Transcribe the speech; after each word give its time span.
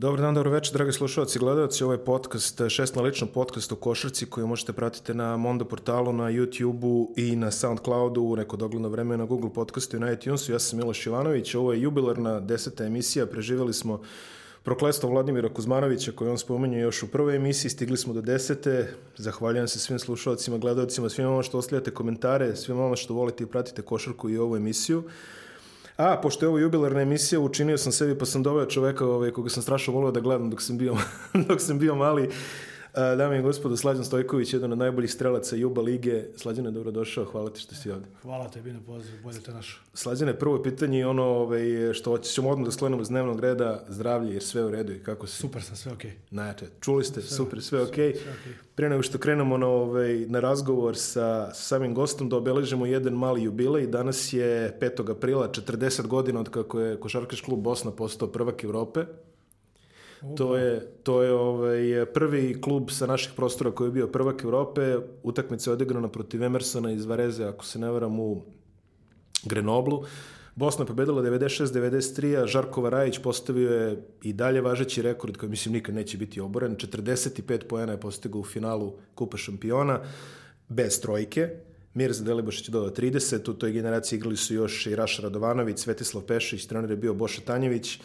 Dobar 0.00 0.20
dan, 0.20 0.34
dobro 0.34 0.50
večer, 0.50 0.72
dragi 0.72 0.92
slušalci 0.92 1.38
i 1.38 1.40
gledalci. 1.40 1.84
Ovo 1.84 1.92
je 1.92 2.04
podcast, 2.04 2.60
šest 2.68 2.94
na 2.94 3.02
ličnom 3.02 3.30
podcast 3.30 3.72
o 3.72 3.76
košarci 3.76 4.26
koju 4.26 4.46
možete 4.46 4.72
pratiti 4.72 5.14
na 5.14 5.36
Mondo 5.36 5.64
portalu, 5.64 6.12
na 6.12 6.24
YouTube-u 6.24 7.12
i 7.16 7.36
na 7.36 7.50
Soundcloudu 7.50 8.22
u 8.22 8.36
neko 8.36 8.56
dogledno 8.56 8.88
vreme 8.88 9.16
na 9.16 9.24
Google 9.24 9.52
podcastu 9.52 9.96
i 9.96 10.00
na 10.00 10.12
iTunesu. 10.12 10.52
Ja 10.52 10.58
sam 10.58 10.78
Miloš 10.78 11.06
Jovanović, 11.06 11.54
ovo 11.54 11.72
je 11.72 11.82
jubilarna 11.82 12.40
deseta 12.40 12.84
emisija. 12.84 13.26
Preživjeli 13.26 13.72
smo 13.72 14.00
proklestvo 14.62 15.10
Vladimira 15.10 15.48
Kuzmanovića 15.54 16.12
koji 16.12 16.30
on 16.30 16.38
spomenje 16.38 16.80
još 16.80 17.02
u 17.02 17.08
prvoj 17.10 17.36
emisiji. 17.36 17.70
Stigli 17.70 17.96
smo 17.96 18.14
do 18.14 18.20
desete. 18.20 18.94
Zahvaljujem 19.16 19.68
se 19.68 19.78
svim 19.78 19.98
slušalcima, 19.98 20.58
gledalcima, 20.58 21.08
svima 21.08 21.30
vama 21.30 21.42
što 21.42 21.58
ostavljate 21.58 21.90
komentare, 21.90 22.56
svima 22.56 22.80
vama 22.80 22.96
što 22.96 23.14
volite 23.14 23.44
i 23.44 23.46
pratite 23.46 23.82
košarku 23.82 24.30
i 24.30 24.38
ovu 24.38 24.56
emisiju. 24.56 25.02
A, 25.98 26.16
pošto 26.22 26.44
je 26.44 26.48
ovo 26.48 26.58
jubilarna 26.58 27.00
emisija, 27.00 27.40
učinio 27.40 27.78
sam 27.78 27.92
sebi, 27.92 28.18
pa 28.18 28.26
sam 28.26 28.42
doveo 28.42 28.66
čoveka 28.66 29.06
ovaj, 29.06 29.30
koga 29.30 29.50
sam 29.50 29.62
strašno 29.62 29.92
volio 29.92 30.10
da 30.10 30.20
gledam 30.20 30.50
dok 30.50 30.62
sam 30.62 30.78
bio, 30.78 30.96
dok 31.48 31.60
sam 31.60 31.78
bio 31.78 31.94
mali. 31.94 32.30
Dame 33.16 33.38
i 33.38 33.42
gospodo, 33.42 33.76
Slađan 33.76 34.04
Stojković, 34.04 34.52
jedan 34.52 34.72
od 34.72 34.78
najboljih 34.78 35.12
strelaca 35.12 35.56
Juba 35.56 35.82
Lige. 35.82 36.24
Slađane, 36.36 36.70
dobrodošao, 36.70 37.24
hvala 37.24 37.50
ti 37.50 37.60
što 37.60 37.74
si 37.74 37.90
ovde. 37.90 38.06
Hvala 38.22 38.48
tebi 38.48 38.72
na 38.72 38.80
poziv, 38.86 39.12
bolje 39.22 39.40
te 39.40 39.52
našo. 39.52 39.80
Slađane, 39.94 40.38
prvo 40.38 40.62
pitanje 40.62 40.98
je 40.98 41.06
ono 41.06 41.24
ovaj, 41.24 41.92
što 41.92 42.18
ćemo 42.18 42.50
odmah 42.50 42.66
da 42.66 42.72
sklenemo 42.72 43.02
iz 43.02 43.08
dnevnog 43.08 43.40
reda, 43.40 43.84
zdravlje, 43.88 44.32
jer 44.32 44.42
sve 44.42 44.64
u 44.64 44.70
redu 44.70 44.92
i 44.92 44.98
kako 44.98 45.26
si? 45.26 45.36
Super 45.36 45.62
sam, 45.62 45.76
sve 45.76 45.92
okej. 45.92 46.10
Okay. 46.10 46.28
Znači, 46.30 46.64
čuli 46.80 47.04
ste, 47.04 47.22
sve, 47.22 47.36
super, 47.36 47.62
sve 47.62 47.82
okej. 47.82 48.12
Okay. 48.12 48.16
okay. 48.16 48.52
Prije 48.74 48.90
nego 48.90 49.02
što 49.02 49.18
krenemo 49.18 49.58
na, 49.58 49.66
ovaj, 49.66 50.26
na 50.28 50.40
razgovor 50.40 50.96
sa, 50.96 51.50
sa 51.54 51.54
samim 51.54 51.94
gostom, 51.94 52.28
da 52.28 52.36
obeležimo 52.36 52.86
jedan 52.86 53.12
mali 53.12 53.42
jubilej. 53.42 53.86
Danas 53.86 54.32
je 54.32 54.78
5. 54.80 55.10
aprila, 55.10 55.48
40 55.48 56.06
godina 56.06 56.40
od 56.40 56.48
kako 56.48 56.80
je 56.80 57.00
Košarkaš 57.00 57.40
klub 57.40 57.60
Bosna 57.60 57.90
postao 57.90 58.28
prvak 58.28 58.64
Evrope. 58.64 59.04
To 60.36 60.56
je, 60.56 60.80
to 61.02 61.22
je 61.22 61.32
ovaj, 61.32 62.06
prvi 62.14 62.60
klub 62.60 62.90
sa 62.90 63.06
naših 63.06 63.32
prostora 63.36 63.70
koji 63.70 63.88
je 63.88 63.92
bio 63.92 64.06
prvak 64.06 64.44
Evrope. 64.44 64.96
Utakmica 65.22 65.70
je 65.70 65.72
odigrana 65.72 66.08
protiv 66.08 66.42
Emersona 66.42 66.92
iz 66.92 67.04
Vareze, 67.04 67.44
ako 67.44 67.64
se 67.64 67.78
ne 67.78 67.90
varam, 67.90 68.20
u 68.20 68.42
Grenoblu. 69.44 70.04
Bosna 70.54 70.82
je 70.82 70.86
pobedila 70.86 71.22
96-93, 71.22 72.42
a 72.42 72.46
Žarko 72.46 72.82
Varajić 72.82 73.18
postavio 73.18 73.70
je 73.70 74.02
i 74.22 74.32
dalje 74.32 74.60
važeći 74.60 75.02
rekord 75.02 75.36
koji 75.36 75.50
mislim 75.50 75.72
nikad 75.72 75.94
neće 75.94 76.18
biti 76.18 76.40
oboren. 76.40 76.76
45 76.76 77.64
poena 77.64 77.92
je 77.92 78.00
postigao 78.00 78.40
u 78.40 78.44
finalu 78.44 78.96
Kupa 79.14 79.36
šampiona 79.36 80.00
bez 80.68 81.00
trojke. 81.00 81.48
Mirza 81.94 82.24
Deliboš 82.24 82.62
će 82.62 82.72
dodao 82.72 82.90
30, 82.90 83.50
u 83.50 83.54
toj 83.54 83.72
generaciji 83.72 84.16
igrali 84.16 84.36
su 84.36 84.54
još 84.54 84.86
i 84.86 84.96
Raša 84.96 85.22
Radovanović, 85.22 85.78
Svetislav 85.78 86.24
Pešić, 86.24 86.66
trener 86.66 86.90
je 86.90 86.96
bio 86.96 87.14
Boša 87.14 87.40
Tanjević, 87.40 88.00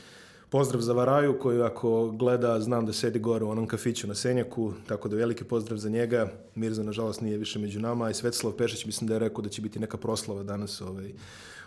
Pozdrav 0.53 0.81
za 0.81 0.93
Varaju 0.93 1.39
koji 1.39 1.61
ako 1.61 2.11
gleda, 2.11 2.59
znam 2.59 2.85
da 2.85 2.93
sedi 2.93 3.19
gore 3.19 3.45
u 3.45 3.49
onom 3.49 3.67
kafiću 3.67 4.07
na 4.07 4.15
Senjaku, 4.15 4.73
tako 4.87 5.09
da 5.09 5.15
veliki 5.15 5.43
pozdrav 5.43 5.77
za 5.77 5.89
njega. 5.89 6.31
Mirza 6.55 6.83
nažalost 6.83 7.21
nije 7.21 7.37
više 7.37 7.59
među 7.59 7.79
nama 7.79 8.09
i 8.09 8.13
Svetislav 8.13 8.53
Pešić 8.53 8.85
mislim 8.85 9.07
da 9.07 9.13
je 9.13 9.19
rekao 9.19 9.41
da 9.41 9.49
će 9.49 9.61
biti 9.61 9.79
neka 9.79 9.97
proslava 9.97 10.43
danas 10.43 10.81
ovaj, 10.81 11.13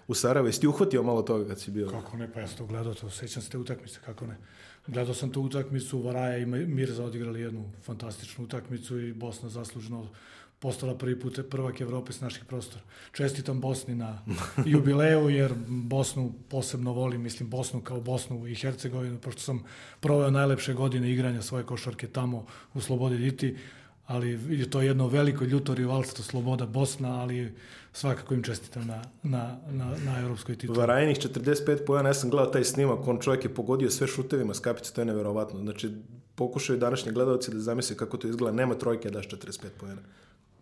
u 0.08 0.14
Sarajevo. 0.14 0.48
Jesi 0.48 0.60
ti 0.60 0.66
uhvatio 0.66 1.02
malo 1.02 1.22
toga 1.22 1.48
kad 1.48 1.60
si 1.60 1.70
bio? 1.70 1.88
Kako 1.88 2.16
ne, 2.16 2.32
pa 2.32 2.40
ja 2.40 2.46
sam 2.46 2.56
to 2.56 2.66
gledao, 2.66 2.94
to 2.94 3.10
sećam 3.10 3.42
se 3.42 3.50
te 3.50 3.58
utakmice, 3.58 3.98
kako 4.04 4.26
ne. 4.26 4.36
Gledao 4.86 5.14
sam 5.14 5.30
tu 5.30 5.42
utakmicu, 5.42 6.02
Varaja 6.02 6.38
i 6.38 6.46
Mirza 6.46 7.04
odigrali 7.04 7.40
jednu 7.40 7.70
fantastičnu 7.82 8.44
utakmicu 8.44 9.00
i 9.00 9.12
Bosna 9.12 9.48
zasluženo 9.48 10.08
postala 10.58 10.94
prvi 10.94 11.20
put 11.20 11.40
prvak 11.50 11.80
Evrope 11.80 12.12
s 12.12 12.20
naših 12.20 12.44
prostora. 12.44 12.82
Čestitam 13.12 13.60
Bosni 13.60 13.94
na 13.94 14.18
jubileju, 14.72 15.28
jer 15.28 15.54
Bosnu 15.66 16.32
posebno 16.48 16.92
volim, 16.92 17.22
mislim 17.22 17.50
Bosnu 17.50 17.80
kao 17.80 18.00
Bosnu 18.00 18.46
i 18.46 18.54
Hercegovinu, 18.54 19.18
pošto 19.18 19.40
sam 19.40 19.64
proveo 20.00 20.30
najlepše 20.30 20.74
godine 20.74 21.12
igranja 21.12 21.42
svoje 21.42 21.64
košarke 21.64 22.06
tamo 22.06 22.46
u 22.74 22.80
Slobodi 22.80 23.18
Diti, 23.18 23.56
ali 24.06 24.58
je 24.58 24.70
to 24.70 24.82
jedno 24.82 25.08
veliko 25.08 25.44
ljuto 25.44 25.74
rivalstvo 25.74 26.24
Sloboda 26.24 26.66
Bosna, 26.66 27.20
ali 27.20 27.54
svakako 27.92 28.34
im 28.34 28.42
čestitam 28.42 28.86
na, 28.86 29.02
na, 29.22 29.58
na, 29.70 29.96
na 30.04 30.20
evropskoj 30.20 30.56
tituli. 30.56 30.78
Varajnih 30.78 31.16
45 31.16 31.84
pojena, 31.86 32.08
ja 32.08 32.14
sam 32.14 32.30
gledao 32.30 32.52
taj 32.52 32.64
snimak, 32.64 33.08
on 33.08 33.18
čovjek 33.20 33.44
je 33.44 33.54
pogodio 33.54 33.90
sve 33.90 34.06
šutevima 34.06 34.54
s 34.54 34.60
kapice, 34.60 34.92
to 34.92 35.00
je 35.00 35.04
neverovatno. 35.04 35.60
Znači, 35.60 35.90
pokušaju 36.34 36.78
današnji 36.78 37.12
gledalci 37.12 37.50
da 37.50 37.60
zamisle 37.60 37.96
kako 37.96 38.16
to 38.16 38.28
izgleda, 38.28 38.56
nema 38.56 38.74
trojke, 38.74 39.10
daš 39.10 39.28
45 39.28 39.68
pojena. 39.80 40.02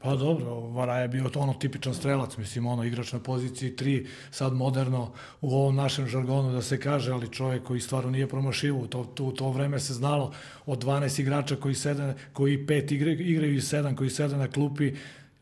Pa 0.05 0.17
dobro, 0.17 0.61
Vara 0.61 0.99
je 0.99 1.09
bio 1.09 1.29
to 1.29 1.41
ono 1.41 1.55
tipičan 1.55 1.95
strelac, 1.95 2.37
mislim, 2.37 2.67
ono 2.67 2.85
igrač 2.85 3.13
na 3.13 3.19
poziciji 3.19 3.73
3, 3.77 4.07
sad 4.31 4.53
moderno 4.53 5.13
u 5.41 5.55
ovom 5.55 5.77
našem 5.77 6.07
žargonu 6.07 6.53
da 6.53 6.63
se 6.63 6.81
kaže, 6.81 7.13
ali 7.13 7.33
čovjek 7.33 7.63
koji 7.63 7.81
stvarno 7.81 8.11
nije 8.11 8.29
promašivo, 8.29 8.87
to, 8.87 9.05
to, 9.05 9.31
to 9.31 9.51
vreme 9.51 9.81
se 9.81 9.95
znalo 9.95 10.33
od 10.67 10.85
12 10.85 11.21
igrača 11.21 11.57
koji, 11.57 11.75
sede, 11.75 12.15
koji 12.33 12.67
pet 12.67 12.93
igraju, 12.93 13.21
igraju 13.21 13.55
i 13.55 13.61
sedam, 13.61 13.97
koji 13.97 14.11
sede 14.11 14.37
na 14.37 14.49
klupi, 14.49 14.93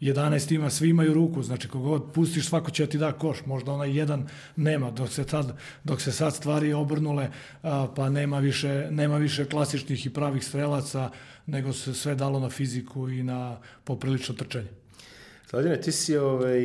11 0.00 0.54
ima, 0.54 0.70
svi 0.70 0.88
imaju 0.88 1.14
ruku, 1.14 1.42
znači 1.42 1.68
kogod 1.68 2.12
pustiš 2.14 2.48
svako 2.48 2.70
će 2.70 2.86
ti 2.86 2.98
da 2.98 3.12
koš, 3.12 3.46
možda 3.46 3.72
onaj 3.72 3.98
jedan 3.98 4.28
nema, 4.56 4.90
dok 4.90 5.08
se, 5.08 5.24
tad, 5.24 5.58
dok 5.84 6.00
se 6.00 6.12
sad 6.12 6.34
stvari 6.34 6.72
obrnule, 6.72 7.30
pa 7.96 8.08
nema 8.08 8.38
više, 8.38 8.88
nema 8.90 9.16
više 9.16 9.44
klasičnih 9.44 10.06
i 10.06 10.10
pravih 10.10 10.44
strelaca, 10.44 11.10
nego 11.46 11.72
se 11.72 11.94
sve 11.94 12.14
dalo 12.14 12.40
na 12.40 12.50
fiziku 12.50 13.08
i 13.08 13.22
na 13.22 13.58
poprilično 13.84 14.34
trčanje. 14.34 14.68
Slađane, 15.52 15.80
ti 15.80 15.92
si 15.92 16.16
ovaj, 16.16 16.60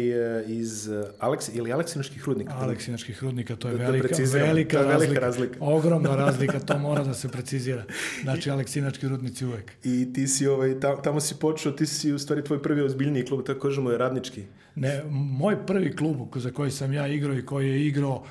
iz 0.47 0.89
Aleks, 1.19 1.49
ili 1.53 1.73
Aleksinačkih 1.73 2.23
rudnika? 2.25 2.53
Aleksinačkih 2.53 3.23
rudnika, 3.23 3.55
to 3.55 3.67
je 3.67 3.77
da, 3.77 3.83
velika, 3.83 4.07
da 4.07 4.15
velika, 4.17 4.37
velika 4.43 4.81
razlika, 4.81 5.19
razlika. 5.19 5.57
Ogromna 5.59 6.15
razlika, 6.15 6.59
to 6.59 6.79
mora 6.87 7.03
da 7.03 7.13
se 7.13 7.29
precizira. 7.29 7.83
Znači, 8.23 8.49
Aleksinački 8.51 9.07
rudnici 9.07 9.45
uvek. 9.45 9.71
I 9.83 10.13
ti 10.13 10.27
si, 10.27 10.47
ovaj, 10.47 10.79
tamo, 10.79 10.95
tamo 10.95 11.19
si 11.19 11.35
počeo, 11.35 11.71
ti 11.71 11.85
si 11.85 12.13
u 12.13 12.19
stvari 12.19 12.43
tvoj 12.43 12.63
prvi 12.63 12.81
ozbiljniji 12.81 13.25
klub, 13.25 13.45
tako 13.45 13.59
kažemo 13.59 13.91
je 13.91 13.97
radnički. 13.97 14.43
Ne, 14.75 15.03
moj 15.11 15.65
prvi 15.65 15.95
klub 15.95 16.17
za 16.35 16.51
koji 16.51 16.71
sam 16.71 16.93
ja 16.93 17.07
igrao 17.07 17.37
i 17.37 17.45
koji 17.45 17.69
je 17.69 17.87
igrao 17.87 18.25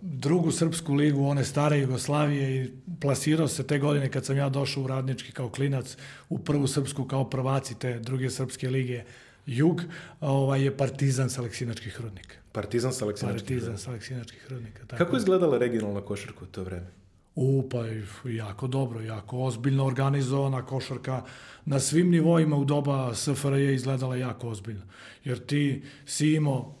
drugu 0.00 0.50
srpsku 0.50 0.94
ligu, 0.94 1.26
one 1.26 1.44
stare 1.44 1.78
Jugoslavije 1.78 2.64
i 2.64 2.70
plasirao 3.00 3.48
se 3.48 3.66
te 3.66 3.78
godine 3.78 4.10
kad 4.10 4.24
sam 4.24 4.36
ja 4.36 4.48
došao 4.48 4.82
u 4.82 4.86
Radnički 4.86 5.32
kao 5.32 5.48
klinac 5.48 5.96
u 6.28 6.38
prvu 6.38 6.66
srpsku 6.66 7.04
kao 7.04 7.30
prvaci 7.30 7.78
te 7.78 7.98
druge 7.98 8.30
srpske 8.30 8.70
lige 8.70 9.04
Jug, 9.46 9.82
ovaj 10.20 10.62
je 10.62 10.76
Partizan 10.76 11.30
sa 11.30 11.40
Aleksinačkih 11.40 12.00
rudnika. 12.00 12.36
Partizan 12.52 12.92
sa 12.92 13.04
Aleksinačkih 13.04 13.42
Partizan 13.42 13.78
sa 13.78 13.90
Aleksinačkih 13.90 14.46
rudnika. 14.48 14.86
Tako 14.86 15.04
Kako 15.04 15.16
je 15.16 15.18
izgledala 15.18 15.58
regionalna 15.58 16.00
košarka 16.00 16.44
u 16.44 16.46
to 16.46 16.64
vreme? 16.64 16.86
U, 17.34 17.68
pa 17.70 17.84
jako 18.24 18.66
dobro, 18.66 19.00
jako 19.00 19.38
ozbiljno 19.38 19.86
organizovana 19.86 20.66
košarka 20.66 21.22
na 21.64 21.80
svim 21.80 22.10
nivoima 22.10 22.56
u 22.56 22.64
doba 22.64 23.14
SFRJ 23.14 23.62
je 23.62 23.74
izgledala 23.74 24.16
jako 24.16 24.48
ozbiljno. 24.48 24.82
Jer 25.24 25.46
ti 25.46 25.82
si 26.06 26.32
imao 26.32 26.74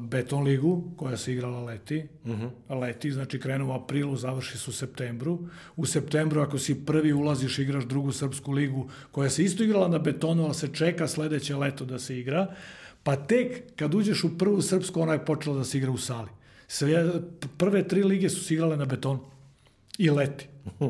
Beton 0.00 0.42
ligu 0.42 0.84
koja 0.96 1.16
se 1.16 1.32
igrala 1.32 1.64
leti. 1.64 2.04
Uh 2.24 2.30
mhm. 2.30 2.46
-huh. 2.68 2.80
Leti, 2.80 3.10
znači 3.10 3.40
krenu 3.40 3.68
u 3.68 3.72
aprilu, 3.72 4.16
završi 4.16 4.58
se 4.58 4.70
u 4.70 4.72
septembru. 4.72 5.48
U 5.76 5.86
septembru 5.86 6.40
ako 6.40 6.58
si 6.58 6.84
prvi 6.84 7.12
ulaziš 7.12 7.58
igraš 7.58 7.84
drugu 7.84 8.12
srpsku 8.12 8.52
ligu 8.52 8.88
koja 9.12 9.30
se 9.30 9.44
isto 9.44 9.64
igrala 9.64 9.88
na 9.88 9.98
betonu, 9.98 10.44
ali 10.44 10.54
se 10.54 10.68
čeka 10.72 11.08
sledeće 11.08 11.56
leto 11.56 11.84
da 11.84 11.98
se 11.98 12.18
igra. 12.18 12.54
Pa 13.02 13.16
tek 13.16 13.76
kad 13.76 13.94
uđeš 13.94 14.24
u 14.24 14.38
prvu 14.38 14.62
srpsku, 14.62 15.00
ona 15.00 15.12
je 15.12 15.24
počela 15.24 15.56
da 15.56 15.64
se 15.64 15.78
igra 15.78 15.90
u 15.90 15.98
sali. 15.98 16.28
Sve, 16.68 17.12
prve 17.56 17.88
tri 17.88 18.04
lige 18.04 18.28
su 18.28 18.44
se 18.44 18.54
igrale 18.54 18.76
na 18.76 18.84
betonu 18.84 19.20
i 19.98 20.10
leti. 20.10 20.48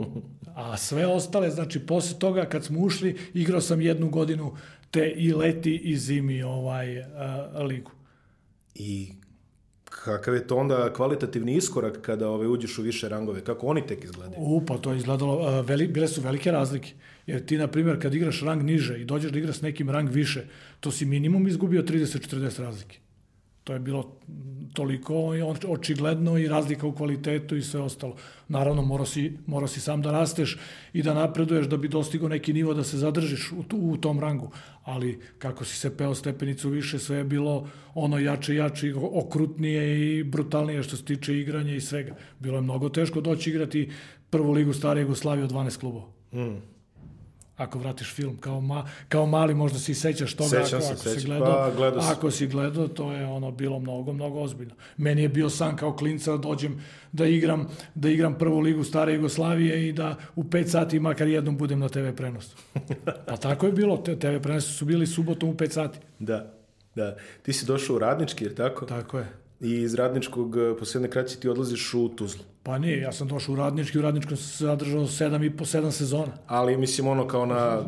A 0.55 0.77
sve 0.77 1.07
ostale, 1.07 1.51
znači 1.51 1.79
posle 1.81 2.19
toga 2.19 2.45
kad 2.45 2.65
smo 2.65 2.81
ušli, 2.81 3.17
igrao 3.35 3.61
sam 3.61 3.81
jednu 3.81 4.09
godinu 4.11 4.57
te 4.91 5.13
i 5.17 5.33
leti 5.33 5.77
i 5.77 5.97
zimi 5.97 6.43
ovaj 6.43 7.03
a, 7.03 7.63
ligu. 7.63 7.91
I 8.79 9.13
kakav 9.85 10.35
je 10.35 10.47
to 10.47 10.57
onda 10.57 10.93
kvalitativni 10.93 11.57
iskorak 11.57 12.01
kada 12.03 12.29
ove, 12.29 12.49
uđeš 12.49 12.79
u 12.79 12.83
više 12.83 13.09
rangove? 13.09 13.45
Kako 13.45 13.67
oni 13.67 13.87
tek 13.87 14.05
izgledaju? 14.05 14.41
U, 14.41 14.63
pa 14.67 14.79
to 14.79 14.93
je 14.93 14.99
izgledalo, 14.99 15.63
veli, 15.63 15.89
bile 15.89 16.09
su 16.09 16.21
velike 16.21 16.51
razlike. 16.51 16.93
Jer 17.27 17.47
ti, 17.47 17.59
na 17.59 17.67
primjer, 17.67 18.03
kad 18.03 18.15
igraš 18.15 18.41
rang 18.43 18.63
niže 18.63 19.01
i 19.01 19.05
dođeš 19.05 19.33
da 19.33 19.39
igraš 19.39 19.61
nekim 19.61 19.91
rang 19.91 20.11
više, 20.11 20.47
to 20.81 20.91
si 20.91 21.07
minimum 21.07 21.49
izgubio 21.49 21.83
30-40 21.83 22.63
razlike. 22.63 22.99
To 23.69 23.73
je 23.73 23.79
bilo 23.79 24.17
toliko 24.73 25.15
očigledno 25.69 26.39
i 26.39 26.49
razlika 26.49 26.87
u 26.87 26.93
kvalitetu 26.93 27.57
i 27.57 27.63
sve 27.63 27.81
ostalo. 27.81 28.17
Naravno, 28.49 28.83
mora 28.83 29.07
si, 29.07 29.33
mora 29.47 29.67
si 29.67 29.81
sam 29.81 30.03
da 30.03 30.13
rasteš 30.13 30.59
i 30.93 31.03
da 31.03 31.15
napreduješ 31.15 31.67
da 31.67 31.77
bi 31.77 31.89
dostigao 31.89 32.29
neki 32.29 32.53
nivo 32.53 32.75
da 32.75 32.85
se 32.85 32.99
zadržiš 32.99 33.53
u, 33.53 33.65
u 33.73 33.97
tom 33.97 34.21
rangu. 34.21 34.51
Ali 34.85 35.21
kako 35.39 35.65
si 35.65 35.77
se 35.77 35.97
peo 35.97 36.15
stepenicu 36.15 36.69
više, 36.69 36.99
sve 36.99 37.17
je 37.17 37.25
bilo 37.25 37.69
ono 37.95 38.19
jače, 38.19 38.55
jače, 38.55 38.95
okrutnije 38.95 40.19
i 40.19 40.25
brutalnije 40.25 40.83
što 40.83 40.97
se 40.97 41.05
tiče 41.05 41.39
igranja 41.39 41.75
i 41.75 41.81
svega. 41.81 42.17
Bilo 42.39 42.57
je 42.57 42.63
mnogo 42.63 42.89
teško 42.89 43.21
doći 43.21 43.51
igrati 43.51 43.91
prvu 44.31 44.53
ligu 44.53 44.73
stare 44.73 45.01
Jugoslavije 45.01 45.45
od 45.45 45.53
12 45.53 45.79
klubova. 45.81 46.07
Mm. 46.33 46.78
Ako 47.59 47.79
vratiš 47.79 48.15
film. 48.15 48.37
Kao, 48.37 48.61
ma, 48.61 48.85
kao 49.09 49.27
mali 49.27 49.55
možda 49.55 49.79
si 49.79 49.95
sećaš 49.95 50.35
toga 50.35 50.49
Sećam 50.49 50.79
ako, 50.79 50.87
se, 50.87 50.93
ako 50.93 51.03
sećam. 51.03 51.21
si 51.21 51.27
gledao. 51.27 51.71
Pa, 51.71 51.77
gledao 51.77 52.03
ako 52.11 52.31
si 52.31 52.47
gledao, 52.47 52.89
to 52.89 53.13
je 53.13 53.27
ono 53.27 53.51
bilo 53.51 53.79
mnogo, 53.79 54.13
mnogo 54.13 54.41
ozbiljno. 54.41 54.75
Meni 54.97 55.23
je 55.23 55.29
bio 55.29 55.51
san 55.51 55.77
kao 55.77 55.97
klinca 55.97 56.31
da 56.31 56.37
dođem 56.39 56.81
da 57.13 57.27
igram, 57.27 57.69
da 57.95 58.09
igram 58.09 58.39
prvu 58.39 58.61
ligu 58.61 58.85
stare 58.85 59.15
Jugoslavije 59.15 59.89
i 59.89 59.93
da 59.93 60.17
u 60.37 60.45
5 60.45 60.67
sati 60.67 61.01
makar 61.01 61.29
jednom 61.29 61.57
budem 61.57 61.79
na 61.79 61.89
TV 61.89 62.11
prenosu. 62.17 62.57
Pa 63.27 63.37
tako 63.37 63.67
je 63.67 63.73
bilo, 63.73 63.97
te 63.97 64.19
TV 64.19 64.43
prenosu 64.43 64.73
su 64.73 64.85
bili 64.85 65.07
subotom 65.07 65.49
u 65.49 65.55
5 65.55 65.71
sati. 65.71 65.99
Da, 66.19 66.55
da. 66.95 67.17
Ti 67.43 67.53
si 67.53 67.67
došao 67.67 67.97
u 67.97 67.99
Radnički, 67.99 68.45
jer 68.45 68.55
tako? 68.55 68.87
Tako 68.87 69.19
je. 69.19 69.48
I 69.61 69.73
iz 69.73 69.95
Radničkog 69.95 70.57
eh, 70.57 70.75
posljedne 70.79 71.11
kraće 71.11 71.37
ti 71.37 71.49
odlaziš 71.49 71.95
u 71.95 72.09
Tuzlu. 72.09 72.45
Pa 72.63 72.79
nije, 72.79 73.01
ja 73.01 73.13
sam 73.13 73.29
došao 73.29 73.53
u 73.53 73.57
Radnički, 73.57 73.99
u 73.99 74.03
Radničkom 74.03 74.37
sam 74.37 74.47
se 74.47 74.65
zadržao 74.65 75.07
sedam 75.07 75.43
i 75.43 75.57
po 75.57 75.65
sedam 75.65 75.93
sezona. 75.93 76.33
Ali 76.47 76.77
mislim 76.77 77.07
ono 77.07 77.27
kao 77.27 77.47
na 77.47 77.83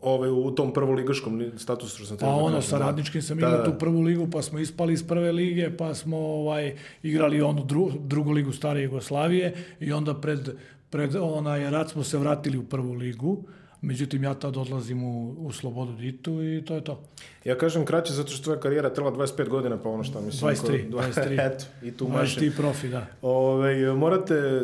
ove, 0.00 0.30
u 0.30 0.50
tom 0.50 0.72
prvoligaškom 0.72 1.50
statusu 1.56 1.96
što 1.96 2.06
sam 2.06 2.16
Pa 2.16 2.26
da 2.26 2.32
ono, 2.32 2.62
sa 2.62 2.78
da. 2.78 2.84
Radničkim 2.84 3.22
sam 3.22 3.38
Da, 3.38 3.46
igrao 3.46 3.58
da. 3.58 3.72
tu 3.72 3.78
prvu 3.78 4.00
ligu, 4.00 4.28
pa 4.30 4.42
smo 4.42 4.58
ispali 4.58 4.92
iz 4.92 5.06
prve 5.06 5.32
lige, 5.32 5.76
pa 5.76 5.94
smo 5.94 6.16
ovaj, 6.18 6.76
igrali 7.02 7.42
onu 7.42 7.64
dru, 7.64 7.90
drugu 8.00 8.30
ligu 8.30 8.52
stare 8.52 8.82
Jugoslavije 8.82 9.54
i 9.80 9.92
onda 9.92 10.14
pred, 10.14 10.48
pred 10.90 11.16
onaj 11.16 11.70
rat 11.70 11.90
smo 11.90 12.04
se 12.04 12.18
vratili 12.18 12.58
u 12.58 12.64
prvu 12.64 12.92
ligu. 12.92 13.44
Međutim, 13.80 14.24
ja 14.24 14.34
tad 14.34 14.56
odlazim 14.56 15.04
u, 15.04 15.34
u 15.38 15.52
Slobodu 15.52 15.92
Ditu 15.92 16.42
i 16.42 16.64
to 16.64 16.74
je 16.74 16.84
to. 16.84 17.02
Ja 17.44 17.58
kažem 17.58 17.84
kraće 17.84 18.12
zato 18.12 18.30
što 18.30 18.44
tvoja 18.44 18.60
karijera 18.60 18.94
trela 18.94 19.12
25 19.12 19.48
godina, 19.48 19.82
pa 19.82 19.88
ono 19.88 20.04
što 20.04 20.20
mislim... 20.20 20.50
23, 20.50 20.90
ko- 20.90 20.98
23. 20.98 21.46
Eto, 21.46 21.64
i 21.82 21.90
tu 21.92 22.08
Možeš 22.08 22.36
mašem. 22.36 22.50
ti 22.50 22.56
profi, 22.56 22.88
da. 22.88 23.06
Ove, 23.22 23.94
morate 23.94 24.62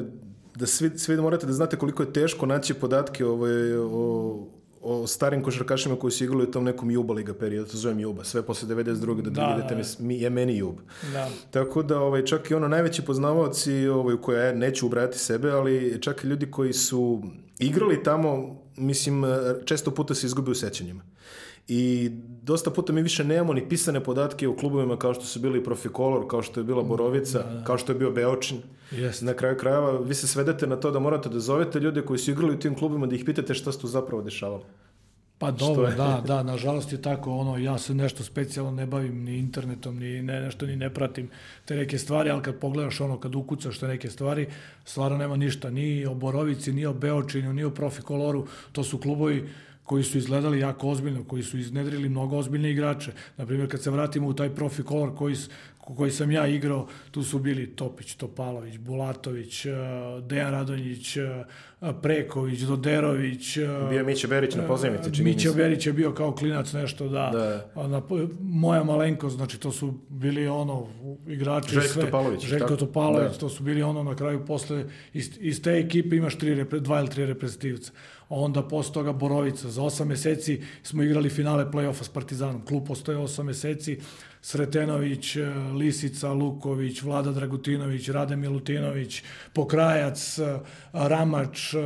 da 0.55 0.67
svi, 0.67 0.99
svi 0.99 1.17
morate 1.17 1.47
da 1.47 1.53
znate 1.53 1.77
koliko 1.77 2.03
je 2.03 2.13
teško 2.13 2.47
naći 2.47 2.75
podatke 2.75 3.27
ovaj, 3.27 3.75
o, 3.77 4.47
o 4.83 5.07
starim 5.07 5.43
košarkašima 5.43 5.97
koji 5.97 6.11
su 6.11 6.25
igrali 6.25 6.43
u 6.43 6.51
tom 6.51 6.65
nekom 6.65 6.91
Juba 6.91 7.15
liga 7.15 7.35
periodu, 7.35 7.71
to 7.71 7.77
zovem 7.77 8.01
Juba, 8.01 8.25
sve 8.25 8.43
posle 8.43 8.69
92. 8.69 8.97
do 9.17 9.31
Da, 9.31 9.41
2000. 9.59 9.69
da, 9.69 9.75
da. 9.75 9.83
mi- 9.99 10.21
je 10.21 10.31
meni 10.31 10.57
Jub. 10.57 10.75
da. 11.13 11.29
Tako 11.51 11.83
da 11.83 12.01
ovaj, 12.01 12.25
čak 12.25 12.51
i 12.51 12.55
ono 12.55 12.69
najveći 12.69 13.03
poznavaoci 13.03 13.87
ovaj, 13.89 14.15
u 14.15 14.21
koje 14.21 14.47
ja 14.47 14.53
neću 14.55 14.87
ubrati 14.87 15.19
sebe, 15.19 15.51
ali 15.51 15.99
čak 16.01 16.25
i 16.25 16.29
ljudi 16.29 16.51
koji 16.51 16.73
su 16.73 17.23
igrali 17.59 18.03
tamo, 18.03 18.57
mislim, 18.77 19.23
često 19.65 19.91
puta 19.91 20.15
se 20.15 20.27
izgube 20.27 20.51
u 20.51 20.55
sećanjima. 20.57 21.03
I 21.69 22.11
dosta 22.43 22.71
puta 22.71 22.93
mi 22.93 23.03
više 23.03 23.25
nemamo 23.25 23.53
ni 23.53 23.69
pisane 23.69 24.05
podatke 24.05 24.49
u 24.49 24.57
klubovima 24.57 24.97
kao 24.97 25.15
što 25.15 25.25
su 25.25 25.41
bili 25.41 25.65
Profikolor, 25.65 26.27
kao 26.31 26.43
što 26.43 26.61
je 26.61 26.65
bila 26.65 26.83
Borovica, 26.83 27.45
kao 27.67 27.79
što 27.79 27.93
je 27.93 27.99
bio 27.99 28.11
Beočin. 28.11 28.59
Jeste. 28.91 29.25
Na 29.25 29.35
kraju 29.35 29.57
krajeva 29.59 29.99
vi 30.01 30.15
se 30.15 30.27
svedete 30.27 30.67
na 30.67 30.77
to 30.77 30.91
da 30.91 30.99
morate 30.99 31.29
da 31.29 31.41
zovete 31.41 31.81
ljude 31.81 32.03
koji 32.03 32.19
su 32.19 32.31
igrali 32.31 32.55
u 32.55 32.59
tim 32.59 32.75
klubima 32.75 33.07
da 33.07 33.15
ih 33.15 33.25
pitate 33.25 33.55
šta 33.55 33.73
se 33.73 33.81
tu 33.81 33.87
zapravo 33.87 34.23
dešavalo. 34.23 34.65
Pa 35.43 35.51
dobro, 35.51 35.91
da, 35.91 36.23
da, 36.27 36.43
nažalost 36.43 36.93
je 36.93 37.03
tako, 37.03 37.33
ono, 37.33 37.59
ja 37.59 37.79
se 37.79 37.95
nešto 37.95 38.25
specijalno 38.25 38.71
ne 38.71 38.87
bavim 38.87 39.25
ni 39.25 39.39
internetom, 39.39 39.99
ni 39.99 40.23
ne, 40.23 40.41
nešto 40.41 40.67
ni 40.67 40.77
ne 40.77 40.91
pratim 40.95 41.31
te 41.65 41.77
neke 41.77 41.99
stvari, 41.99 42.31
ali 42.31 42.43
kad 42.43 42.59
pogledaš 42.59 43.01
ono, 43.01 43.21
kad 43.21 43.35
ukucaš 43.35 43.79
te 43.79 43.89
neke 43.89 44.11
stvari, 44.11 44.47
stvarno 44.85 45.19
nema 45.19 45.37
ništa, 45.37 45.71
ni 45.71 46.07
o 46.07 46.15
Borovici, 46.15 46.73
ni 46.73 46.87
o 46.87 46.93
Beočinu, 46.93 47.53
ni 47.53 47.65
o 47.65 47.71
Profikoloru, 47.71 48.47
to 48.73 48.85
su 48.85 48.99
klubovi 48.99 49.49
koji 49.93 50.05
su 50.05 50.19
izgledali 50.19 50.61
jako 50.61 50.89
ozbiljno, 50.89 51.25
koji 51.25 51.43
su 51.43 51.59
iznedrili 51.59 52.09
mnogo 52.09 52.37
ozbiljne 52.37 52.71
igrače. 52.71 53.13
Naprimjer, 53.37 53.71
kad 53.71 53.83
se 53.83 53.91
vratimo 53.91 54.29
u 54.29 54.35
taj 54.35 54.51
Profikolor 54.51 55.17
koji, 55.17 55.37
s- 55.37 55.51
koji 55.83 56.11
sam 56.11 56.31
ja 56.31 56.47
igrao, 56.47 56.87
tu 57.11 57.23
su 57.23 57.39
bili 57.39 57.67
Topić, 57.67 58.15
Topalović, 58.15 58.79
Bulatović, 58.79 59.67
eh, 59.67 59.73
Dejan 60.23 60.51
Radonjić, 60.53 61.17
eh, 61.17 61.45
Preković, 62.03 62.61
Doderović, 62.61 63.57
eh, 63.57 63.69
Bio 63.91 64.05
Miće 64.05 64.29
Berić 64.29 64.55
na 64.55 64.67
pozajmici, 64.67 65.15
čini 65.15 65.25
mi 65.25 65.35
Mića 65.35 65.51
se. 65.51 65.57
Berić 65.57 65.87
je 65.87 65.93
bio 65.93 66.13
kao 66.13 66.33
klinac 66.35 66.73
nešto, 66.73 67.09
da. 67.09 67.31
Da. 67.33 67.71
Ona, 67.75 68.03
moja 68.41 68.85
malenkost, 68.85 69.37
znači 69.37 69.61
to 69.61 69.73
su 69.73 69.95
bili 70.09 70.49
ono 70.49 70.87
igrači 71.29 71.69
Željko 71.75 71.89
sve. 71.89 72.05
Topalović, 72.05 72.45
Željko 72.45 72.65
tako? 72.67 72.77
Topalović, 72.77 73.33
Da. 73.33 73.39
to 73.39 73.49
su 73.49 73.63
bili 73.63 73.83
ono 73.83 74.03
na 74.03 74.17
kraju 74.17 74.47
posle, 74.47 74.85
iz, 75.13 75.31
iz 75.41 75.63
te 75.63 75.71
ekipe 75.71 76.17
imaš 76.17 76.39
tri, 76.39 76.55
repre- 76.55 76.81
dva 76.81 77.01
ili 77.01 77.09
tri 77.09 77.27
reprezentativca. 77.27 77.93
Onda 78.29 78.63
posle 78.63 78.95
toga 78.95 79.13
Borovica. 79.13 79.69
Za 79.71 79.83
osam 79.83 80.09
meseci 80.09 80.61
smo 80.83 81.03
igrali 81.03 81.31
finale 81.31 81.65
play-offa 81.65 82.05
s 82.05 82.09
Partizanom. 82.09 82.65
Klub 82.67 82.87
postoje 82.87 83.19
osam 83.19 83.47
meseci. 83.47 83.99
Sretenović, 84.43 85.37
eh, 85.37 85.55
Lisica, 85.75 86.33
Luković, 86.33 87.03
Vlada 87.03 87.33
Dragutinović, 87.33 88.09
Rade 88.09 88.37
Milutinović, 88.37 89.23
Pokrajac, 89.53 90.39
eh, 90.39 90.59
Ramač, 90.93 91.75
eh, 91.75 91.79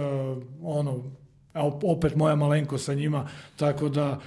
ono, 0.62 1.05
opet 1.82 2.17
moja 2.17 2.37
malenko 2.37 2.79
sa 2.79 2.94
njima, 2.94 3.29
tako 3.56 3.88
da 3.88 4.20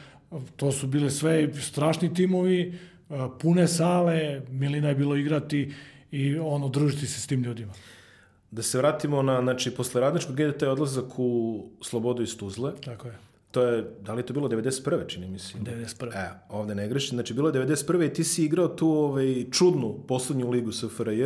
to 0.55 0.71
su 0.71 0.87
bile 0.87 1.09
sve 1.09 1.53
strašni 1.53 2.13
timovi, 2.13 2.79
pune 3.39 3.67
sale, 3.67 4.41
Milina 4.49 4.89
je 4.89 4.95
bilo 4.95 5.15
igrati 5.15 5.73
i 6.11 6.37
ono, 6.37 6.69
družiti 6.69 7.07
se 7.07 7.21
s 7.21 7.27
tim 7.27 7.43
ljudima. 7.43 7.73
Da 8.51 8.61
se 8.61 8.77
vratimo 8.77 9.21
na, 9.21 9.41
znači, 9.41 9.71
posle 9.71 10.01
radničkog 10.01 10.35
taj 10.59 10.69
odlazak 10.69 11.05
u 11.17 11.63
Slobodu 11.81 12.23
iz 12.23 12.37
Tuzle. 12.37 12.71
Tako 12.85 13.07
je. 13.07 13.28
To 13.51 13.61
je, 13.61 13.85
da 14.01 14.13
li 14.13 14.19
je 14.19 14.25
to 14.25 14.33
bilo 14.33 14.49
91. 14.49 15.07
čini 15.07 15.27
mi 15.27 15.39
se? 15.39 15.57
91.. 15.57 16.15
E, 16.15 16.29
ovde 16.49 16.75
ne 16.75 16.87
grešim. 16.87 17.15
Znači, 17.15 17.33
bilo 17.33 17.49
je 17.49 17.53
91. 17.53 18.05
i 18.05 18.13
ti 18.13 18.23
si 18.23 18.45
igrao 18.45 18.67
tu 18.67 18.89
ovaj, 18.89 19.45
čudnu 19.51 19.99
poslednju 20.07 20.49
ligu 20.49 20.71
SFRJ, 20.71 21.23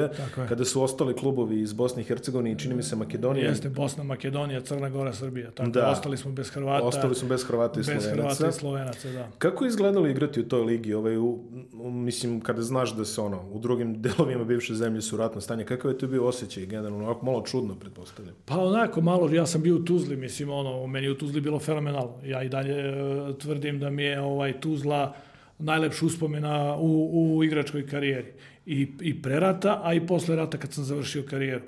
kada 0.47 0.65
su 0.65 0.83
ostali 0.83 1.13
klubovi 1.15 1.61
iz 1.61 1.73
Bosne 1.73 2.01
i 2.01 2.05
Hercegovine 2.05 2.51
i 2.51 2.59
čini 2.59 2.75
mi 2.75 2.83
se 2.83 2.95
Makedonije. 2.95 3.45
Jeste 3.45 3.69
Bosna, 3.69 4.03
Makedonija, 4.03 4.61
Crna 4.61 4.89
Gora, 4.89 5.13
Srbija. 5.13 5.51
Tako 5.51 5.69
Da. 5.69 5.89
ostali 5.89 6.17
smo 6.17 6.31
bez 6.31 6.49
Hrvata. 6.49 6.85
Ostali 6.85 7.15
su 7.15 7.25
bez 7.25 7.43
Hrvata 7.47 7.79
i 7.79 7.83
bez 7.83 7.85
Slovenaca. 7.85 8.15
Hrvata 8.15 8.49
i 8.49 8.51
Slovenaca, 8.59 9.09
da. 9.11 9.29
Kako 9.37 9.65
je 9.65 9.67
izgledalo 9.69 10.07
igrati 10.07 10.39
u 10.39 10.47
toj 10.47 10.61
ligi? 10.61 10.93
Ovaj, 10.93 11.17
u, 11.17 11.39
u, 11.73 11.91
mislim, 11.91 12.41
kada 12.41 12.61
znaš 12.61 12.95
da 12.95 13.05
se 13.05 13.21
ono, 13.21 13.49
u 13.51 13.59
drugim 13.59 14.01
delovima 14.01 14.43
bivše 14.43 14.75
zemlje 14.75 15.01
su 15.01 15.17
ratno 15.17 15.41
stanje, 15.41 15.65
kakav 15.65 15.91
je 15.91 15.97
to 15.97 16.07
bio 16.07 16.25
osjećaj 16.27 16.65
generalno? 16.65 17.05
Onako 17.05 17.25
malo 17.25 17.41
čudno, 17.41 17.75
pretpostavljam. 17.75 18.35
Pa 18.45 18.57
onako 18.59 19.01
malo, 19.01 19.29
ja 19.29 19.45
sam 19.45 19.61
bio 19.61 19.75
u 19.75 19.79
Tuzli, 19.79 20.15
mislim, 20.15 20.49
ono, 20.49 20.87
meni 20.87 21.09
u 21.09 21.17
Tuzli 21.17 21.41
bilo 21.41 21.59
fenomenalno. 21.59 22.12
Ja 22.25 22.43
i 22.43 22.49
dalje 22.49 22.79
e, 22.79 22.93
tvrdim 23.39 23.79
da 23.79 23.89
mi 23.89 24.03
je 24.03 24.21
ovaj 24.21 24.59
Tuzla 24.59 25.15
najlepša 25.59 26.05
uspomena 26.05 26.75
u, 26.75 27.09
u 27.37 27.43
igračkoj 27.43 27.87
karijeri. 27.87 28.31
I, 28.65 28.87
I 29.01 29.21
pre 29.21 29.39
rata, 29.39 29.81
a 29.83 29.93
i 29.93 30.07
posle 30.07 30.35
rata 30.35 30.57
kad 30.57 30.73
sam 30.73 30.83
završio 30.83 31.23
karijeru. 31.29 31.63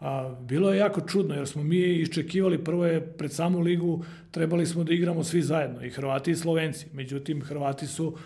A, 0.00 0.34
bilo 0.40 0.72
je 0.72 0.78
jako 0.78 1.00
čudno, 1.00 1.34
jer 1.34 1.46
smo 1.46 1.62
mi 1.62 1.76
iščekivali, 1.76 2.64
prvo 2.64 2.86
je 2.86 3.00
pred 3.00 3.32
samu 3.32 3.60
ligu 3.60 4.04
trebali 4.30 4.66
smo 4.66 4.84
da 4.84 4.92
igramo 4.92 5.24
svi 5.24 5.42
zajedno, 5.42 5.84
i 5.84 5.90
Hrvati 5.90 6.30
i 6.30 6.36
Slovenci. 6.36 6.86
Međutim, 6.92 7.42
Hrvati 7.42 7.86
su 7.86 8.16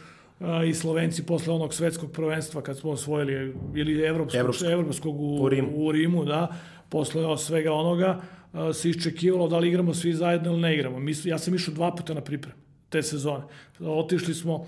a, 0.40 0.64
i 0.64 0.74
Slovenci 0.74 1.26
posle 1.26 1.54
onog 1.54 1.74
svetskog 1.74 2.12
prvenstva 2.12 2.62
kad 2.62 2.78
smo 2.78 2.90
osvojili, 2.90 3.54
ili 3.74 4.02
evropskog, 4.02 4.40
Evropskog. 4.40 4.70
evropskog 4.70 5.20
u, 5.20 5.42
U 5.42 5.48
Rimu. 5.48 5.68
u 5.74 5.92
Rimu, 5.92 6.24
da, 6.24 6.48
posle 6.88 7.38
svega 7.38 7.72
onoga 7.72 8.20
se 8.72 8.90
iščekivalo 8.90 9.48
da 9.48 9.58
li 9.58 9.68
igramo 9.68 9.94
svi 9.94 10.12
zajedno 10.14 10.52
ili 10.52 10.60
ne 10.60 10.74
igramo. 10.74 10.98
Mi, 10.98 11.14
ja 11.24 11.38
sam 11.38 11.54
išao 11.54 11.74
dva 11.74 11.94
puta 11.94 12.14
na 12.14 12.20
pripremu 12.20 12.58
te 12.88 13.02
sezone. 13.02 13.44
Otišli 13.80 14.34
smo 14.34 14.66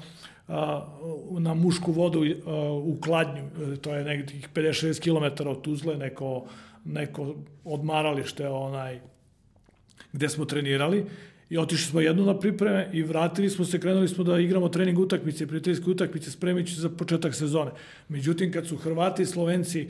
na 1.38 1.54
mušku 1.54 1.92
vodu 1.92 2.22
u 2.82 2.96
Kladnju, 3.00 3.42
e, 3.42 3.76
to 3.76 3.94
je 3.94 4.04
nekih 4.04 4.48
56 4.54 5.02
km 5.02 5.48
od 5.48 5.62
Tuzle, 5.62 5.96
neko, 5.96 6.46
neko 6.84 7.34
odmaralište 7.64 8.48
onaj, 8.48 9.00
gde 10.12 10.28
smo 10.28 10.44
trenirali 10.44 11.04
i 11.50 11.58
otišli 11.58 11.90
smo 11.90 12.00
jednu 12.00 12.24
na 12.26 12.38
pripreme 12.38 12.90
i 12.92 13.02
vratili 13.02 13.50
smo 13.50 13.64
se, 13.64 13.80
krenuli 13.80 14.08
smo 14.08 14.24
da 14.24 14.38
igramo 14.38 14.68
trening 14.68 14.98
utakmice, 14.98 15.46
prijateljske 15.46 15.90
utakmice, 15.90 16.30
spremići 16.30 16.74
za 16.74 16.90
početak 16.90 17.34
sezone. 17.34 17.70
Međutim, 18.08 18.52
kad 18.52 18.66
su 18.66 18.76
Hrvati 18.76 19.22
i 19.22 19.26
Slovenci 19.26 19.88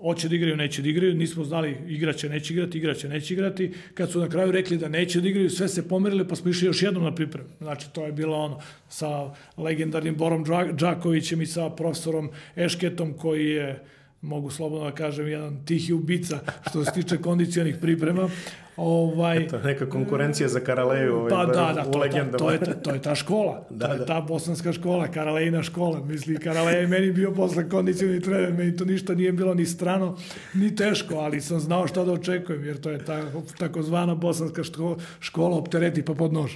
hoće 0.00 0.28
da 0.28 0.34
igraju, 0.34 0.56
neće 0.56 0.82
da 0.82 0.88
igraju, 0.88 1.14
nismo 1.14 1.44
znali 1.44 1.76
igraće, 1.88 2.28
neće 2.28 2.54
igrati, 2.54 2.78
igraće, 2.78 3.08
neće 3.08 3.34
igrati. 3.34 3.72
Kad 3.94 4.10
su 4.10 4.20
na 4.20 4.28
kraju 4.28 4.52
rekli 4.52 4.76
da 4.76 4.88
neće 4.88 5.20
da 5.20 5.28
igraju, 5.28 5.50
sve 5.50 5.68
se 5.68 5.88
pomerile, 5.88 6.28
pa 6.28 6.36
smo 6.36 6.50
išli 6.50 6.66
još 6.66 6.82
jednom 6.82 7.04
na 7.04 7.14
pripremu. 7.14 7.48
Znači, 7.58 7.92
to 7.92 8.06
je 8.06 8.12
bilo 8.12 8.36
ono 8.36 8.60
sa 8.88 9.34
legendarnim 9.56 10.16
Borom 10.16 10.44
Đakovićem 10.72 11.42
i 11.42 11.46
sa 11.46 11.70
profesorom 11.70 12.30
Ešketom, 12.56 13.14
koji 13.14 13.46
je 13.46 13.84
mogu 14.22 14.50
slobodno 14.50 14.84
da 14.84 14.94
kažem, 14.94 15.28
jedan 15.28 15.64
tihi 15.64 15.92
ubica 15.92 16.38
što 16.68 16.84
se 16.84 16.92
tiče 16.92 17.18
kondicijonih 17.18 17.76
priprema. 17.80 18.28
Ovaj, 18.76 19.48
To 19.48 19.56
je 19.56 19.62
neka 19.62 19.88
konkurencija 19.88 20.48
za 20.48 20.60
Karaleju 20.60 21.16
ovaj, 21.16 21.30
pa 21.30 21.46
da, 21.46 21.72
da, 21.74 21.84
u 21.88 21.92
to, 21.92 21.98
legendama. 21.98 22.38
to, 22.38 22.44
to, 22.44 22.50
je, 22.50 22.82
to 22.82 22.94
je 22.94 23.02
ta 23.02 23.14
škola. 23.14 23.66
Da, 23.70 23.86
to 23.86 23.92
je 23.92 23.98
da. 23.98 24.06
ta 24.06 24.20
bosanska 24.20 24.72
škola, 24.72 25.08
Karalejna 25.08 25.62
škola. 25.62 26.04
Misli, 26.04 26.38
Karalej 26.38 26.80
je 26.80 26.86
meni 26.86 27.12
bio 27.12 27.32
posle 27.32 27.68
kondicijoni 27.68 28.20
trener, 28.20 28.52
meni 28.52 28.76
to 28.76 28.84
ništa 28.84 29.14
nije 29.14 29.32
bilo 29.32 29.54
ni 29.54 29.66
strano, 29.66 30.16
ni 30.54 30.76
teško, 30.76 31.14
ali 31.14 31.40
sam 31.40 31.60
znao 31.60 31.86
šta 31.86 32.04
da 32.04 32.12
očekujem, 32.12 32.64
jer 32.64 32.80
to 32.80 32.90
je 32.90 33.04
ta, 33.04 33.22
takozvana 33.58 34.14
bosanska 34.14 34.64
škola, 34.64 34.96
škola 35.20 35.56
optereti 35.56 36.02
pa 36.02 36.14
pod 36.14 36.32
nož. 36.32 36.52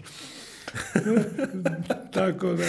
Tako 2.14 2.52
da, 2.52 2.64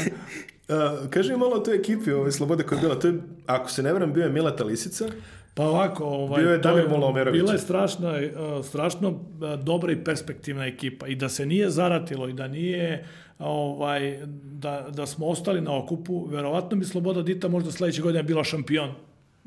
Uh, 0.72 1.10
kaži 1.10 1.38
malo 1.38 1.56
o 1.56 1.60
toj 1.60 1.76
ekipi 1.76 2.12
ove 2.12 2.32
Slobode 2.32 2.64
koja 2.64 2.78
je 2.78 2.82
bila. 2.82 3.00
To 3.00 3.08
je, 3.08 3.14
ako 3.46 3.70
se 3.70 3.84
ne 3.84 3.94
varam, 3.94 4.14
bio 4.14 4.24
je 4.24 4.30
Mileta 4.30 4.64
Lisica, 4.64 5.08
Pa 5.54 5.64
ovako, 5.64 6.06
ovaj, 6.06 6.42
Bio 6.42 6.52
je 6.52 6.58
Damir 6.58 6.90
Molomerović. 6.90 7.42
Bila 7.42 7.54
je 7.54 7.60
strašna, 7.60 8.18
eh, 8.18 8.32
strašno 8.64 9.10
eh, 9.10 9.58
dobra 9.58 9.92
i 9.92 10.04
perspektivna 10.04 10.66
ekipa 10.66 11.08
i 11.08 11.16
da 11.16 11.30
se 11.30 11.46
nije 11.46 11.70
zaratilo 11.70 12.30
i 12.30 12.34
da 12.34 12.48
nije 12.48 13.06
ovaj, 13.40 14.20
da, 14.44 14.88
da 14.90 15.06
smo 15.06 15.28
ostali 15.28 15.62
na 15.62 15.78
okupu, 15.78 16.26
verovatno 16.26 16.78
bi 16.78 16.86
Sloboda 16.86 17.22
Dita 17.22 17.48
možda 17.48 17.72
sledeće 17.72 18.02
godine 18.02 18.24
bila 18.24 18.44
šampion 18.44 18.94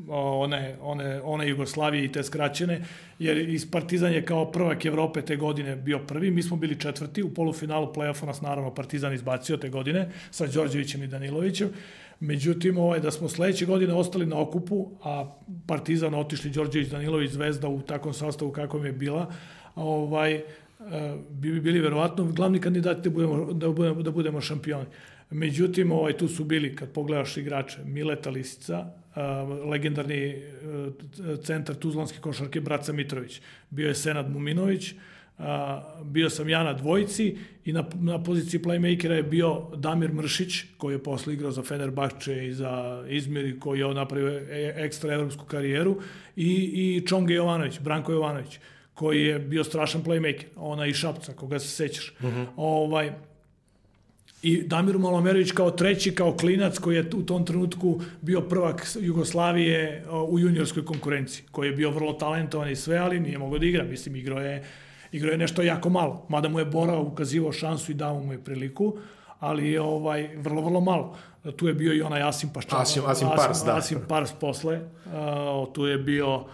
one, 0.08 0.76
one, 0.80 1.20
one 1.22 1.48
Jugoslavije 1.48 2.04
i 2.04 2.12
te 2.12 2.22
skraćene, 2.22 2.84
jer 3.18 3.48
iz 3.48 3.70
Partizan 3.70 4.12
je 4.12 4.24
kao 4.24 4.52
prvak 4.52 4.84
Evrope 4.84 5.22
te 5.22 5.36
godine 5.36 5.76
bio 5.76 5.98
prvi, 5.98 6.30
mi 6.30 6.42
smo 6.42 6.56
bili 6.56 6.80
četvrti, 6.80 7.22
u 7.22 7.34
polufinalu 7.34 7.92
play-offa 7.92 8.26
nas 8.26 8.40
naravno 8.40 8.74
Partizan 8.74 9.14
izbacio 9.14 9.56
te 9.56 9.68
godine 9.68 10.10
sa 10.30 10.46
Đorđevićem 10.46 11.02
i 11.02 11.06
Danilovićem, 11.06 11.70
Međutim, 12.20 12.78
ovaj, 12.78 13.00
da 13.00 13.10
smo 13.10 13.28
sledeće 13.28 13.66
godine 13.66 13.94
ostali 13.94 14.26
na 14.26 14.40
okupu, 14.40 14.90
a 15.02 15.36
Partizan 15.66 16.14
otišli 16.14 16.50
Đorđević, 16.50 16.88
Danilović, 16.88 17.30
Zvezda 17.30 17.68
u 17.68 17.80
takvom 17.80 18.14
sastavu 18.14 18.52
kakvom 18.52 18.86
je 18.86 18.92
bila, 18.92 19.32
ovaj, 19.74 20.34
e, 20.34 20.42
bi 21.30 21.52
bi 21.52 21.60
bili 21.60 21.80
verovatno 21.80 22.24
glavni 22.24 22.60
kandidati 22.60 23.02
da 23.02 23.10
budemo, 23.10 23.52
da 23.52 23.68
budemo, 23.68 24.02
da 24.02 24.10
budemo 24.10 24.40
šampioni. 24.40 24.86
Međutim, 25.30 25.92
ovaj, 25.92 26.12
tu 26.12 26.28
su 26.28 26.44
bili, 26.44 26.76
kad 26.76 26.92
pogledaš 26.92 27.36
igrače, 27.36 27.84
Mileta 27.84 28.30
Lisica, 28.30 28.86
legendarni 29.70 30.42
centar 31.42 31.76
Tuzlanske 31.76 32.18
košarke 32.20 32.60
Braca 32.60 32.92
Mitrović. 32.92 33.40
Bio 33.70 33.88
je 33.88 33.94
Senad 33.94 34.30
Muminović, 34.30 34.94
bio 36.04 36.30
sam 36.30 36.48
ja 36.48 36.62
na 36.62 36.72
dvojici 36.72 37.36
i 37.64 37.72
na, 37.72 37.84
na 37.94 38.22
poziciji 38.22 38.60
playmakera 38.60 39.12
je 39.12 39.22
bio 39.22 39.70
Damir 39.76 40.12
Mršić, 40.12 40.64
koji 40.76 40.94
je 40.94 41.02
posle 41.02 41.34
igrao 41.34 41.50
za 41.50 41.62
Fenerbahče 41.62 42.46
i 42.46 42.52
za 42.52 43.04
Izmir, 43.08 43.58
koji 43.58 43.80
je 43.80 43.94
napravio 43.94 44.28
e, 44.28 44.74
ekstra 44.76 45.14
evropsku 45.14 45.44
karijeru, 45.44 46.00
i, 46.36 46.52
i 46.96 47.06
Čonge 47.06 47.34
Jovanović, 47.34 47.80
Branko 47.80 48.12
Jovanović, 48.12 48.58
koji 48.94 49.24
je 49.24 49.38
bio 49.38 49.64
strašan 49.64 50.04
playmaker, 50.04 50.44
ona 50.56 50.86
i 50.86 50.94
Šapca, 50.94 51.32
koga 51.32 51.58
se 51.58 51.68
sećaš. 51.68 52.14
Uh 52.18 52.24
mhm. 52.24 52.40
-huh. 52.40 52.46
ovaj, 52.56 53.12
i 54.44 54.62
Damir 54.62 54.98
Malomerović 54.98 55.52
kao 55.52 55.70
treći, 55.70 56.14
kao 56.14 56.36
klinac 56.36 56.78
koji 56.78 56.96
je 56.96 57.10
u 57.14 57.22
tom 57.22 57.46
trenutku 57.46 58.00
bio 58.20 58.40
prvak 58.40 58.86
Jugoslavije 59.00 60.04
u 60.28 60.38
juniorskoj 60.38 60.84
konkurenciji, 60.84 61.44
koji 61.50 61.68
je 61.68 61.72
bio 61.72 61.90
vrlo 61.90 62.12
talentovan 62.12 62.70
i 62.70 62.76
sve, 62.76 62.98
ali 62.98 63.20
nije 63.20 63.38
mogao 63.38 63.58
da 63.58 63.66
igra. 63.66 63.84
Mislim, 63.84 64.16
igrao 64.16 64.40
je, 64.40 64.64
igrao 65.12 65.30
je 65.30 65.38
nešto 65.38 65.62
jako 65.62 65.90
malo. 65.90 66.26
Mada 66.28 66.48
mu 66.48 66.58
je 66.58 66.64
Bora 66.64 66.98
ukazivao 66.98 67.52
šansu 67.52 67.92
i 67.92 67.94
dao 67.94 68.20
mu 68.20 68.32
je 68.32 68.44
priliku, 68.44 68.98
ali 69.40 69.70
je 69.70 69.80
ovaj, 69.80 70.36
vrlo, 70.36 70.62
vrlo 70.62 70.80
malo. 70.80 71.16
Tu 71.56 71.68
je 71.68 71.74
bio 71.74 71.94
i 71.94 72.02
onaj 72.02 72.22
Asim 72.22 72.50
Paščan. 72.54 72.80
Asim, 72.80 73.02
Asim 73.06 73.28
Pars, 73.28 73.50
Asim, 73.50 73.66
da. 73.66 73.76
Asim 73.76 73.98
Pars 74.08 74.32
posle. 74.40 74.80
Uh, 75.06 75.72
tu 75.72 75.86
je 75.86 75.98
bio 75.98 76.44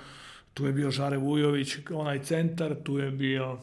tu 0.54 0.66
je 0.66 0.72
bio 0.72 0.90
Žare 0.90 1.16
Vujović, 1.16 1.76
onaj 1.94 2.18
centar, 2.18 2.74
tu 2.84 2.98
je 2.98 3.10
bio 3.10 3.58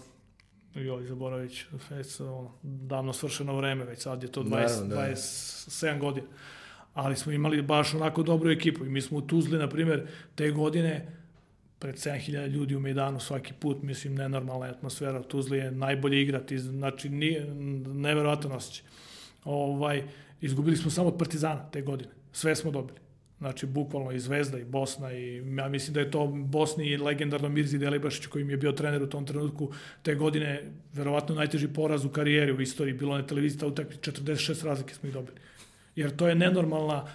joj, 0.75 1.05
zaboravit 1.05 1.65
već 1.89 2.19
ono, 2.19 2.51
davno 2.63 3.13
svršeno 3.13 3.57
vreme, 3.57 3.85
već 3.85 4.01
sad 4.01 4.23
je 4.23 4.31
to 4.31 4.43
20, 4.43 4.49
Naravno, 4.49 4.95
da. 4.95 4.95
27 4.95 5.99
godina. 5.99 6.27
Ali 6.93 7.15
smo 7.15 7.31
imali 7.31 7.61
baš 7.61 7.93
onako 7.93 8.23
dobru 8.23 8.51
ekipu 8.51 8.85
i 8.85 8.89
mi 8.89 9.01
smo 9.01 9.17
u 9.17 9.21
Tuzli, 9.21 9.57
na 9.57 9.69
primjer, 9.69 10.07
te 10.35 10.51
godine 10.51 11.17
pred 11.79 11.95
7000 11.95 12.47
ljudi 12.47 12.75
u 12.75 12.79
Mejdanu 12.79 13.19
svaki 13.19 13.53
put, 13.53 13.83
mislim, 13.83 14.15
nenormalna 14.15 14.65
atmosfera. 14.65 15.23
Tuzli 15.23 15.57
je 15.57 15.71
najbolje 15.71 16.21
igrati, 16.21 16.59
znači 16.59 17.09
nije, 17.09 17.45
neverovatan 17.87 18.51
osjećaj. 18.51 18.85
Ovaj, 19.43 20.03
izgubili 20.41 20.77
smo 20.77 20.91
samo 20.91 21.07
od 21.07 21.17
Partizana 21.17 21.69
te 21.71 21.81
godine. 21.81 22.11
Sve 22.31 22.55
smo 22.55 22.71
dobili. 22.71 22.99
Znači, 23.39 23.65
bukvalno 23.65 24.11
i 24.11 24.19
Zvezda 24.19 24.59
i 24.59 24.63
Bosna 24.63 25.13
i 25.13 25.43
ja 25.57 25.69
mislim 25.69 25.93
da 25.93 25.99
je 25.99 26.11
to 26.11 26.27
Bosni 26.27 26.87
i 26.87 26.97
legendarno 26.97 27.49
Mirzi 27.49 27.77
Delibašić 27.77 28.25
koji 28.25 28.41
im 28.41 28.49
je 28.49 28.57
bio 28.57 28.71
trener 28.71 29.03
u 29.03 29.09
tom 29.09 29.25
trenutku 29.25 29.71
te 30.01 30.15
godine, 30.15 30.71
verovatno 30.93 31.35
najteži 31.35 31.67
poraz 31.67 32.05
u 32.05 32.09
karijeri 32.09 32.51
u 32.51 32.61
istoriji, 32.61 32.93
bilo 32.93 33.17
na 33.17 33.27
televiziji 33.27 33.59
ta 33.59 33.67
utakmica 33.67 34.11
46 34.11 34.65
razlike 34.65 34.93
smo 34.93 35.09
ih 35.09 35.13
dobili. 35.13 35.37
Jer 35.95 36.15
to 36.15 36.27
je 36.27 36.35
nenormalna, 36.35 37.05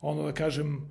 ono 0.00 0.22
da 0.22 0.32
kažem, 0.32 0.90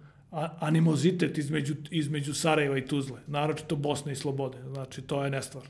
animozitet 0.60 1.38
između, 1.38 1.76
između 1.92 2.34
Sarajeva 2.34 2.78
i 2.78 2.86
Tuzle, 2.86 3.20
naročito 3.28 3.76
Bosne 3.76 4.12
i 4.12 4.16
Slobode. 4.16 4.58
Znači, 4.74 5.02
to 5.02 5.24
je 5.24 5.30
nestvarno. 5.30 5.70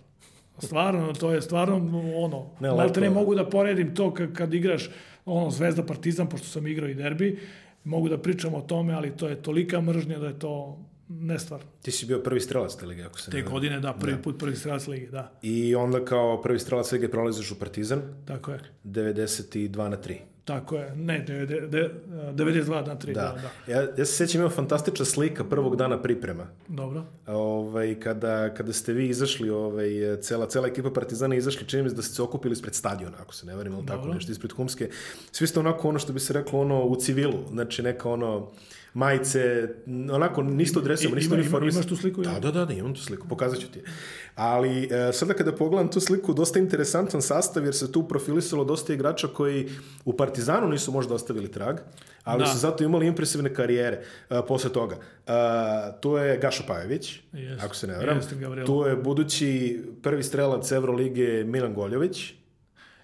Stvarno, 0.60 1.14
to 1.14 1.32
je 1.32 1.42
stvarno 1.42 1.76
ono, 2.16 2.50
ne, 2.60 2.72
lepo. 2.72 3.00
ne 3.00 3.10
mogu 3.10 3.36
da 3.36 3.50
poredim 3.50 3.96
to 3.96 4.14
kad, 4.14 4.34
kad 4.34 4.54
igraš 4.54 4.90
ono, 5.26 5.52
Zvezda 5.52 5.84
Partizan, 5.84 6.30
pošto 6.30 6.48
sam 6.48 6.68
igrao 6.68 6.90
i 6.90 6.94
derbi, 6.94 7.40
mogu 7.84 8.10
da 8.10 8.18
pričam 8.18 8.54
o 8.54 8.62
tome, 8.62 8.94
ali 8.94 9.18
to 9.18 9.28
je 9.28 9.42
tolika 9.42 9.82
mržnja 9.82 10.20
da 10.20 10.28
je 10.28 10.40
to 10.40 10.78
nestvarno. 11.08 11.66
Ti 11.82 11.92
si 11.92 12.06
bio 12.06 12.20
prvi 12.20 12.40
strelac 12.40 12.76
te 12.76 12.86
lige, 12.86 13.04
ako 13.04 13.20
se 13.20 13.32
Te 13.32 13.38
ne... 13.38 13.44
godine, 13.44 13.80
da, 13.80 13.94
prvi 13.94 14.16
da. 14.16 14.22
put 14.22 14.40
prvi 14.40 14.56
strelac 14.56 14.88
lige, 14.88 15.08
da. 15.08 15.32
I 15.42 15.76
onda 15.76 16.06
kao 16.06 16.42
prvi 16.42 16.60
strelac 16.60 16.92
lige 16.92 17.08
prolaziš 17.12 17.52
u 17.52 17.60
Partizan. 17.60 18.02
Tako 18.26 18.52
je. 18.52 18.60
92 18.84 19.90
na 19.90 19.98
3. 19.98 20.16
Tako 20.50 20.76
je, 20.76 20.96
ne, 20.96 21.26
92 21.28 22.88
na 22.88 22.96
3. 22.96 23.14
Da. 23.14 23.22
da, 23.22 23.42
da. 23.42 23.74
Ja, 23.74 23.82
ja 23.98 24.06
se 24.06 24.14
sećam, 24.14 24.42
ima 24.42 24.50
fantastična 24.50 25.06
slika 25.06 25.44
prvog 25.44 25.76
dana 25.76 26.02
priprema. 26.02 26.48
Dobro. 26.68 27.04
Ovaj, 27.28 28.00
kada, 28.00 28.54
kada 28.54 28.74
ste 28.74 28.94
vi 28.94 29.10
izašli, 29.10 29.50
ovaj, 29.50 30.18
cela, 30.22 30.48
cela 30.48 30.68
ekipa 30.68 30.92
Partizana 30.92 31.36
izašli, 31.36 31.68
čini 31.68 31.84
mi 31.84 31.90
da 31.90 32.02
ste 32.02 32.16
se 32.16 32.22
okupili 32.22 32.54
ispred 32.54 32.76
stadiona, 32.76 33.18
ako 33.22 33.34
se 33.34 33.46
ne 33.46 33.56
varim, 33.56 33.74
ili 33.74 33.86
tako 33.86 34.08
nešto, 34.08 34.32
ispred 34.32 34.52
Humske. 34.52 34.90
Svi 35.32 35.48
ste 35.48 35.60
onako 35.60 35.90
ono 35.90 36.00
što 36.00 36.14
bi 36.14 36.20
se 36.20 36.34
reklo, 36.34 36.60
ono, 36.60 36.84
u 36.84 36.96
civilu, 36.96 37.40
znači 37.52 37.84
neka 37.84 38.10
ono, 38.10 38.48
majice, 38.94 39.68
onako 40.12 40.44
niste 40.44 40.80
odresamo, 40.80 41.16
niste 41.16 41.34
uniformisani. 41.34 41.82
Imaš 41.82 41.90
tu 41.90 41.96
sliku? 41.96 42.22
Da, 42.22 42.40
da, 42.40 42.52
da, 42.52 42.66
da, 42.66 42.74
imam 42.74 42.94
tu 42.94 43.02
sliku, 43.02 43.28
pokazat 43.28 43.60
ću 43.60 43.68
ti. 43.68 43.82
Ali 44.36 44.84
e, 44.84 45.14
sada 45.14 45.34
kada 45.34 45.56
pogledam 45.56 45.92
tu 45.92 46.00
sliku, 46.00 46.34
dosta 46.34 46.60
interesantan 46.60 47.22
sastav, 47.22 47.66
jer 47.66 47.76
se 47.76 47.92
tu 47.92 48.08
profilisalo 48.08 48.64
dosta 48.64 48.94
igrača 48.94 49.28
koji 49.28 49.70
u 50.06 50.18
Partizanu 50.18 50.68
nisu 50.68 50.92
možda 50.92 51.14
ostavili 51.14 51.52
trag, 51.52 51.78
ali 52.24 52.40
da. 52.40 52.46
su 52.46 52.58
zato 52.58 52.84
imali 52.84 53.08
impresivne 53.08 53.54
karijere 53.54 54.02
uh, 54.30 54.38
posle 54.48 54.74
toga. 54.74 54.96
Uh, 54.96 55.34
tu 56.02 56.18
je 56.18 56.38
Gašo 56.38 56.64
Pajević, 56.68 57.20
yes. 57.34 57.66
ako 57.66 57.76
se 57.76 57.88
ne 57.88 57.98
varam. 57.98 58.22
Yes, 58.22 58.66
tu 58.66 58.86
je 58.88 58.96
budući 58.96 59.82
prvi 60.04 60.24
strelac 60.24 60.72
Evrolige 60.72 61.44
Milan 61.44 61.74
Goljović. 61.74 62.39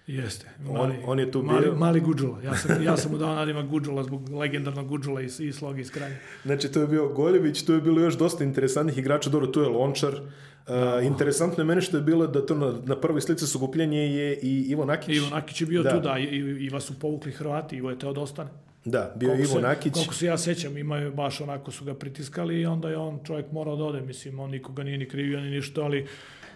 Jeste. 0.08 0.46
Mali, 0.66 0.80
on, 0.80 0.94
on 1.06 1.20
je 1.20 1.32
tu 1.32 1.44
mali, 1.44 1.62
bio. 1.62 1.76
Mali 1.76 2.00
Guđula. 2.00 2.42
Ja 2.42 2.56
sam, 2.56 2.84
ja 2.84 2.98
sam 2.98 3.12
mu 3.12 3.18
dao 3.18 3.36
nadima 3.36 3.62
Guđula 3.62 4.04
zbog 4.04 4.30
legendarnog 4.30 4.88
Guđula 4.88 5.22
i, 5.22 5.26
i 5.40 5.54
sloga 5.54 5.82
iz 5.82 5.92
kranja. 5.92 6.16
Znači, 6.44 6.72
to 6.72 6.82
je 6.82 6.88
bio 6.88 7.08
Goljević, 7.08 7.64
tu 7.64 7.74
je 7.74 7.82
bilo 7.82 8.02
još 8.02 8.18
dosta 8.18 8.44
interesantnih 8.44 8.98
igrača. 8.98 9.30
Dobro, 9.30 9.48
tu 9.48 9.62
je 9.62 9.68
Lončar. 9.68 10.14
Uh, 10.14 11.06
interesantno 11.06 11.64
je 11.64 11.66
meni 11.66 11.82
što 11.82 11.98
je 11.98 12.04
bilo 12.04 12.28
da 12.28 12.46
to 12.46 12.56
na, 12.56 12.74
na 12.86 12.96
prvoj 12.96 13.22
slici 13.22 13.48
su 13.48 13.60
gupljenje 13.60 14.00
je 14.00 14.40
i 14.42 14.62
Ivo 14.62 14.86
Nakić. 14.86 15.16
Ivo 15.16 15.30
Nakić 15.30 15.62
je 15.62 15.68
bio 15.68 15.84
da. 15.84 15.92
tu, 15.92 16.00
da, 16.00 16.18
i, 16.20 16.26
Iva 16.66 16.80
su 16.80 17.00
povukli 17.00 17.32
Hrvati, 17.32 17.76
Ivo 17.76 17.90
je 17.90 18.00
teo 18.00 18.14
da 18.14 18.22
ostane. 18.22 18.50
Da, 18.86 19.14
bio 19.16 19.32
je 19.32 19.40
Ivo 19.40 19.54
se, 19.54 19.62
Nakić. 19.62 19.94
Koliko 19.94 20.14
se 20.14 20.26
ja 20.26 20.38
sećam, 20.38 20.78
imaju 20.78 21.14
baš 21.14 21.42
onako 21.42 21.72
su 21.72 21.86
ga 21.86 21.94
pritiskali 21.94 22.62
i 22.62 22.66
onda 22.66 22.90
je 22.90 22.98
on 22.98 23.20
čovjek 23.24 23.52
morao 23.52 23.76
da 23.76 23.84
ode, 23.84 24.02
mislim, 24.02 24.40
on 24.40 24.50
nikoga 24.50 24.84
nije 24.84 24.98
ni 24.98 25.10
krivio 25.10 25.40
ni 25.40 25.50
ništa, 25.50 25.82
ali 25.82 26.08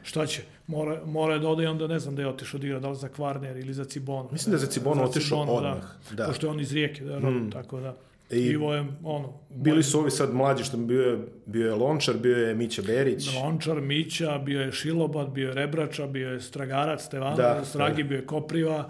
šta 0.04 0.26
će, 0.26 0.42
mora, 0.68 1.02
mora 1.06 1.38
da 1.38 1.48
ode 1.48 1.64
i 1.64 1.68
onda 1.68 1.88
ne 1.88 2.00
znam 2.00 2.16
da 2.16 2.22
je 2.22 2.28
otišao 2.28 2.60
da 2.60 2.68
igra, 2.68 2.80
da 2.80 2.90
li 2.90 2.96
za 2.96 3.08
Kvarner 3.08 3.58
ili 3.58 3.74
za 3.74 3.86
Cibonu. 3.86 4.30
Mislim 4.32 4.52
da 4.52 4.56
je 4.56 4.66
za 4.66 4.72
Cibonu 4.72 5.04
otišao 5.04 5.46
da. 5.46 5.52
odmah. 5.52 5.84
Da, 6.10 6.16
da. 6.16 6.26
Pošto 6.26 6.48
je 6.48 6.52
on 6.52 6.60
iz 6.60 6.74
Rijeke, 6.74 7.04
da, 7.04 7.20
mm. 7.20 7.52
tako 7.52 7.80
da. 7.80 7.96
I 8.32 8.38
Ivo 8.38 8.74
je, 8.74 8.86
ono... 9.04 9.34
Bili 9.50 9.84
su 9.84 10.00
ovi 10.00 10.12
sad 10.12 10.34
mlađi, 10.34 10.64
što 10.64 10.78
bio 10.78 11.02
je, 11.02 11.18
bio 11.46 11.68
je 11.68 11.76
Lončar, 11.76 12.18
bio 12.18 12.38
je 12.38 12.56
Mića 12.56 12.82
Berić. 12.82 13.36
Lončar, 13.36 13.82
Mića, 13.82 14.38
bio 14.38 14.62
je 14.62 14.72
Šilobat, 14.72 15.30
bio 15.30 15.48
je 15.48 15.54
Rebrača, 15.54 16.08
bio 16.08 16.32
je 16.32 16.42
Stragarac, 16.42 17.06
Stevano, 17.06 17.36
da, 17.36 17.66
Stragi, 17.66 18.04
da. 18.04 18.10
bio 18.10 18.16
je 18.16 18.26
Kopriva. 18.26 18.90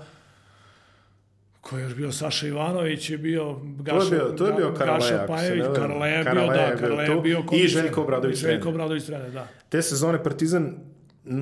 Ko 1.61 1.77
je 1.77 1.83
još 1.83 1.95
bio 1.95 2.11
Saša 2.11 2.47
Ivanović 2.47 3.09
je 3.09 3.17
bio 3.17 3.59
Gaša, 3.63 4.09
to 4.09 4.15
je 4.15 4.21
bio, 4.21 4.33
to 4.37 4.47
je 4.47 4.53
bio 4.53 4.73
Karaleja, 4.73 5.11
Gaša 5.11 5.25
Pajević, 5.27 5.65
Karaleja 5.75 6.17
je 6.17 6.23
bio, 6.23 6.47
da, 6.47 6.75
Karaleja 6.79 7.11
je 7.11 7.21
bio 7.21 7.43
i 7.51 7.67
Željko 7.67 8.01
Obradović. 8.01 8.37
Željko 8.37 8.69
Obradović 8.69 9.05
trener, 9.05 9.31
da. 9.31 9.47
Te 9.69 9.81
sezone 9.81 10.23
Partizan 10.23 10.75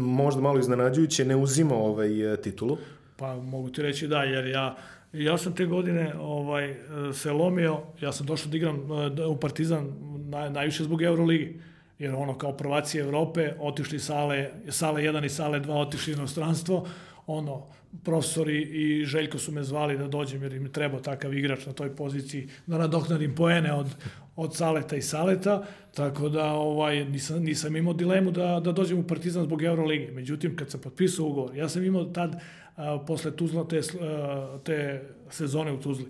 možda 0.01 0.41
malo 0.41 0.59
iznenađujuće 0.59 1.25
ne 1.25 1.35
uzima 1.35 1.75
ovaj 1.75 2.33
e, 2.33 2.41
titulu. 2.41 2.77
Pa 3.15 3.35
mogu 3.35 3.69
ti 3.69 3.81
reći 3.81 4.07
da, 4.07 4.23
jer 4.23 4.45
ja 4.45 4.77
ja 5.13 5.37
sam 5.37 5.53
te 5.55 5.65
godine 5.65 6.13
ovaj 6.19 6.75
se 7.13 7.31
lomio, 7.31 7.79
ja 8.01 8.11
sam 8.11 8.25
došao 8.25 8.51
da 8.51 8.57
igram 8.57 8.75
e, 9.19 9.25
u 9.25 9.39
Partizan 9.39 9.93
naj, 10.29 10.49
najviše 10.49 10.83
zbog 10.83 11.01
Euroligi 11.01 11.59
jer 11.99 12.15
ono 12.15 12.37
kao 12.37 12.57
prvaci 12.57 12.97
Evrope 12.97 13.53
otišli 13.59 13.99
sale, 13.99 14.49
sale 14.69 15.01
1 15.01 15.25
i 15.25 15.29
sale 15.29 15.59
2 15.59 15.71
otišli 15.71 16.13
u 16.13 16.15
inostranstvo, 16.15 16.87
ono, 17.27 17.67
profesori 18.03 18.61
i 18.61 19.05
Željko 19.05 19.37
su 19.37 19.51
me 19.51 19.63
zvali 19.63 19.97
da 19.97 20.07
dođem 20.07 20.43
jer 20.43 20.53
im 20.53 20.71
treba 20.71 20.99
takav 21.01 21.33
igrač 21.33 21.65
na 21.65 21.73
toj 21.73 21.95
poziciji 21.95 22.47
da 22.67 22.77
nadoknadim 22.77 23.35
poene 23.35 23.73
od, 23.73 23.87
od 24.35 24.55
Saleta 24.55 24.95
i 24.95 25.01
Saleta, 25.01 25.63
tako 25.95 26.29
da 26.29 26.45
ovaj, 26.53 27.05
nisam, 27.05 27.43
nisam 27.43 27.75
imao 27.75 27.93
dilemu 27.93 28.31
da, 28.31 28.59
da 28.59 28.71
dođem 28.71 28.99
u 28.99 29.07
Partizan 29.07 29.43
zbog 29.43 29.63
Euroligi. 29.63 30.11
Međutim, 30.11 30.55
kad 30.55 30.71
sam 30.71 30.81
potpisao 30.81 31.25
ugovor, 31.25 31.55
ja 31.55 31.69
sam 31.69 31.83
imao 31.83 32.03
tad, 32.05 32.35
a, 32.75 33.03
posle 33.07 33.35
Tuzla, 33.35 33.67
te, 33.67 33.81
a, 34.01 34.59
te 34.63 35.03
sezone 35.29 35.71
u 35.71 35.81
Tuzli, 35.81 36.05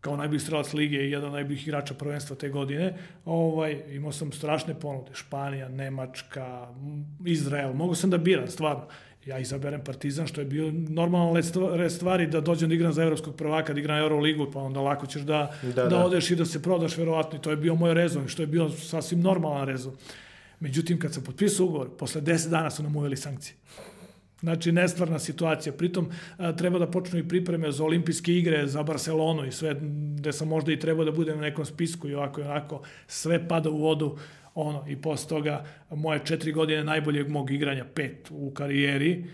kao 0.00 0.16
najbolji 0.16 0.40
strelac 0.40 0.72
lige 0.72 0.96
i 0.96 1.10
jedan 1.10 1.28
od 1.28 1.32
najboljih 1.32 1.66
igrača 1.66 1.94
prvenstva 1.94 2.36
te 2.36 2.48
godine. 2.48 2.94
Ovaj, 3.24 3.82
imao 3.90 4.12
sam 4.12 4.32
strašne 4.32 4.80
ponude. 4.80 5.10
Španija, 5.14 5.68
Nemačka, 5.68 6.68
Izrael. 7.26 7.72
Mogu 7.72 7.94
sam 7.94 8.10
da 8.10 8.18
biram, 8.18 8.48
stvarno. 8.48 8.86
Ja 9.28 9.38
izaberem 9.38 9.80
Partizan, 9.84 10.26
što 10.26 10.40
je 10.40 10.44
bio 10.44 10.72
normalno 10.72 11.40
red 11.76 11.92
stvari 11.92 12.26
da 12.26 12.40
dođem 12.40 12.68
da 12.68 12.74
igram 12.74 12.92
za 12.92 13.02
evropskog 13.02 13.36
prvaka, 13.36 13.72
da 13.72 13.80
igram 13.80 13.98
Euroligu, 13.98 14.50
pa 14.52 14.60
onda 14.60 14.80
lako 14.80 15.06
ćeš 15.06 15.22
da, 15.22 15.52
da, 15.62 15.72
da, 15.72 15.86
da. 15.86 16.04
odeš 16.04 16.30
i 16.30 16.36
da 16.36 16.44
se 16.44 16.62
prodaš 16.62 16.96
verovatno. 16.96 17.38
I 17.38 17.42
to 17.42 17.50
je 17.50 17.56
bio 17.56 17.74
moj 17.74 17.94
rezon, 17.94 18.28
što 18.28 18.42
je 18.42 18.46
bio 18.46 18.70
sasvim 18.70 19.20
normalan 19.20 19.66
rezon. 19.66 19.92
Međutim, 20.60 20.98
kad 20.98 21.14
sam 21.14 21.24
potpisao 21.24 21.66
ugovor, 21.66 21.90
posle 21.98 22.20
10 22.20 22.48
dana 22.48 22.70
su 22.70 22.82
nam 22.82 22.96
uveli 22.96 23.16
sankcije. 23.16 23.54
Znači, 24.40 24.72
nestvarna 24.72 25.18
situacija. 25.18 25.72
Pritom, 25.72 26.08
a, 26.36 26.52
treba 26.52 26.78
da 26.78 26.86
počnu 26.86 27.18
i 27.18 27.28
pripreme 27.28 27.72
za 27.72 27.84
olimpijske 27.84 28.32
igre, 28.32 28.66
za 28.66 28.82
Barcelonu 28.82 29.46
i 29.46 29.52
sve, 29.52 29.76
gde 30.18 30.32
sam 30.32 30.48
možda 30.48 30.72
i 30.72 30.78
trebao 30.78 31.04
da 31.04 31.12
budem 31.12 31.36
na 31.36 31.42
nekom 31.42 31.64
spisku 31.64 32.08
i 32.08 32.14
ovako 32.14 32.40
i 32.40 32.44
onako, 32.44 32.82
sve 33.06 33.48
pada 33.48 33.70
u 33.70 33.78
vodu. 33.78 34.16
Ono, 34.60 34.84
I 34.88 34.96
posle 34.96 35.28
toga, 35.28 35.64
moje 35.90 36.20
četiri 36.24 36.52
godine 36.52 36.84
najboljeg 36.84 37.28
mog 37.28 37.50
igranja, 37.50 37.84
pet 37.94 38.28
u 38.30 38.50
karijeri, 38.50 39.24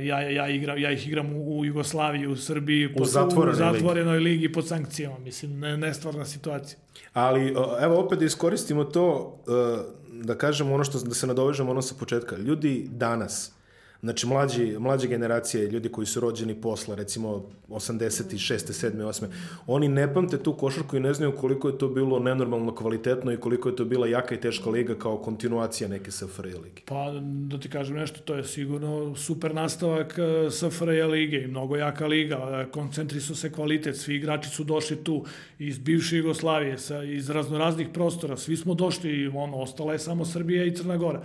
ja, 0.00 0.20
ja, 0.20 0.48
igram, 0.48 0.78
ja 0.78 0.90
ih 0.90 1.08
igram 1.08 1.32
u, 1.32 1.58
u 1.58 1.64
Jugoslaviji, 1.64 2.26
u 2.26 2.36
Srbiji, 2.36 2.94
u, 3.00 3.04
zatvorenoj, 3.04 3.52
u 3.52 3.56
zatvorenoj 3.56 4.18
ligi. 4.18 4.30
ligi 4.30 4.52
pod 4.52 4.68
sankcijama. 4.68 5.18
Mislim, 5.18 5.60
ne, 5.60 5.76
nestvarna 5.76 6.24
situacija. 6.24 6.78
Ali, 7.12 7.54
evo, 7.80 8.00
opet 8.00 8.18
da 8.18 8.24
iskoristimo 8.24 8.84
to, 8.84 9.38
e, 9.48 10.22
da 10.24 10.34
kažemo 10.34 10.74
ono 10.74 10.84
što, 10.84 10.98
da 10.98 11.14
se 11.14 11.26
nadovežemo 11.26 11.70
ono 11.70 11.82
sa 11.82 11.94
početka. 11.98 12.36
Ljudi 12.36 12.88
danas, 12.90 13.52
Znači, 14.02 14.26
mlađi, 14.26 14.78
mlađe 14.78 15.08
generacije, 15.08 15.68
ljudi 15.70 15.88
koji 15.88 16.06
su 16.06 16.20
rođeni 16.20 16.54
posle, 16.54 16.96
recimo 16.96 17.44
86. 17.68 18.88
7. 18.88 19.02
8. 19.02 19.26
Oni 19.66 19.88
ne 19.88 20.14
pamte 20.14 20.38
tu 20.38 20.52
košarku 20.52 20.96
i 20.96 21.00
ne 21.00 21.14
znaju 21.14 21.32
koliko 21.36 21.68
je 21.68 21.78
to 21.78 21.88
bilo 21.88 22.18
nenormalno 22.18 22.74
kvalitetno 22.74 23.32
i 23.32 23.36
koliko 23.36 23.68
je 23.68 23.76
to 23.76 23.84
bila 23.84 24.06
jaka 24.06 24.34
i 24.34 24.40
teška 24.40 24.70
liga 24.70 24.94
kao 24.94 25.18
kontinuacija 25.18 25.88
neke 25.88 26.10
SFRJ 26.10 26.48
lige. 26.48 26.82
Pa, 26.84 27.12
da 27.22 27.60
ti 27.60 27.68
kažem 27.68 27.96
nešto, 27.96 28.20
to 28.20 28.34
je 28.34 28.44
sigurno 28.44 29.16
super 29.16 29.54
nastavak 29.54 30.18
e, 30.18 30.50
SFRJ 30.50 31.02
lige 31.02 31.36
i 31.36 31.46
mnogo 31.46 31.76
jaka 31.76 32.06
liga. 32.06 32.66
Koncentri 32.70 33.20
su 33.20 33.36
se 33.36 33.52
kvalitet, 33.52 33.96
svi 33.96 34.16
igrači 34.16 34.50
su 34.50 34.64
došli 34.64 34.96
tu 35.04 35.24
iz 35.58 35.78
bivše 35.78 36.16
Jugoslavije, 36.16 36.78
sa, 36.78 37.02
iz 37.02 37.30
raznoraznih 37.30 37.88
prostora, 37.94 38.36
svi 38.36 38.56
smo 38.56 38.74
došli 38.74 39.10
i 39.10 39.28
ono, 39.28 39.56
ostala 39.56 39.92
je 39.92 39.98
samo 39.98 40.24
Srbija 40.24 40.64
i 40.64 40.74
Crna 40.76 40.96
Gora. 40.96 41.22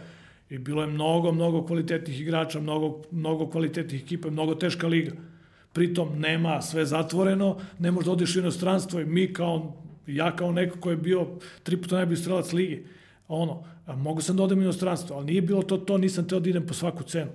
I 0.53 0.57
bilo 0.57 0.81
je 0.81 0.87
mnogo, 0.87 1.31
mnogo 1.31 1.65
kvalitetnih 1.65 2.21
igrača, 2.21 2.59
mnogo, 2.59 3.01
mnogo 3.11 3.47
kvalitetnih 3.49 4.03
ekipa, 4.03 4.29
mnogo 4.29 4.55
teška 4.55 4.87
liga. 4.87 5.11
Pritom 5.73 6.19
nema 6.19 6.61
sve 6.61 6.85
zatvoreno, 6.85 7.57
ne 7.79 7.91
možda 7.91 8.11
odiš 8.11 8.35
u 8.35 8.39
inostranstvo 8.39 8.99
i 8.99 9.05
mi 9.05 9.33
kao, 9.33 9.73
ja 10.07 10.35
kao 10.35 10.51
neko 10.51 10.79
ko 10.79 10.89
je 10.89 10.97
bio 10.97 11.27
tri 11.63 11.77
puta 11.81 11.95
najbolji 11.95 12.17
strelac 12.17 12.53
ligi, 12.53 12.85
ono, 13.27 13.63
mogu 13.87 14.21
sam 14.21 14.37
da 14.37 14.43
odem 14.43 14.59
u 14.59 14.61
inostranstvo, 14.61 15.15
ali 15.15 15.25
nije 15.25 15.41
bilo 15.41 15.63
to, 15.63 15.77
to 15.77 15.97
nisam 15.97 16.27
teo 16.27 16.39
da 16.39 16.49
idem 16.49 16.67
po 16.67 16.73
svaku 16.73 17.03
cenu. 17.03 17.31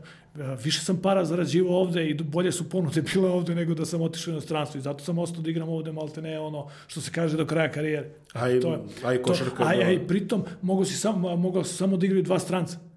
Više 0.65 0.81
sam 0.85 1.03
para 1.03 1.25
zarađivao 1.25 1.77
ovde 1.77 2.11
i 2.11 2.15
bolje 2.15 2.53
su 2.53 2.69
ponude 2.69 3.03
bile 3.15 3.31
ovde 3.31 3.55
nego 3.55 3.75
da 3.75 3.85
sam 3.85 4.03
otišao 4.03 4.31
u 4.31 4.35
inostranstvo 4.35 4.79
i 4.79 4.83
zato 4.83 5.05
sam 5.05 5.19
ostao 5.19 5.43
da 5.43 5.51
igram 5.51 5.69
ovde 5.69 5.93
malte 5.93 6.23
ne 6.23 6.41
ono 6.41 6.69
što 6.87 7.01
se 7.01 7.11
kaže 7.13 7.37
do 7.37 7.47
kraja 7.47 7.73
karijere. 7.73 8.11
Aj, 8.33 8.61
to, 8.61 8.85
aj 9.05 9.23
košarka. 9.23 9.65
aj, 9.67 9.85
aj, 9.85 10.07
pritom 10.07 10.45
mogu 10.63 10.85
si 10.85 10.95
samo, 10.95 11.37
mogu 11.37 11.65
samo 11.65 11.97
da 11.97 12.07
igraju 12.07 12.23
dva 12.23 12.39
stranca. 12.39 12.88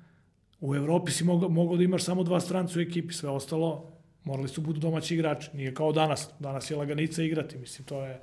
U 0.61 0.75
Evropi 0.75 1.11
si 1.11 1.23
mogao, 1.23 1.49
mogao 1.49 1.77
da 1.77 1.83
imaš 1.83 2.03
samo 2.03 2.23
dva 2.23 2.39
stranca 2.39 2.79
u 2.79 2.81
ekipi, 2.81 3.13
sve 3.13 3.29
ostalo 3.29 4.01
morali 4.23 4.49
su 4.49 4.61
budu 4.61 4.79
domaći 4.79 5.13
igrači. 5.15 5.49
Nije 5.53 5.73
kao 5.73 5.91
danas. 5.91 6.29
Danas 6.39 6.71
je 6.71 6.77
laganica 6.77 7.23
igrati. 7.23 7.57
Mislim, 7.57 7.85
to 7.85 8.05
je... 8.05 8.21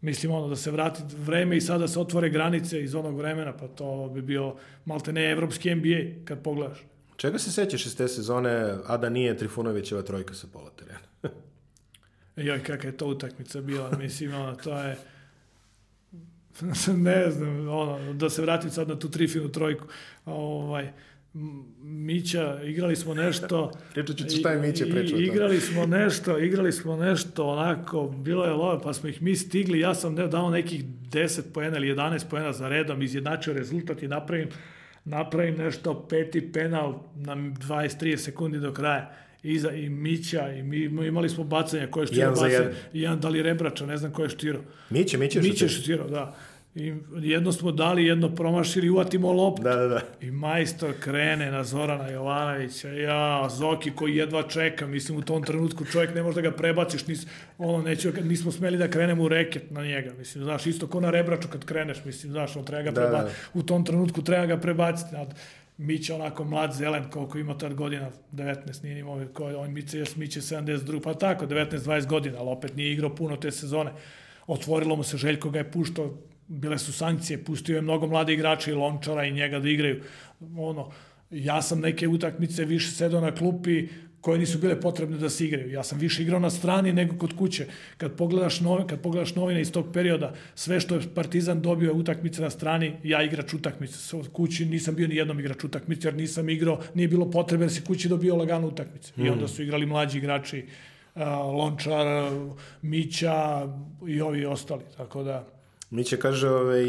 Mislim, 0.00 0.32
ono, 0.32 0.48
da 0.48 0.56
se 0.56 0.70
vrati 0.70 1.02
vreme 1.16 1.56
i 1.56 1.60
sada 1.60 1.88
se 1.88 2.00
otvore 2.00 2.30
granice 2.30 2.82
iz 2.82 2.94
onog 2.94 3.16
vremena, 3.16 3.56
pa 3.56 3.68
to 3.68 4.10
bi 4.14 4.22
bio 4.22 4.54
malte 4.84 5.12
ne 5.12 5.30
evropski 5.30 5.74
NBA, 5.74 6.24
kad 6.24 6.42
pogledaš. 6.42 6.78
Čega 7.16 7.38
se 7.38 7.52
sećaš 7.52 7.86
iz 7.86 7.96
te 7.96 8.08
sezone, 8.08 8.74
a 8.86 8.96
da 8.96 9.08
nije 9.08 9.36
Trifunovićeva 9.36 10.02
trojka 10.02 10.34
sa 10.34 10.46
pola 10.52 10.70
terena? 10.70 11.08
Joj, 12.46 12.62
kakva 12.62 12.90
je 12.90 12.96
to 12.96 13.06
utakmica 13.06 13.60
bila, 13.60 13.90
mislim, 13.98 14.34
ono, 14.34 14.54
to 14.54 14.78
je 14.78 14.96
ne 16.96 17.30
znam, 17.30 17.68
ono, 17.68 18.12
da 18.12 18.30
se 18.30 18.42
vratim 18.42 18.70
sad 18.70 18.88
na 18.88 18.98
tu 18.98 19.10
trifinu 19.10 19.48
trojku. 19.48 19.86
Ovaj, 20.24 20.92
Mića, 21.82 22.62
igrali 22.64 22.96
smo 22.96 23.14
nešto... 23.14 23.70
Pričat 23.94 24.16
ću 24.16 24.24
šta 24.38 24.50
je 24.50 24.60
Mića 24.60 24.84
pričao. 24.90 25.18
Igrali 25.18 25.60
smo 25.60 25.86
nešto, 25.86 26.38
igrali 26.38 26.72
smo 26.72 26.96
nešto 26.96 27.46
onako, 27.46 28.08
bilo 28.08 28.44
je 28.44 28.52
love, 28.52 28.82
pa 28.82 28.92
smo 28.92 29.08
ih 29.08 29.22
mi 29.22 29.36
stigli, 29.36 29.80
ja 29.80 29.94
sam 29.94 30.14
dao 30.14 30.50
nekih 30.50 30.84
10 30.84 31.40
poena 31.54 31.76
ili 31.76 31.94
11 31.94 32.24
poena 32.30 32.52
za 32.52 32.68
redom, 32.68 33.02
izjednačio 33.02 33.52
rezultat 33.52 34.02
i 34.02 34.08
napravim, 34.08 34.48
napravim 35.04 35.54
nešto, 35.54 36.06
peti 36.08 36.52
penal 36.52 37.02
na 37.16 37.34
20-30 37.34 38.16
sekundi 38.16 38.58
do 38.58 38.72
kraja 38.72 39.12
iza 39.42 39.70
i 39.70 39.88
Mića 39.88 40.52
i 40.52 40.62
mi 40.62 41.06
imali 41.06 41.28
smo 41.28 41.44
bacanje 41.44 41.86
koje 41.86 42.02
je 42.02 42.06
štirao 42.06 42.30
bacanje, 42.30 42.70
jedan 42.92 43.20
da 43.20 43.28
li 43.28 43.42
Rebrača, 43.42 43.86
ne 43.86 43.96
znam 43.96 44.12
ko 44.12 44.22
je 44.22 44.28
štirao. 44.28 44.62
Miće, 44.90 45.18
Miće, 45.18 45.40
Miće 45.40 45.68
štirao, 45.68 46.08
da. 46.08 46.36
I 46.78 46.94
jedno 47.22 47.52
smo 47.52 47.72
dali, 47.72 48.06
jedno 48.06 48.34
promašili, 48.34 48.90
uvatimo 48.90 49.32
loptu. 49.32 49.62
Da, 49.62 49.76
da, 49.76 49.86
da. 49.86 50.00
I 50.20 50.30
majstor 50.30 50.92
krene 51.00 51.50
na 51.50 51.64
Zorana 51.64 52.08
Jovanovića. 52.08 52.88
Ja, 52.88 53.48
Zoki 53.50 53.90
koji 53.90 54.16
jedva 54.16 54.42
čeka. 54.42 54.86
Mislim, 54.86 55.18
u 55.18 55.22
tom 55.22 55.42
trenutku 55.42 55.84
čovjek 55.84 56.14
ne 56.14 56.22
može 56.22 56.34
da 56.34 56.50
ga 56.50 56.56
prebaciš. 56.56 57.06
Nis, 57.06 57.26
ono, 57.58 57.82
neću, 57.82 58.12
nismo 58.24 58.52
smeli 58.52 58.78
da 58.78 58.88
krenemo 58.88 59.22
u 59.22 59.28
reket 59.28 59.70
na 59.70 59.84
njega. 59.84 60.14
Mislim, 60.18 60.44
znaš, 60.44 60.66
isto 60.66 60.86
ko 60.86 61.00
na 61.00 61.10
rebraču 61.10 61.48
kad 61.48 61.64
kreneš. 61.64 62.04
Mislim, 62.04 62.32
znaš, 62.32 62.56
on 62.56 62.64
treba 62.64 62.82
ga 62.82 62.90
da, 62.90 63.00
preba... 63.00 63.22
da. 63.22 63.30
u 63.54 63.62
tom 63.62 63.84
trenutku 63.84 64.22
treba 64.22 64.46
ga 64.46 64.56
prebaciti. 64.56 65.16
Miće 65.78 66.14
onako 66.14 66.44
mlad 66.44 66.72
zelen, 66.72 67.10
koliko 67.10 67.38
ima 67.38 67.58
tad 67.58 67.74
godina, 67.74 68.10
19, 68.32 68.84
nije 68.84 68.98
imao, 68.98 69.20
on 69.58 69.72
Miće, 69.72 70.04
Miće 70.16 70.40
72, 70.40 71.00
pa 71.02 71.14
tako, 71.14 71.46
19-20 71.46 72.06
godina, 72.06 72.38
ali 72.38 72.48
opet 72.48 72.76
nije 72.76 72.92
igrao 72.92 73.14
puno 73.14 73.36
te 73.36 73.50
sezone. 73.50 73.90
Otvorilo 74.46 74.96
mu 74.96 75.02
se, 75.02 75.16
Željko 75.16 75.50
ga 75.50 75.58
je 75.58 75.70
puštao, 75.70 76.14
bile 76.48 76.78
su 76.78 76.92
sankcije, 76.92 77.44
pustio 77.44 77.76
je 77.76 77.82
mnogo 77.82 78.06
mlade 78.06 78.32
igrače 78.32 78.70
i 78.70 78.74
Lončara 78.74 79.24
i 79.24 79.32
njega 79.32 79.58
da 79.58 79.68
igraju. 79.68 80.02
Ono, 80.56 80.90
ja 81.30 81.62
sam 81.62 81.80
neke 81.80 82.08
utakmice 82.08 82.64
više 82.64 82.90
sedao 82.90 83.20
na 83.20 83.34
klupi 83.34 83.88
koje 84.20 84.38
nisu 84.38 84.58
bile 84.58 84.80
potrebne 84.80 85.16
da 85.16 85.30
se 85.30 85.44
igraju. 85.46 85.70
Ja 85.70 85.82
sam 85.82 85.98
više 85.98 86.22
igrao 86.22 86.40
na 86.40 86.50
strani 86.50 86.92
nego 86.92 87.16
kod 87.18 87.36
kuće. 87.36 87.66
Kad 87.96 88.16
pogledaš, 88.16 88.60
nove, 88.60 88.86
kad 88.86 89.00
pogledaš 89.00 89.34
novine 89.34 89.60
iz 89.60 89.72
tog 89.72 89.86
perioda, 89.92 90.34
sve 90.54 90.80
što 90.80 90.94
je 90.94 91.14
Partizan 91.14 91.62
dobio 91.62 91.94
utakmice 91.94 92.42
na 92.42 92.50
strani, 92.50 92.92
ja 93.04 93.22
igrač 93.22 93.54
utakmice. 93.54 94.16
Od 94.16 94.28
kući 94.32 94.66
nisam 94.66 94.94
bio 94.94 95.08
ni 95.08 95.16
jednom 95.16 95.40
igrač 95.40 95.64
utakmice, 95.64 96.08
jer 96.08 96.14
nisam 96.14 96.48
igrao, 96.48 96.80
nije 96.94 97.08
bilo 97.08 97.30
potrebe 97.30 97.64
da 97.64 97.70
se 97.70 97.84
kući 97.84 98.08
dobio 98.08 98.36
lagano 98.36 98.66
utakmice. 98.66 99.12
Mm. 99.16 99.26
I 99.26 99.30
onda 99.30 99.48
su 99.48 99.62
igrali 99.62 99.86
mlađi 99.86 100.18
igrači, 100.18 100.64
uh, 101.14 101.22
Lončar, 101.54 102.06
Mića 102.82 103.68
i 104.08 104.20
ovi 104.20 104.44
ostali. 104.44 104.82
Tako 104.96 105.22
da, 105.22 105.57
Miće 105.90 106.16
kaže, 106.16 106.48
ovaj, 106.48 106.84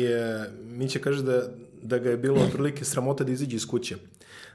Miće 0.64 1.00
kaže 1.00 1.24
da, 1.24 1.44
da 1.82 1.98
ga 1.98 2.10
je 2.10 2.18
bilo 2.18 2.42
otprilike 2.42 2.86
sramota 2.86 3.24
da 3.24 3.32
izađe 3.32 3.56
iz 3.56 3.68
kuće 3.68 3.96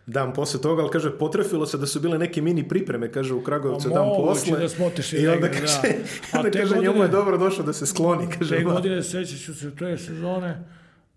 dan 0.07 0.33
posle 0.33 0.61
toga, 0.61 0.83
ali 0.83 0.91
kaže, 0.91 1.19
potrefilo 1.19 1.67
se 1.67 1.79
da 1.79 1.87
su 1.87 2.01
bile 2.01 2.19
neke 2.19 2.43
mini 2.43 2.69
pripreme, 2.69 3.13
kaže, 3.13 3.35
u 3.35 3.43
Kragovicu 3.43 3.89
dan 3.89 4.09
posle. 4.17 4.59
da 4.59 4.69
smo 4.69 4.87
otišli 4.87 5.23
I 5.23 5.29
onda 5.29 5.49
kaže, 5.49 5.81
da. 5.83 5.89
onda 6.39 6.51
kaže 6.51 6.75
godine, 6.75 6.93
njemu 6.93 7.03
je 7.03 7.09
dobro 7.09 7.39
došlo 7.39 7.65
da 7.65 7.73
se 7.73 7.87
skloni. 7.87 8.27
Kaže, 8.39 8.57
te 8.57 8.63
godine, 8.63 9.03
sećat 9.03 9.39
ću 9.41 9.55
se, 9.55 9.71
te 9.77 9.99
sezone, 9.99 10.65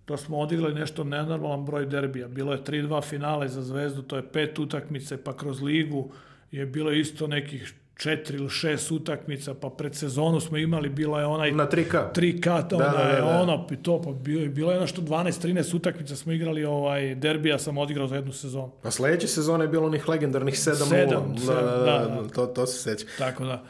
da 0.08 0.18
smo 0.18 0.40
odigrali 0.40 0.74
nešto 0.74 1.04
nenormalan 1.04 1.66
broj 1.66 1.86
derbija. 1.86 2.28
Bilo 2.28 2.54
je 2.54 2.64
3-2 2.64 3.04
finale 3.04 3.48
za 3.48 3.62
Zvezdu, 3.62 4.02
to 4.02 4.16
je 4.16 4.28
pet 4.32 4.60
utakmice, 4.60 5.24
pa 5.24 5.38
kroz 5.38 5.62
ligu 5.62 6.12
je 6.52 6.66
bilo 6.66 6.92
isto 6.92 7.28
nekih 7.28 7.74
četiri 7.98 8.38
ili 8.38 8.50
šest 8.50 8.92
utakmica, 8.92 9.54
pa 9.54 9.70
pred 9.70 9.96
sezonu 9.96 10.40
smo 10.40 10.58
imali, 10.58 10.90
bila 10.90 11.20
je 11.20 11.26
onaj... 11.26 11.52
Na 11.52 11.68
3K. 11.68 12.12
3K, 12.16 12.70
to 12.70 12.78
da, 12.78 12.90
da, 12.98 13.02
je 13.02 13.22
da, 13.22 13.28
da. 13.28 13.40
ono, 13.40 13.68
to, 13.82 14.02
pa 14.02 14.12
bilo, 14.12 14.48
bilo 14.48 14.72
je 14.72 14.80
nešto 14.80 15.02
12-13 15.02 15.76
utakmica 15.76 16.16
smo 16.16 16.32
igrali, 16.32 16.66
ovaj, 16.66 17.16
derbija 17.16 17.60
sam 17.60 17.78
odigrao 17.78 18.08
za 18.08 18.16
jednu 18.16 18.34
sezonu. 18.34 18.72
A 18.84 18.92
sledeće 18.92 19.28
sezone 19.28 19.64
je 19.64 19.68
bilo 19.68 19.86
onih 19.86 20.10
legendarnih 20.10 20.54
7 20.54 20.72
7, 20.72 21.08
7 21.36 21.46
da, 21.46 21.54
da, 21.54 21.62
da, 21.62 22.22
da, 22.22 22.28
to, 22.28 22.46
to 22.46 22.68
se 22.68 22.82
seća. 22.82 23.06
Tako 23.18 23.46
da. 23.46 23.64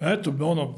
Eto, 0.00 0.34
ono, 0.40 0.74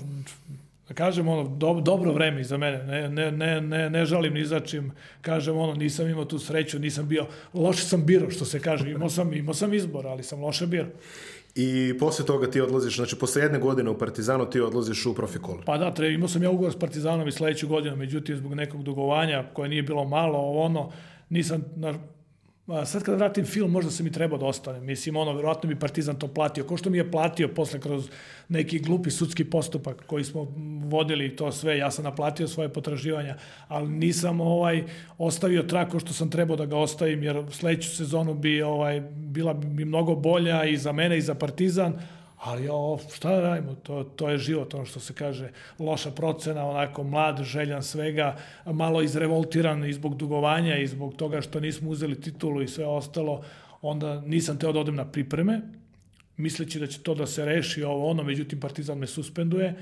da 0.89 0.95
kažem 0.95 1.29
ono, 1.29 1.49
do, 1.49 1.81
dobro 1.81 2.13
vreme 2.13 2.45
za 2.45 2.57
mene, 2.57 2.85
ne, 2.85 3.09
ne, 3.09 3.31
ne, 3.33 3.61
ne, 3.61 3.91
ne 3.91 4.05
žalim 4.05 4.35
ni 4.35 4.45
za 4.45 4.61
čim, 4.61 4.93
kažem 5.21 5.57
ono, 5.57 5.75
nisam 5.75 6.09
imao 6.09 6.25
tu 6.25 6.39
sreću, 6.39 6.79
nisam 6.79 7.09
bio, 7.09 7.27
loše 7.55 7.85
sam 7.85 8.07
biro, 8.07 8.31
što 8.31 8.45
se 8.45 8.61
kaže, 8.61 8.91
imao 8.91 9.11
sam, 9.11 9.33
imao 9.33 9.55
sam 9.55 9.75
izbor, 9.75 10.07
ali 10.07 10.23
sam 10.23 10.43
loše 10.43 10.67
biro. 10.67 10.89
I 11.55 11.95
posle 11.99 12.27
toga 12.27 12.51
ti 12.51 12.61
odlaziš, 12.61 12.97
znači 12.97 13.17
posle 13.17 13.43
jedne 13.43 13.59
godine 13.59 13.91
u 13.91 13.99
Partizanu 13.99 14.51
ti 14.51 14.61
odlaziš 14.61 15.07
u 15.07 15.15
Profikol. 15.15 15.59
Pa 15.67 15.79
da, 15.79 15.95
tre, 15.95 16.13
imao 16.13 16.29
sam 16.29 16.43
ja 16.43 16.51
ugovor 16.51 16.73
s 16.73 16.79
Partizanom 16.79 17.29
i 17.29 17.33
sledeću 17.33 17.69
godinu, 17.69 17.97
međutim 17.97 18.37
zbog 18.37 18.55
nekog 18.55 18.83
dugovanja 18.83 19.45
koje 19.53 19.69
nije 19.69 19.83
bilo 19.83 20.05
malo, 20.05 20.39
ono, 20.39 20.93
nisam 21.29 21.65
na, 21.77 21.95
A 22.67 22.85
sad 22.85 23.03
kad 23.03 23.19
vratim 23.19 23.45
film, 23.45 23.71
možda 23.71 23.91
se 23.91 24.03
mi 24.03 24.13
trebao 24.13 24.39
da 24.39 24.47
ostane. 24.47 24.81
Mislim, 24.81 25.17
ono, 25.17 25.33
verovatno 25.33 25.69
bi 25.69 25.79
Partizan 25.79 26.17
to 26.17 26.29
platio. 26.29 26.65
Ko 26.65 26.77
što 26.77 26.91
mi 26.91 26.99
je 26.99 27.11
platio 27.11 27.49
posle 27.49 27.81
kroz 27.81 28.09
neki 28.49 28.79
glupi 28.79 29.11
sudski 29.11 29.45
postupak 29.45 30.07
koji 30.07 30.25
smo 30.25 30.55
vodili 30.85 31.37
to 31.37 31.53
sve, 31.53 31.79
ja 31.79 31.91
sam 31.91 32.05
naplatio 32.05 32.49
svoje 32.49 32.69
potraživanja, 32.69 33.37
ali 33.69 33.89
nisam 33.89 34.41
ovaj 34.41 34.85
ostavio 35.19 35.63
trako 35.63 35.99
što 35.99 36.13
sam 36.13 36.31
trebao 36.31 36.57
da 36.57 36.67
ga 36.67 36.77
ostavim, 36.77 37.23
jer 37.23 37.45
sledeću 37.51 37.91
sezonu 37.91 38.35
bi 38.35 38.63
ovaj 38.63 39.01
bila 39.15 39.55
bi 39.55 39.85
mnogo 39.85 40.15
bolja 40.15 40.65
i 40.65 40.77
za 40.77 40.93
mene 40.93 41.19
i 41.19 41.23
za 41.23 41.35
Partizan, 41.35 42.01
Ali 42.45 42.69
o, 42.69 42.99
šta 43.15 43.31
da 43.31 43.41
radimo, 43.41 43.75
to, 43.75 44.05
to 44.05 44.29
je 44.29 44.39
život, 44.39 44.75
ono 44.75 44.85
što 44.85 45.01
se 45.01 45.15
kaže, 45.15 45.49
loša 45.79 46.11
procena, 46.11 46.67
onako 46.67 47.03
mlad, 47.03 47.43
željan 47.43 47.83
svega, 47.83 48.37
malo 48.67 49.03
izrevoltiran 49.03 49.85
i 49.85 49.93
zbog 49.93 50.17
dugovanja 50.17 50.77
i 50.77 50.87
zbog 50.87 51.15
toga 51.17 51.41
što 51.41 51.61
nismo 51.61 51.91
uzeli 51.91 52.21
titulu 52.21 52.63
i 52.63 52.69
sve 52.69 52.87
ostalo, 52.87 53.43
onda 53.83 54.21
nisam 54.21 54.59
teo 54.59 54.73
da 54.73 54.81
odem 54.81 54.97
na 54.97 55.05
pripreme, 55.05 55.61
misleći 56.37 56.81
da 56.81 56.87
će 56.87 57.03
to 57.03 57.15
da 57.15 57.27
se 57.27 57.45
reši 57.45 57.83
ovo 57.83 58.11
ono, 58.11 58.23
međutim 58.23 58.61
Partizan 58.61 58.99
me 58.99 59.07
suspenduje 59.07 59.75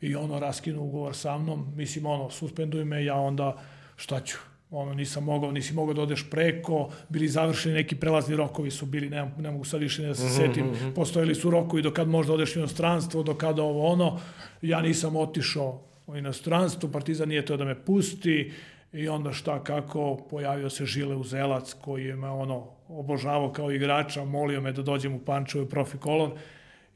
i 0.00 0.16
ono 0.16 0.38
raskinu 0.38 0.82
ugovor 0.82 1.16
sa 1.16 1.38
mnom, 1.38 1.72
mislim 1.76 2.06
ono, 2.06 2.30
suspenduj 2.30 2.84
me, 2.84 3.04
ja 3.04 3.14
onda 3.14 3.56
šta 3.96 4.20
ću, 4.20 4.38
ono 4.70 4.94
nisam 4.94 5.24
mogao, 5.24 5.52
nisi 5.52 5.74
mogao 5.74 5.94
da 5.94 6.02
odeš 6.02 6.30
preko, 6.30 6.90
bili 7.08 7.28
završeni 7.28 7.74
neki 7.74 7.96
prelazni 7.96 8.36
rokovi 8.36 8.70
su 8.70 8.86
bili, 8.86 9.10
ne, 9.10 9.30
ne 9.38 9.50
mogu 9.50 9.64
sad 9.64 9.80
više 9.80 10.02
da 10.02 10.14
se 10.14 10.22
-hmm, 10.22 10.36
setim, 10.36 10.66
mm 10.66 10.74
-hmm. 10.74 10.94
postojali 10.94 11.34
su 11.34 11.50
rokovi 11.50 11.82
do 11.82 11.90
kad 11.90 12.08
možda 12.08 12.32
odeš 12.32 12.56
u 12.56 12.58
inostranstvo, 12.58 13.22
do 13.22 13.34
kada 13.34 13.62
ovo 13.62 13.86
ono, 13.86 14.20
ja 14.62 14.80
nisam 14.80 15.16
otišao 15.16 15.82
u 16.06 16.16
inostranstvo, 16.16 16.90
Partizan 16.90 17.28
nije 17.28 17.46
to 17.46 17.56
da 17.56 17.64
me 17.64 17.84
pusti 17.84 18.52
i 18.92 19.08
onda 19.08 19.32
šta 19.32 19.64
kako, 19.64 20.16
pojavio 20.30 20.70
se 20.70 20.86
Žile 20.86 21.16
Uzelac 21.16 21.74
koji 21.80 22.04
je 22.04 22.16
me 22.16 22.28
ono 22.28 22.66
obožavao 22.88 23.52
kao 23.52 23.72
igrača, 23.72 24.24
molio 24.24 24.60
me 24.60 24.72
da 24.72 24.82
dođem 24.82 25.14
u 25.14 25.18
Pančevo 25.18 25.64
i 25.64 25.68
profi 25.68 25.98
kolor 25.98 26.30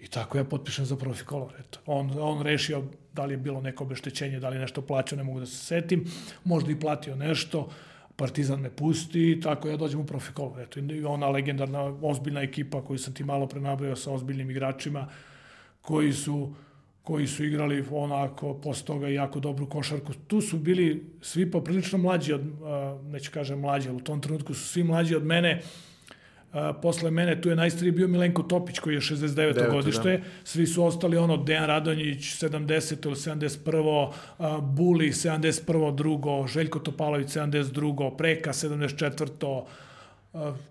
i 0.04 0.08
tako 0.08 0.38
ja 0.38 0.44
potpišem 0.44 0.84
za 0.84 0.96
profi 0.96 1.24
kolor. 1.24 1.52
Eto. 1.60 1.78
On, 1.86 2.10
on 2.20 2.42
rešio 2.42 2.82
da 3.12 3.24
li 3.24 3.34
je 3.34 3.38
bilo 3.38 3.60
neko 3.60 3.84
obeštećenje, 3.84 4.40
da 4.40 4.48
li 4.48 4.56
je 4.56 4.60
nešto 4.60 4.82
plaćao, 4.82 5.16
ne 5.16 5.24
mogu 5.24 5.40
da 5.40 5.46
se 5.46 5.56
setim, 5.56 6.04
možda 6.44 6.72
i 6.72 6.80
platio 6.80 7.16
nešto, 7.16 7.68
Partizan 8.16 8.60
me 8.60 8.70
pusti, 8.70 9.40
tako 9.42 9.68
ja 9.68 9.76
dođem 9.76 10.00
u 10.00 10.06
Profikol. 10.06 10.52
Eto, 10.60 10.80
i 10.80 11.04
ona 11.04 11.28
legendarna, 11.28 11.82
ozbiljna 12.02 12.42
ekipa 12.42 12.84
koju 12.84 12.98
sam 12.98 13.14
ti 13.14 13.24
malo 13.24 13.46
prenabrao 13.46 13.96
sa 13.96 14.12
ozbiljnim 14.12 14.50
igračima, 14.50 15.08
koji 15.82 16.12
su 16.12 16.54
koji 17.04 17.26
su 17.26 17.44
igrali 17.44 17.84
onako 17.90 18.54
posle 18.54 18.86
toga 18.86 19.08
jako 19.08 19.40
dobru 19.40 19.68
košarku. 19.68 20.12
Tu 20.26 20.40
su 20.40 20.58
bili 20.58 21.10
svi 21.20 21.50
poprilično 21.50 21.98
mlađi 21.98 22.32
od, 22.32 22.42
neću 23.02 23.30
kažem 23.30 23.60
mlađi, 23.60 23.88
ali 23.88 23.96
u 23.96 24.00
tom 24.00 24.20
trenutku 24.20 24.54
su 24.54 24.68
svi 24.68 24.84
mlađi 24.84 25.14
od 25.16 25.24
mene, 25.24 25.62
A, 26.54 26.72
posle 26.72 27.10
mene 27.10 27.40
tu 27.40 27.48
je 27.48 27.56
najstariji 27.56 27.92
bio 27.92 28.08
Milenko 28.08 28.42
Topić 28.42 28.78
koji 28.78 28.94
je 28.94 29.00
69. 29.00 29.54
9, 29.54 29.70
godište. 29.72 30.16
Da. 30.18 30.24
Svi 30.44 30.66
su 30.66 30.84
ostali 30.84 31.16
ono 31.16 31.36
Dejan 31.36 31.66
Radonjić 31.66 32.42
70. 32.42 33.06
ili 33.06 33.14
71. 33.14 34.10
A, 34.38 34.58
Buli 34.60 35.08
71. 35.08 35.94
drugo, 35.94 36.46
Željko 36.46 36.78
Topalović 36.78 37.28
72. 37.28 38.16
Preka 38.16 38.52
74. 38.52 39.62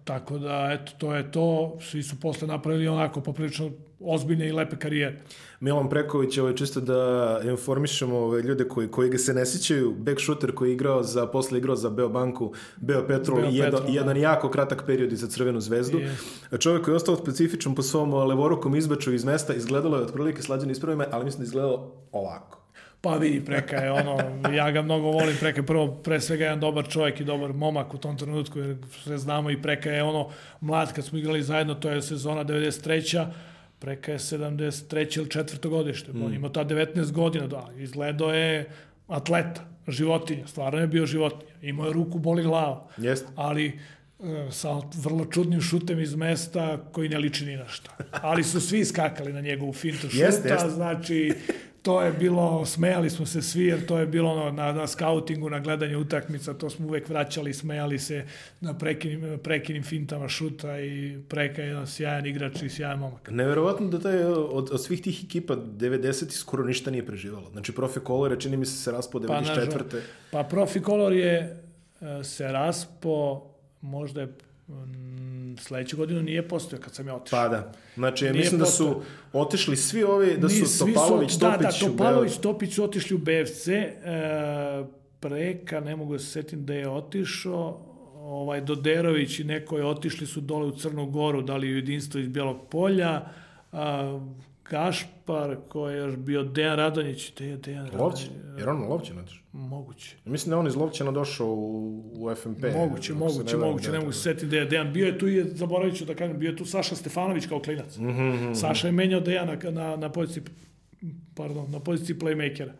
Tako 0.03 0.37
da, 0.37 0.69
eto, 0.71 0.91
to 0.97 1.15
je 1.15 1.31
to. 1.31 1.77
Svi 1.81 2.03
su 2.03 2.19
posle 2.19 2.47
napravili 2.47 2.87
onako 2.87 3.21
poprilično 3.21 3.71
ozbiljne 3.99 4.47
i 4.47 4.51
lepe 4.51 4.75
karijere. 4.75 5.21
Milan 5.59 5.89
Preković, 5.89 6.37
ovo 6.37 6.47
je 6.47 6.57
čisto 6.57 6.81
da 6.81 7.39
informišemo 7.43 8.17
ove 8.17 8.41
ljude 8.41 8.67
koji, 8.67 8.87
koji 8.87 9.09
ga 9.09 9.17
se 9.17 9.33
ne 9.33 9.45
sjećaju, 9.45 9.95
back 9.97 10.21
shooter 10.21 10.55
koji 10.55 10.69
je 10.69 10.73
igrao 10.73 11.03
za, 11.03 11.27
posle 11.27 11.57
igrao 11.57 11.75
za 11.75 11.89
Beobanku, 11.89 12.53
Beo 12.77 13.07
Petrol 13.07 13.41
Beo 13.41 13.49
i 13.49 13.55
jedan, 13.55 13.71
Petrol, 13.71 13.95
jedan 13.95 14.15
da. 14.15 14.21
jako 14.21 14.49
kratak 14.49 14.83
period 14.85 15.11
i 15.11 15.15
za 15.15 15.27
Crvenu 15.27 15.59
zvezdu. 15.59 15.99
Je. 15.99 16.17
Čovjek 16.59 16.83
koji 16.83 16.93
je 16.93 16.95
ostao 16.95 17.15
specifičan 17.15 17.75
po 17.75 17.81
svom 17.81 18.13
levorukom 18.13 18.75
izbaču 18.75 19.13
iz 19.13 19.25
mesta, 19.25 19.53
izgledalo 19.53 19.97
je 19.97 20.03
otprilike 20.03 20.41
slađeno 20.41 20.71
ispravime, 20.71 21.07
ali 21.11 21.25
mislim 21.25 21.39
da 21.39 21.45
izgledalo 21.45 21.91
ovako. 22.11 22.62
Pa 23.03 23.15
vidi, 23.17 23.45
Preka 23.45 23.75
je 23.75 23.91
ono, 23.91 24.17
ja 24.55 24.71
ga 24.71 24.81
mnogo 24.81 25.07
volim, 25.07 25.35
Preka 25.39 25.59
je 25.59 25.65
prvo, 25.65 25.87
pre 25.87 26.21
svega 26.21 26.43
jedan 26.43 26.59
dobar 26.59 26.87
čovjek 26.87 27.19
i 27.19 27.23
dobar 27.23 27.53
momak 27.53 27.93
u 27.93 27.97
tom 27.97 28.17
trenutku, 28.17 28.59
jer 28.59 28.75
sve 29.03 29.17
znamo 29.17 29.51
i 29.51 29.61
Preka 29.61 29.89
je 29.89 30.03
ono, 30.03 30.29
mlad 30.61 30.93
kad 30.93 31.05
smo 31.05 31.17
igrali 31.17 31.43
zajedno, 31.43 31.75
to 31.75 31.89
je 31.89 32.01
sezona 32.01 32.45
93 32.45 33.27
Preka 33.79 34.11
je 34.11 34.19
73. 34.19 35.17
ili 35.17 35.27
4. 35.27 35.69
godište. 35.69 36.13
Mm. 36.13 36.25
On 36.25 36.33
ima 36.33 36.49
ta 36.49 36.65
19 36.65 37.11
godina, 37.11 37.47
da, 37.47 37.69
izgledao 37.77 38.33
je 38.33 38.69
atleta, 39.07 39.61
životinja, 39.87 40.47
stvarno 40.47 40.79
je 40.79 40.87
bio 40.87 41.05
životinja. 41.05 41.51
Imao 41.61 41.87
je 41.87 41.93
ruku, 41.93 42.19
boli 42.19 42.43
glava. 42.43 42.87
Jest. 42.97 43.25
Ali 43.35 43.65
e, 43.67 44.51
sa 44.51 44.81
vrlo 44.95 45.25
čudnim 45.25 45.61
šutem 45.61 45.99
iz 45.99 46.15
mesta 46.15 46.77
koji 46.91 47.09
ne 47.09 47.17
liči 47.17 47.45
ni 47.45 47.55
na 47.55 47.67
šta. 47.67 47.97
Ali 48.11 48.43
su 48.43 48.61
svi 48.61 48.85
skakali 48.85 49.33
na 49.33 49.41
njegovu 49.41 49.73
fintu 49.73 50.09
šuta, 50.09 50.25
jest, 50.25 50.45
jest. 50.45 50.69
znači 50.69 51.33
to 51.83 52.01
je 52.01 52.11
bilo, 52.11 52.65
smejali 52.65 53.09
smo 53.09 53.25
se 53.25 53.41
svi, 53.41 53.65
jer 53.65 53.85
to 53.85 53.99
je 53.99 54.05
bilo 54.05 54.31
ono, 54.31 54.51
na, 54.51 54.71
na 54.71 54.87
skautingu, 54.87 55.49
na 55.49 55.59
gledanju 55.59 55.99
utakmica, 55.99 56.53
to 56.53 56.69
smo 56.69 56.87
uvek 56.87 57.09
vraćali, 57.09 57.53
smejali 57.53 57.99
se 57.99 58.25
na 58.61 58.77
prekinim, 58.77 59.39
prekinim 59.43 59.83
fintama 59.83 60.29
šuta 60.29 60.79
i 60.79 61.17
preka 61.29 61.61
je 61.61 61.67
jedan 61.67 61.87
sjajan 61.87 62.25
igrač 62.25 62.61
i 62.61 62.69
sjajan 62.69 62.99
momak. 62.99 63.29
Neverovatno 63.31 63.87
da 63.87 63.99
taj, 63.99 64.23
od, 64.25 64.69
od 64.71 64.83
svih 64.83 65.01
tih 65.01 65.23
ekipa 65.23 65.55
90 65.55 66.31
skoro 66.31 66.63
ništa 66.63 66.91
nije 66.91 67.05
preživalo. 67.05 67.49
Znači, 67.51 67.71
Profi 67.71 67.99
Kolor 67.99 68.31
je, 68.31 68.39
čini 68.39 68.57
mi 68.57 68.65
se, 68.65 68.77
se 68.77 68.91
raspo 68.91 69.19
94. 69.19 69.83
Pa, 69.91 69.97
pa 70.31 70.43
Profi 70.43 70.81
Kolor 70.81 71.13
je 71.13 71.63
e, 72.01 72.23
se 72.23 72.47
raspo, 72.47 73.43
možda 73.81 74.21
je 74.21 74.27
sledeću 75.59 75.97
godinu 75.97 76.21
nije 76.21 76.47
postojao 76.47 76.83
kad 76.83 76.95
sam 76.95 77.07
ja 77.07 77.15
otišao. 77.15 77.39
Pa 77.39 77.47
da. 77.49 77.71
Znači, 77.95 78.25
ja 78.25 78.33
mislim 78.33 78.59
postojao. 78.59 78.93
da 78.93 79.01
su 79.01 79.05
otišli 79.33 79.77
svi 79.77 80.03
ovi, 80.03 80.37
da 80.37 80.49
su 80.49 80.65
svi 80.65 80.93
Topalović, 80.93 81.31
su, 81.31 81.39
Topić... 81.39 81.61
Da, 81.61 81.67
da, 81.67 81.91
Topalović, 81.91 82.37
Topić 82.37 82.73
su 82.73 82.83
otišli 82.83 83.15
u 83.15 83.19
BFC, 83.19 83.67
e, 83.67 83.93
Preka, 85.19 85.79
ne 85.79 85.95
mogu 85.95 86.13
da 86.13 86.19
se 86.19 86.25
setim 86.25 86.65
da 86.65 86.73
je 86.73 86.89
otišao, 86.89 87.93
ovaj, 88.15 88.61
Doderović 88.61 89.39
i 89.39 89.43
neko 89.43 89.77
je 89.77 89.85
otišli 89.85 90.27
su 90.27 90.41
dole 90.41 90.65
u 90.65 90.71
Crnu 90.71 91.05
Goru, 91.05 91.41
da 91.41 91.57
li 91.57 91.73
u 91.73 91.75
jedinstvo 91.75 92.19
iz 92.19 92.27
Bijelog 92.27 92.57
polja, 92.69 93.25
a, 93.71 94.19
Gašpar, 94.69 95.57
ko 95.69 95.89
je 95.89 95.97
još 95.97 96.15
bio 96.15 96.43
Dejan 96.43 96.77
Radonjić. 96.77 97.33
Dejan, 97.37 97.61
Dejan 97.61 97.89
Lovćin, 97.99 98.29
jer 98.57 98.69
on 98.69 98.83
Lovćin 98.83 99.19
otišao? 99.19 99.43
Moguće. 99.51 100.15
Mislim 100.25 100.51
da 100.51 100.57
on 100.57 100.67
iz 100.67 100.75
Lovćina 100.75 101.11
došao 101.11 101.47
u, 101.47 102.03
u 102.15 102.35
FMP. 102.35 102.63
Moguće, 102.75 103.13
moguće, 103.13 103.57
ne 103.57 103.65
moguće, 103.65 103.91
ne 103.91 103.99
mogu 103.99 104.11
se 104.11 104.21
setiti 104.21 104.45
da 104.45 104.57
je 104.57 104.65
Dejan. 104.65 104.93
Bio 104.93 105.05
je 105.05 105.17
tu 105.17 105.27
i, 105.27 105.43
zaboravit 105.43 105.97
ću 105.97 106.05
da 106.05 106.15
kažem, 106.15 106.39
bio 106.39 106.49
je 106.49 106.55
tu 106.55 106.65
Saša 106.65 106.95
Stefanović 106.95 107.45
kao 107.45 107.59
klinac. 107.59 107.97
Mm 107.97 108.07
-hmm. 108.07 108.55
Saša 108.55 108.87
je 108.87 108.91
menjao 108.91 109.19
Dejana 109.19 109.57
na, 109.63 109.71
na, 109.71 109.95
na 109.95 110.09
poziciji, 110.09 110.43
pardon, 111.35 111.71
na 111.71 111.79
poziciji 111.79 112.15
playmakera. 112.15 112.71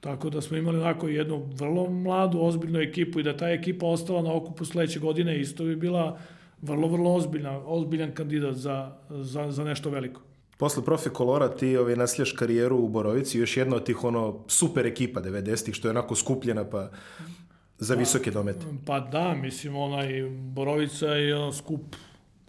Tako 0.00 0.30
da 0.30 0.40
smo 0.40 0.56
imali 0.56 0.78
onako 0.78 1.08
jednu 1.08 1.48
vrlo 1.54 1.90
mladu, 1.90 2.40
ozbiljnu 2.40 2.80
ekipu 2.80 3.20
i 3.20 3.22
da 3.22 3.36
ta 3.36 3.48
ekipa 3.48 3.86
ostala 3.86 4.22
na 4.22 4.34
okupu 4.34 4.64
sledeće 4.64 5.00
godine 5.00 5.40
isto 5.40 5.64
bi 5.64 5.76
bila 5.76 6.18
vrlo, 6.62 6.88
vrlo 6.88 7.14
ozbiljna, 7.14 7.60
ozbiljan 7.66 8.12
kandidat 8.12 8.54
za, 8.54 8.92
za, 9.10 9.50
za 9.50 9.64
nešto 9.64 9.90
veliko 9.90 10.20
posle 10.62 10.84
profe 10.84 11.10
Kolora 11.10 11.48
ti 11.48 11.76
ovaj, 11.76 11.96
nasljaš 11.96 12.32
karijeru 12.32 12.76
u 12.76 12.88
Borovici, 12.88 13.38
još 13.38 13.56
jedna 13.56 13.76
od 13.76 13.86
tih 13.86 14.04
ono 14.04 14.44
super 14.48 14.86
ekipa 14.86 15.20
90-ih, 15.20 15.74
što 15.74 15.88
je 15.88 15.90
onako 15.90 16.14
skupljena 16.14 16.64
pa 16.70 16.90
za 17.78 17.94
pa, 17.94 17.98
visoke 17.98 18.30
domete. 18.30 18.66
Pa 18.86 19.00
da, 19.00 19.34
mislim, 19.34 19.76
onaj 19.76 20.22
Borovica 20.30 21.06
je 21.06 21.36
ono 21.36 21.52
skup 21.52 21.96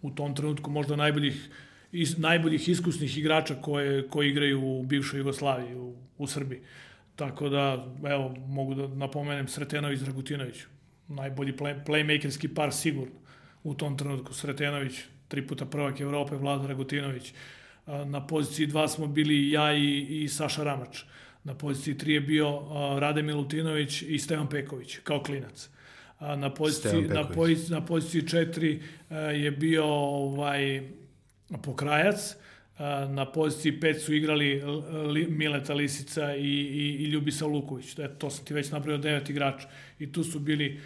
u 0.02 0.12
tom 0.12 0.36
trenutku 0.36 0.72
možda 0.72 0.96
najboljih 0.96 1.50
is, 1.92 2.18
najboljih 2.18 2.70
iskusnih 2.70 3.18
igrača 3.18 3.56
koje, 3.56 4.08
koji 4.08 4.30
igraju 4.30 4.62
u 4.62 4.84
bivšoj 4.84 5.20
Jugoslaviji, 5.20 5.76
u, 5.76 5.96
u 6.18 6.28
Srbiji. 6.28 6.62
Tako 7.16 7.50
da, 7.50 7.88
evo, 8.06 8.36
mogu 8.48 8.76
da 8.76 8.88
napomenem 8.88 9.48
Sretenović 9.48 10.00
Dragutinović. 10.00 10.64
Najbolji 11.08 11.54
play, 11.54 11.86
playmakerski 11.86 12.54
par 12.56 12.74
sigurno 12.74 13.16
u 13.64 13.74
tom 13.74 13.98
trenutku. 13.98 14.34
Sretenović, 14.34 15.02
tri 15.28 15.48
puta 15.48 15.66
prvak 15.66 16.02
Evrope, 16.02 16.36
Vlada 16.36 16.64
Dragutinović. 16.64 17.34
Na 17.86 18.28
poziciji 18.28 18.68
2 18.68 18.88
smo 18.88 19.08
bili 19.08 19.52
ja 19.52 19.74
i, 19.74 20.24
i 20.24 20.30
Saša 20.30 20.64
Ramač. 20.64 21.04
Na 21.44 21.56
poziciji 21.56 21.96
3 21.96 22.10
je 22.10 22.22
bio 22.22 22.62
Rade 23.00 23.22
Milutinović 23.22 24.02
i 24.02 24.20
Stevan 24.20 24.50
Peković, 24.50 24.98
kao 25.04 25.24
klinac. 25.24 25.70
Na 26.20 26.54
poziciji, 26.54 27.02
na 27.02 27.28
poziciji, 27.28 27.72
na 27.72 27.86
poziciji 27.86 28.22
4 28.22 28.80
je 29.32 29.52
bio 29.52 29.86
ovaj, 29.86 30.90
Pokrajac, 31.64 32.36
na 33.10 33.32
poziciji 33.32 33.80
5 33.80 34.00
su 34.00 34.14
igrali 34.14 34.62
Mileta 35.30 35.74
Lisica 35.74 36.36
i, 36.36 36.42
i, 36.42 37.04
i 37.04 37.06
Ljubisa 37.06 37.46
Luković. 37.46 38.00
E, 38.00 38.10
to 38.18 38.30
sam 38.30 38.46
ti 38.46 38.54
već 38.54 38.72
napravio 38.72 38.98
devet 38.98 39.30
igrača. 39.30 39.68
I 40.00 40.12
tu 40.12 40.24
su 40.24 40.40
bili 40.40 40.80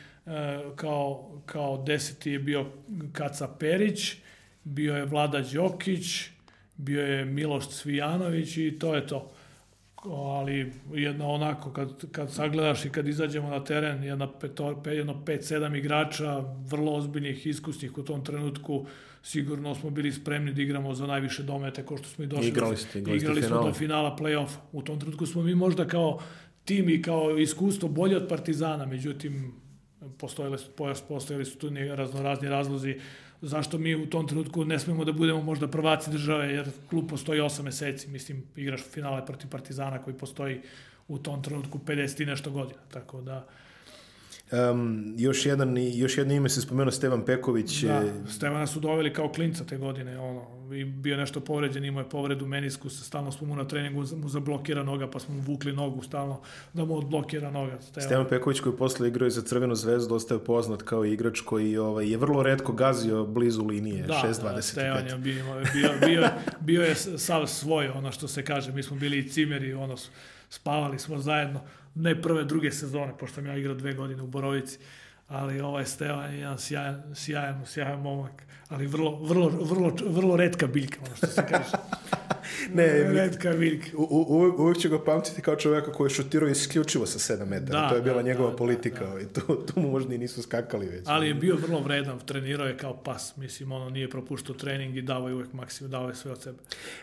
kao, 0.75 1.41
kao 1.45 1.83
deseti 1.83 2.31
je 2.31 2.39
bio 2.39 2.65
Kaca 3.11 3.47
Perić, 3.47 4.15
bio 4.63 4.95
je 4.95 5.05
Vlada 5.05 5.41
Đokić, 5.53 6.05
bio 6.77 7.01
je 7.01 7.25
Miloš 7.25 7.67
Cvijanović 7.67 8.57
i 8.57 8.79
to 8.79 8.95
je 8.95 9.07
to. 9.07 9.31
ali 10.05 10.71
jedno 10.93 11.29
onako, 11.29 11.73
kad, 11.73 12.11
kad 12.11 12.33
sagledaš 12.33 12.85
i 12.85 12.89
kad 12.89 13.07
izađemo 13.07 13.49
na 13.49 13.63
teren, 13.63 14.03
jedna 14.03 14.31
petor, 14.39 14.75
jedno 14.85 15.21
5-7 15.25 15.77
igrača, 15.77 16.43
vrlo 16.69 16.95
ozbiljnih, 16.95 17.47
iskusnih 17.47 17.97
u 17.97 18.03
tom 18.03 18.23
trenutku, 18.23 18.85
sigurno 19.23 19.75
smo 19.75 19.89
bili 19.89 20.11
spremni 20.11 20.53
da 20.53 20.61
igramo 20.61 20.93
za 20.93 21.07
najviše 21.07 21.43
domete, 21.43 21.85
ko 21.85 21.97
što 21.97 22.07
smo 22.07 22.23
i 22.23 22.27
došli. 22.27 22.47
Igrali 22.47 22.77
ste, 22.77 22.99
igrali, 22.99 23.17
igrali 23.17 23.41
ste 23.41 23.47
smo 23.47 23.63
do 23.63 23.73
finala 23.73 24.17
play-offa. 24.19 24.57
U 24.71 24.81
tom 24.81 24.99
trenutku 24.99 25.25
smo 25.25 25.41
mi 25.41 25.55
možda 25.55 25.87
kao 25.87 26.19
tim 26.65 26.89
i 26.89 27.01
kao 27.01 27.37
iskustvo 27.37 27.89
bolje 27.89 28.17
od 28.17 28.27
Partizana, 28.29 28.85
međutim, 28.85 29.53
postojali 30.17 30.57
su, 30.57 30.71
postojali 31.07 31.45
su 31.45 31.57
tu 31.57 31.69
raznorazni 31.95 32.49
razlozi 32.49 32.95
zašto 33.41 33.77
mi 33.77 33.95
u 33.95 34.09
tom 34.09 34.27
trenutku 34.27 34.65
ne 34.65 34.79
smemo 34.79 35.05
da 35.05 35.11
budemo 35.11 35.41
možda 35.41 35.67
prvaci 35.67 36.11
države, 36.11 36.53
jer 36.53 36.69
klub 36.89 37.09
postoji 37.09 37.41
8 37.41 37.63
meseci, 37.63 38.09
mislim, 38.09 38.43
igraš 38.55 38.81
finale 38.91 39.25
protiv 39.25 39.49
Partizana 39.49 40.03
koji 40.03 40.17
postoji 40.17 40.61
u 41.07 41.17
tom 41.17 41.43
trenutku 41.43 41.79
50 41.85 42.23
i 42.23 42.25
nešto 42.25 42.51
godina, 42.51 42.79
tako 42.91 43.21
da... 43.21 43.47
Um, 44.51 45.13
još, 45.17 45.45
jedan, 45.45 45.77
još 45.77 46.17
jedno 46.17 46.33
ime 46.33 46.49
se 46.49 46.61
spomenuo 46.61 46.91
Stevan 46.91 47.25
Peković. 47.25 47.83
Da, 47.83 48.03
Stevana 48.29 48.67
su 48.67 48.79
doveli 48.79 49.13
kao 49.13 49.31
klinca 49.31 49.63
te 49.63 49.77
godine, 49.77 50.19
ono, 50.19 50.57
i 50.75 50.85
bio 50.85 51.17
nešto 51.17 51.39
povređen, 51.39 51.85
imao 51.85 52.01
je 52.01 52.09
povredu 52.09 52.45
meniskusa, 52.45 53.03
stalno 53.03 53.31
smo 53.31 53.47
mu 53.47 53.55
na 53.55 53.67
treningu 53.67 54.03
mu 54.15 54.29
zablokira 54.29 54.83
noga, 54.83 55.09
pa 55.09 55.19
smo 55.19 55.35
mu 55.35 55.41
vukli 55.41 55.73
nogu 55.73 56.03
stalno 56.03 56.41
da 56.73 56.85
mu 56.85 56.97
odblokira 56.97 57.51
noga. 57.51 57.81
Stevan, 57.81 58.07
Stevan 58.07 58.27
Peković 58.29 58.59
koji 58.59 58.77
posle 58.77 59.07
igrao 59.07 59.29
za 59.29 59.41
Crvenu 59.41 59.75
zvezdu, 59.75 60.15
ostaje 60.15 60.43
poznat 60.43 60.81
kao 60.81 61.05
igrač 61.05 61.41
koji 61.41 61.77
ovaj, 61.77 62.11
je 62.11 62.17
vrlo 62.17 62.43
redko 62.43 62.73
gazio 62.73 63.25
blizu 63.25 63.65
linije, 63.65 64.03
da, 64.03 64.13
6.25. 64.13 64.55
Da, 64.55 64.61
Stevan 64.61 65.07
je 65.07 65.17
bio, 65.17 65.45
bio, 65.73 65.89
bio, 66.07 66.29
bio 66.59 66.81
je 66.81 66.95
sav 66.95 67.47
svoj, 67.47 67.87
ono 67.87 68.11
što 68.11 68.27
se 68.27 68.45
kaže, 68.45 68.71
mi 68.71 68.83
smo 68.83 68.97
bili 68.97 69.17
i 69.17 69.29
cimeri, 69.29 69.73
ono, 69.73 69.95
spavali 70.49 70.99
smo 70.99 71.19
zajedno, 71.19 71.61
ne 71.97 72.21
prve, 72.21 72.43
druge 72.43 72.71
sezone, 72.71 73.13
pošto 73.19 73.35
sam 73.35 73.45
ja 73.45 73.57
igrao 73.57 73.75
dve 73.75 73.93
godine 73.93 74.23
u 74.23 74.27
Borovici, 74.27 74.77
ali 75.27 75.61
ovaj 75.61 75.85
Stevan 75.85 76.33
je 76.33 76.39
jedan 76.39 76.57
sjajan, 76.57 77.15
sjajan, 77.15 77.65
sjajan 77.65 78.01
momak, 78.01 78.43
ali 78.69 78.87
vrlo, 78.87 79.19
vrlo, 79.23 79.49
vrlo, 79.49 79.93
vrlo 80.05 80.35
redka 80.35 80.67
biljka, 80.67 80.99
ono 81.05 81.15
što 81.15 81.27
se 81.27 81.45
kaže. 81.49 81.71
ne, 82.73 82.87
redka 83.21 83.53
biljka. 83.53 83.97
U, 83.97 84.03
u, 84.03 84.63
uvijek 84.63 84.77
ću 84.77 84.89
ga 84.89 85.03
pamtiti 85.03 85.41
kao 85.41 85.55
čovjeka 85.55 85.91
koji 85.91 86.05
je 86.05 86.09
šutirao 86.09 86.49
isključivo 86.49 87.05
sa 87.05 87.33
7 87.33 87.45
metara. 87.45 87.81
Da, 87.81 87.89
to 87.89 87.95
je 87.95 88.01
bila 88.01 88.15
da, 88.15 88.21
njegova 88.21 88.49
da, 88.49 88.55
politika. 88.55 89.05
Da, 89.05 89.13
da. 89.13 89.19
I 89.21 89.25
tu, 89.25 89.41
tu 89.41 89.79
mu 89.79 89.91
možda 89.91 90.15
i 90.15 90.17
nisu 90.17 90.41
skakali 90.41 90.85
već. 90.85 91.03
Ali 91.05 91.27
je 91.27 91.33
bio 91.33 91.55
vrlo 91.55 91.79
vredan, 91.79 92.19
trenirao 92.25 92.67
je 92.67 92.77
kao 92.77 92.97
pas. 93.03 93.37
Mislim, 93.37 93.71
ono 93.71 93.89
nije 93.89 94.09
propuštao 94.09 94.55
trening 94.55 94.97
i 94.97 95.01
dao 95.01 95.27
je 95.27 95.33
uvek 95.33 95.53
maksimum, 95.53 95.91
dao 95.91 96.09
je 96.09 96.15
sve 96.15 96.31
od 96.31 96.41
sebe. 96.41 96.57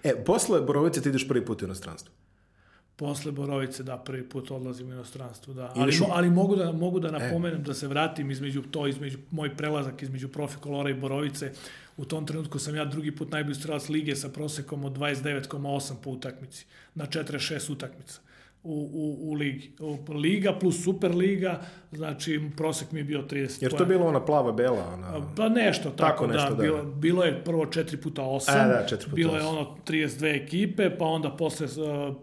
E, 0.05 0.25
posle 0.25 0.61
Borovice 0.61 1.03
ti 1.03 1.09
ideš 1.09 1.29
prvi 1.29 1.45
put 1.45 1.63
u 1.63 1.65
inostranstvo. 1.65 2.15
Posle 2.97 3.33
Borovice, 3.33 3.83
da, 3.83 3.97
prvi 3.97 4.29
put 4.29 4.51
odlazim 4.51 4.89
u 4.89 4.93
inostranstvo, 4.93 5.55
da. 5.55 5.73
Ali, 5.77 5.99
mo, 6.01 6.07
ali 6.11 6.31
mogu 6.31 6.57
da, 6.57 6.73
mogu 6.73 7.01
da 7.01 7.11
napomenem 7.11 7.61
e. 7.61 7.63
da 7.63 7.75
se 7.75 7.89
vratim 7.89 8.31
između 8.31 8.63
to, 8.63 8.87
između, 8.87 9.19
moj 9.31 9.57
prelazak 9.57 10.03
između 10.03 10.29
Profi 10.29 10.57
Kolora 10.61 10.91
i 10.91 10.95
Borovice. 10.95 11.53
U 11.97 12.05
tom 12.05 12.27
trenutku 12.27 12.59
sam 12.59 12.77
ja 12.77 12.85
drugi 12.85 13.17
put 13.17 13.31
najbolji 13.31 13.55
strelac 13.55 13.89
lige 13.89 14.17
sa 14.17 14.29
prosekom 14.29 14.85
od 14.85 14.99
29,8 14.99 15.93
po 16.03 16.11
utakmici 16.11 16.67
na 16.95 17.07
46 17.07 17.73
utakmica 17.73 18.21
u, 18.65 18.91
u, 18.93 19.31
u 19.31 19.35
ligi. 19.35 19.73
Liga 20.09 20.59
plus 20.61 20.85
Superliga, 20.85 21.61
znači 21.93 22.41
prosek 22.57 22.93
mi 22.93 23.01
je 23.01 23.05
bio 23.05 23.23
30. 23.23 23.63
Jer 23.63 23.77
to 23.77 23.83
je 23.83 23.87
bilo 23.87 24.07
ona 24.07 24.25
plava 24.25 24.53
bela? 24.53 24.93
Ona... 24.93 25.35
Pa 25.37 25.49
nešto 25.49 25.91
tako, 25.91 25.97
tako 25.97 26.27
nešto, 26.27 26.49
da, 26.51 26.55
da. 26.55 26.63
Bilo, 26.63 26.83
bilo 26.83 27.25
je 27.25 27.45
prvo 27.45 27.65
4 27.65 28.03
puta 28.03 28.23
8, 28.23 28.51
A, 28.51 28.69
da, 28.69 28.87
4 28.91 29.05
puta 29.05 29.15
bilo 29.15 29.33
8. 29.33 29.37
je 29.37 29.43
ono 29.43 29.77
32 29.87 30.45
ekipe, 30.45 30.97
pa 30.99 31.05
onda 31.05 31.31
posle 31.31 31.67
uh, 31.67 32.15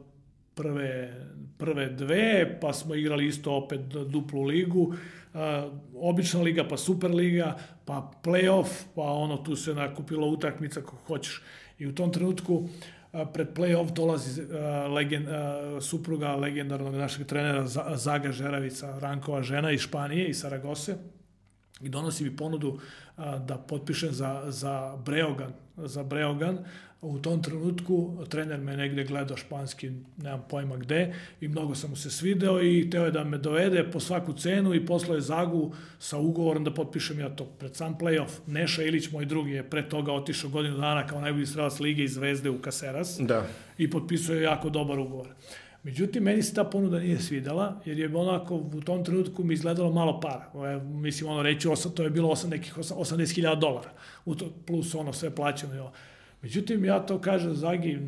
prve, 0.62 1.14
prve 1.58 1.90
dve, 1.90 2.58
pa 2.62 2.74
smo 2.74 2.96
igrali 2.96 3.28
isto 3.28 3.54
opet 3.54 3.82
duplu 4.08 4.44
ligu, 4.44 4.82
uh, 4.82 5.40
obična 5.96 6.42
liga, 6.42 6.68
pa 6.68 6.78
super 6.78 7.12
liga, 7.12 7.56
pa 7.86 8.12
playoff, 8.24 8.70
pa 8.96 9.02
ono 9.02 9.38
tu 9.38 9.56
se 9.56 9.74
nakupila 9.74 10.28
utakmica 10.28 10.82
kako 10.82 10.98
hoćeš. 11.08 11.42
I 11.80 11.88
u 11.88 11.96
tom 11.96 12.14
trenutku 12.14 12.56
uh, 12.56 12.68
pred 13.34 13.48
playoff 13.56 13.94
dolazi 13.94 14.42
uh, 14.42 14.48
legend, 14.94 15.28
uh, 15.28 15.84
supruga 15.84 16.36
legendarnog 16.36 16.96
našeg 16.96 17.28
trenera 17.28 17.66
Zaga 17.96 18.32
Žeravica, 18.32 19.00
Rankova 19.00 19.44
žena 19.44 19.72
iz 19.72 19.82
Španije, 19.82 20.30
iz 20.30 20.40
Saragose, 20.40 20.98
i 21.84 21.90
donosi 21.90 22.24
mi 22.24 22.36
ponudu 22.36 22.80
a, 23.18 23.38
da 23.38 23.58
potpišem 23.58 24.12
za, 24.12 24.44
za 24.48 24.98
Breogan, 25.06 25.54
za 25.78 26.04
Breogan 26.04 26.58
u 27.02 27.20
tom 27.20 27.44
trenutku 27.44 28.18
trener 28.30 28.60
me 28.60 28.78
negde 28.78 29.04
gledao 29.04 29.38
španski, 29.38 29.92
nemam 30.18 30.42
pojma 30.50 30.78
gde, 30.78 31.14
i 31.42 31.48
mnogo 31.48 31.76
sam 31.76 31.90
mu 31.90 31.96
se 31.96 32.12
svideo 32.12 32.64
i 32.64 32.90
teo 32.90 33.06
je 33.06 33.12
da 33.12 33.24
me 33.24 33.38
dovede 33.38 33.92
po 33.92 34.00
svaku 34.00 34.34
cenu 34.34 34.74
i 34.74 34.86
poslao 34.86 35.16
je 35.16 35.22
Zagu 35.22 35.74
sa 36.00 36.18
ugovorom 36.18 36.64
da 36.64 36.74
potpišem 36.74 37.20
ja 37.20 37.30
to 37.30 37.46
pred 37.46 37.76
sam 37.76 37.98
playoff. 37.98 38.40
Neša 38.48 38.84
Ilić, 38.84 39.12
moj 39.12 39.26
drugi, 39.26 39.52
je 39.52 39.70
pre 39.70 39.90
toga 39.90 40.14
otišao 40.14 40.50
godinu 40.50 40.78
dana 40.78 41.08
kao 41.08 41.22
najbolji 41.22 41.46
strelac 41.46 41.80
Lige 41.80 42.04
i 42.04 42.08
Zvezde 42.08 42.50
u 42.50 42.62
Kaseras 42.62 43.20
da. 43.20 43.46
i 43.78 43.90
potpisao 43.90 44.36
je 44.36 44.42
jako 44.42 44.70
dobar 44.70 45.00
ugovor. 45.00 45.28
Međutim, 45.84 46.24
meni 46.24 46.44
se 46.44 46.54
ta 46.54 46.64
ponuda 46.64 47.00
nije 47.00 47.20
svidela, 47.20 47.82
jer 47.86 48.00
je 48.00 48.16
onako 48.16 48.56
u 48.56 48.82
tom 48.82 49.06
trenutku 49.06 49.44
mi 49.44 49.54
izgledalo 49.54 49.92
malo 49.92 50.20
para. 50.20 50.52
Mislim, 50.84 51.30
ono 51.30 51.44
reći, 51.44 51.68
to 51.96 52.04
je 52.04 52.10
bilo 52.10 52.30
8, 52.30 52.50
nekih 52.50 52.78
80.000 52.78 53.60
dolara, 53.60 53.90
plus 54.66 54.96
ono 54.96 55.14
sve 55.14 55.36
plaćeno. 55.36 55.92
Međutim, 56.42 56.86
ja 56.86 57.00
to 57.00 57.22
kažem 57.22 57.56
Zagi, 57.56 58.00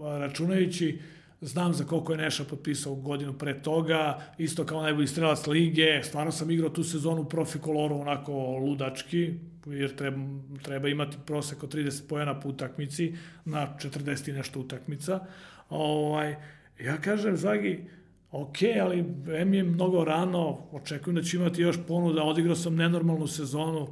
računajući, 0.00 0.98
znam 1.40 1.74
za 1.74 1.84
koliko 1.84 2.12
je 2.12 2.18
Neša 2.18 2.44
potpisao 2.44 2.94
godinu 2.94 3.32
pre 3.32 3.62
toga, 3.62 4.20
isto 4.38 4.64
kao 4.64 4.82
najbolji 4.82 5.06
strelac 5.06 5.46
lige, 5.46 6.02
stvarno 6.02 6.32
sam 6.32 6.50
igrao 6.50 6.70
tu 6.70 6.84
sezonu 6.84 7.24
profi 7.24 7.58
koloru 7.58 7.94
onako 7.94 8.32
ludački, 8.58 9.34
jer 9.66 9.96
treba, 9.96 10.18
treba 10.62 10.88
imati 10.88 11.16
prosek 11.26 11.62
od 11.62 11.74
30 11.74 12.08
pojena 12.08 12.40
po 12.40 12.48
utakmici 12.48 13.14
na 13.44 13.76
40 13.78 14.30
i 14.30 14.32
nešto 14.32 14.60
utakmica. 14.60 15.20
Ovaj, 15.68 16.36
ja 16.80 16.96
kažem, 17.00 17.36
Zagi, 17.36 17.84
ok, 18.30 18.56
ali 18.82 19.04
M 19.40 19.54
je 19.54 19.62
mnogo 19.62 20.04
rano, 20.04 20.58
očekujem 20.72 21.16
da 21.16 21.22
će 21.22 21.36
imati 21.36 21.62
još 21.62 21.76
ponuda, 21.88 22.22
odigrao 22.22 22.56
sam 22.56 22.76
nenormalnu 22.76 23.26
sezonu, 23.26 23.88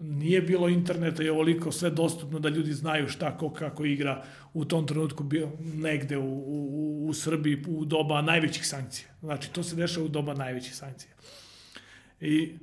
nije 0.00 0.42
bilo 0.42 0.68
interneta 0.68 1.22
i 1.22 1.28
ovoliko 1.28 1.72
sve 1.72 1.90
dostupno 1.90 2.38
da 2.38 2.48
ljudi 2.48 2.72
znaju 2.72 3.08
šta, 3.08 3.38
ko, 3.38 3.50
kako 3.50 3.84
igra 3.84 4.24
u 4.54 4.64
tom 4.64 4.86
trenutku 4.86 5.24
bio 5.24 5.48
negde 5.74 6.18
u, 6.18 6.44
u, 6.46 7.06
u 7.08 7.14
Srbiji 7.14 7.64
u 7.68 7.84
doba 7.84 8.22
najvećih 8.22 8.66
sankcija. 8.66 9.08
Znači, 9.20 9.52
to 9.52 9.62
se 9.62 9.76
dešava 9.76 10.06
u 10.06 10.08
doba 10.08 10.34
najvećih 10.34 10.76
sankcija. 10.76 11.12
I, 12.20 12.58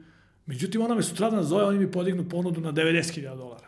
međutim, 0.45 0.81
ona 0.81 0.95
me 0.95 1.03
sutradan 1.03 1.43
zove, 1.43 1.63
oni 1.63 1.79
mi 1.79 1.91
podignu 1.91 2.29
ponudu 2.29 2.61
na 2.61 2.71
90.000 2.71 3.37
dolara. 3.37 3.67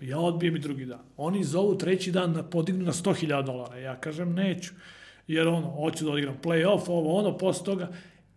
Ja 0.00 0.18
odbijem 0.18 0.56
i 0.56 0.58
drugi 0.58 0.86
dan. 0.86 1.00
Oni 1.16 1.44
zovu 1.44 1.78
treći 1.78 2.12
dan 2.12 2.32
na 2.32 2.42
podignu 2.42 2.84
na 2.84 2.92
100.000 2.92 3.44
dolara. 3.44 3.78
Ja 3.78 4.00
kažem, 4.00 4.34
neću. 4.34 4.72
Jer 5.26 5.48
ono, 5.48 5.70
hoću 5.70 6.04
da 6.04 6.10
odigram 6.10 6.38
play-off, 6.42 6.88
ovo, 6.88 7.18
ono, 7.18 7.38
posle 7.38 7.64
toga. 7.64 7.88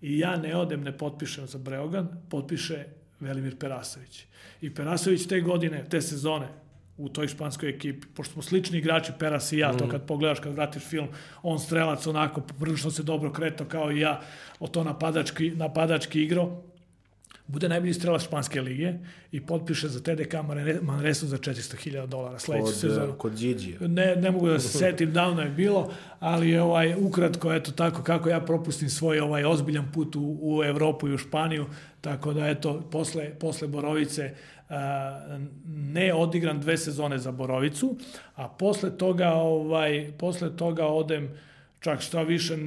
I 0.02 0.20
ja 0.20 0.38
ne 0.38 0.56
odem, 0.56 0.84
ne 0.84 0.98
potpišem 0.98 1.48
za 1.48 1.58
Breogan, 1.58 2.08
potpiše 2.30 2.86
Velimir 3.20 3.58
Perasović. 3.58 4.26
I 4.62 4.74
Perasović 4.74 5.28
te 5.28 5.42
godine, 5.42 5.86
te 5.90 6.02
sezone, 6.02 6.48
u 6.98 7.10
toj 7.10 7.28
španskoj 7.28 7.70
ekipi, 7.70 8.08
pošto 8.14 8.34
smo 8.34 8.42
slični 8.42 8.78
igrači, 8.78 9.12
Peras 9.20 9.52
i 9.52 9.58
ja, 9.58 9.72
mm. 9.72 9.78
to 9.78 9.90
kad 9.90 10.06
pogledaš, 10.08 10.40
kad 10.40 10.54
vratiš 10.54 10.84
film, 10.84 11.08
on 11.44 11.60
strelac 11.60 12.08
onako, 12.08 12.42
prilično 12.60 12.92
se 12.92 13.04
dobro 13.04 13.32
kretao 13.32 13.68
kao 13.68 13.92
i 13.92 14.00
ja, 14.00 14.22
o 14.60 14.68
to 14.68 14.84
napadački, 14.84 15.52
napadački 15.56 16.24
igro, 16.24 16.64
bude 17.52 17.70
najbolji 17.70 17.94
strelac 17.94 18.24
španske 18.24 18.62
lige 18.62 18.94
i 19.32 19.46
potpiše 19.46 19.88
za 19.88 20.00
TDK 20.00 20.34
Manresu 20.82 21.28
za 21.28 21.38
400.000 21.38 22.08
dolara 22.08 22.40
sledeću 22.40 22.72
sezonu. 22.72 23.14
Kod 23.14 23.34
Điđija. 23.34 23.78
Ne, 23.80 24.16
ne 24.16 24.32
mogu 24.32 24.48
da 24.48 24.60
se 24.60 24.78
setim, 24.78 25.14
davno 25.14 25.42
je 25.42 25.50
bilo, 25.50 25.92
ali 26.20 26.50
je 26.50 26.62
ovaj, 26.62 26.96
ukratko, 27.00 27.54
eto 27.54 27.72
tako, 27.72 28.04
kako 28.04 28.30
ja 28.30 28.40
propustim 28.40 28.90
svoj 28.90 29.20
ovaj 29.20 29.46
ozbiljan 29.46 29.92
put 29.92 30.16
u, 30.16 30.38
u 30.42 30.64
Evropu 30.64 31.08
i 31.08 31.14
u 31.14 31.18
Španiju, 31.18 31.66
tako 32.02 32.34
da, 32.34 32.48
eto, 32.48 32.82
posle, 32.92 33.30
posle 33.40 33.68
Borovice 33.68 34.34
a, 34.70 35.38
ne 35.66 36.14
odigran 36.14 36.60
dve 36.60 36.78
sezone 36.78 37.18
za 37.18 37.32
Borovicu, 37.32 37.98
a 38.36 38.48
posle 38.48 38.98
toga, 38.98 39.34
ovaj, 39.34 40.12
posle 40.18 40.56
toga 40.56 40.86
odem 40.86 41.30
čak 41.82 42.02
šta 42.02 42.22
više, 42.22 42.58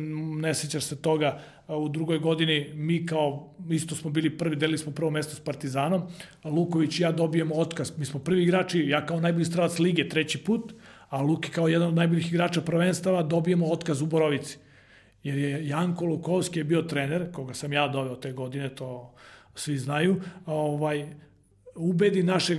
ne 0.40 0.54
sećaš 0.54 0.84
se 0.84 1.02
toga, 1.02 1.40
u 1.68 1.88
drugoj 1.88 2.18
godini 2.18 2.70
mi 2.74 3.06
kao, 3.06 3.54
isto 3.70 3.94
smo 3.94 4.10
bili 4.10 4.38
prvi, 4.38 4.56
delili 4.56 4.78
smo 4.78 4.92
prvo 4.92 5.10
mesto 5.10 5.34
s 5.34 5.40
Partizanom, 5.40 6.02
Luković 6.44 6.98
i 6.98 7.02
ja 7.02 7.12
dobijemo 7.12 7.54
otkaz. 7.54 7.92
Mi 7.98 8.04
smo 8.04 8.20
prvi 8.20 8.42
igrači, 8.42 8.88
ja 8.88 9.06
kao 9.06 9.20
najbolji 9.20 9.44
strelac 9.44 9.78
lige 9.78 10.08
treći 10.08 10.38
put, 10.38 10.74
a 11.08 11.22
Luki 11.22 11.50
kao 11.50 11.68
jedan 11.68 11.88
od 11.88 11.94
najboljih 11.94 12.32
igrača 12.32 12.60
prvenstava 12.60 13.22
dobijemo 13.22 13.66
otkaz 13.66 14.02
u 14.02 14.06
Borovici. 14.06 14.58
Jer 15.22 15.38
je 15.38 15.68
Janko 15.68 16.04
Lukovski 16.04 16.60
je 16.60 16.64
bio 16.64 16.82
trener, 16.82 17.32
koga 17.32 17.54
sam 17.54 17.72
ja 17.72 17.88
doveo 17.88 18.16
te 18.16 18.32
godine, 18.32 18.74
to 18.74 19.14
svi 19.54 19.78
znaju, 19.78 20.20
ovaj, 20.46 21.06
ubedi 21.76 22.22
našeg 22.22 22.58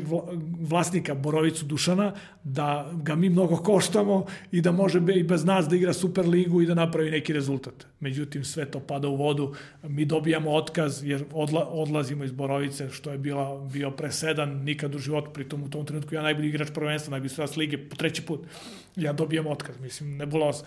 vlasnika 0.59 1.13
Borovicu 1.15 1.65
Dušana 1.65 2.13
da 2.43 2.91
ga 3.03 3.15
mi 3.15 3.29
mnogo 3.29 3.57
koštamo 3.57 4.25
i 4.51 4.61
da 4.61 4.71
može 4.71 5.01
i 5.15 5.23
bez 5.23 5.45
nas 5.45 5.67
da 5.67 5.75
igra 5.75 5.93
Super 5.93 6.27
ligu 6.27 6.61
i 6.61 6.65
da 6.65 6.73
napravi 6.73 7.11
neki 7.11 7.33
rezultat. 7.33 7.87
Međutim, 7.99 8.43
sve 8.43 8.65
to 8.65 8.79
pada 8.79 9.07
u 9.07 9.15
vodu. 9.15 9.53
Mi 9.83 10.05
dobijamo 10.05 10.51
otkaz 10.51 11.03
jer 11.03 11.23
odla, 11.33 11.67
odlazimo 11.69 12.23
iz 12.23 12.31
Borovice, 12.31 12.89
što 12.89 13.11
je 13.11 13.17
bila, 13.17 13.67
bio 13.73 13.91
presedan 13.91 14.63
nikad 14.63 14.95
u 14.95 14.99
životu. 14.99 15.31
Pritom 15.33 15.63
u 15.63 15.69
tom 15.69 15.85
trenutku 15.85 16.15
ja 16.15 16.21
najbolji 16.21 16.49
igrač 16.49 16.69
prvenstva, 16.73 17.11
najbolji 17.11 17.29
stranac 17.29 17.55
lige 17.55 17.89
treći 17.89 18.21
put. 18.21 18.39
Ja 18.95 19.13
dobijam 19.13 19.47
otkaz, 19.47 19.79
mislim, 19.79 20.17
nebuloza. 20.17 20.63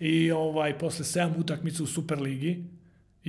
I 0.00 0.30
ovaj, 0.30 0.78
posle 0.78 1.04
7 1.04 1.30
utakmica 1.38 1.82
u 1.82 1.86
Superligi, 1.86 2.64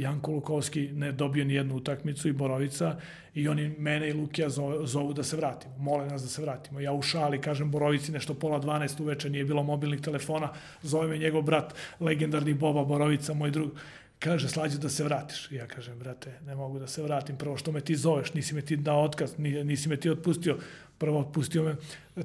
Janko 0.02 0.32
Lukovski 0.32 0.90
ne 0.94 1.12
dobio 1.12 1.46
ni 1.46 1.54
jednu 1.54 1.76
utakmicu 1.76 2.30
i 2.30 2.34
Borovica 2.34 2.96
i 3.34 3.48
oni 3.48 3.76
mene 3.78 4.10
i 4.10 4.14
Lukija 4.14 4.50
zovu, 4.50 4.86
zovu 4.88 5.14
da 5.14 5.24
se 5.24 5.38
vratimo. 5.38 5.78
Mole 5.78 6.08
nas 6.08 6.22
da 6.22 6.28
se 6.28 6.42
vratimo. 6.42 6.80
Ja 6.80 6.94
u 6.94 7.02
šali 7.02 7.42
kažem 7.42 7.72
Borovici 7.72 8.12
nešto 8.12 8.34
pola 8.34 8.62
12 8.62 9.02
uveče, 9.02 9.30
nije 9.30 9.46
bilo 9.46 9.64
mobilnih 9.64 10.02
telefona, 10.02 10.54
zove 10.82 11.08
me 11.08 11.18
njegov 11.18 11.42
brat, 11.42 11.74
legendarni 12.00 12.54
Boba 12.54 12.84
Borovica, 12.84 13.34
moj 13.34 13.52
drug, 13.52 13.72
kaže 14.20 14.50
slađe 14.50 14.78
da 14.78 14.90
se 14.90 15.04
vratiš. 15.04 15.52
Ja 15.52 15.68
kažem, 15.68 16.00
brate, 16.00 16.40
ne 16.46 16.56
mogu 16.56 16.80
da 16.80 16.88
se 16.88 17.04
vratim, 17.04 17.38
prvo 17.38 17.58
što 17.58 17.72
me 17.72 17.82
ti 17.82 17.96
zoveš, 17.96 18.34
nisi 18.34 18.56
me 18.56 18.62
ti 18.62 18.76
dao 18.76 19.04
otkaz, 19.04 19.38
nisi 19.38 19.90
me 19.90 19.98
ti 19.98 20.10
otpustio, 20.10 20.58
prvo 20.98 21.20
otpustio 21.20 21.64
me, 21.64 21.76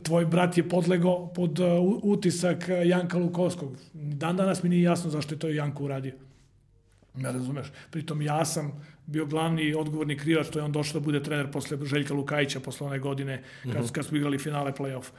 tvoj 0.03 0.27
brat 0.27 0.59
je 0.59 0.69
podlego 0.69 1.27
pod 1.27 1.59
uh, 1.59 1.69
utisak 2.03 2.69
Janka 2.85 3.19
Lukovskog. 3.19 3.77
Dan 3.93 4.37
danas 4.37 4.63
mi 4.63 4.69
nije 4.69 4.83
jasno 4.83 5.11
zašto 5.11 5.35
je 5.35 5.39
to 5.39 5.49
Janko 5.49 5.85
uradio. 5.85 6.13
Ne 7.15 7.33
razumeš? 7.33 7.67
Pritom 7.91 8.23
ja 8.23 8.45
sam 8.45 8.73
bio 9.07 9.27
glavni 9.27 9.75
odgovorni 9.75 10.19
krivac, 10.19 10.49
to 10.49 10.59
je 10.59 10.65
on 10.65 10.73
došao 10.73 11.01
da 11.01 11.05
bude 11.05 11.23
trener 11.23 11.51
posle 11.51 11.79
Željka 11.85 12.15
Lukajića, 12.15 12.61
posle 12.61 12.87
one 12.87 12.99
godine, 12.99 13.43
kad, 13.63 13.71
uh 13.71 13.77
mhm. 13.77 13.85
-huh. 13.85 13.93
kad 13.93 14.07
smo 14.07 14.17
igrali 14.17 14.39
finale 14.39 14.73
play-off. 14.73 15.11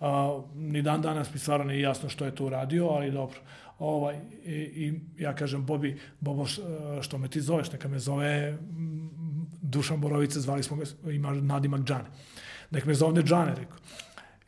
Uh, 0.00 0.44
ni 0.54 0.82
dan 0.82 1.02
danas 1.02 1.34
mi 1.34 1.38
stvarno 1.38 1.64
nije 1.64 1.80
jasno 1.80 2.08
što 2.08 2.24
je 2.24 2.34
to 2.34 2.44
uradio, 2.44 2.86
ali 2.86 3.10
dobro. 3.10 3.38
Ovaj, 3.78 4.16
i, 4.44 4.52
i 4.52 5.00
ja 5.18 5.34
kažem, 5.34 5.66
Bobi, 5.66 5.98
Bobo, 6.20 6.46
što 7.00 7.18
me 7.18 7.28
ti 7.28 7.40
zoveš, 7.40 7.72
neka 7.72 7.88
me 7.88 7.98
zove 7.98 8.58
Dušan 9.62 10.00
Borovica, 10.00 10.40
zvali 10.40 10.62
smo 10.62 10.76
ga, 10.76 11.10
ima 11.10 11.34
nadimak 11.34 11.80
Džane. 11.80 12.04
Nek 12.70 12.84
me 12.84 12.94
zove 12.94 13.22
Džane, 13.22 13.54
rekao. 13.54 13.78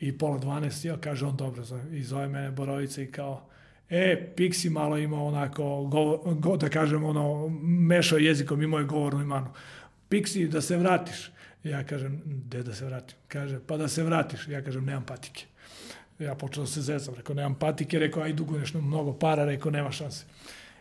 I 0.01 0.19
pola 0.19 0.39
12, 0.39 0.87
ja 0.87 0.97
kaže 0.97 1.27
on 1.27 1.37
dobro, 1.37 1.63
i 1.91 2.03
zove 2.03 2.29
mene 2.29 2.51
Borovica 2.51 3.03
i 3.03 3.07
kao, 3.07 3.49
E, 3.91 4.33
Pixi 4.37 4.71
malo 4.71 4.99
ima 4.99 5.23
onako, 5.23 5.85
go, 5.85 6.35
go, 6.35 6.57
da 6.57 6.69
kažem, 6.69 7.05
ono, 7.05 7.49
mešao 7.63 8.19
jezikom, 8.19 8.63
imao 8.63 8.81
je 8.81 8.85
govornu 8.85 9.23
imanu. 9.23 9.47
Pixi, 10.09 10.49
da 10.49 10.61
se 10.61 10.77
vratiš. 10.77 11.31
Ja 11.65 11.85
kažem, 11.85 12.23
gde 12.25 12.63
da 12.63 12.75
se 12.75 12.85
vratim? 12.85 13.17
Kaže, 13.29 13.61
pa 13.67 13.77
da 13.77 13.89
se 13.89 14.03
vratiš. 14.03 14.49
Ja 14.49 14.63
kažem, 14.63 14.85
nemam 14.85 15.07
patike. 15.07 15.45
Ja 16.19 16.35
počeo 16.35 16.65
da 16.65 16.71
se 16.71 16.83
zezam, 16.83 17.15
rekao, 17.15 17.35
nemam 17.35 17.55
patike, 17.55 17.99
rekao, 17.99 18.23
aj 18.23 18.33
dugo 18.33 18.59
nešto 18.59 18.81
mnogo 18.81 19.13
para, 19.13 19.45
rekao, 19.45 19.71
nema 19.71 19.91
šanse. 19.93 20.25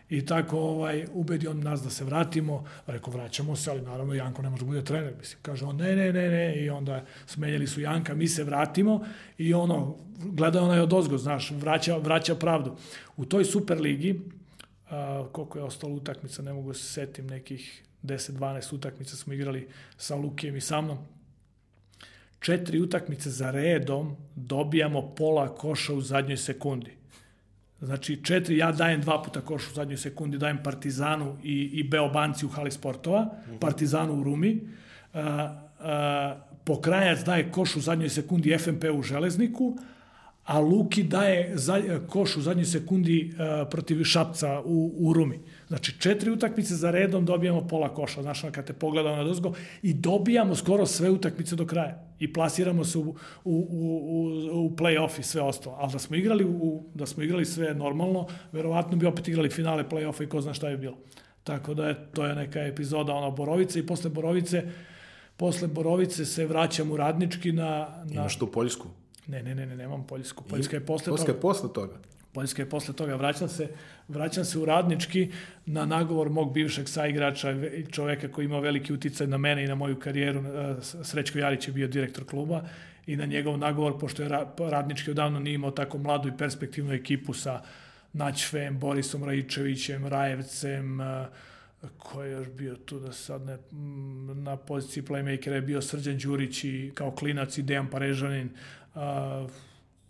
I 0.10 0.26
tako 0.26 0.60
ovaj, 0.60 1.06
ubedi 1.14 1.48
on 1.48 1.60
nas 1.60 1.82
da 1.82 1.90
se 1.90 2.04
vratimo, 2.04 2.66
rekao 2.88 3.14
vraćamo 3.14 3.56
se, 3.56 3.72
ali 3.72 3.82
naravno 3.82 4.14
Janko 4.14 4.42
ne 4.42 4.50
može 4.50 4.62
da 4.62 4.66
bude 4.66 4.84
trener, 4.84 5.14
mislim, 5.20 5.40
kaže 5.42 5.66
on 5.66 5.76
ne, 5.76 5.96
ne, 5.96 6.14
ne, 6.14 6.30
ne, 6.30 6.56
i 6.56 6.70
onda 6.70 7.06
smenjali 7.26 7.68
su 7.68 7.82
Janka, 7.82 8.16
mi 8.16 8.28
se 8.28 8.44
vratimo. 8.44 9.06
I 9.38 9.54
ono, 9.54 9.96
gleda 10.18 10.62
onaj 10.62 10.80
od 10.80 10.94
ozgo, 10.94 11.18
znaš, 11.18 11.52
vraća, 11.52 11.98
vraća 11.98 12.36
pravdu. 12.36 12.76
U 13.18 13.26
toj 13.26 13.46
Superligi, 13.46 14.22
a, 14.90 15.28
koliko 15.32 15.60
je 15.60 15.64
ostalo 15.64 15.94
utakmica, 15.94 16.42
ne 16.42 16.54
mogu 16.54 16.68
da 16.68 16.74
se 16.74 16.94
setim, 16.94 17.28
nekih 17.28 17.84
10-12 18.04 18.76
utakmica 18.76 19.16
smo 19.16 19.34
igrali 19.34 19.68
sa 19.98 20.16
Lukijem 20.16 20.56
i 20.56 20.62
sa 20.62 20.82
mnom, 20.82 20.98
četiri 22.40 22.80
utakmice 22.80 23.30
za 23.30 23.52
redom 23.52 24.16
dobijamo 24.36 25.16
pola 25.16 25.56
koša 25.56 25.94
u 25.94 26.02
zadnjoj 26.02 26.38
sekundi 26.38 27.05
Znači, 27.82 28.24
četiri, 28.24 28.58
ja 28.58 28.72
dajem 28.72 29.02
dva 29.02 29.24
puta 29.24 29.42
koš 29.42 29.68
u 29.68 29.74
zadnjoj 29.74 29.98
sekundi, 29.98 30.38
dajem 30.38 30.64
Partizanu 30.64 31.38
i, 31.44 31.70
i 31.74 31.84
Beobanci 31.84 32.46
u 32.46 32.50
hali 32.50 32.72
sportova, 32.72 33.30
mhm. 33.48 33.58
Partizanu 33.58 34.14
u 34.14 34.24
Rumi, 34.24 34.62
uh, 35.14 35.20
uh, 35.20 35.26
Pokrajac 36.64 37.24
daje 37.24 37.52
koš 37.52 37.76
u 37.76 37.82
zadnjoj 37.82 38.10
sekundi 38.10 38.58
FMP 38.58 38.84
u 38.94 39.02
Železniku, 39.02 39.78
a 40.44 40.60
Luki 40.60 41.04
daje 41.04 41.58
za, 41.58 41.82
koš 42.08 42.38
u 42.38 42.42
zadnjoj 42.42 42.66
sekundi 42.66 43.34
uh, 43.34 43.68
protiv 43.70 44.04
Šapca 44.04 44.62
u, 44.66 44.94
u 44.98 45.14
Rumi. 45.14 45.40
Znači, 45.68 46.00
četiri 46.00 46.32
utakmice 46.32 46.76
za 46.76 46.92
redom 46.92 47.26
dobijamo 47.26 47.68
pola 47.68 47.94
koša, 47.94 48.22
znaš, 48.22 48.42
kad 48.52 48.66
te 48.66 48.74
pogleda 48.74 49.16
na 49.16 49.24
dozgo, 49.24 49.54
i 49.82 49.94
dobijamo 49.94 50.56
skoro 50.56 50.86
sve 50.86 51.10
utakmice 51.10 51.56
do 51.56 51.66
kraja. 51.66 52.04
I 52.20 52.34
plasiramo 52.34 52.84
se 52.84 52.98
u, 52.98 53.02
u, 53.02 53.16
u, 53.44 53.56
u, 54.54 54.66
u 54.66 54.70
play-off 54.76 55.20
i 55.20 55.24
sve 55.24 55.42
ostalo. 55.42 55.76
Ali 55.80 55.92
da 55.92 56.00
smo 56.00 56.16
igrali, 56.16 56.46
u, 56.46 56.84
da 56.94 57.06
smo 57.06 57.24
igrali 57.24 57.46
sve 57.46 57.74
normalno, 57.74 58.28
verovatno 58.52 58.98
bi 58.98 59.06
opet 59.06 59.28
igrali 59.28 59.50
finale 59.50 59.84
play-offa 59.90 60.24
i 60.24 60.30
ko 60.30 60.42
zna 60.42 60.54
šta 60.54 60.70
je 60.70 60.78
bilo. 60.78 60.98
Tako 61.44 61.74
da 61.74 61.88
je, 61.88 62.08
to 62.14 62.26
je 62.26 62.36
neka 62.36 62.60
epizoda 62.60 63.14
ona 63.14 63.30
Borovice 63.30 63.80
i 63.80 63.86
posle 63.86 64.10
Borovice 64.10 64.64
posle 65.38 65.68
Borovice 65.68 66.26
se 66.26 66.46
vraćam 66.46 66.92
u 66.92 66.98
Radnički 66.98 67.52
na... 67.52 68.04
na... 68.06 68.14
Imaš 68.14 68.40
tu 68.40 68.52
Poljsku? 68.52 68.88
Ne, 69.28 69.44
ne, 69.44 69.56
ne, 69.56 69.66
ne, 69.66 69.76
nemam 69.76 70.08
Poljsku. 70.08 70.44
Poljska 70.44 70.76
je 70.76 70.86
posle 70.86 71.12
Poljska 71.12 71.32
je 71.32 71.40
posle 71.40 71.74
toga. 71.74 71.98
Poljska 72.36 72.62
je 72.62 72.70
posle 72.70 72.94
toga. 72.94 73.16
Vraćam 73.16 73.50
se, 73.50 73.70
vraćam 74.08 74.46
se 74.46 74.60
u 74.60 74.66
Radnički 74.66 75.32
na 75.66 75.86
nagovor 75.86 76.30
mog 76.30 76.54
bivšeg 76.54 76.90
saigrača, 76.90 77.54
čoveka 77.92 78.28
koji 78.32 78.46
ima 78.46 78.60
veliki 78.60 78.94
uticaj 78.94 79.28
na 79.28 79.38
mene 79.38 79.64
i 79.64 79.68
na 79.68 79.76
moju 79.76 80.00
karijeru. 80.00 80.44
Srećko 80.82 81.40
Jarić 81.40 81.68
je 81.68 81.74
bio 81.74 81.88
direktor 81.88 82.26
kluba 82.26 82.62
i 83.08 83.16
na 83.16 83.26
njegov 83.26 83.58
nagovor, 83.58 84.00
pošto 84.00 84.24
je 84.24 84.30
Radnički 84.60 85.12
odavno 85.12 85.40
nije 85.40 85.56
imao 85.56 85.72
tako 85.72 85.98
mladu 85.98 86.30
i 86.30 86.38
perspektivnu 86.38 86.94
ekipu 86.94 87.34
sa 87.34 87.62
Naćfem, 88.14 88.80
Borisom 88.80 89.24
Rajičevićem, 89.24 90.08
Rajevcem, 90.08 91.00
ko 91.98 92.24
je 92.24 92.32
još 92.32 92.48
bio 92.50 92.76
tu 92.76 93.00
da 93.00 93.12
sad 93.12 93.42
ne, 93.42 93.58
na 94.34 94.58
poziciji 94.58 95.04
playmakera 95.04 95.54
je 95.54 95.62
bio 95.62 95.82
Srđan 95.82 96.18
Đurić 96.18 96.64
i 96.64 96.92
kao 96.94 97.12
klinac 97.12 97.58
i 97.58 97.64
Dejan 97.64 97.90
Parežanin, 97.90 98.50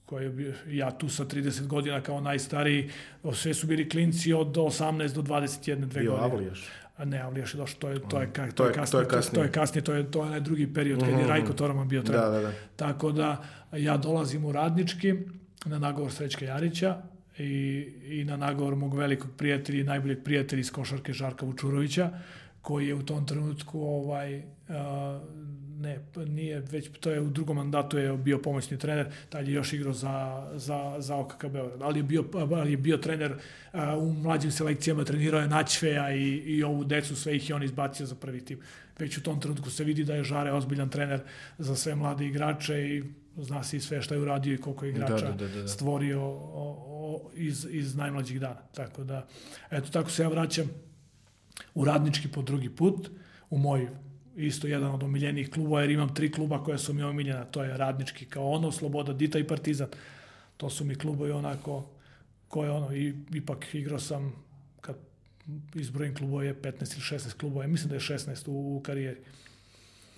koji 0.06 0.26
je 0.26 0.56
ja 0.68 0.92
tu 0.92 1.10
sa 1.10 1.26
30 1.26 1.68
godina 1.68 2.02
kao 2.02 2.22
najstariji, 2.22 2.90
sve 3.34 3.54
su 3.54 3.68
bili 3.68 3.90
klinci 3.90 4.34
od 4.34 4.48
18 4.48 5.14
do 5.14 5.22
21, 5.22 5.86
dve 5.86 6.02
bio 6.02 6.12
godine. 6.12 6.34
Avlijaš? 6.34 6.68
A 6.98 7.06
ne, 7.06 7.22
Avlijaš 7.22 7.54
je 7.54 7.58
došao, 7.58 7.80
to 7.80 7.90
je, 7.90 8.00
to 8.10 8.22
je, 8.22 8.34
to 8.34 8.44
je, 8.44 8.52
to 8.52 8.66
je, 8.66 8.74
kasnije, 8.74 8.92
to 8.92 9.00
je 9.00 9.08
kasnije, 9.08 9.36
to 9.36 9.44
je, 9.44 9.52
kasnije, 9.52 9.84
to 9.84 9.94
je, 9.94 10.12
to 10.12 10.20
je 10.20 10.26
onaj 10.26 10.40
drugi 10.40 10.74
period 10.74 11.00
kad 11.00 11.10
je 11.10 11.16
mhm. 11.16 11.28
Rajko 11.28 11.54
Toraman 11.54 11.88
bio 11.88 12.02
trener. 12.02 12.24
Da, 12.24 12.30
da, 12.30 12.42
da. 12.42 12.52
Tako 12.76 13.12
da 13.12 13.44
ja 13.72 13.98
dolazim 13.98 14.46
u 14.46 14.52
Radnički 14.52 15.14
na 15.66 15.80
nagovor 15.80 16.12
Srećka 16.12 16.46
Jarića 16.46 17.02
i, 17.38 17.54
i 18.04 18.24
na 18.24 18.38
nagovor 18.38 18.76
mog 18.76 18.98
velikog 18.98 19.32
prijatelja 19.38 19.80
i 19.80 19.84
najboljeg 19.84 20.24
prijatelja 20.24 20.60
iz 20.60 20.72
košarke 20.72 21.14
Žarka 21.14 21.46
Vučurovića, 21.46 22.10
koji 22.62 22.88
je 22.88 22.96
u 22.96 23.04
tom 23.04 23.26
trenutku 23.26 23.82
ovaj, 23.82 24.38
uh, 24.38 24.44
ne, 25.86 26.26
nije, 26.26 26.60
već 26.60 26.90
to 27.00 27.12
je 27.12 27.22
u 27.22 27.30
drugom 27.30 27.56
mandatu 27.56 27.98
je 27.98 28.18
bio 28.18 28.38
pomoćni 28.38 28.78
trener, 28.78 29.08
tad 29.30 29.48
je 29.48 29.54
još 29.54 29.74
igrao 29.74 29.94
za, 29.94 30.48
za, 30.56 30.96
za 31.00 31.16
OKK 31.16 31.46
Beograd, 31.46 31.82
ali 31.82 32.00
je 32.00 32.04
bio, 32.04 32.24
ali 32.34 32.72
je 32.72 32.78
bio 32.78 32.98
trener 32.98 33.32
uh, 33.32 33.80
u 33.98 34.14
mlađim 34.14 34.52
selekcijama, 34.52 35.04
trenirao 35.04 35.42
je 35.42 35.48
Naćveja 35.48 36.12
i, 36.16 36.28
i 36.28 36.64
ovu 36.64 36.84
decu, 36.84 37.16
sve 37.16 37.36
ih 37.36 37.50
je 37.50 37.56
on 37.56 37.64
izbacio 37.64 38.06
za 38.06 38.16
prvi 38.16 38.46
tim. 38.46 38.60
Već 39.00 39.18
u 39.18 39.24
tom 39.24 39.40
trenutku 39.40 39.70
se 39.70 39.84
vidi 39.84 40.04
da 40.04 40.16
je 40.16 40.24
Žare 40.24 40.52
ozbiljan 40.52 40.90
trener 40.90 41.20
za 41.58 41.76
sve 41.76 41.96
mlade 41.96 42.26
igrače 42.26 42.82
i 42.82 43.04
zna 43.38 43.64
se 43.64 43.78
i 43.78 43.80
sve 43.80 44.02
šta 44.02 44.16
je 44.16 44.22
uradio 44.22 44.54
i 44.54 44.58
koliko 44.58 44.86
je 44.86 44.92
da, 44.92 44.98
igrača 44.98 45.26
da, 45.26 45.32
da, 45.32 45.48
da, 45.48 45.62
da. 45.62 45.68
stvorio 45.68 46.22
o, 46.22 46.86
o, 46.88 47.32
iz, 47.36 47.68
iz 47.72 47.96
najmlađih 47.96 48.40
dana. 48.40 48.62
Tako 48.76 49.04
da, 49.04 49.28
eto, 49.72 49.90
tako 49.90 50.12
se 50.12 50.24
ja 50.24 50.28
vraćam 50.28 50.70
u 51.74 51.86
radnički 51.86 52.28
po 52.28 52.42
drugi 52.42 52.70
put, 52.70 53.10
u 53.50 53.58
moj 53.58 53.88
isto 54.36 54.68
jedan 54.68 54.92
od 54.92 55.04
omiljenih 55.04 55.50
klubova, 55.50 55.82
jer 55.82 55.92
imam 55.92 56.16
tri 56.16 56.32
kluba 56.32 56.64
koja 56.64 56.78
su 56.78 56.94
mi 56.94 57.04
omiljena, 57.04 57.46
to 57.46 57.64
je 57.64 57.78
Radnički 57.78 58.26
kao 58.26 58.52
ono, 58.52 58.72
Sloboda, 58.72 59.14
Dita 59.14 59.40
i 59.40 59.48
Partizan. 59.48 59.88
To 60.58 60.70
su 60.70 60.86
mi 60.86 60.96
klubovi 60.96 61.32
onako, 61.32 61.90
koje 62.48 62.72
ono, 62.72 62.96
i, 62.96 63.14
ipak 63.34 63.74
igrao 63.74 64.00
sam, 64.00 64.34
kad 64.82 64.96
izbrojim 65.76 66.16
klubova 66.16 66.44
je 66.44 66.62
15 66.62 66.72
ili 66.94 67.20
16 67.20 67.38
klubova, 67.40 67.68
mislim 67.68 67.90
da 67.90 67.96
je 67.96 68.02
16 68.02 68.50
u, 68.50 68.78
u 68.78 68.80
karijeri. 68.80 69.20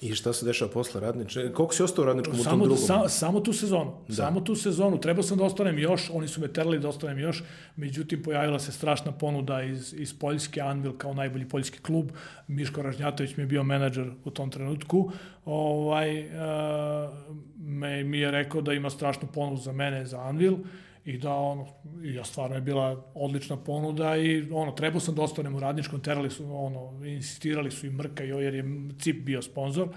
I 0.01 0.15
šta 0.15 0.33
se 0.33 0.45
dešava 0.45 0.71
posle 0.71 1.01
radniče? 1.01 1.53
Koliko 1.53 1.73
si 1.73 1.83
ostao 1.83 2.03
u 2.03 2.05
radničkom 2.05 2.35
samo, 2.35 2.47
u 2.47 2.49
tom 2.49 2.59
drugom? 2.59 2.77
Sa, 2.77 3.09
samo 3.09 3.39
tu 3.39 3.53
sezonu. 3.53 3.93
Da. 4.07 4.13
Samo 4.13 4.41
tu 4.41 4.55
sezonu. 4.55 4.99
Trebao 5.01 5.23
sam 5.23 5.37
da 5.37 5.43
ostanem 5.43 5.79
još, 5.79 6.09
oni 6.13 6.27
su 6.27 6.41
me 6.41 6.47
terali 6.47 6.79
da 6.79 6.89
ostanem 6.89 7.19
još, 7.19 7.43
međutim 7.75 8.23
pojavila 8.23 8.59
se 8.59 8.71
strašna 8.71 9.11
ponuda 9.11 9.61
iz, 9.63 9.93
iz 9.97 10.19
Poljske, 10.19 10.61
Anvil 10.61 10.97
kao 10.97 11.13
najbolji 11.13 11.49
poljski 11.49 11.79
klub. 11.79 12.11
Miško 12.47 12.81
Ražnjatović 12.81 13.37
mi 13.37 13.43
je 13.43 13.47
bio 13.47 13.63
menadžer 13.63 14.11
u 14.25 14.29
tom 14.29 14.51
trenutku. 14.51 15.11
Ovaj, 15.45 16.25
uh, 16.25 16.29
me, 17.59 18.03
mi 18.03 18.19
je 18.19 18.31
rekao 18.31 18.61
da 18.61 18.73
ima 18.73 18.89
strašnu 18.89 19.27
ponudu 19.33 19.61
za 19.61 19.71
mene, 19.71 20.05
za 20.05 20.21
Anvil 20.21 20.57
i 21.07 21.17
da 21.17 21.33
ono, 21.33 21.67
i 22.03 22.13
ja 22.13 22.23
stvarno 22.23 22.55
je 22.55 22.61
bila 22.61 23.11
odlična 23.13 23.57
ponuda 23.57 24.17
i 24.17 24.51
ono, 24.51 24.71
trebao 24.71 24.99
sam 24.99 25.15
da 25.15 25.21
ostanem 25.21 25.55
u 25.55 25.59
radničkom, 25.59 26.01
terali 26.01 26.29
su, 26.29 26.55
ono, 26.55 27.05
insistirali 27.05 27.71
su 27.71 27.87
i 27.87 27.89
Mrka 27.89 28.23
i 28.23 28.27
jer 28.27 28.53
je 28.53 28.65
CIP 28.99 29.25
bio 29.25 29.41
sponsor. 29.41 29.89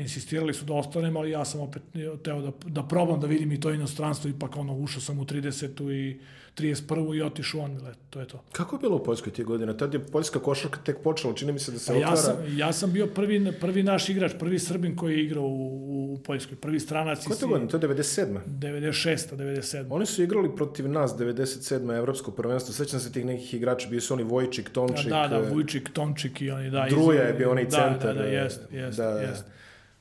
insistirali 0.00 0.54
su 0.54 0.64
da 0.64 0.74
ostanem, 0.74 1.16
ali 1.16 1.30
ja 1.30 1.44
sam 1.44 1.60
opet 1.60 1.82
teo 2.24 2.40
da, 2.40 2.52
da 2.66 2.82
probam 2.82 3.20
da 3.20 3.26
vidim 3.26 3.52
i 3.52 3.60
to 3.60 3.72
inostranstvo, 3.72 4.30
ipak 4.30 4.56
ono, 4.56 4.76
ušao 4.76 5.00
sam 5.00 5.18
u 5.18 5.24
30. 5.24 5.92
i 5.92 6.20
31. 6.56 7.16
i 7.16 7.22
otišao 7.22 7.60
on, 7.60 7.80
to 8.10 8.20
je 8.20 8.26
to. 8.26 8.44
Kako 8.52 8.76
je 8.76 8.80
bilo 8.80 8.96
u 8.96 9.04
Poljskoj 9.04 9.32
tije 9.32 9.44
godine? 9.44 9.76
Tad 9.76 9.94
je 9.94 10.00
poljska 10.06 10.38
košarka 10.38 10.80
tek 10.84 10.96
počela, 11.02 11.34
čini 11.34 11.52
mi 11.52 11.58
se 11.58 11.72
da 11.72 11.78
se 11.78 11.92
pa 11.92 11.98
otvara... 11.98 12.12
Ja 12.12 12.16
sam, 12.16 12.36
ja 12.58 12.72
sam 12.72 12.92
bio 12.92 13.06
prvi, 13.06 13.52
prvi 13.60 13.82
naš 13.82 14.08
igrač, 14.08 14.32
prvi 14.38 14.58
Srbin 14.58 14.96
koji 14.96 15.12
je 15.12 15.24
igrao 15.24 15.44
u, 15.44 16.14
u 16.14 16.18
Poljskoj, 16.18 16.56
prvi 16.56 16.80
stranac. 16.80 17.26
Koje 17.26 17.38
to 17.38 17.48
godine? 17.48 17.70
To 17.70 17.76
je 17.76 17.80
97. 17.80 18.38
96. 18.46 19.36
97. 19.36 19.86
Oni 19.90 20.06
su 20.06 20.22
igrali 20.22 20.56
protiv 20.56 20.88
nas 20.88 21.16
97. 21.16 21.98
Evropsko 21.98 22.30
prvenstvo. 22.30 22.74
Sećam 22.74 23.00
se 23.00 23.12
tih 23.12 23.24
nekih 23.24 23.54
igrača, 23.54 23.88
bio 23.88 24.00
su 24.00 24.14
oni 24.14 24.22
Vojčik, 24.22 24.70
Tomčik. 24.70 25.08
Da, 25.08 25.28
da, 25.28 25.38
Vojčik, 25.38 25.90
Tomčik 25.92 26.40
i 26.40 26.50
oni, 26.50 26.70
da. 26.70 26.86
Druja 26.90 27.22
je 27.22 27.32
bio 27.32 27.50
onaj 27.50 27.64
da, 27.64 27.70
centar. 27.70 28.14
Da, 28.14 28.22
da, 28.22 28.28
jest, 28.28 28.60
jest, 28.72 28.98
da, 28.98 29.08
jest. 29.08 29.44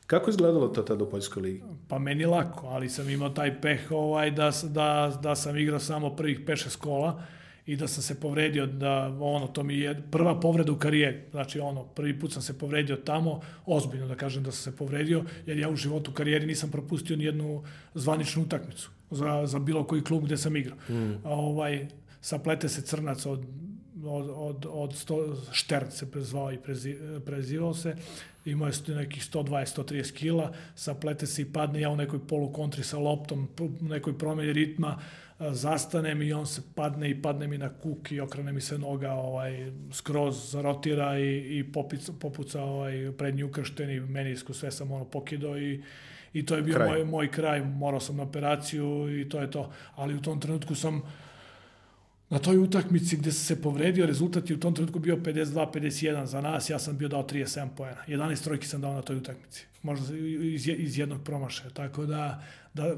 Kako 0.07 0.29
izgledalo 0.29 0.67
to 0.67 0.81
tada 0.81 1.03
u 1.03 1.09
Poljskoj 1.09 1.41
ligi? 1.41 1.63
Pa 1.87 1.99
meni 1.99 2.25
lako, 2.25 2.67
ali 2.67 2.89
sam 2.89 3.09
imao 3.09 3.29
taj 3.29 3.61
peh 3.61 3.91
ovaj, 3.91 4.31
da, 4.31 4.51
da, 4.63 5.19
da 5.23 5.35
sam 5.35 5.57
igrao 5.57 5.79
samo 5.79 6.15
prvih 6.15 6.39
5-6 6.39 6.77
kola 6.77 7.23
i 7.65 7.75
da 7.75 7.87
sam 7.87 8.03
se 8.03 8.19
povredio 8.19 8.65
da 8.65 9.17
ono 9.19 9.47
to 9.47 9.63
mi 9.63 9.77
je 9.77 10.03
prva 10.11 10.39
povreda 10.39 10.71
u 10.71 10.77
karijeri 10.77 11.21
znači 11.31 11.59
ono 11.59 11.83
prvi 11.83 12.19
put 12.19 12.33
sam 12.33 12.41
se 12.41 12.57
povredio 12.57 12.95
tamo 12.95 13.41
ozbiljno 13.65 14.07
da 14.07 14.15
kažem 14.15 14.43
da 14.43 14.51
sam 14.51 14.71
se 14.71 14.77
povredio 14.77 15.23
jer 15.45 15.57
ja 15.57 15.69
u 15.69 15.75
životu 15.75 16.11
u 16.11 16.13
karijeri 16.13 16.45
nisam 16.45 16.71
propustio 16.71 17.17
ni 17.17 17.23
jednu 17.23 17.63
zvaničnu 17.93 18.43
utakmicu 18.43 18.89
za, 19.11 19.45
za 19.45 19.59
bilo 19.59 19.83
koji 19.83 20.03
klub 20.03 20.23
gde 20.23 20.37
sam 20.37 20.55
igrao 20.55 20.77
mm. 20.89 21.13
a 21.23 21.29
ovaj 21.29 21.87
saplete 22.21 22.69
se 22.69 22.81
crnac 22.81 23.25
od 23.25 23.45
od, 24.03 24.29
od, 24.35 24.65
od 24.69 24.95
sto, 24.95 25.35
Štern 25.51 25.91
se 25.91 26.11
prezvao 26.11 26.51
i 26.51 26.57
prezi, 26.57 26.95
prezivao 27.25 27.73
se, 27.73 27.95
imao 28.45 28.67
je 28.67 28.95
nekih 28.95 29.23
120-130 29.23 30.13
kila, 30.13 30.51
saplete 30.75 31.27
se 31.27 31.41
i 31.41 31.45
padne, 31.45 31.81
ja 31.81 31.89
u 31.89 31.95
nekoj 31.95 32.19
polu 32.27 32.51
kontri 32.53 32.83
sa 32.83 32.97
loptom, 32.97 33.49
u 33.59 33.69
nekoj 33.81 34.17
promeni 34.17 34.53
ritma, 34.53 34.99
zastanem 35.39 36.21
i 36.21 36.33
on 36.33 36.47
se 36.47 36.61
padne 36.75 37.09
i 37.09 37.21
padne 37.21 37.47
mi 37.47 37.57
na 37.57 37.69
kuk 37.69 38.11
i 38.11 38.19
okrene 38.19 38.53
mi 38.53 38.61
se 38.61 38.77
noga, 38.77 39.11
ovaj, 39.11 39.71
skroz 39.91 40.51
zarotira 40.51 41.19
i, 41.19 41.59
i 41.59 41.71
popica, 41.71 42.13
popuca 42.19 42.63
ovaj, 42.63 43.11
prednji 43.17 43.43
ukršten 43.43 43.89
i 43.89 43.99
menisku, 43.99 44.53
sve 44.53 44.71
sam 44.71 44.91
ono 44.91 45.05
pokidao 45.05 45.57
i 45.57 45.81
i 46.35 46.45
to 46.45 46.55
je 46.55 46.61
bio 46.61 46.75
kraj. 46.75 46.89
moj, 46.89 47.05
moj 47.05 47.31
kraj, 47.31 47.61
morao 47.61 47.99
sam 47.99 48.17
na 48.17 48.23
operaciju 48.23 49.19
i 49.21 49.29
to 49.29 49.39
je 49.39 49.51
to. 49.51 49.71
Ali 49.95 50.15
u 50.15 50.21
tom 50.21 50.39
trenutku 50.39 50.75
sam 50.75 51.01
na 52.29 52.39
toj 52.39 52.57
utakmici 52.57 53.17
gde 53.17 53.31
se 53.31 53.61
povredio, 53.61 54.05
rezultat 54.05 54.49
je 54.49 54.55
u 54.55 54.59
tom 54.59 54.75
trenutku 54.75 54.99
bio 54.99 55.15
52-51 55.15 56.25
za 56.25 56.41
nas, 56.41 56.69
ja 56.69 56.79
sam 56.79 56.97
bio 56.97 57.07
dao 57.07 57.23
37 57.23 57.67
poena. 57.77 57.97
11 58.07 58.43
trojki 58.43 58.67
sam 58.67 58.81
dao 58.81 58.93
na 58.93 59.01
toj 59.01 59.17
utakmici. 59.17 59.65
Možda 59.81 60.17
iz, 60.17 60.67
iz 60.67 60.97
jednog 60.97 61.23
promašaja. 61.23 61.69
Tako 61.69 62.05
da, 62.05 62.43
da 62.73 62.95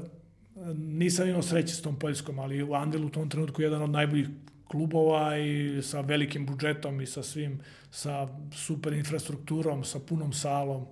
nisam 0.74 1.28
imao 1.28 1.42
sreće 1.42 1.74
s 1.74 1.82
tom 1.82 1.98
Poljskom, 1.98 2.38
ali 2.38 2.62
u 2.62 2.74
Andelu 2.74 3.06
u 3.06 3.10
tom 3.10 3.30
trenutku 3.30 3.62
jedan 3.62 3.82
od 3.82 3.90
najboljih 3.90 4.28
klubova 4.68 5.38
i 5.38 5.82
sa 5.82 6.00
velikim 6.00 6.46
budžetom 6.46 7.00
i 7.00 7.06
sa 7.06 7.22
svim, 7.22 7.60
sa 7.90 8.28
super 8.52 8.92
infrastrukturom, 8.92 9.84
sa 9.84 9.98
punom 9.98 10.32
salom, 10.32 10.86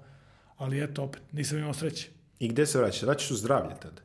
ali 0.56 0.84
eto, 0.84 1.02
opet, 1.02 1.22
nisam 1.32 1.58
imao 1.58 1.74
sreće. 1.74 2.08
I 2.38 2.48
gde 2.48 2.66
se 2.66 2.78
vraćaš? 2.78 3.02
Vraćaš 3.02 3.30
u 3.30 3.34
zdravlje 3.34 3.74
tada? 3.82 4.02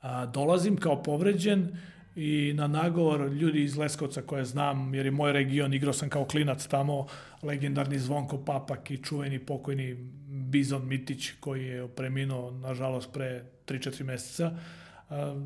A, 0.00 0.26
dolazim 0.26 0.76
kao 0.76 1.02
povređen, 1.02 1.76
i 2.18 2.52
na 2.54 2.66
nagovor 2.66 3.32
ljudi 3.32 3.62
iz 3.62 3.76
Leskovca 3.76 4.22
koje 4.22 4.44
znam, 4.44 4.94
jer 4.94 5.06
je 5.06 5.10
moj 5.10 5.32
region, 5.32 5.74
igrao 5.74 5.92
sam 5.92 6.08
kao 6.08 6.24
klinac 6.24 6.66
tamo, 6.66 7.06
legendarni 7.42 7.98
Zvonko 7.98 8.44
Papak 8.44 8.90
i 8.90 9.02
čuveni 9.02 9.38
pokojni 9.38 9.94
Bizon 10.28 10.86
Mitić 10.86 11.30
koji 11.40 11.66
je 11.66 11.88
preminuo, 11.88 12.50
nažalost, 12.50 13.12
pre 13.12 13.44
3-4 13.66 14.04
meseca 14.04 14.52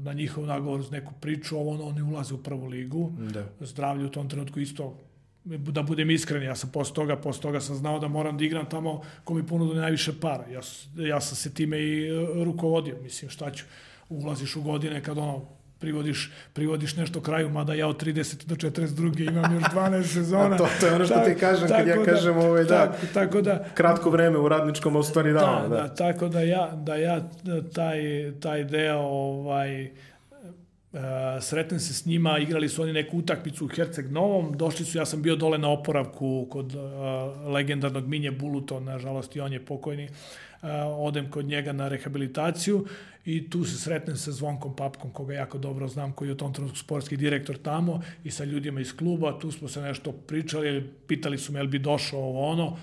na 0.02 0.12
njihov 0.12 0.46
nagovor 0.46 0.80
uz 0.80 0.90
neku 0.90 1.12
priču, 1.20 1.56
ovo 1.56 1.88
oni 1.88 2.02
ulaze 2.02 2.34
u 2.34 2.42
prvu 2.42 2.66
ligu. 2.66 3.12
Da. 3.32 3.44
Zdravlje 3.60 4.06
u 4.06 4.10
tom 4.10 4.28
trenutku 4.28 4.60
isto 4.60 4.98
da 5.44 5.82
budem 5.82 6.10
iskren, 6.10 6.42
ja 6.42 6.54
sam 6.56 6.70
posle 6.70 6.94
toga, 6.94 7.16
posle 7.16 7.42
toga 7.42 7.60
sam 7.60 7.76
znao 7.76 7.98
da 7.98 8.08
moram 8.08 8.38
da 8.38 8.44
igram 8.44 8.66
tamo 8.68 9.02
ko 9.24 9.34
mi 9.34 9.46
ponudu 9.46 9.74
najviše 9.74 10.20
para. 10.20 10.46
Ja, 10.46 10.60
ja 11.06 11.20
sam 11.20 11.36
se 11.36 11.54
time 11.54 11.78
i 11.78 12.08
e, 12.08 12.44
rukovodio, 12.44 12.96
mislim 13.02 13.30
šta 13.30 13.50
ću, 13.50 13.64
ulaziš 14.08 14.56
u 14.56 14.62
godine 14.62 15.02
kad 15.02 15.18
ono 15.18 15.61
privodiš, 15.82 16.30
privodiš 16.52 16.96
nešto 16.96 17.20
kraju, 17.20 17.50
mada 17.50 17.74
ja 17.74 17.88
od 17.88 18.02
30 18.02 18.46
do 18.46 18.54
42. 18.54 19.28
imam 19.30 19.54
još 19.54 19.62
12 19.62 20.02
sezona. 20.14 20.56
to, 20.56 20.68
to 20.80 20.86
je 20.86 20.94
ono 20.94 21.04
što 21.04 21.20
ti 21.20 21.34
kažem 21.40 21.68
kad 21.68 21.86
ja 21.86 21.96
da, 21.96 22.04
kažem 22.04 22.36
ovaj, 22.36 22.64
da, 22.64 22.86
tako, 22.86 23.06
tako 23.14 23.40
da, 23.42 23.64
kratko 23.74 24.10
vreme 24.10 24.38
u 24.38 24.48
radničkom, 24.48 24.96
u 24.96 25.02
stvari 25.02 25.32
da, 25.32 25.38
da, 25.38 25.68
da. 25.68 25.76
da. 25.76 25.94
tako 25.94 26.28
da 26.28 26.40
ja, 26.40 26.70
da 26.76 26.94
ja 26.94 27.20
taj, 27.74 28.00
taj 28.40 28.64
deo 28.64 28.98
ovaj, 28.98 29.90
Uh, 30.92 30.98
sretnem 31.40 31.80
se 31.80 31.94
s 31.94 32.06
njima, 32.06 32.38
igrali 32.38 32.68
su 32.68 32.82
oni 32.82 32.92
neku 32.92 33.18
utakmicu 33.18 33.64
u 33.64 33.68
Herceg 33.68 34.10
Novom, 34.12 34.56
došli 34.56 34.84
su, 34.84 34.98
ja 34.98 35.06
sam 35.06 35.22
bio 35.22 35.36
dole 35.36 35.58
na 35.58 35.70
oporavku 35.70 36.46
kod 36.50 36.74
uh, 36.74 36.82
legendarnog 37.52 38.06
Minje 38.06 38.30
Buluto, 38.30 38.80
nažalost 38.80 39.36
i 39.36 39.40
on 39.40 39.52
je 39.52 39.64
pokojni, 39.64 40.04
uh, 40.04 40.68
odem 40.96 41.30
kod 41.30 41.44
njega 41.44 41.72
na 41.72 41.88
rehabilitaciju 41.88 42.86
i 43.24 43.50
tu 43.50 43.64
se 43.64 43.78
sretnem 43.78 44.16
sa 44.16 44.32
Zvonkom 44.32 44.76
Papkom, 44.76 45.10
koga 45.10 45.34
jako 45.34 45.58
dobro 45.58 45.88
znam, 45.88 46.12
koji 46.12 46.28
je 46.28 46.32
u 46.32 46.36
tom 46.36 46.52
trenutku 46.52 46.78
sportski 46.78 47.16
direktor 47.16 47.58
tamo 47.58 48.02
i 48.24 48.30
sa 48.30 48.44
ljudima 48.44 48.80
iz 48.80 48.96
kluba, 48.96 49.38
tu 49.38 49.52
smo 49.52 49.68
se 49.68 49.80
nešto 49.80 50.12
pričali, 50.12 50.90
pitali 51.06 51.38
su 51.38 51.52
me 51.52 51.58
jel 51.58 51.66
bi 51.66 51.78
došao 51.78 52.20
ovo 52.20 52.46
ono, 52.46 52.76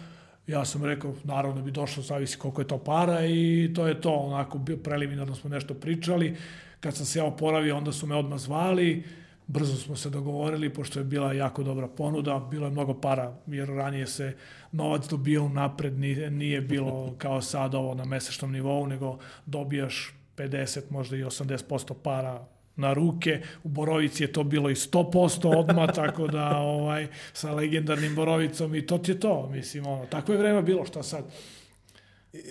ja 0.47 0.65
sam 0.65 0.85
rekao, 0.85 1.15
naravno 1.23 1.61
bi 1.61 1.71
došao, 1.71 2.03
zavisi 2.03 2.37
koliko 2.37 2.61
je 2.61 2.67
to 2.67 2.77
para 2.77 3.25
i 3.25 3.71
to 3.75 3.87
je 3.87 4.01
to, 4.01 4.13
onako 4.13 4.59
preliminarno 4.83 5.35
smo 5.35 5.49
nešto 5.49 5.73
pričali, 5.73 6.35
kad 6.79 6.95
sam 6.95 7.05
se 7.05 7.19
ja 7.19 7.25
oporavio, 7.25 7.77
onda 7.77 7.91
su 7.91 8.07
me 8.07 8.15
odmah 8.15 8.39
zvali, 8.39 9.03
brzo 9.47 9.75
smo 9.75 9.95
se 9.95 10.09
dogovorili, 10.09 10.73
pošto 10.73 10.99
je 10.99 11.05
bila 11.05 11.33
jako 11.33 11.63
dobra 11.63 11.87
ponuda, 11.87 12.47
bilo 12.51 12.65
je 12.65 12.71
mnogo 12.71 12.93
para, 12.93 13.37
jer 13.47 13.69
ranije 13.69 14.07
se 14.07 14.35
novac 14.71 15.09
dobio 15.09 15.49
napred, 15.49 15.99
nije, 15.99 16.31
nije 16.31 16.61
bilo 16.61 17.15
kao 17.17 17.41
sad 17.41 17.75
ovo 17.75 17.95
na 17.95 18.05
mesečnom 18.05 18.51
nivou, 18.51 18.87
nego 18.87 19.17
dobijaš 19.45 20.18
50, 20.39 20.81
možda 20.89 21.17
i 21.17 21.23
80% 21.23 21.93
para 22.03 22.45
na 22.75 22.93
ruke. 22.93 23.41
U 23.63 23.69
Borovici 23.69 24.23
je 24.23 24.33
to 24.33 24.43
bilo 24.43 24.69
i 24.69 24.75
100% 24.75 25.57
odma, 25.57 25.87
tako 26.01 26.27
da 26.27 26.57
ovaj, 26.57 27.07
sa 27.33 27.53
legendarnim 27.53 28.15
Borovicom 28.15 28.75
i 28.75 28.85
to 28.85 28.97
ti 28.97 29.11
je 29.11 29.19
to. 29.19 29.49
Mislim, 29.49 29.85
ono, 29.85 30.05
tako 30.05 30.31
je 30.31 30.37
vreme 30.37 30.61
bilo, 30.61 30.85
šta 30.85 31.03
sad? 31.03 31.25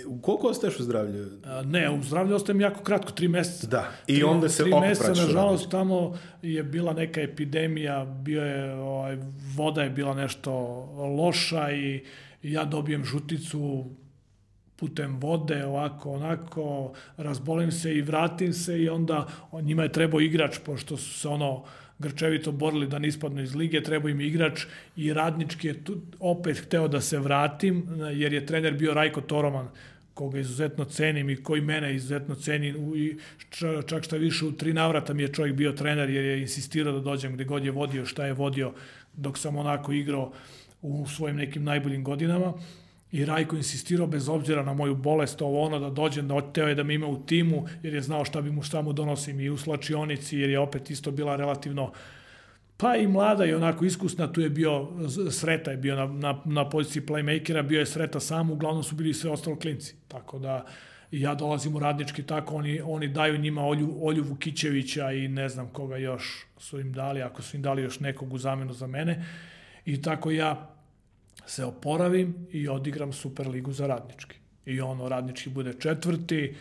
U 0.07 0.21
koliko 0.21 0.49
ostaješ 0.49 0.81
u 0.81 0.83
zdravlju? 0.83 1.27
A, 1.45 1.63
ne, 1.63 1.91
u 1.91 2.03
zdravlju 2.03 2.37
ostajem 2.37 2.61
jako 2.61 2.83
kratko, 2.83 3.13
tri 3.13 3.29
meseca. 3.29 3.67
Da, 3.67 3.91
i 4.07 4.15
tri, 4.15 4.23
onda 4.23 4.49
se 4.49 4.63
opet 4.63 4.89
meseca, 4.89 5.09
nažalost, 5.09 5.71
tamo 5.71 6.19
je 6.43 6.63
bila 6.63 6.93
neka 6.93 7.21
epidemija, 7.21 8.05
bio 8.05 8.43
je, 8.43 8.75
ovaj, 8.75 9.19
voda 9.57 9.83
je 9.83 9.91
bila 9.91 10.15
nešto 10.15 10.53
loša 11.19 11.73
i 11.73 12.05
ja 12.43 12.65
dobijem 12.65 13.05
žuticu, 13.05 13.87
putem 14.79 15.17
vode, 15.21 15.65
ovako, 15.65 16.13
onako, 16.13 16.93
razbolim 17.17 17.73
se 17.73 17.95
i 17.95 18.03
vratim 18.03 18.53
se 18.53 18.83
i 18.83 18.89
onda 18.89 19.27
njima 19.63 19.83
je 19.83 19.93
trebao 19.93 20.21
igrač, 20.21 20.59
pošto 20.65 20.97
su 20.97 21.19
se 21.19 21.29
ono 21.29 21.65
grčevito 21.99 22.53
borili 22.53 22.87
da 22.87 22.99
ne 22.99 23.09
ispadnu 23.09 23.43
iz 23.43 23.55
lige, 23.55 23.83
trebao 23.83 24.09
im 24.09 24.21
igrač 24.21 24.67
i 24.97 25.13
radnički 25.13 25.67
je 25.67 25.85
tu 25.85 25.97
opet 26.21 26.59
hteo 26.59 26.89
da 26.89 27.01
se 27.01 27.19
vratim, 27.19 27.87
jer 28.13 28.33
je 28.33 28.47
trener 28.47 28.75
bio 28.75 28.95
Rajko 28.95 29.21
Toroman, 29.21 29.69
koga 30.15 30.39
izuzetno 30.39 30.85
cenim 30.85 31.31
i 31.31 31.37
koji 31.37 31.61
mene 31.61 31.95
izuzetno 31.95 32.35
ceni 32.35 32.69
i 32.97 33.17
čak 33.87 34.05
šta 34.05 34.17
više 34.17 34.45
u 34.45 34.53
tri 34.53 34.73
navrata 34.73 35.15
mi 35.15 35.23
je 35.23 35.33
čovjek 35.33 35.57
bio 35.57 35.73
trener 35.73 36.11
jer 36.11 36.25
je 36.25 36.41
insistirao 36.41 36.93
da 36.93 37.01
dođem 37.01 37.35
gde 37.35 37.45
god 37.45 37.65
je 37.65 37.71
vodio, 37.71 38.07
šta 38.07 38.27
je 38.27 38.33
vodio 38.33 38.73
dok 39.13 39.39
sam 39.39 39.57
onako 39.57 39.93
igrao 39.93 40.33
u 40.83 41.07
svojim 41.07 41.37
nekim 41.37 41.65
najboljim 41.65 42.05
godinama 42.05 42.53
I 43.13 43.25
Rajko 43.25 43.57
insistirao 43.57 44.07
bez 44.07 44.29
obzira 44.29 44.63
na 44.63 44.75
moju 44.75 44.95
bolest, 44.95 45.43
ovo 45.43 45.63
ono 45.63 45.79
da 45.79 45.91
dođem, 45.91 46.29
da 46.29 46.35
oteo 46.35 46.69
je 46.69 46.75
da 46.75 46.83
me 46.83 46.95
ima 46.95 47.07
u 47.07 47.27
timu, 47.27 47.67
jer 47.83 47.95
je 47.95 48.03
znao 48.03 48.25
šta 48.25 48.41
bi 48.41 48.51
mu 48.51 48.63
šta 48.63 48.83
mu 48.83 48.93
donosim 48.93 49.41
i 49.41 49.51
u 49.51 49.57
slačionici, 49.57 50.39
jer 50.39 50.51
je 50.51 50.59
opet 50.59 50.91
isto 50.91 51.11
bila 51.11 51.37
relativno 51.37 51.93
pa 52.79 52.97
i 52.97 53.07
mlada 53.07 53.45
i 53.45 53.55
onako 53.55 53.85
iskusna, 53.85 54.33
tu 54.33 54.41
je 54.41 54.51
bio 54.51 54.89
Sreta 55.31 55.71
je 55.71 55.77
bio 55.77 55.97
na, 55.97 56.07
na, 56.07 56.41
na 56.45 56.69
poziciji 56.69 57.03
playmakera, 57.03 57.63
bio 57.63 57.81
je 57.81 57.87
Sreta 57.87 58.21
sam, 58.21 58.51
uglavnom 58.51 58.83
su 58.83 58.95
bili 58.95 59.15
sve 59.15 59.31
ostalo 59.31 59.57
klinci. 59.57 59.95
Tako 60.09 60.39
da 60.39 60.65
ja 61.11 61.35
dolazim 61.35 61.77
u 61.77 61.79
radnički 61.79 62.23
tako, 62.23 62.57
oni, 62.57 62.81
oni 62.85 63.09
daju 63.09 63.39
njima 63.39 63.65
Olju, 63.67 63.97
Olju 64.01 64.25
Vukićevića 64.25 65.13
i 65.13 65.29
ne 65.29 65.49
znam 65.49 65.69
koga 65.69 65.97
još 65.97 66.47
su 66.59 66.81
im 66.81 66.93
dali, 66.93 67.23
ako 67.23 67.43
su 67.43 67.57
im 67.57 67.63
dali 67.63 67.83
još 67.83 68.01
nekog 68.01 68.33
u 68.33 68.39
zamenu 68.39 68.73
za 68.73 68.87
mene. 68.87 69.25
I 69.85 70.03
tako 70.03 70.31
ja 70.31 70.78
se 71.47 71.65
oporavim 71.65 72.47
i 72.51 72.69
odigram 72.69 73.13
Superligu 73.13 73.73
za 73.73 73.87
radnički. 73.87 74.37
I 74.67 74.81
ono, 74.81 75.09
radnički 75.09 75.51
bude 75.51 75.75
četvrti, 75.79 76.55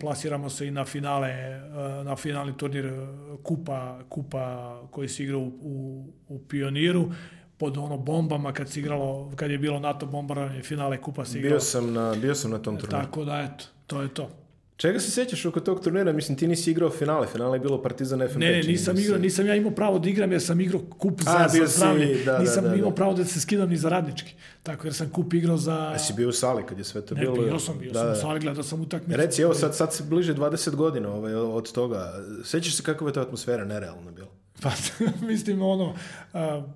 plasiramo 0.00 0.50
se 0.50 0.66
i 0.66 0.70
na 0.70 0.84
finale, 0.84 1.28
eh, 1.28 2.04
na 2.04 2.16
finalni 2.16 2.56
turnir 2.56 2.86
eh, 2.86 3.06
kupa, 3.42 3.98
kupa 4.08 4.76
koji 4.90 5.08
se 5.08 5.22
igra 5.22 5.36
u, 5.36 5.52
u, 5.60 6.04
u 6.28 6.38
Pioniru, 6.38 7.10
pod 7.56 7.78
ono 7.78 7.98
bombama 7.98 8.52
kad 8.52 8.68
se 8.68 8.80
igralo, 8.80 9.32
kad 9.36 9.50
je 9.50 9.58
bilo 9.58 9.80
NATO 9.80 10.06
bombardovanje, 10.06 10.62
finale 10.62 11.02
kupa 11.02 11.24
se 11.24 11.38
igralo. 11.38 11.54
Bio 11.54 11.60
sam 11.60 11.92
na, 11.92 12.14
bio 12.20 12.34
sam 12.34 12.50
na 12.50 12.58
tom 12.58 12.76
turniru. 12.76 13.02
Tako 13.02 13.24
da, 13.24 13.40
eto, 13.40 13.64
to 13.86 14.02
je 14.02 14.08
to. 14.14 14.39
Čega 14.80 15.00
se 15.00 15.10
sećaš 15.10 15.44
oko 15.46 15.60
tog 15.60 15.80
turnira? 15.80 16.12
Mislim, 16.12 16.38
ti 16.38 16.46
nisi 16.48 16.70
igrao 16.70 16.90
finale. 16.90 17.26
Finale 17.26 17.56
je 17.56 17.60
bilo 17.60 17.82
Partizan 17.82 18.20
FNP. 18.20 18.36
Ne, 18.36 18.50
ne, 18.50 18.62
nisam 18.62 18.98
igrao, 18.98 19.18
nisam 19.18 19.46
ja 19.46 19.54
imao 19.54 19.70
pravo 19.70 19.98
da 19.98 20.08
igram 20.08 20.32
jer 20.32 20.42
sam 20.42 20.60
igrao 20.60 20.80
kup 20.98 21.22
za, 21.22 21.36
A, 21.36 21.48
za 21.48 21.66
si, 21.66 21.76
zdravlje. 21.76 22.06
da, 22.16 22.32
da, 22.32 22.38
nisam 22.38 22.64
da, 22.64 22.70
da. 22.70 22.76
imao 22.76 22.90
pravo 22.90 23.12
da 23.14 23.24
se 23.24 23.40
skidam 23.40 23.68
ni 23.68 23.76
za 23.76 23.88
radnički. 23.88 24.32
Tako 24.62 24.86
jer 24.86 24.94
sam 24.94 25.10
kup 25.10 25.34
igrao 25.34 25.56
za... 25.56 25.88
A 25.88 25.98
si 25.98 26.12
bio 26.12 26.28
u 26.28 26.32
sali 26.32 26.62
kad 26.66 26.78
je 26.78 26.84
sve 26.84 27.00
to 27.00 27.14
Ne, 27.14 27.20
bilo? 27.20 27.34
bio 27.36 27.58
sam, 27.58 27.78
bio 27.78 27.92
Da, 27.92 27.98
sam 27.98 28.08
u 28.08 28.10
da. 28.10 28.16
sali, 28.16 28.40
gledao 28.40 28.62
sam 28.62 28.80
utakmicu. 28.80 29.20
Reci, 29.20 29.42
evo 29.42 29.54
sad, 29.54 29.76
sad 29.76 29.94
se 29.94 30.02
bliže 30.02 30.34
20 30.34 30.74
godina 30.74 31.12
ovaj, 31.12 31.34
od 31.34 31.72
toga. 31.72 32.12
Sećaš 32.44 32.76
se 32.76 32.82
kakva 32.82 33.08
je 33.08 33.12
ta 33.12 33.20
atmosfera 33.20 33.64
nerealna 33.64 34.10
bila? 34.10 34.28
Pa, 34.62 34.70
mislim, 35.30 35.62
ono, 35.62 35.94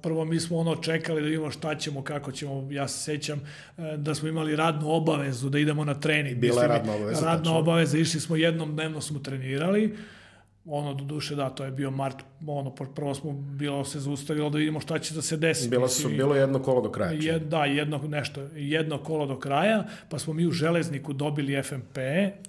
prvo 0.02 0.24
mi 0.24 0.40
smo 0.40 0.58
ono 0.58 0.76
čekali 0.76 1.20
da 1.20 1.26
vidimo 1.26 1.50
šta 1.50 1.74
ćemo, 1.74 2.02
kako 2.02 2.32
ćemo, 2.32 2.68
ja 2.70 2.88
se 2.88 2.98
sećam 2.98 3.40
a, 3.76 3.96
da 3.96 4.14
smo 4.14 4.28
imali 4.28 4.56
radnu 4.56 4.90
obavezu 4.90 5.48
da 5.48 5.58
idemo 5.58 5.84
na 5.84 5.94
trening. 5.94 6.36
Bila 6.38 6.62
je 6.62 6.68
radna 6.68 6.92
obaveza, 6.94 7.20
Radna 7.24 7.36
tačno. 7.44 7.58
obaveza, 7.58 7.98
išli 7.98 8.20
smo 8.20 8.36
jednom 8.36 8.72
dnevno 8.72 9.00
smo 9.00 9.18
trenirali, 9.18 9.96
ono, 10.66 10.94
do 10.94 11.04
duše, 11.04 11.34
da, 11.34 11.50
to 11.50 11.64
je 11.64 11.70
bio 11.70 11.90
mart, 11.90 12.16
ono, 12.46 12.70
prvo 12.70 13.14
smo, 13.14 13.32
bilo 13.32 13.84
se 13.84 14.00
zaustavilo 14.00 14.50
da 14.50 14.58
vidimo 14.58 14.80
šta 14.80 14.98
će 14.98 15.14
da 15.14 15.22
se 15.22 15.36
desi. 15.36 15.68
Bilo, 15.68 15.88
su, 15.88 16.08
bilo 16.08 16.34
je 16.34 16.40
jedno 16.40 16.58
kolo 16.58 16.80
do 16.80 16.90
kraja. 16.90 17.10
čini. 17.10 17.24
Jed, 17.24 17.42
da, 17.42 17.64
jedno, 17.64 17.98
nešto, 18.08 18.40
jedno 18.54 18.98
kolo 18.98 19.26
do 19.26 19.38
kraja, 19.38 19.84
pa 20.08 20.18
smo 20.18 20.32
mi 20.32 20.46
u 20.46 20.50
Železniku 20.50 21.12
dobili 21.12 21.62
FMP, 21.62 21.98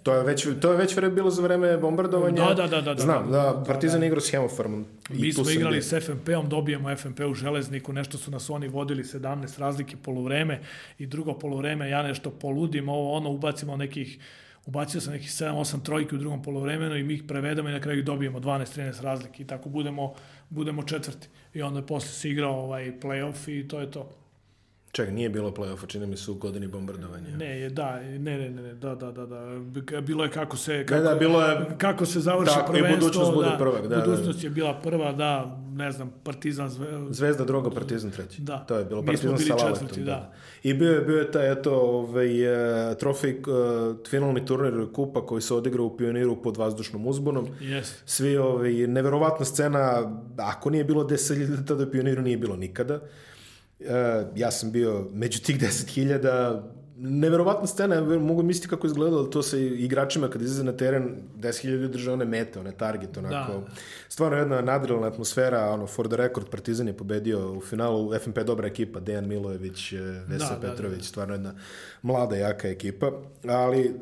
To 0.03 0.13
je 0.13 0.24
već, 0.24 0.47
to 0.61 0.72
je 0.72 0.78
već 0.78 0.95
vre- 0.97 1.09
bilo 1.09 1.30
za 1.30 1.41
vreme 1.41 1.78
bombardovanja. 1.78 2.45
Da, 2.45 2.53
da, 2.53 2.68
da, 2.68 2.82
da, 2.82 2.93
da. 2.93 3.01
Znam, 3.01 3.32
da, 3.32 3.63
Partizan 3.68 4.03
igrao 4.03 4.22
s 4.22 4.32
Hemofarmom. 4.32 4.86
Mi 5.09 5.34
smo 5.34 5.49
igrali 5.49 5.82
s 5.82 5.93
FMP-om, 5.93 6.49
dobijemo 6.49 6.95
FMP 6.95 7.20
u 7.20 7.34
železniku, 7.34 7.93
nešto 7.93 8.18
su 8.18 8.32
nas 8.32 8.49
oni 8.49 8.68
vodili 8.68 9.03
17 9.03 9.59
razlike 9.59 9.97
poluvreme 9.97 10.61
i 10.99 11.05
drugo 11.05 11.34
poluvreme, 11.34 11.89
ja 11.89 12.03
nešto 12.03 12.30
poludim, 12.30 12.89
ovo 12.89 13.13
ono, 13.13 13.30
ubacimo 13.30 13.78
nekih 13.78 14.20
ubacio 14.66 15.01
sam 15.01 15.13
nekih 15.13 15.30
7-8 15.30 15.84
trojki 15.84 16.16
u 16.16 16.18
drugom 16.18 16.43
poluvremenu 16.43 16.95
i 16.95 17.03
mi 17.03 17.13
ih 17.13 17.24
prevedemo 17.24 17.70
i 17.70 17.72
na 17.72 17.80
kraju 17.80 18.03
dobijemo 18.03 18.39
12-13 18.39 19.01
razlike 19.01 19.43
i 19.43 19.47
tako 19.47 19.70
budemo, 19.70 20.13
budemo 20.49 20.84
četvrti. 20.84 21.28
I 21.53 21.61
onda 21.61 21.82
posle 21.82 22.09
se 22.09 22.30
igrao 22.30 22.53
ovaj 22.53 22.99
play-off 22.99 23.59
i 23.59 23.68
to 23.68 23.80
je 23.80 23.91
to. 23.91 24.24
Čekaj, 24.96 25.14
nije 25.14 25.30
bilo 25.30 25.52
play-offa, 25.52 25.88
čini 25.88 26.08
mi 26.08 26.18
se 26.18 26.32
u 26.32 26.36
godini 26.36 26.68
bombardovanja. 26.68 27.38
Ne, 27.38 27.60
je, 27.60 27.70
da, 27.70 28.00
ne, 28.00 28.18
ne, 28.18 28.50
ne, 28.52 28.74
da, 28.76 28.96
da, 28.96 29.12
da, 29.12 29.26
da. 29.26 29.41
Bilo 30.02 30.24
je 30.24 30.32
kako 30.32 30.58
se, 30.58 30.86
kako, 30.86 31.04
da, 31.04 31.16
bilo 31.16 31.41
je- 31.41 31.66
kako 31.78 32.06
se 32.06 32.20
završi 32.20 32.54
Tako, 32.54 32.72
i 32.72 32.74
prvenstvo. 32.74 33.00
budućnost 33.00 33.34
bude 33.34 33.50
da, 33.50 33.58
prvak, 33.58 33.82
da, 33.82 33.96
da. 33.96 34.02
Budućnost 34.02 34.43
je 34.43 34.50
bila 34.50 34.74
prva, 34.74 35.12
da, 35.12 35.32
ne 35.70 35.91
znam, 35.91 36.14
Partizan, 36.24 36.70
Zve- 36.70 37.08
Zvezda 37.10 37.46
druga, 37.46 37.70
Partizan 37.70 38.12
treći. 38.12 38.41
Da. 38.41 38.58
To 38.60 38.78
je 38.78 38.86
bilo 38.86 39.02
Mi 39.02 39.06
Partizan 39.08 39.38
sa 39.39 39.58
četvrti, 39.60 40.02
da. 40.02 40.32
I 40.64 40.74
bio 40.74 40.91
je, 40.91 41.02
bio 41.02 41.18
je 41.18 41.32
taj, 41.32 41.52
eto, 41.52 41.74
ovaj, 41.74 42.43
e, 42.91 42.96
trofej, 42.96 43.32
e, 43.32 43.36
finalni 44.10 44.46
turnir 44.46 44.88
kupa 44.93 45.26
koji 45.26 45.41
se 45.41 45.54
odigrao 45.54 45.86
u 45.86 45.98
Pioniru 45.98 46.41
pod 46.41 46.58
vazdušnom 46.58 47.08
uzbunom. 47.08 47.48
Jeste. 47.62 48.02
Svi, 48.06 48.38
ovaj, 48.38 48.74
neverovatna 48.74 49.46
scena, 49.46 50.12
ako 50.38 50.70
nije 50.70 50.84
bilo 50.84 51.04
10.000, 51.04 51.66
tada 51.66 51.84
u 51.84 51.91
Pioniru 51.91 52.22
nije 52.22 52.38
bilo 52.38 52.56
nikada. 52.56 53.00
E, 53.80 54.26
ja 54.36 54.51
sam 54.51 54.71
bio 54.71 55.07
među 55.13 55.39
tih 55.39 55.59
10.000, 55.65 56.61
neverovatna 56.97 57.67
scena, 57.67 58.01
mogu 58.01 58.43
misliti 58.43 58.67
kako 58.67 58.88
je 58.88 58.89
izgledalo 58.89 59.23
to 59.23 59.43
sa 59.43 59.57
igračima 59.57 60.30
kad 60.30 60.41
izlaze 60.41 60.63
na 60.63 60.71
teren, 60.71 61.15
10.000 61.38 61.69
ljudi 61.69 61.88
drže 61.88 62.11
one 62.11 62.26
mete, 62.26 62.59
one 62.59 62.71
target, 62.71 63.17
onako. 63.17 63.53
Da. 63.53 63.67
Stvarno 64.09 64.38
jedna 64.38 64.61
nadrealna 64.61 65.07
atmosfera, 65.07 65.69
ono, 65.69 65.88
for 65.88 66.07
the 66.07 66.17
record, 66.17 66.49
Partizan 66.49 66.88
je 66.88 66.97
pobedio 66.97 67.53
u 67.53 67.61
finalu, 67.61 68.13
FNP 68.19 68.43
dobra 68.43 68.67
ekipa, 68.67 68.99
Dejan 68.99 69.28
Milojević, 69.28 69.93
e, 69.93 69.97
Vesa 70.28 70.53
Da, 70.53 70.59
da, 70.59 70.69
Petrović, 70.69 71.05
stvarno 71.05 71.34
jedna 71.34 71.53
mlada, 72.01 72.36
jaka 72.36 72.67
ekipa, 72.67 73.11
ali 73.47 73.95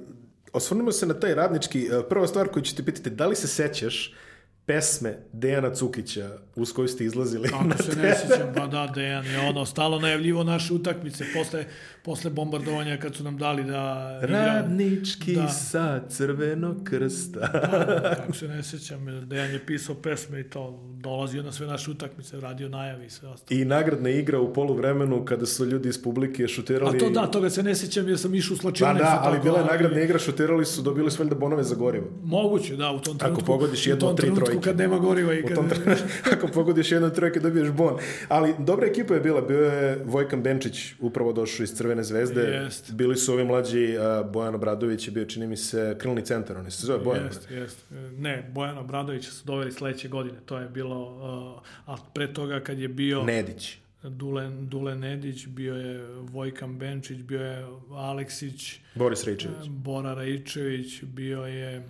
osvrnimo 0.53 0.91
se 0.91 1.05
na 1.05 1.13
taj 1.13 1.35
radnički, 1.35 1.89
e, 1.91 2.09
prva 2.09 2.27
stvar 2.27 2.47
koju 2.47 2.63
ću 2.63 2.75
te 2.75 2.85
pitati, 2.85 3.09
da 3.09 3.27
li 3.27 3.35
se 3.35 3.47
sećaš 3.47 4.13
pesme 4.65 5.17
Dejana 5.33 5.73
Cukića 5.73 6.29
uz 6.55 6.73
koju 6.73 6.87
ste 6.87 7.05
izlazili 7.05 7.49
na 7.51 7.69
Kako 7.69 7.83
se 7.83 7.95
ne 8.01 8.15
sjećam, 8.15 8.53
pa 8.55 8.67
da, 8.67 8.87
Dejan 8.95 9.25
je 9.25 9.39
ono, 9.39 9.65
stalo 9.65 9.99
najavljivo 9.99 10.43
naše 10.43 10.73
utakmice 10.73 11.25
posle, 11.33 11.65
posle 12.03 12.31
bombardovanja 12.31 12.97
kad 12.97 13.15
su 13.15 13.23
nam 13.23 13.37
dali 13.37 13.63
da. 13.63 14.19
Radnički 14.21 15.35
Da. 15.35 15.47
sa 15.47 16.01
crvenog 16.09 16.83
krsta. 16.83 17.39
Da, 17.39 18.13
kako 18.15 18.33
se 18.33 18.47
ne 18.47 18.63
sjećam, 18.63 19.27
Dejan 19.27 19.51
je 19.51 19.65
pisao 19.65 19.95
pesme 19.95 20.39
i 20.39 20.49
to, 20.49 20.92
dolazio 21.03 21.43
na 21.43 21.51
sve 21.51 21.67
naše 21.67 21.91
utakmice, 21.91 22.39
radio 22.39 22.69
najavi 22.69 23.05
i 23.05 23.09
sve 23.09 23.29
ostalo. 23.29 23.59
I 23.61 23.65
nagradna 23.65 24.09
igra 24.09 24.39
u 24.39 24.53
poluvremenu 24.53 25.25
kada 25.25 25.45
su 25.45 25.65
ljudi 25.65 25.89
iz 25.89 26.03
publike 26.03 26.47
šutirali... 26.47 26.97
A 26.97 26.99
to 26.99 27.09
da, 27.09 27.27
toga 27.27 27.49
se 27.49 27.63
ne 27.63 27.75
sjećam 27.75 28.07
jer 28.09 28.19
sam 28.19 28.35
išao 28.35 28.53
u 28.53 28.57
Da, 28.57 28.61
slačionicu. 28.61 29.03
da, 29.03 29.19
ali 29.23 29.39
bila 29.43 29.59
je 29.59 29.65
nagradna 29.65 30.01
igra, 30.01 30.19
šutirali 30.19 30.65
su, 30.65 30.81
dobili 30.81 31.11
su 31.11 31.23
valjda 31.23 31.35
bonove 31.35 31.63
za 31.63 31.75
gorivo. 31.75 32.05
Moguće, 32.23 32.75
da, 32.75 32.91
u 32.91 32.99
tom 32.99 33.17
trenutku. 33.17 33.45
pogodiš 33.45 33.85
u 33.85 33.89
jednu 33.89 33.99
tom 33.99 34.09
od 34.09 34.17
tri 34.17 34.25
trenutku 34.25 34.45
trojke. 34.45 34.63
kad 34.63 34.77
nema 34.77 34.97
goriva 34.99 35.33
i 35.33 35.43
kad... 35.43 35.55
tom 35.55 35.65
ako 36.33 36.47
pogodiš 36.47 36.91
jednu 36.91 37.09
trojke 37.09 37.39
dobiješ 37.39 37.69
bon. 37.69 37.93
Ali 38.27 38.53
dobra 38.59 38.87
ekipa 38.87 39.13
je 39.13 39.19
bila, 39.19 39.41
bio 39.41 39.63
je 39.63 40.03
Vojkan 40.05 40.43
Benčić, 40.43 40.93
upravo 40.99 41.33
došao 41.33 41.63
iz 41.63 41.73
Crvene 41.73 42.03
zvezde. 42.03 42.41
Jest. 42.41 42.91
Bili 42.93 43.17
su 43.17 43.33
ovi 43.33 43.43
mlađi, 43.45 43.97
a, 43.97 44.23
Bojan 44.23 44.55
Obradović 44.55 45.07
je 45.07 45.11
bio, 45.11 45.25
čini 45.25 45.47
mi 45.47 45.57
se, 45.57 45.95
krilni 45.99 46.25
centar, 46.25 46.57
on 46.57 46.71
se 46.71 46.85
zove 46.87 46.99
Bojan. 47.03 47.25
Jest, 47.25 47.51
jest. 47.51 47.77
Ne, 48.17 48.49
Bojana 48.53 48.79
Obradovića 48.79 49.31
su 49.31 49.45
doveli 49.45 49.71
sledeće 49.71 50.07
godine. 50.07 50.37
To 50.45 50.57
je 50.57 50.69
bilo, 50.69 50.92
uh, 50.92 50.92
a 51.85 51.95
pre 52.13 52.33
toga 52.33 52.59
kad 52.59 52.79
je 52.79 52.87
bio 52.87 53.23
Nedić. 53.23 53.77
Dule, 54.03 54.49
Dule 54.61 54.95
Nedić, 54.95 55.47
bio 55.47 55.75
je 55.75 56.05
Vojkan 56.07 56.77
Benčić, 56.77 57.17
bio 57.17 57.41
je 57.41 57.65
Aleksić, 57.91 58.79
Boris 58.95 59.23
Rejčević. 59.23 59.67
Bora 59.67 60.13
Raičević, 60.13 61.03
bio 61.03 61.45
je 61.45 61.87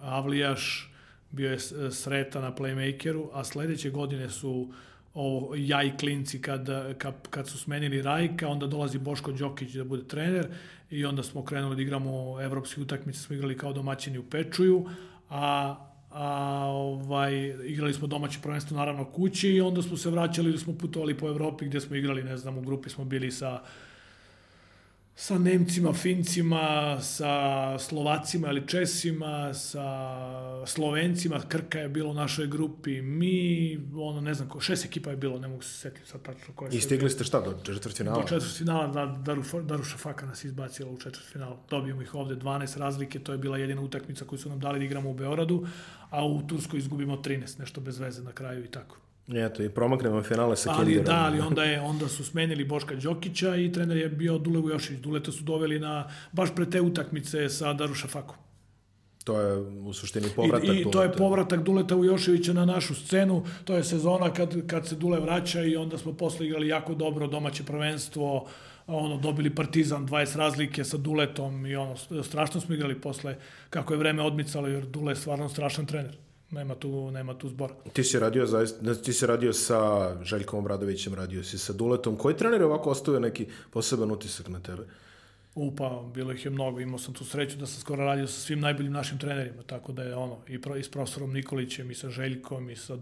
Avlijaš, 0.00 0.92
bio 1.30 1.50
je 1.50 1.58
S- 1.58 1.72
Sreta 1.90 2.40
na 2.40 2.54
playmakeru, 2.54 3.28
a 3.32 3.44
sledeće 3.44 3.90
godine 3.90 4.30
su 4.30 4.72
ovo, 5.14 5.54
ja 5.56 5.82
i 5.82 5.96
klinci 5.96 6.42
kad, 6.42 6.68
kad, 6.98 7.14
kad 7.30 7.48
su 7.48 7.58
smenili 7.58 8.02
Rajka, 8.02 8.48
onda 8.48 8.66
dolazi 8.66 8.98
Boško 8.98 9.32
Đokić 9.32 9.72
da 9.72 9.84
bude 9.84 10.04
trener 10.08 10.46
i 10.90 11.04
onda 11.04 11.22
smo 11.22 11.44
krenuli 11.44 11.76
da 11.76 11.82
igramo 11.82 12.40
evropske 12.40 12.80
utakmice, 12.80 13.18
smo 13.18 13.36
igrali 13.36 13.56
kao 13.58 13.72
domaćini 13.72 14.18
u 14.18 14.22
Pečuju, 14.30 14.86
a 15.30 15.76
a 16.14 16.64
ovaj 16.66 17.54
igrali 17.64 17.94
smo 17.94 18.06
domaće 18.06 18.38
prvenstvo 18.42 18.76
naravno 18.76 19.04
kući 19.04 19.48
i 19.50 19.60
onda 19.60 19.82
smo 19.82 19.96
se 19.96 20.10
vraćali 20.10 20.48
ili 20.48 20.58
smo 20.58 20.74
putovali 20.78 21.18
po 21.18 21.28
Evropi 21.28 21.66
gde 21.66 21.80
smo 21.80 21.96
igrali, 21.96 22.22
ne 22.22 22.36
znam, 22.36 22.58
u 22.58 22.60
grupi 22.60 22.90
smo 22.90 23.04
bili 23.04 23.30
sa 23.30 23.60
sa 25.16 25.38
Nemcima, 25.38 25.92
Fincima, 25.92 26.98
sa 27.00 27.78
Slovacima 27.78 28.48
ili 28.48 28.66
Česima, 28.66 29.54
sa 29.54 29.86
Slovencima, 30.66 31.40
Krka 31.48 31.78
je 31.78 31.88
bilo 31.88 32.10
u 32.10 32.14
našoj 32.14 32.46
grupi, 32.46 33.02
mi, 33.02 33.78
ono, 33.94 34.20
ne 34.20 34.34
znam, 34.34 34.48
ko, 34.48 34.60
šest 34.60 34.84
ekipa 34.84 35.10
je 35.10 35.16
bilo, 35.16 35.38
ne 35.38 35.48
mogu 35.48 35.62
se 35.62 35.78
setiti 35.78 36.08
sad 36.08 36.22
tačno 36.22 36.54
koje 36.54 36.70
I 36.76 36.80
stigli 36.80 37.10
ste 37.10 37.24
šta, 37.24 37.40
do 37.40 37.74
četvrtfinala? 37.74 38.22
Do 38.22 38.28
četvrtfinala, 38.28 38.86
da, 38.86 39.06
Daruša, 39.06 39.60
Daruša 39.60 39.96
Faka 39.96 40.26
nas 40.26 40.44
izbacila 40.44 40.90
u 40.90 40.98
četvrtfinalu. 40.98 41.56
Dobijemo 41.70 42.02
ih 42.02 42.14
ovde 42.14 42.36
12 42.36 42.78
razlike, 42.78 43.18
to 43.18 43.32
je 43.32 43.38
bila 43.38 43.58
jedina 43.58 43.82
utakmica 43.82 44.24
koju 44.24 44.38
su 44.38 44.48
nam 44.48 44.60
dali 44.60 44.78
da 44.78 44.84
igramo 44.84 45.10
u 45.10 45.14
Beoradu, 45.14 45.66
a 46.10 46.26
u 46.26 46.46
Turskoj 46.46 46.78
izgubimo 46.78 47.16
13, 47.16 47.60
nešto 47.60 47.80
bez 47.80 47.98
veze 47.98 48.22
na 48.22 48.32
kraju 48.32 48.64
i 48.64 48.68
tako. 48.68 49.03
Eto, 49.28 49.62
i 49.62 49.68
promaknemo 49.68 50.22
finale 50.22 50.56
sa 50.56 50.70
Ali 50.70 50.84
Kinderom. 50.84 51.04
da, 51.04 51.24
ali 51.24 51.40
onda 51.40 51.64
je 51.64 51.80
onda 51.80 52.08
su 52.08 52.24
smenili 52.24 52.64
Boška 52.64 52.94
Đokića 52.94 53.56
i 53.56 53.72
trener 53.72 53.96
je 53.96 54.08
bio 54.08 54.38
Dule 54.38 54.60
Vujošević. 54.60 55.00
Duleta 55.00 55.32
su 55.32 55.44
doveli 55.44 55.78
na 55.78 56.08
baš 56.32 56.54
pre 56.54 56.70
te 56.70 56.80
utakmice 56.80 57.48
sa 57.48 57.72
Daruša 57.72 58.08
Fakom. 58.08 58.36
To 59.24 59.40
je 59.40 59.56
u 59.58 59.92
suštini 59.92 60.26
povratak. 60.36 60.68
I, 60.68 60.80
i 60.80 60.90
to 60.90 61.02
je 61.02 61.08
Duleta. 61.08 61.18
povratak 61.18 61.62
Duleta 61.62 61.94
Vujoševića 61.94 62.52
na 62.52 62.64
našu 62.64 62.94
scenu. 62.94 63.44
To 63.64 63.76
je 63.76 63.84
sezona 63.84 64.32
kad, 64.32 64.66
kad 64.66 64.88
se 64.88 64.96
Dule 64.96 65.20
vraća 65.20 65.62
i 65.62 65.76
onda 65.76 65.98
smo 65.98 66.12
posle 66.12 66.46
igrali 66.46 66.68
jako 66.68 66.94
dobro 66.94 67.26
domaće 67.26 67.64
prvenstvo 67.64 68.46
ono 68.86 69.16
dobili 69.16 69.54
Partizan 69.54 70.08
20 70.08 70.36
razlike 70.36 70.84
sa 70.84 70.96
Duletom 70.96 71.66
i 71.66 71.76
ono 71.76 71.96
strašno 72.22 72.60
smo 72.60 72.74
igrali 72.74 73.00
posle 73.00 73.36
kako 73.70 73.94
je 73.94 73.98
vreme 73.98 74.22
odmicalo 74.22 74.68
jer 74.68 74.86
Dule 74.86 75.12
je 75.12 75.16
stvarno 75.16 75.48
strašan 75.48 75.86
trener. 75.86 76.16
Nema 76.54 76.74
tu, 76.74 77.10
nema 77.10 77.38
tu 77.38 77.48
zbora. 77.48 77.74
Ti 77.92 78.04
si 78.04 78.18
radio 78.18 78.46
zaista, 78.46 78.94
ti 78.94 79.12
si 79.12 79.26
radio 79.26 79.52
sa 79.52 80.12
Željkom 80.24 80.58
Obradovićem, 80.58 81.14
radio 81.14 81.44
si 81.44 81.58
sa 81.58 81.72
Duletom. 81.72 82.16
Koji 82.16 82.36
trener 82.36 82.60
je 82.60 82.66
ovako 82.66 82.90
ostavio 82.90 83.20
neki 83.20 83.46
poseban 83.70 84.10
utisak 84.10 84.48
na 84.48 84.60
tebe? 84.60 84.86
Upa, 85.54 86.02
bilo 86.14 86.32
ih 86.32 86.44
je 86.44 86.50
mnogo. 86.50 86.80
Imao 86.80 86.98
sam 86.98 87.14
tu 87.14 87.24
sreću 87.24 87.56
da 87.56 87.66
sam 87.66 87.80
skoro 87.80 88.04
radio 88.04 88.26
sa 88.26 88.40
svim 88.40 88.60
najboljim 88.60 88.92
našim 88.92 89.18
trenerima, 89.18 89.62
tako 89.62 89.92
da 89.92 90.02
je 90.02 90.14
ono, 90.14 90.38
i, 90.48 90.60
pro, 90.60 90.76
i 90.76 90.82
s 90.82 90.90
profesorom 90.90 91.32
Nikolićem, 91.32 91.90
i 91.90 91.94
sa 91.94 92.10
Željkom, 92.10 92.70
i 92.70 92.76
sa... 92.76 92.98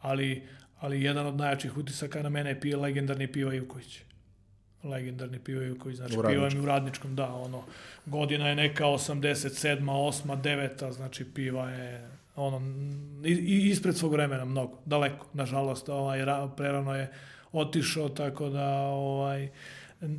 Ali, 0.00 0.42
ali 0.80 1.02
jedan 1.02 1.26
od 1.26 1.36
najjačih 1.36 1.76
utisaka 1.76 2.22
na 2.22 2.28
mene 2.28 2.50
je 2.50 2.60
pije 2.60 2.76
legendarni 2.76 3.32
Piva 3.32 3.54
Ivković. 3.54 4.00
Legendarni 4.84 5.38
Piva 5.38 5.64
Ivković, 5.64 5.96
znači 5.96 6.18
U 6.18 6.22
piva 6.28 6.48
mi 6.48 6.60
u 6.60 6.66
radničkom, 6.66 7.16
da, 7.16 7.34
ono, 7.34 7.62
godina 8.06 8.48
je 8.48 8.54
neka 8.54 8.84
87. 8.84 9.84
8. 9.84 10.42
9. 10.42 10.92
znači 10.92 11.24
piva 11.24 11.70
je 11.70 12.19
ono, 12.36 12.62
ispred 13.46 13.96
svog 13.96 14.12
vremena 14.12 14.44
mnogo, 14.44 14.78
daleko, 14.84 15.26
nažalost, 15.32 15.88
ovaj, 15.88 16.18
ra- 16.18 16.50
prerano 16.56 16.94
je 16.94 17.12
otišao, 17.52 18.08
tako 18.08 18.48
da 18.48 18.66
ovaj, 18.78 19.48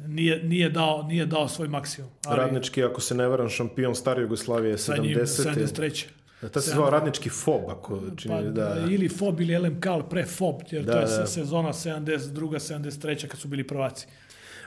nije, 0.08 0.44
nije, 0.44 0.70
dao, 0.70 1.04
nije 1.04 1.26
dao 1.26 1.48
svoj 1.48 1.68
maksimum. 1.68 2.12
Ali, 2.26 2.38
Radnički, 2.38 2.84
ako 2.84 3.02
se 3.02 3.16
ne 3.16 3.28
varam, 3.28 3.50
šampion 3.50 3.96
stare 3.96 4.22
Jugoslavije 4.22 4.78
70. 4.78 4.78
Sa 4.78 4.98
njim 4.98 5.16
73. 5.16 6.06
Da, 6.54 6.62
se 6.62 6.72
zvao 6.72 6.90
radnički 6.90 7.30
FOB, 7.30 7.62
ako 7.70 8.00
čini, 8.18 8.36
pa, 8.36 8.42
da. 8.42 8.86
Ili 8.90 9.10
FOB 9.10 9.42
ili 9.42 9.58
LMK, 9.58 9.86
ali 9.86 10.04
pre 10.10 10.26
FOB, 10.26 10.56
jer 10.72 10.84
da, 10.84 10.92
to 10.92 11.00
je 11.00 11.18
da. 11.18 11.28
sezona 11.28 11.74
72. 11.74 12.32
73. 12.32 13.28
kad 13.28 13.40
su 13.40 13.48
bili 13.48 13.68
prvaci. 13.68 14.08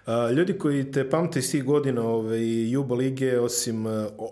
A, 0.07 0.31
ljudi 0.31 0.59
koji 0.59 0.93
te 0.93 1.11
pamte 1.11 1.39
iz 1.39 1.51
tih 1.51 1.65
godina 1.65 2.03
ove, 2.03 2.39
Juba 2.71 2.95
Lige, 2.95 3.41
osim, 3.41 3.85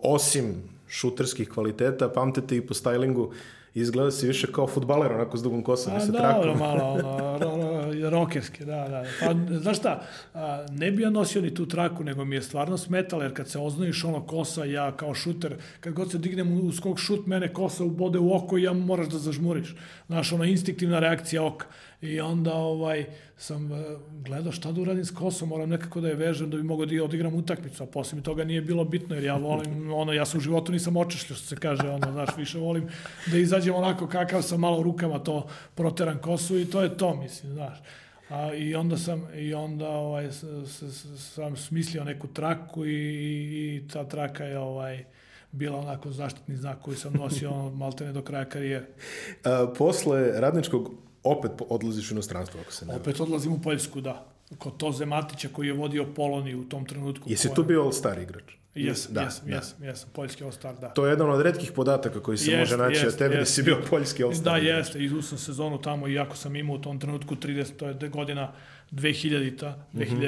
osim 0.03 0.55
šuterskih 0.93 1.49
kvaliteta, 1.49 2.09
pamtete 2.09 2.57
i 2.57 2.67
po 2.67 2.75
stylingu 2.75 3.33
izgleda 3.75 4.11
si 4.11 4.27
više 4.27 4.53
kao 4.53 4.67
futbaler, 4.67 5.13
onako 5.13 5.37
s 5.37 5.43
dugom 5.43 5.63
kosom. 5.63 5.97
A, 5.97 6.01
se 6.01 6.13
dobro, 6.13 6.55
malo, 6.55 6.85
ono, 6.85 7.39
ro, 7.39 7.93
ro, 7.93 8.11
rokerski, 8.11 8.65
da, 8.65 8.89
da. 8.89 9.05
Pa, 9.21 9.57
znaš 9.59 9.79
šta, 9.79 10.03
a, 10.35 10.67
ne 10.71 10.91
bi 10.91 11.03
ja 11.03 11.11
nosio 11.11 11.43
ni 11.43 11.55
tu 11.55 11.67
traku, 11.67 12.05
nego 12.05 12.25
mi 12.25 12.37
je 12.37 12.43
stvarno 12.43 12.79
smetalo, 12.79 13.23
jer 13.23 13.35
kad 13.35 13.49
se 13.49 13.59
oznojiš 13.59 14.05
ono 14.05 14.27
kosa, 14.27 14.65
ja 14.65 14.93
kao 14.97 15.15
šuter, 15.15 15.55
kad 15.81 15.93
god 15.93 16.11
se 16.11 16.19
dignem 16.19 16.67
u 16.69 16.73
skok 16.73 16.99
šut, 16.99 17.27
mene 17.27 17.53
kosa 17.53 17.85
ubode 17.85 18.19
u 18.19 18.35
oko 18.35 18.59
i 18.59 18.63
ja 18.63 18.73
moraš 18.73 19.09
da 19.09 19.19
zažmuriš. 19.19 19.77
Znaš, 20.07 20.33
ono, 20.33 20.45
instinktivna 20.45 20.99
reakcija 20.99 21.45
oka. 21.45 21.67
I 22.03 22.21
onda 22.21 22.55
ovaj, 22.55 23.07
sam 23.37 23.73
e, 23.73 23.85
gledao 24.25 24.53
šta 24.53 24.73
da 24.73 24.81
uradim 24.81 25.05
s 25.05 25.11
kosom, 25.11 25.49
moram 25.49 25.69
nekako 25.69 26.01
da 26.01 26.09
je 26.09 26.15
vežem 26.15 26.51
da 26.51 26.57
bi 26.57 26.63
mogao 26.63 26.87
da 26.87 27.05
odigram 27.05 27.35
utakmicu, 27.35 27.83
a 27.83 27.87
posle 27.87 28.17
mi 28.17 28.23
toga 28.23 28.45
nije 28.45 28.61
bilo 28.61 28.85
bitno, 28.85 29.15
jer 29.15 29.25
ja 29.25 29.37
volim, 29.37 29.93
ono, 30.03 30.13
ja 30.13 30.27
sam 30.27 30.39
u 30.39 30.41
životu 30.41 30.73
nisam 30.73 30.97
očešljio, 30.97 31.37
što 31.37 31.47
se 31.47 31.57
kaže, 31.57 31.89
ono, 31.89 32.13
znaš, 32.13 32.29
više 32.37 32.59
volim 32.59 32.89
da 33.27 33.39
izađem 33.39 33.75
onako 33.75 34.07
kakav 34.07 34.43
sam 34.43 34.61
malo 34.61 34.83
rukama 34.83 35.19
to 35.19 35.49
proteran 35.75 36.19
kosu 36.19 36.59
i 36.59 36.65
to 36.65 36.83
je 36.83 36.97
to, 36.97 37.15
mislim, 37.17 37.53
znaš. 37.53 37.79
A, 38.29 38.55
I 38.55 38.75
onda 38.75 38.97
sam, 38.97 39.27
i 39.35 39.55
onda 39.55 39.89
ovaj, 39.89 40.33
s, 40.33 40.45
s, 40.67 40.83
s, 40.83 41.35
sam 41.35 41.57
smislio 41.57 42.05
neku 42.05 42.27
traku 42.27 42.87
i, 42.87 42.91
i, 42.91 43.89
ta 43.93 44.05
traka 44.09 44.45
je 44.45 44.59
ovaj, 44.59 45.05
bila 45.53 45.79
onako 45.79 46.11
zaštitni 46.11 46.57
znak 46.57 46.81
koji 46.81 46.97
sam 46.97 47.13
nosio 47.13 47.53
maltene 47.81 48.13
do 48.13 48.23
kraja 48.23 48.45
karijere. 48.45 48.87
A, 49.45 49.73
posle 49.79 50.41
radničkog 50.41 50.91
opet 51.25 51.51
odlaziš 51.69 52.11
u 52.11 52.15
inostranstvo, 52.15 52.61
ako 52.61 52.73
se 52.73 52.87
ne 52.87 52.95
Opet 52.95 53.21
odlazim 53.21 53.53
u 53.53 53.63
Poljsku, 53.63 54.01
da. 54.01 54.27
Kod 54.59 54.77
Toze 54.77 55.07
Matića 55.07 55.49
koji 55.53 55.67
je 55.67 55.73
vodio 55.73 56.07
Poloniju 56.17 56.61
u 56.61 56.65
tom 56.65 56.85
trenutku. 56.85 57.31
Jesi 57.31 57.55
tu 57.55 57.65
bio 57.65 57.83
all-star 57.83 58.19
igrač? 58.23 58.45
Jesam, 58.75 59.15
da, 59.15 59.21
jesam, 59.21 59.49
da. 59.49 59.55
jesam, 59.55 59.85
jesam, 59.85 60.11
poljski 60.13 60.45
all-star, 60.45 60.75
da. 60.81 60.89
To 60.89 61.07
je 61.07 61.11
jedan 61.11 61.31
od 61.31 61.41
redkih 61.41 61.73
podataka 61.73 62.21
koji 62.21 62.39
se 62.39 62.51
jest, 62.51 62.59
može 62.59 62.77
naći 62.77 63.01
jest, 63.01 63.07
od 63.07 63.19
tebe 63.19 63.35
jest. 63.35 63.51
da 63.51 63.55
si 63.55 63.63
bio 63.63 63.83
poljski 63.91 64.25
all-star. 64.25 64.45
Da, 64.45 64.57
jeste, 64.57 65.05
izu 65.05 65.23
sam 65.23 65.39
sezonu 65.39 65.83
tamo, 65.83 66.09
iako 66.09 66.37
sam 66.37 66.57
imao 66.57 66.77
u 66.77 66.79
tom 66.79 67.01
trenutku 67.01 67.35
30, 67.35 67.73
to 67.77 67.89
je 68.05 68.09
godina 68.09 68.53
2000-ta, 68.93 69.79
2001 69.93 69.93
mm 69.93 70.23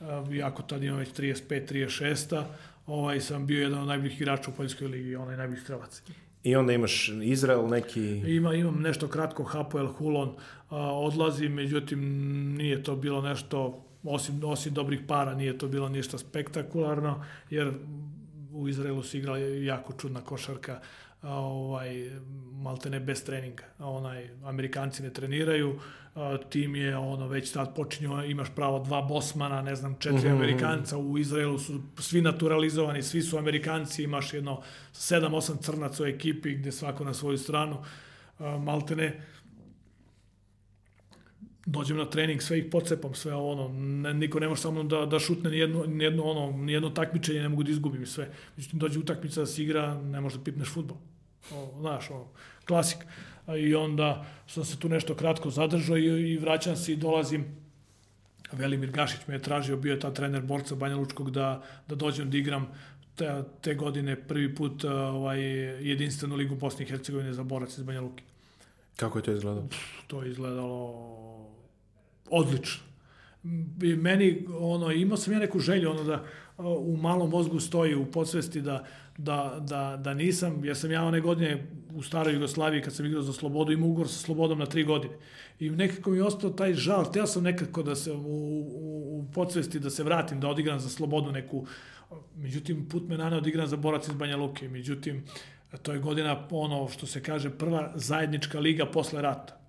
-hmm. 0.00 0.36
iako 0.36 0.62
tad 0.62 0.82
imam 0.82 0.98
već 0.98 1.08
35, 1.08 1.72
36 1.72 2.42
ovaj, 2.86 3.20
sam 3.20 3.46
bio 3.46 3.62
jedan 3.62 3.78
od 3.78 3.86
najboljih 3.86 4.20
igrača 4.20 4.50
u 4.50 4.54
Poljskoj 4.54 4.88
ligi, 4.88 5.16
onaj 5.16 5.36
najboljih 5.36 5.62
strelac. 5.62 6.02
I 6.44 6.56
onda 6.56 6.72
imaš 6.72 7.08
Izrael 7.22 7.68
neki... 7.68 8.00
Ima, 8.36 8.54
imam 8.54 8.80
nešto 8.80 9.08
kratko, 9.08 9.44
Hapoel 9.44 9.86
Hulon 9.86 10.34
a, 10.70 10.76
odlazi, 10.76 11.48
međutim 11.48 12.00
nije 12.56 12.82
to 12.82 12.96
bilo 12.96 13.22
nešto, 13.22 13.84
osim, 14.02 14.40
osim 14.44 14.74
dobrih 14.74 15.00
para, 15.08 15.34
nije 15.34 15.58
to 15.58 15.68
bilo 15.68 15.88
ništa 15.88 16.18
spektakularno, 16.18 17.24
jer 17.50 17.72
u 18.52 18.68
Izraelu 18.68 19.02
su 19.02 19.16
igrali 19.16 19.64
jako 19.64 19.92
čudna 19.92 20.20
košarka, 20.20 20.80
a, 21.22 21.34
ovaj, 21.34 22.10
maltene 22.52 23.00
bez 23.00 23.24
treninga. 23.24 23.64
A 23.78 23.90
onaj, 23.90 24.30
Amerikanci 24.44 25.02
ne 25.02 25.12
treniraju, 25.12 25.80
tim 26.48 26.76
je 26.76 26.96
ono 26.96 27.28
već 27.28 27.52
sad 27.52 27.74
počinio, 27.74 28.24
imaš 28.24 28.48
pravo 28.54 28.78
dva 28.78 29.02
bosmana, 29.02 29.62
ne 29.62 29.76
znam, 29.76 29.96
četiri 29.98 30.28
mm 30.28 30.32
-hmm. 30.32 30.36
Amerikanca, 30.36 30.98
u 30.98 31.18
Izraelu 31.18 31.58
su 31.58 31.80
svi 31.98 32.20
naturalizovani, 32.20 33.02
svi 33.02 33.22
su 33.22 33.38
Amerikanci, 33.38 34.02
imaš 34.02 34.34
jedno 34.34 34.62
sedam, 34.92 35.34
osam 35.34 35.56
crnaca 35.56 36.02
u 36.02 36.06
ekipi 36.06 36.54
gde 36.54 36.72
svako 36.72 37.04
na 37.04 37.14
svoju 37.14 37.38
stranu, 37.38 37.76
maltene 38.38 39.20
dođem 41.66 41.96
na 41.96 42.04
trening, 42.04 42.42
sve 42.42 42.58
ih 42.58 42.64
pocepam, 42.70 43.14
sve 43.14 43.34
ono, 43.34 43.68
ne, 43.68 44.14
niko 44.14 44.40
ne 44.40 44.48
može 44.48 44.62
samo 44.62 44.82
da, 44.82 45.06
da 45.06 45.18
šutne 45.18 45.50
ni 45.50 45.58
jedno, 45.58 45.84
ni 45.86 46.04
jedno, 46.04 46.22
ono, 46.22 46.56
ni 46.56 46.72
jedno 46.72 46.90
takmičenje, 46.90 47.42
ne 47.42 47.48
mogu 47.48 47.62
da 47.62 47.70
izgubim 47.70 48.06
sve. 48.06 48.30
Međutim, 48.56 48.78
dođe 48.78 48.98
utakmica 48.98 49.40
da 49.40 49.46
se 49.46 49.62
igra, 49.62 49.94
ne 50.00 50.20
može 50.20 50.38
da 50.38 50.44
pipneš 50.44 50.68
futbol. 50.68 50.96
O, 51.52 51.80
znaš, 51.80 52.10
ono, 52.10 52.28
klasik. 52.66 52.98
I 53.58 53.74
onda 53.74 54.26
sam 54.46 54.64
se 54.64 54.78
tu 54.78 54.88
nešto 54.88 55.14
kratko 55.14 55.50
zadržao 55.50 55.96
i, 55.96 56.32
i 56.32 56.38
vraćam 56.38 56.76
se 56.76 56.92
i 56.92 56.96
dolazim 56.96 57.44
Velimir 58.52 58.90
Gašić 58.90 59.26
me 59.26 59.34
je 59.34 59.42
tražio, 59.42 59.76
bio 59.76 59.92
je 59.92 60.00
ta 60.00 60.14
trener 60.14 60.42
borca 60.42 60.74
Banja 60.74 60.96
Lučkog 60.96 61.30
da, 61.30 61.62
da 61.88 61.94
dođem 61.94 62.30
da 62.30 62.36
igram 62.36 62.68
te, 63.14 63.42
te 63.60 63.74
godine 63.74 64.16
prvi 64.16 64.54
put 64.54 64.84
ovaj, 64.84 65.40
jedinstvenu 65.88 66.36
ligu 66.36 66.54
Bosne 66.54 66.84
i 66.84 66.88
Hercegovine 66.88 67.32
za 67.32 67.42
borac 67.42 67.78
iz 67.78 67.84
Banja 67.84 68.00
Luki. 68.00 68.24
Kako 68.96 69.18
je 69.18 69.22
to 69.22 69.32
izgledalo? 69.32 69.68
To 70.06 70.22
je 70.22 70.30
izgledalo 70.30 70.94
odlično. 72.30 72.82
I 73.82 73.96
meni, 73.96 74.46
ono, 74.58 74.92
imao 74.92 75.16
sam 75.16 75.32
ja 75.32 75.38
neku 75.38 75.58
želju, 75.58 75.90
ono, 75.90 76.04
da 76.04 76.24
u 76.58 76.96
malom 76.96 77.30
mozgu 77.30 77.60
stoji 77.60 77.94
u 77.94 78.06
podsvesti 78.06 78.60
da, 78.60 78.84
da, 79.18 79.58
da, 79.60 79.96
da 79.96 80.14
nisam, 80.14 80.64
jer 80.64 80.76
sam 80.76 80.90
ja 80.90 81.04
one 81.04 81.20
godine 81.20 81.66
u 81.94 82.02
staroj 82.02 82.34
Jugoslaviji 82.34 82.82
kad 82.82 82.94
sam 82.94 83.06
igrao 83.06 83.22
za 83.22 83.32
Slobodu 83.32 83.72
imao 83.72 83.88
ugovor 83.88 84.08
sa 84.08 84.18
Slobodom 84.18 84.58
na 84.58 84.66
tri 84.66 84.84
godine. 84.84 85.14
I 85.60 85.70
nekako 85.70 86.10
mi 86.10 86.16
je 86.16 86.24
ostao 86.24 86.50
taj 86.50 86.74
žal, 86.74 87.12
teo 87.12 87.26
sam 87.26 87.42
nekako 87.42 87.82
da 87.82 87.94
se 87.94 88.12
u, 88.12 88.16
u, 88.16 89.18
u 89.18 89.26
podsvesti 89.34 89.80
da 89.80 89.90
se 89.90 90.02
vratim, 90.02 90.40
da 90.40 90.48
odigram 90.48 90.80
za 90.80 90.88
Slobodu 90.88 91.32
neku, 91.32 91.66
međutim 92.36 92.88
put 92.88 93.08
me 93.08 93.18
nane 93.18 93.36
odigram 93.36 93.66
za 93.66 93.76
Borac 93.76 94.08
iz 94.08 94.14
Banja 94.14 94.36
Luke, 94.36 94.68
međutim 94.68 95.24
to 95.82 95.92
je 95.92 95.98
godina 95.98 96.46
ono 96.50 96.88
što 96.88 97.06
se 97.06 97.22
kaže 97.22 97.50
prva 97.50 97.92
zajednička 97.94 98.60
liga 98.60 98.86
posle 98.86 99.22
rata 99.22 99.64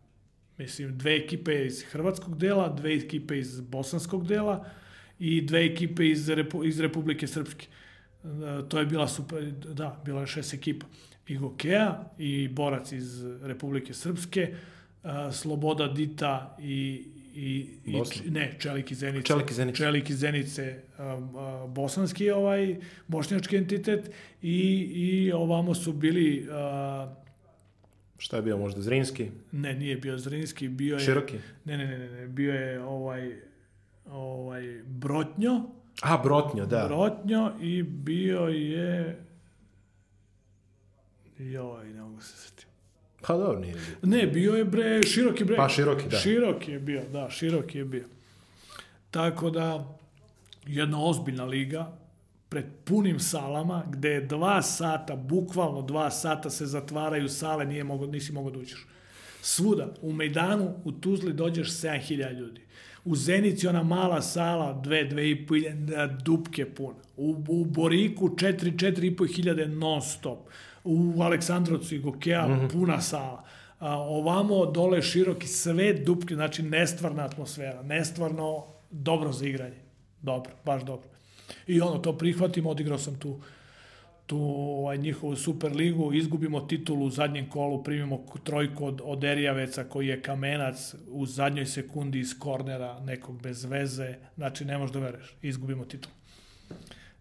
Mislim, 0.58 0.98
dve 0.98 1.16
ekipe 1.16 1.66
iz 1.66 1.84
hrvatskog 1.84 2.38
dela, 2.38 2.70
dve 2.70 2.94
ekipe 2.96 3.40
iz 3.40 3.60
bosanskog 3.62 4.28
dela 4.28 4.66
i 5.20 5.42
dve 5.42 5.66
ekipe 5.66 6.08
iz, 6.10 6.30
Repu, 6.30 6.64
iz 6.64 6.80
Republike 6.80 7.28
Srpske. 7.28 7.68
E, 8.26 8.70
to 8.70 8.80
je 8.80 8.86
bila 8.86 9.08
super, 9.08 9.52
da, 9.52 10.02
bila 10.06 10.22
je 10.22 10.28
šest 10.28 10.54
ekipa. 10.54 10.86
I 11.28 11.38
Gokeja, 11.38 12.12
i 12.18 12.48
Borac 12.48 12.92
iz 12.92 13.26
Republike 13.42 13.94
Srpske, 13.94 14.42
e, 14.42 15.32
Sloboda 15.32 15.88
Dita 15.88 16.58
i, 16.62 17.06
i, 17.36 17.68
i 17.86 18.02
ne, 18.30 18.56
Čelik 18.60 18.92
iz 18.92 19.00
Zenice. 19.00 19.28
Čelik 19.28 19.52
iz 19.52 19.56
Zenice. 19.56 19.78
Čelik 19.78 20.10
iz 20.10 20.20
Zenice, 20.20 20.82
bosanski 21.68 22.32
ovaj, 22.32 22.76
bošnjački 23.08 23.58
entitet 23.58 24.12
i, 24.42 24.58
i 24.96 25.32
ovamo 25.32 25.74
su 25.74 25.94
bili 25.94 26.48
Šta 28.18 28.36
je 28.36 28.42
bio, 28.42 28.58
možda 28.58 28.82
Zrinski? 28.82 29.32
Ne, 29.52 29.74
nije 29.74 29.98
bio 29.98 30.18
Zrinski, 30.18 30.68
bio 30.70 30.96
je... 30.96 31.00
Široki? 31.00 31.38
Ne, 31.66 31.78
ne, 31.78 31.98
ne, 31.98 32.12
ne, 32.12 32.28
bio 32.28 32.54
je 32.54 32.84
ovaj, 32.84 33.36
ovaj 34.06 34.82
Brotnjo. 34.86 35.62
A, 36.02 36.18
Brotnjo, 36.18 36.66
da. 36.66 36.86
Brotnjo 36.88 37.52
i 37.62 37.84
bio 37.84 38.40
je... 38.42 39.22
Joj, 41.40 41.94
ne 41.94 42.02
mogu 42.02 42.22
se 42.22 42.38
setiti. 42.38 42.66
Pa 43.22 43.38
dobro, 43.38 43.60
nije 43.60 43.74
bio. 43.74 43.96
Ne, 44.02 44.28
bio 44.28 44.54
je 44.54 44.66
bre, 44.66 45.04
široki 45.04 45.44
bre. 45.44 45.56
Pa 45.56 45.70
široki, 45.70 46.10
da. 46.10 46.18
Široki 46.18 46.72
je 46.72 46.80
bio, 46.80 47.04
da, 47.14 47.30
široki 47.30 47.78
je 47.78 47.86
bio. 47.86 48.06
Tako 49.12 49.50
da, 49.50 49.98
jedna 50.68 51.06
ozbiljna 51.06 51.46
liga, 51.46 51.98
pred 52.50 52.66
punim 52.84 53.20
salama, 53.20 53.84
gde 53.90 54.10
je 54.10 54.22
dva 54.22 54.62
sata, 54.62 55.16
bukvalno 55.16 55.82
dva 55.82 56.12
sata 56.12 56.50
se 56.50 56.66
zatvaraju 56.66 57.30
sale, 57.30 57.66
nije 57.66 57.84
mogo, 57.84 58.06
nisi 58.06 58.32
mogao 58.34 58.52
da 58.52 58.60
uđeš. 58.60 58.88
Svuda, 59.42 59.94
u 60.02 60.14
Mejdanu, 60.14 60.74
u 60.84 60.92
Tuzli 60.92 61.34
dođeš 61.34 61.70
7000 61.70 62.38
ljudi. 62.40 62.62
U 63.06 63.16
Zenici 63.16 63.68
ona 63.68 63.84
mala 63.84 64.22
sala, 64.22 64.74
dve, 64.74 65.04
dve 65.04 65.30
i 65.30 65.46
po 65.48 65.54
hiljade, 65.54 66.18
dupke 66.24 66.66
puna. 66.66 67.00
U, 67.18 67.44
u 67.48 67.66
Boriku 67.66 68.30
4, 68.30 68.78
4 68.78 69.08
i 69.08 69.16
po 69.16 69.26
hiljade 69.26 69.68
non 69.68 70.02
stop. 70.02 70.50
U 70.84 71.22
Aleksandrovcu 71.22 71.96
i 71.96 72.00
Gokeja 72.00 72.48
mm 72.48 72.52
-hmm. 72.52 72.72
puna 72.72 73.02
sala. 73.02 73.44
A, 73.80 73.98
ovamo 74.00 74.66
dole 74.66 75.02
široki 75.02 75.48
sve 75.48 75.94
dupke, 75.94 76.36
znači 76.36 76.64
nestvarna 76.64 77.26
atmosfera, 77.26 77.84
nestvarno 77.84 78.64
dobro 78.92 79.32
za 79.32 79.48
igranje. 79.48 79.80
Dobro, 80.22 80.52
baš 80.66 80.84
dobro. 80.84 81.10
I 81.68 81.82
ono, 81.82 81.98
to 81.98 82.18
prihvatim, 82.18 82.66
odigrao 82.66 82.98
sam 82.98 83.20
tu 83.20 83.40
tu 84.26 84.38
ovaj, 84.38 84.98
njihovu 84.98 85.36
super 85.36 85.76
ligu, 85.76 86.14
izgubimo 86.14 86.62
titulu 86.62 87.06
u 87.06 87.10
zadnjem 87.10 87.50
kolu, 87.50 87.84
primimo 87.84 88.26
trojku 88.44 88.86
od, 88.86 89.02
od 89.04 89.24
Erijaveca 89.24 89.84
koji 89.84 90.08
je 90.08 90.22
kamenac 90.22 90.96
u 91.08 91.26
zadnjoj 91.26 91.66
sekundi 91.66 92.20
iz 92.20 92.40
kornera 92.40 93.00
nekog 93.00 93.42
bez 93.42 93.66
veze, 93.66 94.16
znači 94.36 94.66
ne 94.66 94.78
možeš 94.78 94.94
da 94.94 95.00
vereš, 95.00 95.36
izgubimo 95.42 95.86
titulu. 95.86 96.16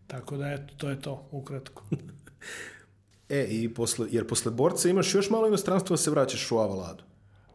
Tako 0.06 0.36
da, 0.36 0.52
eto, 0.52 0.74
to 0.76 0.90
je 0.90 1.00
to, 1.00 1.28
ukratko. 1.30 1.84
e, 3.28 3.46
i 3.50 3.74
posle, 3.74 4.08
jer 4.10 4.26
posle 4.26 4.52
borca 4.52 4.88
imaš 4.88 5.14
još 5.14 5.30
malo 5.30 5.46
inostranstva 5.46 5.94
da 5.94 5.96
se 5.96 6.10
vraćaš 6.10 6.50
u 6.50 6.58
Avaladu? 6.58 7.04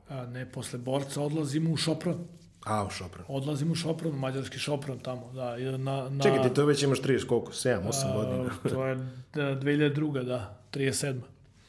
A, 0.10 0.26
ne, 0.26 0.52
posle 0.52 0.80
borca 0.80 1.22
odlazimo 1.22 1.72
u 1.72 1.78
Šopron. 1.78 2.28
A, 2.66 2.86
u 2.86 2.90
Šopron. 2.90 3.26
Odlazim 3.28 3.72
u 3.72 3.76
Šopron, 3.76 4.16
mađarski 4.16 4.60
Šopron 4.60 5.00
tamo, 5.00 5.32
da. 5.34 5.58
Na, 5.78 6.10
na, 6.10 6.24
Čekaj, 6.24 6.44
ti 6.44 6.54
to 6.54 6.66
već 6.66 6.84
imaš 6.84 7.02
30, 7.02 7.26
koliko? 7.26 7.52
7, 7.52 7.80
8 7.88 8.06
a, 8.06 8.14
godina. 8.14 8.50
To 8.70 8.86
je 8.86 8.96
da, 9.34 9.60
2002. 9.62 10.24
da, 10.24 10.60
37. 10.74 11.20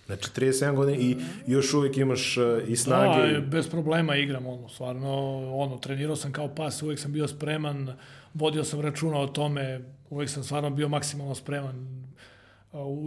Znači, 0.07 0.31
37 0.31 0.75
godina 0.75 0.99
i 0.99 1.17
još 1.47 1.75
uvijek 1.75 1.97
imaš 1.97 2.37
uh, 2.37 2.69
i 2.69 2.77
snage. 2.77 3.33
Da, 3.33 3.41
bez 3.41 3.69
problema 3.69 4.17
igram, 4.17 4.47
ono, 4.47 4.69
stvarno, 4.69 5.13
ono, 5.57 5.79
trenirao 5.79 6.17
sam 6.17 6.33
kao 6.33 6.55
pas, 6.55 6.83
uvijek 6.83 7.01
sam 7.01 7.13
bio 7.13 7.29
spreman, 7.29 7.97
vodio 8.35 8.65
sam 8.65 8.81
računa 8.81 9.19
o 9.19 9.27
tome, 9.27 9.81
uvijek 10.11 10.31
sam 10.31 10.45
stvarno 10.45 10.71
bio 10.71 10.89
maksimalno 10.89 11.35
spreman, 11.35 12.01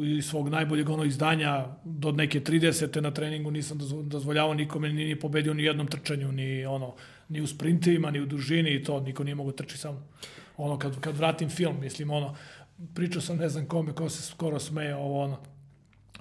i 0.06 0.22
svog 0.22 0.50
najboljeg 0.50 0.90
ono 0.90 1.04
izdanja 1.04 1.66
do 1.84 2.12
neke 2.12 2.40
30. 2.40 3.02
na 3.02 3.12
treningu 3.12 3.52
nisam 3.52 3.80
dozvoljavao 4.04 4.54
nikome 4.54 4.94
ni, 4.94 5.06
ni 5.06 5.20
pobedio 5.20 5.54
ni 5.54 5.64
jednom 5.64 5.88
trčanju 5.88 6.32
ni 6.32 6.66
ono 6.66 6.94
ni 7.30 7.42
u 7.42 7.48
sprintovima 7.48 8.12
ni 8.12 8.20
u 8.20 8.26
dužini 8.26 8.76
i 8.76 8.84
to 8.84 9.00
niko 9.00 9.24
nije 9.24 9.36
mogao 9.36 9.52
trči 9.52 9.78
samo. 9.78 10.08
Ono 10.58 10.80
kad 10.80 11.00
kad 11.00 11.18
vratim 11.18 11.50
film 11.50 11.80
mislim 11.80 12.12
ono 12.12 12.36
pričao 12.96 13.22
sam 13.22 13.38
ne 13.38 13.50
znam 13.50 13.66
kome 13.66 13.94
ko 13.94 14.10
se 14.10 14.22
skoro 14.22 14.60
smeje 14.60 14.96
ovo 14.96 15.24
ono 15.24 15.53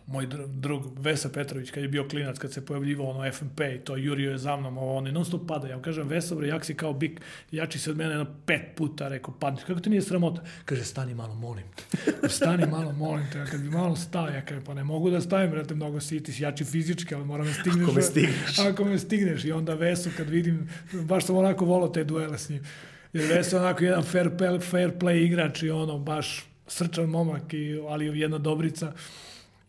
moj 0.07 0.26
drug 0.48 0.98
Vesa 0.98 1.28
Petrović 1.28 1.70
kad 1.70 1.82
je 1.82 1.88
bio 1.88 2.09
klinac 2.09 2.38
kad 2.38 2.53
se 2.53 2.66
pojavljivao 2.66 3.07
ono 3.07 3.32
FMP 3.32 3.61
i 3.61 3.78
to 3.78 3.96
jurio 3.96 4.30
je 4.30 4.38
za 4.38 4.57
mnom 4.57 4.78
ovo 4.78 4.96
on 4.96 5.05
non 5.05 5.24
stop 5.24 5.48
pada 5.48 5.68
ja 5.68 5.76
mu 5.76 5.82
kažem 5.82 6.09
Vesa 6.09 6.34
bre 6.34 6.48
jak 6.48 6.64
si 6.64 6.74
kao 6.74 6.92
bik 6.92 7.20
jači 7.50 7.78
se 7.78 7.90
od 7.90 7.96
mene 7.96 8.14
na 8.14 8.26
pet 8.46 8.62
puta 8.76 9.09
rekao 9.09 9.34
padneš 9.34 9.64
kako 9.64 9.80
ti 9.80 9.90
nije 9.90 10.03
sramota? 10.03 10.42
Kaže 10.64 10.84
stani 10.84 11.14
malo 11.14 11.34
molim 11.34 11.64
te. 11.76 12.03
Stani 12.28 12.66
malo 12.66 12.92
molim 12.92 13.26
te. 13.32 13.38
Ja 13.38 13.46
kad 13.46 13.61
bi 13.61 13.70
malo 13.70 13.96
stao 13.96 14.28
ja 14.28 14.44
kažem 14.44 14.64
pa 14.64 14.74
ne 14.74 14.84
mogu 14.84 15.11
da 15.11 15.20
stavim 15.20 15.50
brate 15.50 15.74
mnogo 15.74 16.00
si 16.00 16.22
ti 16.22 16.42
jači 16.42 16.64
fizički 16.64 17.14
ali 17.14 17.24
moram 17.24 17.46
da 17.46 17.53
stigneš 17.53 17.82
ako 17.82 17.92
me 17.92 18.03
stigneš. 18.03 18.59
Ako 18.70 18.84
me 18.84 18.98
stigneš. 18.98 19.44
I 19.44 19.53
onda 19.53 19.74
Vesu 19.74 20.11
kad 20.16 20.28
vidim 20.28 20.68
baš 20.92 21.26
sam 21.26 21.36
onako 21.36 21.64
volao 21.64 21.88
te 21.88 22.05
duele 22.05 22.38
s 22.38 22.48
njim. 22.48 22.64
Jer 23.12 23.28
Vesa 23.28 23.61
onako 23.61 23.84
jedan 23.84 24.03
fair 24.03 24.30
play, 24.30 24.70
fair 24.70 24.90
play 24.98 25.24
igrač 25.24 25.62
i 25.62 25.70
ono 25.70 25.98
baš 25.98 26.46
srčan 26.66 27.05
momak 27.05 27.55
i, 27.55 27.78
ali 27.88 28.20
jedna 28.20 28.38
dobrica 28.38 28.92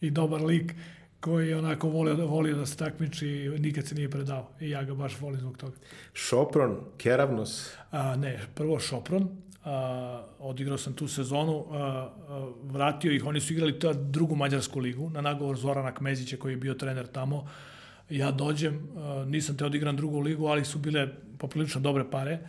i 0.04 0.12
dobar 0.12 0.42
lik 0.42 0.76
koji 1.20 1.50
je 1.50 1.58
onako 1.58 1.90
volio, 1.90 2.28
volio 2.28 2.56
da 2.56 2.66
se 2.66 2.78
takmiči 2.78 3.28
i 3.28 3.60
nikad 3.60 3.88
se 3.88 3.96
nije 3.96 4.10
predao. 4.10 4.50
I 4.60 4.70
ja 4.70 4.84
ga 4.84 4.94
baš 4.94 5.20
volim 5.20 5.40
zbog 5.40 5.58
toga. 5.58 5.76
Šopron, 6.14 6.78
Keravnos? 6.98 7.72
A, 7.92 8.16
ne, 8.16 8.40
prvo 8.56 8.80
Šopron. 8.80 9.30
A, 9.66 10.26
odigrao 10.40 10.78
sam 10.78 10.94
tu 10.94 11.08
sezonu, 11.08 11.66
a, 11.72 11.78
a, 11.78 12.52
vratio 12.64 13.12
ih, 13.12 13.26
oni 13.26 13.40
su 13.40 13.54
igrali 13.54 13.80
ta 13.80 13.94
drugu 13.94 14.36
mađarsku 14.36 14.80
ligu, 14.80 15.10
na 15.10 15.22
nagovor 15.22 15.58
Zorana 15.58 15.94
Kmezića 15.94 16.38
koji 16.38 16.54
je 16.54 16.58
bio 16.58 16.74
trener 16.74 17.08
tamo. 17.08 17.48
Ja 18.10 18.32
dođem, 18.32 18.88
a, 18.98 19.26
nisam 19.28 19.58
te 19.58 19.66
odigran 19.66 19.96
drugu 19.96 20.20
ligu, 20.20 20.46
ali 20.46 20.66
su 20.66 20.80
bile 20.80 21.08
poprilično 21.38 21.82
dobre 21.82 22.04
pare 22.12 22.40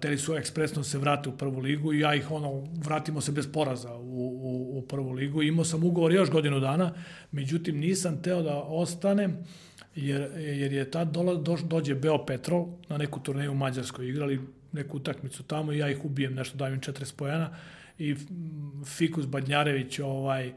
teli 0.00 0.18
su 0.18 0.34
ekspresno 0.34 0.82
se 0.82 0.98
vrate 0.98 1.28
u 1.28 1.36
prvu 1.36 1.60
ligu 1.60 1.92
i 1.92 2.00
ja 2.00 2.14
ih 2.14 2.30
ono, 2.30 2.64
vratimo 2.84 3.20
se 3.20 3.32
bez 3.32 3.52
poraza 3.52 3.94
u, 3.94 4.00
u, 4.42 4.78
u 4.78 4.82
prvu 4.82 5.12
ligu. 5.12 5.42
Imao 5.42 5.64
sam 5.64 5.84
ugovor 5.84 6.12
još 6.12 6.30
godinu 6.30 6.60
dana, 6.60 6.92
međutim 7.32 7.78
nisam 7.78 8.22
teo 8.22 8.42
da 8.42 8.62
ostanem 8.62 9.36
jer, 9.94 10.30
jer 10.36 10.72
je 10.72 10.90
tad 10.90 11.10
dola, 11.10 11.34
do, 11.34 11.56
dođe 11.64 11.94
Beo 11.94 12.26
Petrol 12.26 12.66
na 12.88 12.98
neku 12.98 13.20
turneju 13.20 13.52
u 13.52 13.54
Mađarskoj, 13.54 14.08
igrali 14.08 14.40
neku 14.72 14.96
utakmicu 14.96 15.42
tamo 15.42 15.72
i 15.72 15.78
ja 15.78 15.90
ih 15.90 16.04
ubijem 16.04 16.34
nešto, 16.34 16.56
dajem 16.56 16.74
im 16.74 16.80
40 16.80 17.14
pojena 17.16 17.50
i 17.98 18.16
Fikus 18.84 19.26
Badnjarević 19.26 19.98
ovaj, 19.98 20.52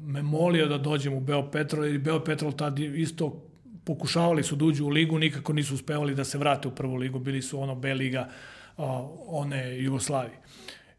me 0.00 0.22
molio 0.22 0.66
da 0.66 0.78
dođem 0.78 1.14
u 1.14 1.20
Beo 1.20 1.50
Petrol, 1.50 1.84
jer 1.84 1.98
Beo 1.98 2.24
Petrol 2.24 2.52
tad 2.52 2.78
isto 2.78 3.44
pokušavali 3.88 4.42
su 4.42 4.56
da 4.56 4.64
uđu 4.64 4.84
u 4.84 4.88
ligu, 4.88 5.18
nikako 5.18 5.52
nisu 5.52 5.74
uspevali 5.74 6.14
da 6.14 6.24
se 6.24 6.38
vrate 6.38 6.68
u 6.68 6.74
prvu 6.74 6.96
ligu, 6.96 7.18
bili 7.18 7.42
su 7.42 7.60
ono 7.60 7.74
B 7.74 7.94
liga 7.94 8.28
a, 8.76 9.08
one 9.26 9.78
Jugoslavije. 9.78 10.40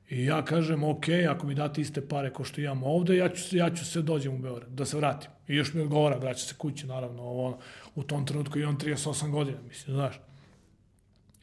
I 0.10 0.26
ja 0.26 0.40
kažem, 0.46 0.84
ok, 0.84 1.06
ako 1.30 1.48
mi 1.48 1.56
date 1.56 1.82
iste 1.82 2.02
pare 2.08 2.32
ko 2.34 2.44
što 2.44 2.62
imam 2.62 2.84
ovde, 2.84 3.18
ja 3.18 3.30
ću, 3.30 3.58
ja 3.58 3.70
ću 3.70 3.86
se 3.86 4.02
dođem 4.02 4.34
u 4.34 4.40
Beograd, 4.40 4.72
da 4.72 4.86
se 4.86 4.98
vratim. 4.98 5.30
I 5.48 5.56
još 5.56 5.74
mi 5.74 5.82
odgovara, 5.82 6.18
vraća 6.18 6.48
se 6.48 6.56
kući, 6.58 6.88
naravno, 6.88 7.22
ovo, 7.22 7.60
u 7.96 8.04
tom 8.04 8.26
trenutku 8.26 8.60
i 8.60 8.64
on 8.64 8.78
38 8.78 9.32
godina, 9.32 9.62
mislim, 9.68 9.96
znaš. 9.96 10.20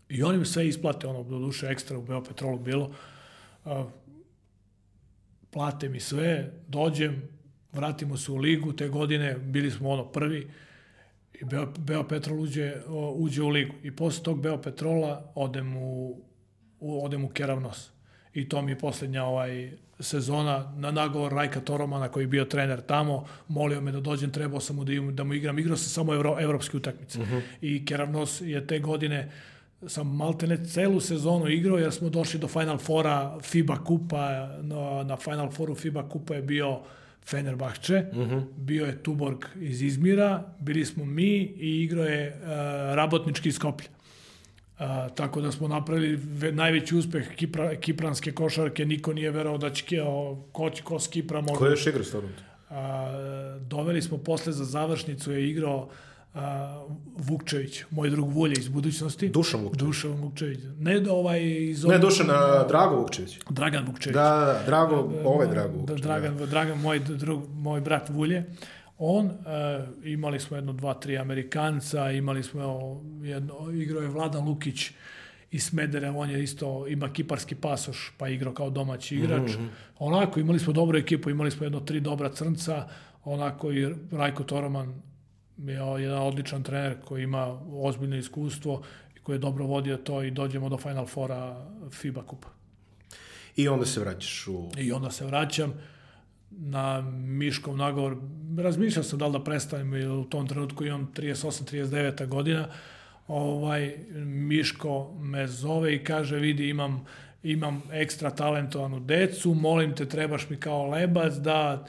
I 0.09 0.23
oni 0.23 0.39
mi 0.39 0.47
sve 0.47 0.67
isplate, 0.69 1.07
ono, 1.07 1.23
do 1.23 1.39
duše 1.39 1.67
ekstra 1.67 1.99
u 1.99 2.03
Beopetrolu 2.03 2.59
bilo. 2.59 2.91
A, 3.65 3.85
plate 5.51 5.89
mi 5.89 6.01
sve, 6.01 6.53
dođem, 6.69 7.23
vratimo 7.73 8.17
se 8.17 8.33
u 8.33 8.37
ligu 8.37 8.73
te 8.73 8.89
godine, 8.89 9.35
bili 9.39 9.71
smo 9.71 9.91
ono 9.91 10.05
prvi, 10.05 10.51
i 11.41 11.45
Beo, 11.45 11.67
Beo 11.79 12.09
Petrol 12.09 12.41
uđe, 12.41 12.75
uđe 13.15 13.43
u 13.43 13.49
ligu. 13.49 13.75
I 13.83 13.91
posle 13.91 14.25
tog 14.25 14.41
Beo 14.41 14.63
Petrola 14.63 15.33
odem 15.35 15.77
u, 15.77 16.21
u, 16.81 17.05
odem 17.05 17.25
u 17.25 17.29
Keravnos. 17.29 17.91
I 18.35 18.49
to 18.49 18.63
mi 18.63 18.73
je 18.73 18.79
poslednja 18.79 19.25
ovaj, 19.25 19.71
sezona 20.01 20.73
na 20.77 20.91
nagovor 20.91 21.33
Rajka 21.33 21.61
Toromana 21.61 22.09
koji 22.09 22.25
je 22.25 22.29
bio 22.29 22.45
trener 22.45 22.81
tamo, 22.81 23.27
molio 23.49 23.81
me 23.81 23.93
da 23.93 24.01
dođem, 24.01 24.31
trebao 24.31 24.61
sam 24.61 24.77
mu 24.77 24.85
da, 24.85 24.93
im, 24.93 25.17
da 25.17 25.25
mu 25.25 25.35
igram. 25.35 25.59
Igrao 25.59 25.77
sam 25.77 25.89
samo 25.89 26.15
evro, 26.15 26.37
evropske 26.41 26.77
utakmice. 26.77 27.21
Uh 27.21 27.27
mhm. 27.27 27.37
-huh. 27.37 27.43
I 27.61 27.85
Keravnos 27.87 28.41
je 28.41 28.67
te 28.67 28.79
godine 28.79 29.33
sam 29.87 30.17
maltene 30.17 30.65
celu 30.65 31.01
sezonu 31.01 31.49
igrao 31.49 31.79
jer 31.79 31.93
smo 31.93 32.09
došli 32.09 32.41
do 32.41 32.49
Final 32.49 32.79
Fora 32.79 33.39
FIBA 33.43 33.85
kupa, 33.85 34.49
na, 34.63 35.03
na 35.03 35.17
Final 35.17 35.51
Foru 35.51 35.75
FIBA 35.75 36.09
kupa 36.09 36.35
je 36.35 36.43
bio 36.43 36.71
uh, 36.71 36.87
Fenerbahče, 37.29 38.05
uh 38.13 38.19
mhm. 38.19 38.35
-huh. 38.35 38.45
bio 38.57 38.87
je 38.87 39.03
Tuborg 39.03 39.45
iz 39.61 39.83
Izmira, 39.83 40.45
bili 40.59 40.85
smo 40.85 41.05
mi 41.05 41.37
i 41.41 41.83
igrao 41.83 42.05
je 42.05 42.29
uh, 42.29 42.49
Rabotnički 42.95 43.53
Skoplje. 43.53 43.89
Uh, 44.79 44.87
tako 45.15 45.41
da 45.41 45.53
smo 45.53 45.69
napravili 45.69 46.21
najveći 46.53 46.97
uspeh 46.97 47.29
Kipra, 47.37 47.75
kipranske 47.75 48.33
košarke, 48.33 48.85
niko 48.85 49.13
nije 49.13 49.31
verao 49.31 49.59
da 49.59 49.71
će 49.71 49.85
ko, 50.53 50.73
ko 50.85 50.99
s 50.99 51.09
Kipra 51.09 51.41
mogu. 51.41 51.59
Ko 51.59 51.67
je 51.67 51.71
još 51.71 51.87
igrao 51.87 52.05
s 52.05 52.11
tobom? 52.11 52.31
Uh, 52.31 52.77
doveli 53.61 54.03
smo 54.03 54.19
posle 54.19 54.53
za 54.53 54.65
završnicu 54.65 55.33
je 55.33 55.51
igrao 55.51 55.79
a, 55.79 55.93
Vukčević, 57.17 57.85
moj 57.91 58.11
drug 58.11 58.33
Vulje 58.33 58.55
iz 58.59 58.69
budućnosti. 58.69 59.29
Dušan 59.29 59.61
Vukčević. 59.61 59.87
Dušan 59.87 60.11
Vukčević. 60.11 60.59
Ne 60.79 61.01
da 61.01 61.13
ovaj 61.13 61.43
iz 61.45 61.85
Ne 61.85 61.99
Dušan, 61.99 62.31
a, 62.31 62.65
Drago 62.69 62.97
Vukčević. 62.97 63.39
Dragan 63.51 63.87
Vukčević. 63.87 64.15
Da, 64.15 64.23
da, 64.23 64.47
da 64.47 64.63
Drago, 64.67 65.13
ovaj 65.25 65.47
Drago 65.47 65.73
da, 65.73 65.79
Vukčević. 65.81 66.03
Dragan, 66.03 66.37
da. 66.37 66.47
Dragan, 66.47 66.81
moj 66.81 66.99
drug, 66.99 67.49
moj 67.55 67.81
brat 67.81 68.09
Vulje. 68.09 68.45
On, 68.99 69.27
e, 69.27 69.33
imali 70.05 70.41
smo 70.41 70.57
jedno, 70.57 70.73
dva, 70.73 70.95
tri 70.95 71.19
Amerikanca, 71.19 72.11
imali 72.11 72.43
smo 72.43 72.61
jedno, 73.23 73.71
igrao 73.71 74.03
je 74.03 74.09
Vladan 74.09 74.45
Lukić 74.49 74.91
iz 75.51 75.65
Smedere, 75.65 76.11
on 76.11 76.31
je 76.31 76.43
isto, 76.43 76.87
ima 76.89 77.13
kiparski 77.13 77.55
pasoš, 77.55 78.13
pa 78.19 78.29
igrao 78.29 78.55
kao 78.55 78.71
domaći 78.71 79.17
igrač. 79.17 79.51
Mm 79.51 79.61
-hmm. 79.61 79.69
Onako, 79.99 80.41
imali 80.41 80.59
smo 80.59 80.73
dobru 80.73 80.99
ekipu, 80.99 81.31
imali 81.31 81.51
smo 81.51 81.67
jedno, 81.67 81.81
tri 81.81 82.01
dobra 82.01 82.29
crnca, 82.29 82.89
onako 83.25 83.73
i 83.73 83.95
Rajko 84.13 84.45
Toroman, 84.45 85.03
je 85.59 86.03
jedan 86.03 86.23
odličan 86.23 86.63
trener 86.63 86.97
koji 87.05 87.23
ima 87.23 87.61
ozbiljno 87.73 88.17
iskustvo 88.17 88.83
i 89.17 89.19
koji 89.19 89.35
je 89.35 89.41
dobro 89.41 89.67
vodio 89.67 89.97
to 89.97 90.23
i 90.23 90.31
dođemo 90.31 90.69
do 90.69 90.77
Final 90.77 91.07
Fora 91.07 91.67
FIBA 91.91 92.23
kupa. 92.23 92.49
I 93.57 93.69
onda 93.69 93.87
se 93.87 94.01
vraćaš 94.01 94.47
u... 94.49 94.71
I 94.79 94.93
onda 94.93 95.11
se 95.11 95.27
vraćam 95.27 95.75
na 96.51 97.01
Miškov 97.11 97.77
nagovor. 97.77 98.17
Razmišljao 98.59 99.03
sam 99.03 99.19
da 99.19 99.27
li 99.27 99.33
da 99.33 99.45
prestanem 99.45 99.95
ili 99.95 100.19
u 100.19 100.25
tom 100.25 100.49
trenutku 100.49 100.85
imam 100.85 101.13
38-39 101.17 102.27
godina. 102.27 102.69
Ovaj, 103.29 103.99
Miško 104.25 105.15
me 105.21 105.47
zove 105.47 105.95
i 105.95 106.05
kaže 106.05 106.37
vidi 106.37 106.69
imam, 106.69 107.05
imam 107.43 107.83
ekstra 107.93 108.31
talentovanu 108.31 109.01
decu, 109.01 109.55
molim 109.55 109.95
te 109.95 110.09
trebaš 110.09 110.51
mi 110.51 110.57
kao 110.57 110.91
lebac 110.91 111.35
da 111.35 111.87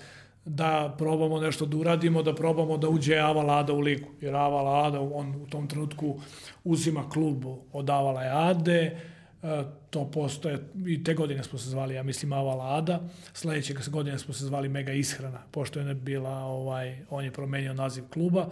da 0.47 0.95
probamo 0.97 1.39
nešto 1.39 1.65
da 1.65 1.77
uradimo, 1.77 2.23
da 2.23 2.35
probamo 2.35 2.77
da 2.77 2.89
uđe 2.89 3.17
Ava 3.19 3.43
Lada 3.43 3.73
u 3.73 3.79
ligu. 3.79 4.07
Jer 4.21 4.35
Ava 4.35 4.61
Lada, 4.61 5.01
on 5.01 5.35
u 5.35 5.47
tom 5.47 5.67
trenutku 5.67 6.19
uzima 6.63 7.09
klub 7.09 7.45
od 7.73 7.89
Avala 7.89 8.21
Ade, 8.21 8.99
e, 9.43 9.63
to 9.89 10.11
postoje, 10.11 10.59
i 10.87 11.03
te 11.03 11.13
godine 11.13 11.43
smo 11.43 11.59
se 11.59 11.69
zvali, 11.69 11.95
ja 11.95 12.03
mislim, 12.03 12.33
Ava 12.33 12.55
Lada, 12.55 13.01
sledeće 13.33 13.73
godine 13.91 14.19
smo 14.19 14.33
se 14.33 14.45
zvali 14.45 14.69
Mega 14.69 14.91
Ishrana, 14.91 15.41
pošto 15.51 15.79
je 15.79 15.85
ne 15.85 15.93
bila, 15.93 16.35
ovaj, 16.35 16.99
on 17.09 17.25
je 17.25 17.31
promenio 17.31 17.73
naziv 17.73 18.03
kluba, 18.13 18.49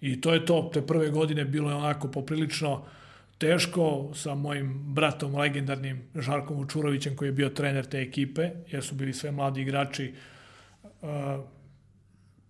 i 0.00 0.20
to 0.20 0.34
je 0.34 0.46
to, 0.46 0.70
te 0.72 0.86
prve 0.86 1.10
godine 1.10 1.44
bilo 1.44 1.70
je 1.70 1.76
onako 1.76 2.08
poprilično 2.08 2.84
teško 3.38 4.10
sa 4.14 4.34
mojim 4.34 4.94
bratom 4.94 5.34
legendarnim 5.34 6.02
Žarkom 6.14 6.56
Vučurovićem 6.56 7.16
koji 7.16 7.28
je 7.28 7.32
bio 7.32 7.48
trener 7.48 7.86
te 7.86 7.98
ekipe, 7.98 8.50
jer 8.70 8.84
su 8.84 8.94
bili 8.94 9.12
sve 9.12 9.30
mladi 9.30 9.60
igrači 9.60 10.14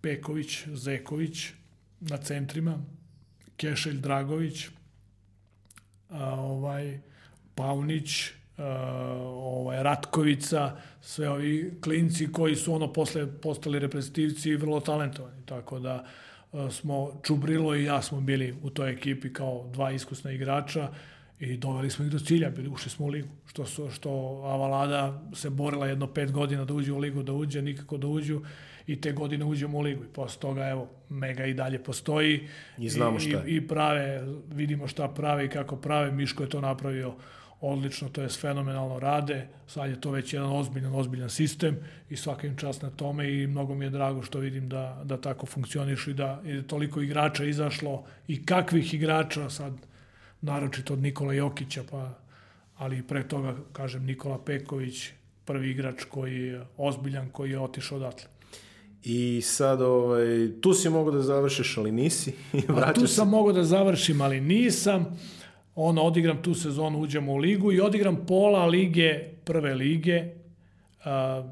Peković, 0.01 0.67
Zeković 0.67 1.49
na 1.99 2.17
centrima, 2.17 2.77
Kešelj 3.57 3.99
Dragović, 3.99 4.67
a, 6.09 6.33
ovaj, 6.39 6.99
Paunić, 7.55 8.31
a, 8.57 8.63
ovaj, 9.23 9.83
Ratkovica, 9.83 10.77
sve 11.01 11.29
ovi 11.29 11.73
klinci 11.81 12.31
koji 12.31 12.55
su 12.55 12.73
ono 12.73 12.93
posle 12.93 13.41
postali 13.41 13.79
reprezentativci 13.79 14.49
i 14.49 14.55
vrlo 14.55 14.79
talentovani. 14.79 15.45
Tako 15.45 15.79
da 15.79 16.05
smo, 16.71 17.21
Čubrilo 17.23 17.75
i 17.75 17.83
ja 17.83 18.01
smo 18.01 18.21
bili 18.21 18.55
u 18.63 18.69
toj 18.69 18.91
ekipi 18.91 19.33
kao 19.33 19.69
dva 19.73 19.91
iskusna 19.91 20.31
igrača 20.31 20.91
i 21.39 21.57
doveli 21.57 21.89
smo 21.89 22.05
ih 22.05 22.11
do 22.11 22.19
cilja, 22.19 22.49
bili 22.49 22.69
ušli 22.69 22.91
smo 22.91 23.05
u 23.05 23.09
ligu. 23.09 23.27
Što, 23.45 23.65
su, 23.65 23.89
što 23.91 24.09
Avalada 24.45 25.21
se 25.33 25.49
borila 25.49 25.87
jedno 25.87 26.07
pet 26.07 26.31
godina 26.31 26.65
da 26.65 26.73
uđe 26.73 26.91
u 26.91 26.97
ligu, 26.97 27.23
da 27.23 27.33
uđe, 27.33 27.61
nikako 27.61 27.97
da 27.97 28.07
uđu. 28.07 28.41
I 28.87 29.01
te 29.01 29.11
godine 29.11 29.45
uđemo 29.45 29.77
u 29.77 29.81
ligu. 29.81 30.03
I 30.03 30.13
posle 30.13 30.41
toga 30.41 30.67
evo 30.67 30.89
Mega 31.09 31.45
i 31.45 31.53
dalje 31.53 31.83
postoji. 31.83 32.47
I 32.77 32.89
znamo 32.89 33.19
šta 33.19 33.43
i, 33.47 33.55
i 33.55 33.67
prave 33.67 34.23
vidimo 34.51 34.87
šta 34.87 35.07
prave 35.07 35.45
i 35.45 35.49
kako 35.49 35.75
prave. 35.75 36.11
Miško 36.11 36.43
je 36.43 36.49
to 36.49 36.61
napravio 36.61 37.13
odlično, 37.61 38.09
to 38.09 38.21
je 38.21 38.29
fenomenalno 38.29 38.99
rade, 38.99 39.47
sad 39.67 39.89
je 39.89 40.01
to 40.01 40.11
već 40.11 40.33
jedan 40.33 40.51
ozbiljan, 40.51 40.95
ozbiljan 40.95 41.29
sistem 41.29 41.77
i 42.09 42.15
svaka 42.15 42.47
im 42.47 42.57
čast 42.57 42.81
na 42.81 42.89
tome 42.89 43.33
i 43.33 43.47
mnogo 43.47 43.75
mi 43.75 43.85
je 43.85 43.89
drago 43.89 44.23
što 44.23 44.39
vidim 44.39 44.69
da, 44.69 45.01
da 45.03 45.21
tako 45.21 45.45
funkcioniš 45.45 46.07
i 46.07 46.13
da 46.13 46.41
je 46.45 46.67
toliko 46.67 47.01
igrača 47.01 47.43
izašlo 47.43 48.05
i 48.27 48.45
kakvih 48.45 48.93
igrača 48.93 49.49
sad, 49.49 49.73
naročito 50.47 50.93
od 50.93 50.99
Nikola 50.99 51.33
Jokića, 51.33 51.83
pa, 51.91 52.13
ali 52.77 53.03
pre 53.03 53.27
toga, 53.27 53.55
kažem, 53.73 54.05
Nikola 54.05 54.39
Peković, 54.45 55.09
prvi 55.45 55.71
igrač 55.71 56.03
koji 56.03 56.35
je 56.35 56.65
ozbiljan, 56.77 57.29
koji 57.29 57.51
je 57.51 57.59
otišao 57.59 57.97
odatle. 57.97 58.29
I 59.03 59.41
sad, 59.41 59.81
ovaj, 59.81 60.49
tu 60.61 60.73
si 60.73 60.89
mogao 60.89 61.11
da 61.11 61.21
završiš, 61.21 61.77
ali 61.77 61.91
nisi. 61.91 62.33
A 62.85 62.93
tu 62.93 63.07
sam 63.07 63.29
mogao 63.29 63.53
da 63.53 63.63
završim, 63.63 64.21
ali 64.21 64.41
nisam 64.41 65.05
ono, 65.75 66.01
odigram 66.01 66.41
tu 66.41 66.53
sezonu, 66.53 66.99
uđemo 66.99 67.33
u 67.33 67.37
ligu 67.37 67.71
i 67.71 67.81
odigram 67.81 68.25
pola 68.27 68.65
lige, 68.65 69.19
prve 69.43 69.73
lige. 69.75 70.23
A, 71.03 71.43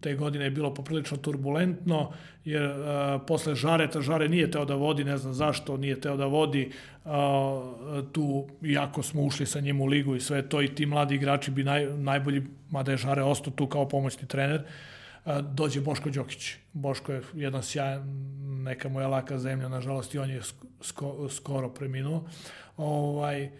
te 0.00 0.14
godine 0.14 0.44
je 0.44 0.50
bilo 0.50 0.74
poprilično 0.74 1.16
turbulentno, 1.16 2.12
jer 2.44 2.62
a, 2.62 3.18
posle 3.26 3.54
Žareta, 3.54 4.00
Žare 4.00 4.28
nije 4.28 4.50
teo 4.50 4.64
da 4.64 4.74
vodi, 4.74 5.04
ne 5.04 5.18
znam 5.18 5.34
zašto 5.34 5.76
nije 5.76 6.00
teo 6.00 6.16
da 6.16 6.26
vodi, 6.26 6.70
a, 7.04 7.72
tu, 8.12 8.46
iako 8.62 9.02
smo 9.02 9.22
ušli 9.22 9.46
sa 9.46 9.60
njim 9.60 9.80
u 9.80 9.86
ligu 9.86 10.16
i 10.16 10.20
sve 10.20 10.48
to, 10.48 10.62
i 10.62 10.74
ti 10.74 10.86
mladi 10.86 11.14
igrači 11.14 11.50
bi 11.50 11.64
naj, 11.64 11.86
najbolji, 11.86 12.42
mada 12.70 12.90
je 12.92 12.96
Žare 12.96 13.22
ostao 13.22 13.52
tu 13.52 13.66
kao 13.66 13.88
pomoćni 13.88 14.28
trener, 14.28 14.62
a, 15.24 15.40
dođe 15.40 15.80
Boško 15.80 16.10
Đokić. 16.10 16.54
Boško 16.72 17.12
je 17.12 17.22
jedan 17.34 17.62
sjajan, 17.62 18.02
neka 18.64 18.88
moja 18.88 19.08
laka 19.08 19.38
zemlja, 19.38 19.68
nažalost 19.68 20.14
i 20.14 20.18
on 20.18 20.30
je 20.30 20.40
sko, 20.80 21.28
skoro 21.30 21.68
preminuo. 21.68 22.24
Ovaj, 22.76 23.50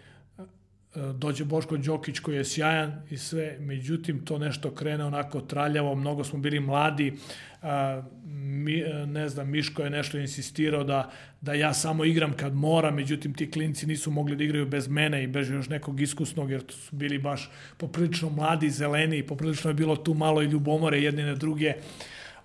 dođe 1.13 1.45
Boško 1.45 1.77
Đokić 1.77 2.19
koji 2.19 2.35
je 2.35 2.45
sjajan 2.45 3.01
i 3.09 3.17
sve, 3.17 3.57
međutim 3.59 4.25
to 4.25 4.37
nešto 4.37 4.71
krene 4.71 5.05
onako 5.05 5.41
traljavo, 5.41 5.95
mnogo 5.95 6.23
smo 6.23 6.39
bili 6.39 6.59
mladi, 6.59 7.13
a, 7.61 8.03
mi, 8.25 8.83
ne 9.07 9.29
znam, 9.29 9.49
Miško 9.49 9.83
je 9.83 9.89
nešto 9.89 10.17
insistirao 10.17 10.83
da, 10.83 11.11
da 11.41 11.53
ja 11.53 11.73
samo 11.73 12.05
igram 12.05 12.33
kad 12.33 12.55
mora, 12.55 12.91
međutim 12.91 13.33
ti 13.33 13.51
klinci 13.51 13.87
nisu 13.87 14.11
mogli 14.11 14.35
da 14.35 14.43
igraju 14.43 14.65
bez 14.65 14.87
mene 14.87 15.23
i 15.23 15.27
bez 15.27 15.49
još 15.49 15.69
nekog 15.69 16.01
iskusnog, 16.01 16.51
jer 16.51 16.63
su 16.69 16.95
bili 16.95 17.17
baš 17.19 17.51
poprilično 17.77 18.29
mladi, 18.29 18.69
zeleni, 18.69 19.23
poprilično 19.23 19.69
je 19.69 19.73
bilo 19.73 19.95
tu 19.95 20.13
malo 20.13 20.41
i 20.41 20.45
ljubomore 20.45 21.01
jedne 21.01 21.23
na 21.25 21.35
druge, 21.35 21.73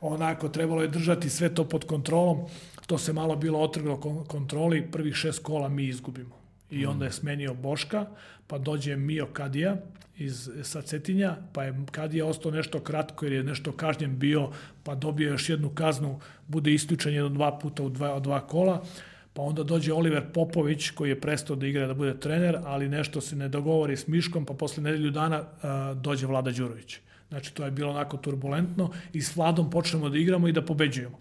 onako 0.00 0.48
trebalo 0.48 0.82
je 0.82 0.88
držati 0.88 1.30
sve 1.30 1.54
to 1.54 1.68
pod 1.68 1.84
kontrolom, 1.84 2.38
to 2.86 2.98
se 2.98 3.12
malo 3.12 3.36
bilo 3.36 3.60
otrglo 3.60 4.24
kontroli, 4.28 4.90
prvih 4.92 5.14
šest 5.14 5.42
kola 5.42 5.68
mi 5.68 5.84
izgubimo 5.84 6.39
i 6.70 6.86
onda 6.86 7.04
je 7.04 7.12
smenio 7.12 7.54
Boška, 7.54 8.06
pa 8.46 8.58
dođe 8.58 8.96
Mio 8.96 9.26
Kadija 9.26 9.76
iz, 10.18 10.50
sa 10.62 10.82
Cetinja, 10.82 11.36
pa 11.52 11.64
je 11.64 11.74
Kadija 11.90 12.26
ostao 12.26 12.52
nešto 12.52 12.80
kratko 12.80 13.24
jer 13.24 13.32
je 13.32 13.44
nešto 13.44 13.72
kažnjen 13.72 14.18
bio, 14.18 14.50
pa 14.82 14.94
dobio 14.94 15.30
još 15.30 15.48
jednu 15.48 15.68
kaznu, 15.68 16.20
bude 16.48 16.74
isključen 16.74 17.14
jedno 17.14 17.28
dva 17.28 17.58
puta 17.58 17.82
u 17.82 17.88
dva, 17.88 18.20
dva 18.20 18.46
kola, 18.46 18.84
pa 19.32 19.42
onda 19.42 19.62
dođe 19.62 19.92
Oliver 19.92 20.32
Popović 20.32 20.90
koji 20.90 21.08
je 21.08 21.20
prestao 21.20 21.56
da 21.56 21.66
igra 21.66 21.86
da 21.86 21.94
bude 21.94 22.20
trener, 22.20 22.58
ali 22.64 22.88
nešto 22.88 23.20
se 23.20 23.36
ne 23.36 23.48
dogovori 23.48 23.96
s 23.96 24.06
Miškom, 24.06 24.46
pa 24.46 24.54
posle 24.54 24.82
nedelju 24.82 25.10
dana 25.10 25.44
a, 25.62 25.94
dođe 25.94 26.26
Vlada 26.26 26.50
Đurović. 26.50 26.98
Znači, 27.28 27.54
to 27.54 27.64
je 27.64 27.70
bilo 27.70 27.90
onako 27.90 28.16
turbulentno 28.16 28.90
i 29.12 29.22
s 29.22 29.36
Vladom 29.36 29.70
počnemo 29.70 30.08
da 30.08 30.18
igramo 30.18 30.48
i 30.48 30.52
da 30.52 30.62
pobeđujemo. 30.62 31.18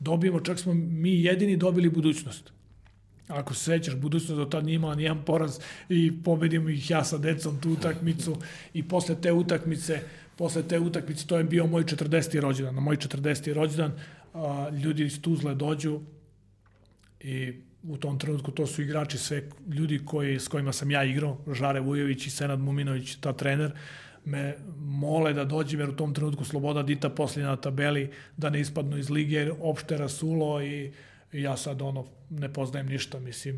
Dobijemo, 0.00 0.40
čak 0.40 0.58
smo 0.58 0.74
mi 0.74 1.22
jedini 1.22 1.56
dobili 1.56 1.90
budućnost 1.90 2.57
Ako 3.28 3.54
se 3.54 3.64
sećaš, 3.64 3.96
budućnost 3.96 4.36
do 4.36 4.44
tad 4.44 4.64
nije 4.64 4.74
imala 4.74 4.94
nijedan 4.94 5.24
poraz 5.24 5.58
i 5.88 6.22
pobedimo 6.22 6.68
ih 6.68 6.90
ja 6.90 7.04
sa 7.04 7.18
decom 7.18 7.60
tu 7.60 7.70
utakmicu 7.70 8.36
i 8.74 8.88
posle 8.88 9.20
te 9.20 9.32
utakmice, 9.32 10.00
posle 10.36 10.62
te 10.62 10.78
utakmice, 10.78 11.26
to 11.26 11.38
je 11.38 11.44
bio 11.44 11.66
moj 11.66 11.84
40. 11.84 12.40
rođendan. 12.40 12.74
Na 12.74 12.80
moj 12.80 12.96
40. 12.96 13.52
rođendan 13.52 13.92
ljudi 14.82 15.04
iz 15.04 15.22
Tuzle 15.22 15.54
dođu 15.54 16.00
i 17.20 17.52
u 17.82 17.96
tom 17.96 18.18
trenutku 18.18 18.50
to 18.50 18.66
su 18.66 18.82
igrači 18.82 19.18
sve 19.18 19.48
ljudi 19.72 20.00
koji, 20.04 20.40
s 20.40 20.48
kojima 20.48 20.72
sam 20.72 20.90
ja 20.90 21.04
igrao, 21.04 21.38
Žare 21.52 21.80
Vujović 21.80 22.26
i 22.26 22.30
Senad 22.30 22.60
Muminović, 22.60 23.16
ta 23.16 23.32
trener, 23.32 23.72
me 24.24 24.56
mole 24.78 25.32
da 25.32 25.44
dođem 25.44 25.80
jer 25.80 25.88
u 25.88 25.96
tom 25.96 26.14
trenutku 26.14 26.44
Sloboda 26.44 26.82
Dita 26.82 27.08
posljednja 27.08 27.48
na 27.48 27.56
tabeli 27.56 28.10
da 28.36 28.50
ne 28.50 28.60
ispadnu 28.60 28.98
iz 28.98 29.10
lige, 29.10 29.50
opšte 29.60 29.96
rasulo 29.96 30.62
i 30.62 30.84
I 30.84 30.92
ja 31.32 31.56
sad 31.56 31.82
ono 31.82 32.06
ne 32.30 32.52
poznajem 32.52 32.86
ništa, 32.86 33.20
mislim 33.20 33.56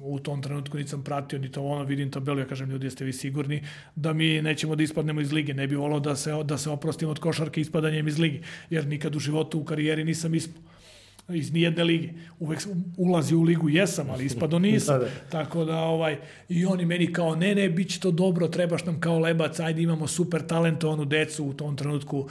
u 0.00 0.18
tom 0.18 0.42
trenutku 0.42 0.78
nisam 0.78 1.02
pratio 1.02 1.38
ni 1.38 1.52
to 1.52 1.62
ono, 1.62 1.84
vidim 1.84 2.10
tabelu, 2.10 2.38
ja 2.38 2.46
kažem 2.46 2.70
ljudi 2.70 2.86
jeste 2.86 3.04
vi 3.04 3.12
sigurni 3.12 3.62
da 3.94 4.12
mi 4.12 4.42
nećemo 4.42 4.76
da 4.76 4.82
ispadnemo 4.82 5.20
iz 5.20 5.32
lige, 5.32 5.54
ne 5.54 5.66
bi 5.66 5.76
volao 5.76 6.00
da 6.00 6.16
se, 6.16 6.32
da 6.44 6.58
se 6.58 6.70
oprostimo 6.70 7.10
od 7.10 7.18
košarke 7.18 7.60
ispadanjem 7.60 8.08
iz 8.08 8.18
lige, 8.18 8.38
jer 8.70 8.86
nikad 8.86 9.16
u 9.16 9.18
životu 9.18 9.60
u 9.60 9.64
karijeri 9.64 10.04
nisam 10.04 10.34
ispao 10.34 10.62
iz 11.28 11.52
nijedne 11.52 11.84
lige. 11.84 12.08
Uvek 12.38 12.60
ulazi 12.96 13.34
u 13.34 13.42
ligu 13.42 13.68
jesam, 13.68 14.10
ali 14.10 14.24
ispado 14.24 14.58
nisam. 14.58 14.98
da, 14.98 15.04
da. 15.04 15.10
Tako 15.30 15.64
da 15.64 15.78
ovaj 15.78 16.16
i 16.48 16.66
oni 16.66 16.84
meni 16.84 17.12
kao 17.12 17.34
ne 17.34 17.54
ne 17.54 17.68
biće 17.68 18.00
to 18.00 18.10
dobro, 18.10 18.48
trebaš 18.48 18.84
nam 18.84 19.00
kao 19.00 19.18
lebac, 19.18 19.60
ajde 19.60 19.82
imamo 19.82 20.06
super 20.06 20.46
talentovanu 20.46 21.04
decu 21.04 21.44
u 21.44 21.52
tom 21.52 21.76
trenutku. 21.76 22.28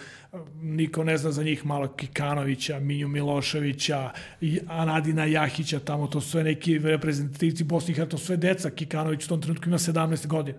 Niko 0.62 1.04
ne 1.04 1.18
zna 1.18 1.32
za 1.32 1.44
njih 1.44 1.66
malo 1.66 1.88
Kikanovića, 1.88 2.80
Minju 2.80 3.08
Miloševića, 3.08 4.12
Anadina 4.68 5.26
Jahića, 5.26 5.80
tamo 5.80 6.08
to 6.08 6.22
su 6.22 6.30
sve 6.30 6.44
neki 6.44 6.78
reprezentativci 6.78 7.64
Bosne 7.64 7.92
i 7.92 7.96
Hercegovine, 7.96 8.26
sve 8.26 8.38
deca. 8.38 8.70
Kikanović 8.70 9.26
u 9.26 9.28
tom 9.28 9.42
trenutku 9.42 9.70
ima 9.70 9.78
17 9.78 10.28
godina. 10.28 10.58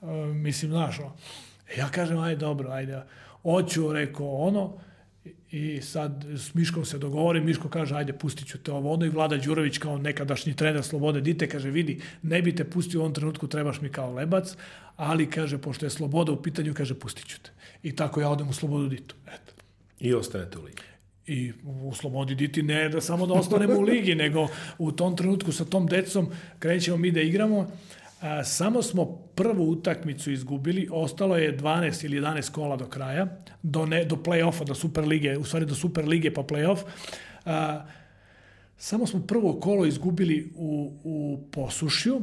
Uh, 0.00 0.08
mislim, 0.26 0.70
znaš, 0.70 0.98
no. 0.98 1.12
ja 1.78 1.88
kažem, 1.88 2.18
ajde, 2.18 2.36
dobro, 2.36 2.70
ajde, 2.70 3.02
hoću, 3.42 3.92
rekao, 3.92 4.36
ono, 4.36 4.72
I 5.54 5.82
sad 5.82 6.24
s 6.36 6.54
Miškom 6.54 6.84
se 6.84 6.98
dogovori, 6.98 7.40
Miško 7.40 7.68
kaže, 7.68 7.94
ajde, 7.94 8.12
pustit 8.12 8.48
ću 8.48 8.58
te 8.58 8.72
ovo 8.72 8.92
ono 8.92 9.06
i 9.06 9.08
Vlada 9.08 9.36
Đurović 9.36 9.78
kao 9.78 9.98
nekadašnji 9.98 10.56
trener 10.56 10.82
Slobode 10.82 11.20
Dite, 11.20 11.48
kaže, 11.48 11.70
vidi, 11.70 12.00
ne 12.22 12.42
bi 12.42 12.54
te 12.56 12.64
pustio 12.64 13.00
u 13.00 13.02
ovom 13.02 13.14
trenutku, 13.14 13.46
trebaš 13.46 13.80
mi 13.80 13.88
kao 13.88 14.12
lebac, 14.12 14.56
ali, 14.96 15.30
kaže, 15.30 15.58
pošto 15.58 15.86
je 15.86 15.90
Sloboda 15.90 16.32
u 16.32 16.42
pitanju, 16.42 16.74
kaže, 16.74 16.94
pustit 16.94 17.26
ću 17.26 17.38
te. 17.42 17.50
I 17.82 17.96
tako 17.96 18.20
ja 18.20 18.28
odem 18.28 18.48
u 18.48 18.52
Slobodu 18.52 18.88
Ditu. 18.88 19.14
Eto. 19.26 19.52
I 20.00 20.14
ostanete 20.14 20.58
u 20.58 20.62
ligi. 20.62 20.82
I 21.26 21.52
u 21.64 21.94
Slobodi 21.94 22.34
Diti 22.34 22.62
ne 22.62 22.88
da 22.88 23.00
samo 23.00 23.26
da 23.26 23.34
ostanemo 23.34 23.78
u 23.78 23.82
ligi, 23.82 24.14
nego 24.14 24.48
u 24.78 24.92
tom 24.92 25.16
trenutku 25.16 25.52
sa 25.52 25.64
tom 25.64 25.86
decom 25.86 26.28
krećemo 26.58 26.96
mi 26.96 27.10
da 27.10 27.20
igramo. 27.20 27.70
A, 28.24 28.44
samo 28.44 28.82
smo 28.82 29.04
prvu 29.34 29.70
utakmicu 29.70 30.30
izgubili, 30.30 30.88
ostalo 30.90 31.36
je 31.36 31.58
12 31.58 32.04
ili 32.04 32.20
11 32.20 32.50
kola 32.50 32.76
do 32.76 32.86
kraja, 32.86 33.26
do, 33.62 33.86
ne, 33.86 34.04
do 34.04 34.16
play-offa, 34.16 34.64
do 34.64 34.74
Super 34.74 35.04
lige, 35.04 35.38
u 35.38 35.44
stvari 35.44 35.66
do 35.66 35.74
Super 35.74 36.08
lige 36.08 36.34
pa 36.34 36.42
play-off. 36.42 36.78
A, 37.44 37.86
samo 38.76 39.06
smo 39.06 39.20
prvo 39.26 39.60
kolo 39.60 39.86
izgubili 39.86 40.52
u, 40.56 40.92
u 41.04 41.38
Posušju, 41.52 42.20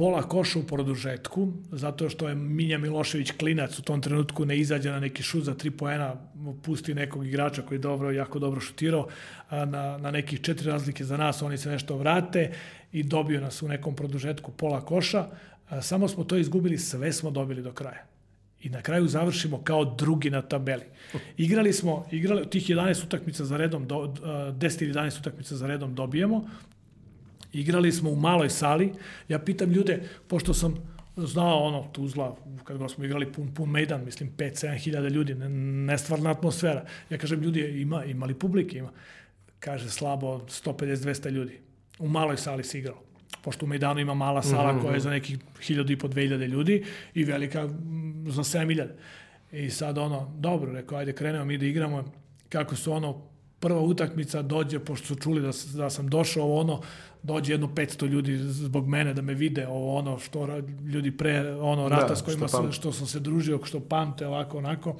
pola 0.00 0.22
koša 0.22 0.58
u 0.58 0.62
produžetku, 0.62 1.52
zato 1.72 2.08
što 2.08 2.28
je 2.28 2.34
Minja 2.34 2.78
Milošević 2.78 3.30
klinac 3.30 3.78
u 3.78 3.82
tom 3.82 4.00
trenutku 4.00 4.44
ne 4.44 4.56
izađe 4.58 4.90
na 4.90 5.00
neki 5.00 5.22
šut 5.22 5.44
za 5.44 5.54
tri 5.54 5.70
poena, 5.70 6.14
pusti 6.62 6.94
nekog 6.94 7.26
igrača 7.26 7.62
koji 7.62 7.76
je 7.76 7.84
dobro, 7.84 8.10
jako 8.10 8.38
dobro 8.38 8.60
šutirao, 8.60 9.08
na, 9.50 9.98
na 9.98 10.10
nekih 10.10 10.40
četiri 10.40 10.70
razlike 10.70 11.04
za 11.04 11.16
nas, 11.16 11.42
oni 11.42 11.58
se 11.58 11.68
nešto 11.70 11.96
vrate 11.96 12.52
i 12.92 13.02
dobio 13.02 13.40
nas 13.40 13.62
u 13.62 13.68
nekom 13.68 13.96
produžetku 13.96 14.52
pola 14.52 14.80
koša. 14.80 15.26
Samo 15.80 16.08
smo 16.08 16.24
to 16.24 16.36
izgubili, 16.36 16.78
sve 16.78 17.12
smo 17.12 17.30
dobili 17.30 17.62
do 17.62 17.72
kraja. 17.72 18.06
I 18.62 18.68
na 18.68 18.82
kraju 18.82 19.08
završimo 19.08 19.62
kao 19.64 19.84
drugi 19.84 20.30
na 20.30 20.42
tabeli. 20.42 20.84
Igrali 21.36 21.72
smo, 21.72 22.06
igrali, 22.10 22.50
tih 22.50 22.70
11 22.70 23.04
utakmica 23.04 23.44
za 23.44 23.56
redom, 23.56 23.86
do, 23.86 23.96
10 23.96 24.82
ili 24.82 24.94
11 24.94 25.20
utakmica 25.20 25.56
za 25.56 25.66
redom 25.66 25.94
dobijemo. 25.94 26.48
Igrali 27.52 27.92
smo 27.92 28.10
u 28.10 28.16
maloj 28.16 28.50
sali. 28.50 28.92
Ja 29.28 29.38
pitam 29.38 29.70
ljude, 29.70 30.08
pošto 30.28 30.54
sam 30.54 30.74
znao 31.16 31.58
ono, 31.58 31.88
Tuzla, 31.92 32.36
kad 32.64 32.78
ga 32.78 32.88
smo 32.88 33.04
igrali 33.04 33.32
pun, 33.32 33.54
pun 33.54 33.70
mejdan, 33.70 34.04
mislim 34.04 34.30
5-7 34.36 34.78
hiljada 34.78 35.08
ljudi, 35.08 35.34
nestvarna 35.34 36.30
atmosfera. 36.30 36.84
Ja 37.10 37.18
kažem, 37.18 37.40
ljudi, 37.40 37.60
ima, 37.60 38.04
ima 38.04 38.26
li 38.26 38.34
publike? 38.34 38.78
Ima. 38.78 38.90
Kaže, 39.60 39.90
slabo 39.90 40.38
150-200 40.38 41.30
ljudi 41.30 41.60
u 42.00 42.08
maloj 42.08 42.36
sali 42.36 42.64
se 42.64 42.78
igralo. 42.78 43.02
Pošto 43.42 43.66
u 43.66 43.68
Mejdanu 43.68 44.00
ima 44.00 44.14
mala 44.14 44.42
sala 44.42 44.72
mm 44.72 44.76
-hmm. 44.76 44.82
koja 44.82 44.94
je 44.94 45.00
za 45.00 45.10
nekih 45.10 45.38
hiljadu 45.62 45.92
i 45.92 45.98
po 45.98 46.08
dve 46.08 46.22
hiljade 46.22 46.46
ljudi 46.46 46.84
i 47.14 47.24
velika 47.24 47.68
za 48.26 48.42
7000. 48.42 48.88
I 49.52 49.70
sad 49.70 49.98
ono, 49.98 50.32
dobro, 50.38 50.72
rekao, 50.72 50.98
ajde 50.98 51.12
krenemo 51.12 51.44
mi 51.44 51.58
da 51.58 51.66
igramo 51.66 52.12
kako 52.48 52.76
su 52.76 52.92
ono 52.92 53.30
prva 53.60 53.80
utakmica 53.80 54.42
dođe, 54.42 54.78
pošto 54.78 55.06
su 55.06 55.14
čuli 55.14 55.40
da, 55.40 55.50
da 55.74 55.90
sam 55.90 56.08
došao 56.08 56.44
ovo 56.44 56.60
ono, 56.60 56.82
dođe 57.22 57.52
jedno 57.52 57.66
500 57.66 58.08
ljudi 58.08 58.38
zbog 58.38 58.88
mene 58.88 59.14
da 59.14 59.22
me 59.22 59.34
vide 59.34 59.66
ovo 59.68 59.96
ono 59.96 60.18
što 60.18 60.58
ljudi 60.92 61.16
pre 61.16 61.54
ono 61.54 61.88
rata 61.88 62.08
da, 62.08 62.16
s 62.16 62.22
kojima 62.22 62.48
što, 62.48 62.56
sam, 62.56 62.72
što 62.72 62.92
sam 62.92 63.06
se 63.06 63.20
družio, 63.20 63.60
što 63.64 63.80
pamte 63.80 64.26
ovako 64.26 64.58
onako 64.58 64.96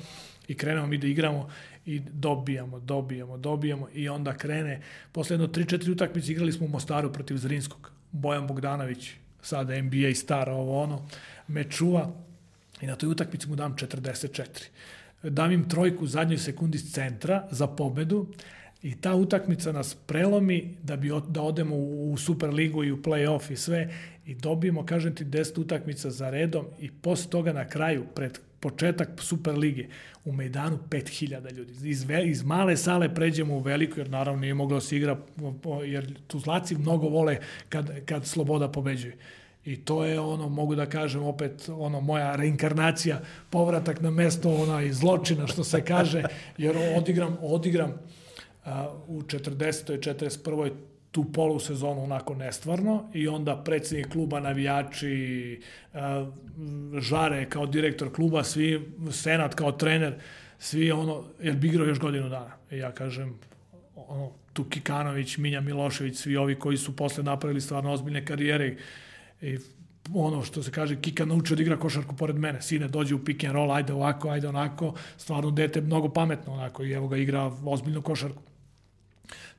i 0.49 0.55
krenemo 0.55 0.87
mi 0.87 0.99
da 0.99 1.07
igramo 1.07 1.49
i 1.87 2.01
dobijamo, 2.13 2.81
dobijamo, 2.81 3.39
dobijamo 3.39 3.89
i 3.95 4.09
onda 4.09 4.37
krene, 4.37 4.83
posle 5.13 5.35
jedno 5.35 5.47
3-4 5.47 5.93
utakmice 5.93 6.33
igrali 6.33 6.53
smo 6.53 6.67
u 6.67 6.69
Mostaru 6.69 7.13
protiv 7.13 7.37
Zrinskog, 7.37 7.91
Bojan 8.13 8.47
Bogdanović, 8.47 9.11
sada 9.43 9.83
NBA 9.83 10.15
star, 10.15 10.51
ovo 10.51 10.83
ono, 10.83 11.09
me 11.49 11.65
čuva 11.65 12.11
i 12.81 12.87
na 12.87 12.97
toj 12.97 13.09
utakmici 13.09 13.49
mu 13.49 13.57
dam 13.57 13.77
44. 13.77 14.47
Dam 15.23 15.53
im 15.53 15.69
trojku 15.69 16.05
u 16.05 16.07
zadnjoj 16.07 16.39
sekundi 16.39 16.79
s 16.79 16.93
centra 16.93 17.49
za 17.51 17.67
pobedu 17.67 18.27
i 18.83 18.95
ta 18.95 19.15
utakmica 19.15 19.73
nas 19.73 19.95
prelomi 20.07 20.77
da 20.83 20.97
bi 20.97 21.11
da 21.29 21.43
odemo 21.43 21.77
u, 21.77 22.13
u 22.13 22.17
Superligu 22.17 22.85
i 22.85 22.93
u 22.93 23.03
play-off 23.03 23.53
i 23.53 23.57
sve 23.57 23.95
i 24.27 24.35
dobijemo, 24.35 24.87
kažem 24.87 25.15
ti, 25.15 25.25
10 25.25 25.61
utakmica 25.61 26.11
za 26.11 26.31
redom 26.31 26.67
i 26.81 26.91
posle 26.91 27.31
toga 27.31 27.53
na 27.53 27.69
kraju, 27.69 28.05
pred 28.15 28.39
početak 28.61 29.09
Super 29.19 29.59
lige, 29.59 29.87
u 30.25 30.33
Mejdanu 30.33 30.79
5000 30.91 31.53
ljudi. 31.53 31.91
Iz, 31.91 32.05
ve, 32.05 32.29
iz 32.29 32.43
male 32.43 32.77
sale 32.77 33.15
pređemo 33.15 33.55
u 33.55 33.61
veliku, 33.61 34.01
jer 34.01 34.11
naravno 34.11 34.41
nije 34.41 34.55
moglo 34.55 34.77
da 34.77 34.81
se 34.81 34.97
igra, 34.97 35.17
jer 35.85 36.15
Tuzlaci 36.27 36.75
mnogo 36.75 37.09
vole 37.09 37.39
kad, 37.69 38.05
kad 38.05 38.27
Sloboda 38.27 38.69
pobeđuje. 38.69 39.17
I 39.65 39.77
to 39.77 40.05
je 40.05 40.21
ono, 40.21 40.49
mogu 40.49 40.75
da 40.75 40.87
kažem 40.87 41.23
opet, 41.23 41.69
ono, 41.69 42.01
moja 42.01 42.37
reinkarnacija, 42.37 43.21
povratak 43.51 44.01
na 44.01 44.11
mesto 44.11 44.55
onaj 44.55 44.93
zločina, 44.93 45.47
što 45.47 45.65
se 45.65 45.85
kaže, 45.85 46.23
jer 46.59 46.77
odigram, 46.97 47.37
odigram 47.43 47.95
u 49.07 49.23
40. 49.23 49.95
i 49.95 49.99
41 49.99 50.71
tu 51.11 51.33
polusezonu 51.33 52.05
onako 52.05 52.35
nestvarno 52.35 53.11
i 53.15 53.29
onda 53.29 53.57
predsednik 53.57 54.09
kluba, 54.09 54.41
navijači, 54.41 55.61
Žare 56.99 57.49
kao 57.49 57.67
direktor 57.67 58.13
kluba, 58.13 58.45
svi, 58.45 58.81
Senat 59.11 59.55
kao 59.55 59.73
trener, 59.73 60.15
svi 60.59 60.93
ono, 60.93 61.25
jer 61.43 61.57
bi 61.57 61.69
igrao 61.69 61.87
još 61.87 61.99
godinu 61.99 62.29
dana. 62.29 62.51
I 62.71 62.79
ja 62.79 62.93
kažem, 62.93 63.39
ono, 63.95 64.33
tu 64.53 64.65
Kikanović, 64.65 65.39
Minja 65.39 65.61
Milošević, 65.61 66.17
svi 66.17 66.37
ovi 66.37 66.55
koji 66.55 66.77
su 66.77 66.97
posle 66.97 67.25
napravili 67.25 67.61
stvarno 67.61 67.93
ozbiljne 67.93 68.25
karijere 68.25 68.77
i 69.41 69.59
ono 70.15 70.43
što 70.43 70.63
se 70.63 70.71
kaže, 70.71 71.01
Kika 71.01 71.25
naučio 71.25 71.57
da 71.57 71.63
igra 71.63 71.77
košarku 71.77 72.17
pored 72.17 72.37
mene, 72.37 72.63
sine 72.63 72.89
dođe 72.89 73.15
u 73.15 73.25
pick 73.25 73.45
and 73.45 73.55
roll, 73.55 73.73
ajde 73.73 73.93
ovako, 73.93 74.29
ajde 74.29 74.49
onako, 74.49 74.95
stvarno 75.17 75.51
dete 75.51 75.81
mnogo 75.81 76.09
pametno 76.09 76.53
onako 76.53 76.85
i 76.85 76.93
evo 76.93 77.09
ga 77.09 77.17
igra 77.17 77.53
ozbiljnu 77.65 78.03
košarku. 78.03 78.43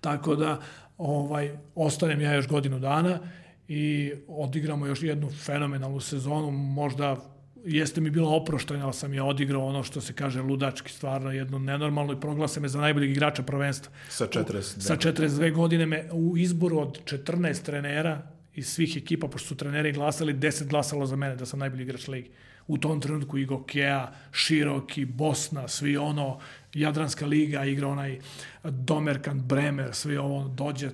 Tako 0.02 0.36
da, 0.36 0.60
ovaj, 0.97 1.52
ostanem 1.76 2.22
ja 2.22 2.34
još 2.34 2.47
godinu 2.47 2.80
dana 2.80 3.20
i 3.68 4.14
odigramo 4.28 4.86
još 4.86 5.04
jednu 5.04 5.30
fenomenalnu 5.30 5.99
sezonu, 5.99 6.52
možda 6.52 7.18
jeste 7.66 8.02
mi 8.02 8.10
bilo 8.10 8.36
oprošteno, 8.36 8.84
ali 8.86 8.93
sam 8.93 9.14
je 9.14 9.22
odigrao 9.22 9.66
ono 9.66 9.84
što 9.84 10.02
se 10.02 10.14
kaže 10.14 10.41
ludački, 10.41 10.91
stvarno 10.91 11.32
jedno 11.32 11.60
nenormalno 11.60 12.14
i 12.14 12.20
proglase 12.20 12.60
me 12.60 12.68
za 12.68 12.82
najboljeg 12.82 13.12
igrača 13.12 13.43
prvenstva. 13.43 13.93
Sa 14.10 14.28
42. 14.28 14.62
Sa 14.62 14.95
42 14.95 15.54
godine 15.54 15.86
me 15.86 16.10
u 16.12 16.38
izboru 16.38 16.80
od 16.80 17.04
14 17.06 17.64
trenera 17.64 18.22
iz 18.56 18.68
svih 18.68 18.97
ekipa, 18.97 19.28
pošto 19.28 19.47
su 19.47 19.56
treneri 19.56 19.91
glasali, 19.91 20.34
10 20.34 20.68
glasalo 20.68 21.06
za 21.06 21.16
mene 21.16 21.36
da 21.36 21.45
sam 21.45 21.60
najbolji 21.60 21.84
igrač 21.84 22.08
ligi. 22.08 22.30
U 22.72 22.78
tom 22.78 23.02
trenutku 23.02 23.38
i 23.38 23.46
Gokea, 23.46 24.12
Široki, 24.32 25.06
Bosna, 25.06 25.68
svi 25.68 25.98
ono, 25.98 26.40
Jadranska 26.74 27.26
liga, 27.26 27.66
igra 27.66 27.88
onaj 27.88 28.20
Domerkan, 28.64 29.42
Bremer, 29.42 29.90
svi 29.94 30.18
ovo, 30.18 30.48
dođe 30.48 30.90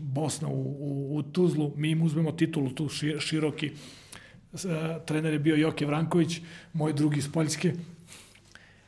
Bosna 0.00 0.48
u, 0.48 0.60
u, 0.62 1.16
u 1.16 1.22
Tuzlu, 1.22 1.72
mi 1.76 1.90
im 1.90 2.02
uzmemo 2.02 2.32
titulu 2.32 2.70
tu 2.70 2.88
Široki, 3.18 3.72
trener 5.06 5.32
je 5.32 5.38
bio 5.38 5.56
Joke 5.56 5.86
Vranković, 5.86 6.40
moj 6.72 6.92
drugi 6.92 7.18
iz 7.18 7.32
Poljske, 7.32 7.74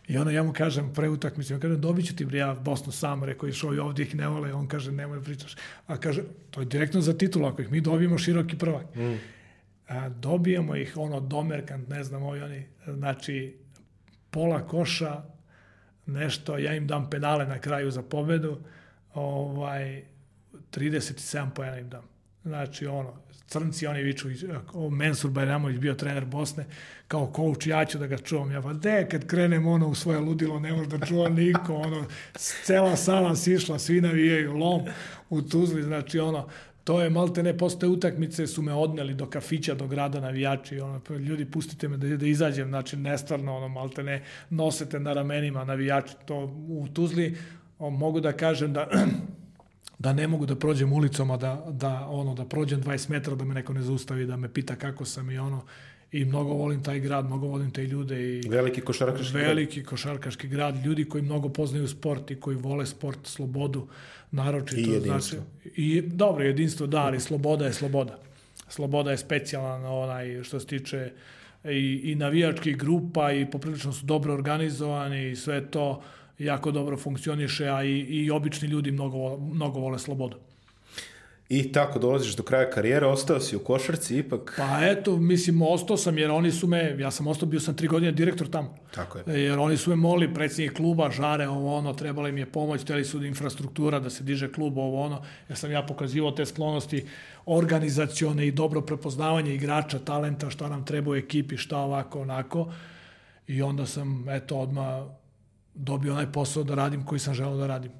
I 0.08 0.16
onda 0.16 0.30
ja 0.30 0.42
mu 0.42 0.52
kažem, 0.52 0.92
pre 0.94 1.08
utakmice, 1.08 1.54
on 1.54 1.60
kaže, 1.60 1.76
dobit 1.76 2.06
ću 2.06 2.16
ti 2.16 2.26
ja 2.32 2.54
Bosnu 2.54 2.92
sam, 2.92 3.24
rekao, 3.24 3.48
i 3.48 3.78
ovdje 3.78 4.02
ih 4.02 4.14
ne 4.14 4.28
vole, 4.28 4.54
on 4.54 4.66
kaže, 4.68 4.92
nemoj 4.92 5.22
pričaš. 5.22 5.56
A 5.86 5.96
kaže, 5.96 6.22
to 6.50 6.60
je 6.60 6.66
direktno 6.66 7.00
za 7.00 7.12
titulu, 7.12 7.46
ako 7.46 7.62
ih 7.62 7.70
mi 7.70 7.80
dobijemo 7.80 8.18
široki 8.18 8.58
prvak. 8.58 8.94
Mm. 8.96 9.14
A, 9.88 10.08
dobijemo 10.08 10.76
ih, 10.76 10.96
ono, 10.96 11.20
Domerkant, 11.20 11.88
ne 11.88 12.04
znam, 12.04 12.22
ovi 12.22 12.40
oni, 12.40 12.66
znači, 12.86 13.58
pola 14.30 14.66
koša, 14.66 15.22
nešto, 16.06 16.58
ja 16.58 16.74
im 16.74 16.86
dam 16.86 17.10
penale 17.10 17.46
na 17.46 17.58
kraju 17.58 17.90
za 17.90 18.02
pobedu, 18.02 18.60
ovaj, 19.14 20.04
37 20.70 21.50
pojena 21.54 21.78
im 21.78 21.88
dam. 21.88 22.04
Znači, 22.42 22.86
ono, 22.86 23.14
crnci, 23.46 23.86
oni 23.86 24.02
viču, 24.02 24.28
Mensur 24.90 25.30
Bajramović 25.30 25.78
bio 25.78 25.94
trener 25.94 26.24
Bosne, 26.24 26.66
kao 27.08 27.32
coach, 27.36 27.66
ja 27.66 27.84
ću 27.84 27.98
da 27.98 28.06
ga 28.06 28.18
čuvam. 28.18 28.52
Ja 28.52 28.62
pa 28.62 28.72
de, 28.72 29.08
kad 29.10 29.26
krenem 29.26 29.66
ono 29.66 29.88
u 29.88 29.94
svoje 29.94 30.18
ludilo, 30.18 30.60
ne 30.60 30.72
može 30.72 30.88
da 30.88 31.06
čuva 31.06 31.28
niko, 31.28 31.74
ono, 31.74 32.04
cela 32.64 32.96
sala 32.96 33.36
sišla, 33.36 33.78
svi 33.78 34.00
navijaju, 34.00 34.56
lom 34.56 34.82
u 35.30 35.42
Tuzli, 35.42 35.82
znači 35.82 36.18
ono, 36.18 36.48
to 36.88 37.00
je 37.00 37.10
malte 37.10 37.42
ne, 37.42 37.52
posle 37.58 37.88
utakmice 37.88 38.46
su 38.46 38.62
me 38.62 38.72
odneli 38.72 39.14
do 39.14 39.26
kafića, 39.26 39.74
do 39.74 39.86
grada 39.86 40.20
navijači, 40.20 40.80
ono, 40.80 41.00
pa 41.08 41.14
ljudi 41.14 41.44
pustite 41.44 41.88
me 41.88 41.96
da, 41.96 42.16
da 42.16 42.26
izađem, 42.26 42.68
znači 42.68 42.96
nestvarno, 42.96 43.56
ono, 43.56 43.68
malte 43.68 44.02
ne, 44.02 44.22
nosete 44.50 45.00
na 45.00 45.12
ramenima 45.12 45.64
navijači, 45.64 46.14
to 46.24 46.36
u 46.68 46.86
Tuzli, 46.92 47.36
on, 47.78 47.92
mogu 47.92 48.20
da 48.20 48.32
kažem 48.32 48.72
da 48.72 48.86
da 50.04 50.12
ne 50.12 50.26
mogu 50.26 50.46
da 50.46 50.56
prođem 50.56 50.92
ulicom, 50.92 51.30
a 51.30 51.36
da, 51.36 51.66
da, 51.70 52.06
ono, 52.08 52.34
da 52.34 52.44
prođem 52.44 52.82
20 52.82 53.10
metara, 53.10 53.36
da 53.36 53.44
me 53.44 53.54
neko 53.54 53.72
ne 53.72 53.82
zaustavi, 53.82 54.26
da 54.26 54.36
me 54.36 54.48
pita 54.48 54.76
kako 54.76 55.04
sam 55.04 55.30
i 55.30 55.38
ono, 55.38 55.64
i 56.12 56.24
mnogo 56.24 56.52
volim 56.54 56.82
taj 56.82 57.00
grad, 57.00 57.26
mnogo 57.26 57.46
volim 57.46 57.70
te 57.70 57.86
ljude. 57.86 58.38
I 58.38 58.48
veliki 58.48 58.80
košarkaški 58.80 59.36
veliki 59.36 59.80
grad. 59.80 59.90
košarkaški 59.90 60.48
grad, 60.48 60.86
ljudi 60.86 61.04
koji 61.04 61.22
mnogo 61.22 61.48
poznaju 61.48 61.88
sport 61.88 62.30
i 62.30 62.40
koji 62.40 62.56
vole 62.56 62.86
sport, 62.86 63.18
slobodu, 63.24 63.86
naročito. 64.30 64.90
I 64.90 64.94
jedinstvo. 64.94 65.38
Znači, 65.62 65.80
I, 65.80 66.02
dobro, 66.02 66.44
jedinstvo 66.44 66.86
da, 66.86 66.98
ali 66.98 67.20
sloboda 67.20 67.66
je 67.66 67.72
sloboda. 67.72 68.18
Sloboda 68.68 69.10
je 69.10 69.18
specijalan 69.18 69.84
onaj, 69.86 70.42
što 70.42 70.60
se 70.60 70.66
tiče 70.66 71.10
i, 71.64 72.00
i 72.04 72.14
navijačkih 72.14 72.76
grupa 72.76 73.32
i 73.32 73.50
poprilično 73.50 73.92
su 73.92 74.06
dobro 74.06 74.34
organizovani 74.34 75.30
i 75.30 75.36
sve 75.36 75.70
to 75.70 76.02
jako 76.38 76.70
dobro 76.70 76.96
funkcioniše, 76.96 77.68
a 77.68 77.84
i, 77.84 77.98
i 77.98 78.30
obični 78.30 78.68
ljudi 78.68 78.92
mnogo, 78.92 79.36
mnogo 79.38 79.80
vole 79.80 79.98
slobodu. 79.98 80.36
I 81.48 81.72
tako 81.72 81.98
dolaziš 81.98 82.36
do 82.36 82.42
kraja 82.42 82.70
karijere, 82.70 83.06
ostao 83.06 83.40
si 83.40 83.56
u 83.56 83.58
košarci 83.58 84.18
ipak. 84.18 84.54
Pa 84.56 84.78
eto, 84.82 85.16
mislim, 85.16 85.62
ostao 85.62 85.96
sam 85.96 86.18
jer 86.18 86.30
oni 86.30 86.52
su 86.52 86.66
me, 86.66 86.96
ja 86.98 87.10
sam 87.10 87.26
ostao, 87.26 87.48
bio 87.48 87.60
sam 87.60 87.76
tri 87.76 87.88
godine 87.88 88.12
direktor 88.12 88.48
tamo. 88.48 88.74
Tako 88.94 89.18
je. 89.18 89.44
Jer 89.44 89.58
oni 89.58 89.76
su 89.76 89.90
me 89.90 89.96
molili, 89.96 90.34
predsjednik 90.34 90.76
kluba, 90.76 91.10
žare, 91.10 91.48
ovo 91.48 91.76
ono, 91.76 91.92
trebala 91.92 92.28
im 92.28 92.38
je 92.38 92.52
pomoć, 92.52 92.82
hteli 92.82 93.04
su 93.04 93.24
infrastruktura, 93.24 94.00
da 94.00 94.10
se 94.10 94.24
diže 94.24 94.52
klub, 94.52 94.78
ovo 94.78 95.02
ono, 95.02 95.22
jer 95.48 95.58
sam 95.58 95.70
ja 95.70 95.82
pokazivao 95.82 96.30
te 96.30 96.46
sklonosti 96.46 97.06
organizacione 97.46 98.46
i 98.46 98.52
dobro 98.52 98.80
prepoznavanje 98.80 99.54
igrača, 99.54 99.98
talenta, 99.98 100.50
šta 100.50 100.68
nam 100.68 100.84
treba 100.84 101.10
u 101.10 101.14
ekipi, 101.14 101.56
šta 101.56 101.78
ovako, 101.78 102.20
onako. 102.20 102.72
I 103.46 103.62
onda 103.62 103.86
sam, 103.86 104.28
eto, 104.28 104.58
odmah 104.58 105.04
dobio 105.74 106.12
onaj 106.12 106.32
posao 106.32 106.64
da 106.64 106.74
radim 106.74 107.04
koji 107.04 107.18
sam 107.18 107.34
želeo 107.34 107.56
da 107.56 107.66
radim 107.66 107.92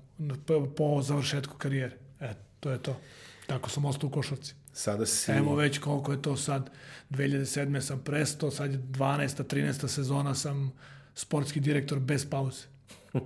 po, 0.46 0.66
po 0.76 1.03
završetku 1.03 1.57
karijere. 1.57 1.96
E, 2.20 2.34
to 2.61 2.70
je 2.70 2.78
to. 2.78 2.96
Tako 3.49 3.70
sam 3.70 3.84
ostao 3.84 4.07
u 4.07 4.11
košarci. 4.11 4.55
Sada 4.72 5.07
si... 5.07 5.30
Evo 5.32 5.55
već 5.55 5.78
koliko 5.78 6.12
je 6.12 6.22
to 6.22 6.36
sad. 6.36 6.70
2007. 7.11 7.80
sam 7.80 8.01
presto, 8.05 8.51
sad 8.51 8.72
je 8.72 8.78
12. 8.78 9.55
13. 9.55 9.88
sezona 9.88 10.34
sam 10.34 10.72
sportski 11.14 11.61
direktor 11.61 11.99
bez 11.99 12.26
pauze. 12.30 12.62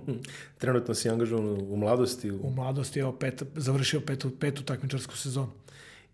Trenutno 0.61 0.93
si 0.93 1.09
angažovan 1.09 1.45
u 1.45 1.77
mladosti? 1.77 2.31
U, 2.31 2.39
u 2.43 2.49
mladosti, 2.49 2.99
evo, 2.99 3.11
pet, 3.11 3.43
završio 3.55 4.01
petu, 4.01 4.31
petu 4.39 4.63
takmičarsku 4.63 5.17
sezonu. 5.17 5.51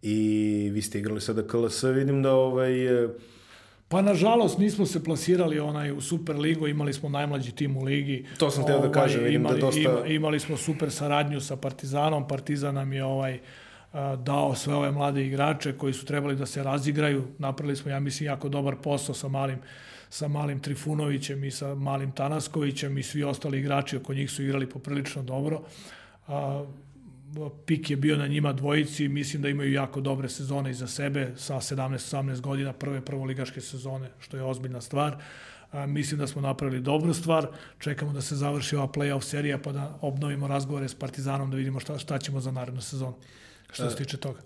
I 0.01 0.69
vi 0.73 0.81
ste 0.81 0.99
igrali 0.99 1.21
sada 1.21 1.47
KLS, 1.47 1.83
vidim 1.83 2.23
da 2.23 2.33
ovaj, 2.33 2.71
Pa 3.87 4.01
nažalost 4.01 4.57
nismo 4.57 4.85
se 4.85 5.03
plasirali 5.03 5.59
onaj 5.59 5.91
u 5.91 6.01
Super 6.01 6.35
ligu, 6.35 6.67
imali 6.67 6.93
smo 6.93 7.09
najmlađi 7.09 7.51
tim 7.51 7.77
u 7.77 7.83
ligi. 7.83 8.25
To 8.37 8.51
sam 8.51 8.65
teo 8.65 8.79
da 8.79 8.87
ovaj, 8.87 8.91
kažem, 8.91 9.23
vidim 9.23 9.41
imali, 9.41 9.59
da 9.59 9.65
dosta... 9.65 9.81
Ima, 9.81 10.05
imali 10.05 10.39
smo 10.39 10.57
super 10.57 10.91
saradnju 10.91 11.41
sa 11.41 11.55
Partizanom, 11.55 12.27
Partizan 12.27 12.75
nam 12.75 12.93
je 12.93 13.03
ovaj 13.03 13.39
dao 14.17 14.55
sve 14.55 14.75
ove 14.75 14.91
mlade 14.91 15.25
igrače 15.25 15.77
koji 15.77 15.93
su 15.93 16.05
trebali 16.05 16.35
da 16.35 16.45
se 16.45 16.63
razigraju. 16.63 17.27
Napravili 17.37 17.75
smo, 17.75 17.91
ja 17.91 17.99
mislim, 17.99 18.27
jako 18.27 18.49
dobar 18.49 18.75
posao 18.83 19.15
sa 19.15 19.27
malim 19.27 19.59
sa 20.09 20.27
malim 20.27 20.59
Trifunovićem 20.59 21.43
i 21.43 21.51
sa 21.51 21.75
malim 21.75 22.11
Tanaskovićem 22.11 22.97
i 22.97 23.03
svi 23.03 23.23
ostali 23.23 23.59
igrači 23.59 23.97
oko 23.97 24.13
njih 24.13 24.31
su 24.31 24.43
igrali 24.43 24.69
poprilično 24.69 25.23
dobro. 25.23 25.61
A, 26.27 26.65
pik 27.65 27.89
je 27.89 27.95
bio 27.95 28.17
na 28.17 28.27
njima 28.27 28.53
dvojici, 28.53 29.07
mislim 29.07 29.41
da 29.41 29.49
imaju 29.49 29.71
jako 29.73 30.01
dobre 30.01 30.29
sezone 30.29 30.71
iza 30.71 30.87
sebe 30.87 31.33
sa 31.37 31.55
17-18 31.55 32.41
godina, 32.41 32.73
prve 32.73 33.01
prvoligaške 33.01 33.61
sezone, 33.61 34.09
što 34.19 34.37
je 34.37 34.43
ozbiljna 34.43 34.81
stvar. 34.81 35.17
A, 35.71 35.85
mislim 35.85 36.19
da 36.19 36.27
smo 36.27 36.41
napravili 36.41 36.81
dobru 36.81 37.13
stvar, 37.13 37.47
čekamo 37.79 38.13
da 38.13 38.21
se 38.21 38.35
završi 38.35 38.75
ova 38.75 38.87
play-off 38.87 39.21
serija 39.21 39.57
pa 39.57 39.71
da 39.71 39.97
obnovimo 40.01 40.47
razgovore 40.47 40.87
s 40.87 40.95
Partizanom 40.95 41.51
da 41.51 41.57
vidimo 41.57 41.79
šta, 41.79 41.97
šta 41.97 42.17
ćemo 42.17 42.39
za 42.39 42.51
narednu 42.51 42.81
sezonu 42.81 43.15
što 43.71 43.89
se 43.89 43.95
tiče 43.95 44.17
toga 44.17 44.39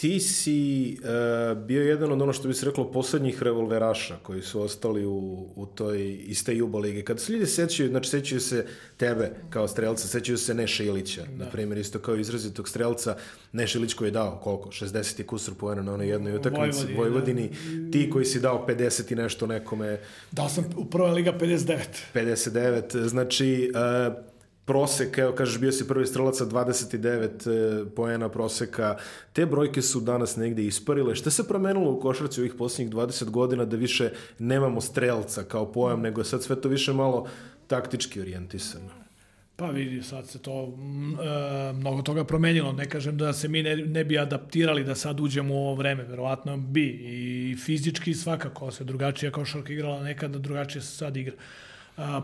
ti 0.00 0.20
si 0.20 0.98
uh, 1.00 1.58
bio 1.58 1.82
jedan 1.82 2.12
od 2.12 2.22
ono 2.22 2.32
što 2.32 2.48
bi 2.48 2.54
se 2.54 2.66
reklo 2.66 2.90
poslednjih 2.90 3.42
revolveraša 3.42 4.16
koji 4.22 4.42
su 4.42 4.62
ostali 4.62 5.06
u, 5.06 5.48
u 5.56 5.66
toj 5.66 6.12
iste 6.12 6.56
Juba 6.56 6.78
lige. 6.78 7.02
Kad 7.02 7.20
se 7.20 7.32
ljudi 7.32 7.46
sećaju, 7.46 7.88
znači 7.88 8.10
sećaju 8.10 8.40
se 8.40 8.66
tebe 8.96 9.30
kao 9.50 9.68
strelca, 9.68 10.08
sećaju 10.08 10.38
se 10.38 10.54
Neša 10.54 10.84
Ilića, 10.84 11.22
da. 11.22 11.44
na 11.44 11.50
primjer, 11.50 11.78
isto 11.78 11.98
kao 11.98 12.16
izrazitog 12.16 12.68
strelca, 12.68 13.16
Neša 13.52 13.78
Ilić 13.78 13.94
koji 13.94 14.08
je 14.08 14.12
dao 14.12 14.40
koliko? 14.42 14.68
60 14.70 15.20
i 15.20 15.26
kusur 15.26 15.54
poena 15.54 15.82
na 15.82 15.94
onoj 15.94 16.08
jednoj 16.08 16.36
utakmici 16.36 16.78
Vojvodini, 16.96 16.98
Vojvodini. 16.98 17.48
Da. 17.48 17.92
Ti 17.92 18.10
koji 18.10 18.24
si 18.24 18.40
dao 18.40 18.66
50 18.68 19.12
i 19.12 19.14
nešto 19.14 19.46
nekome. 19.46 20.00
Dao 20.30 20.48
sam 20.48 20.64
u 20.76 20.84
prvoj 20.84 21.10
liga 21.10 21.32
59. 21.40 21.78
59, 22.14 23.06
znači 23.06 23.72
uh, 23.74 24.31
prosek, 24.64 25.18
evo 25.18 25.32
kažeš 25.32 25.60
bio 25.60 25.72
si 25.72 25.88
prvi 25.88 26.06
strelac 26.06 26.38
sa 26.38 26.46
29 26.46 27.26
e, 27.50 27.84
poena 27.96 28.28
proseka, 28.28 28.96
te 29.32 29.46
brojke 29.46 29.82
su 29.82 30.00
danas 30.00 30.36
negde 30.36 30.64
isparile. 30.64 31.14
Šta 31.14 31.30
se 31.30 31.48
promenilo 31.48 31.90
u 31.90 32.00
košarci 32.00 32.40
ovih 32.40 32.54
posljednjih 32.58 32.94
20 32.94 33.30
godina 33.30 33.64
da 33.64 33.76
više 33.76 34.10
nemamo 34.38 34.80
strelca 34.80 35.42
kao 35.42 35.72
pojam, 35.72 36.00
nego 36.00 36.20
je 36.20 36.24
sad 36.24 36.42
sve 36.42 36.60
to 36.60 36.68
više 36.68 36.92
malo 36.92 37.26
taktički 37.66 38.20
orijentisano? 38.20 39.02
Pa 39.56 39.66
vidi, 39.66 40.02
sad 40.02 40.28
se 40.28 40.38
to 40.38 40.52
e, 40.62 41.72
mnogo 41.72 42.02
toga 42.02 42.24
promenilo. 42.24 42.72
Ne 42.72 42.88
kažem 42.88 43.18
da 43.18 43.32
se 43.32 43.48
mi 43.48 43.62
ne, 43.62 43.76
ne 43.76 44.04
bi 44.04 44.18
adaptirali 44.18 44.84
da 44.84 44.94
sad 44.94 45.20
uđemo 45.20 45.54
u 45.54 45.58
ovo 45.58 45.74
vreme. 45.74 46.02
Verovatno 46.02 46.56
bi. 46.56 46.86
I 46.86 47.56
fizički 47.56 48.14
svakako 48.14 48.70
se 48.70 48.84
drugačija 48.84 49.32
košarka 49.32 49.72
igrala 49.72 50.02
nekada, 50.02 50.38
drugačije 50.38 50.82
se 50.82 50.96
sad 50.96 51.16
igra 51.16 51.34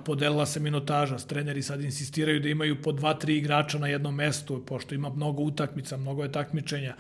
podelila 0.05 0.47
se 0.47 0.61
minutaža. 0.61 1.17
Treneri 1.17 1.63
sad 1.63 1.81
insistiraju 1.81 2.41
da 2.41 2.49
imaju 2.49 2.83
po 2.83 2.93
dva, 2.93 3.15
tri 3.15 3.37
igrača 3.37 3.79
na 3.79 3.87
jednom 3.87 4.15
mestu, 4.15 4.63
pošto 4.67 4.95
ima 4.95 5.09
mnogo 5.09 5.43
utakmica, 5.43 5.97
mnogo 5.97 6.23
je 6.23 6.33
takmičenja, 6.33 6.95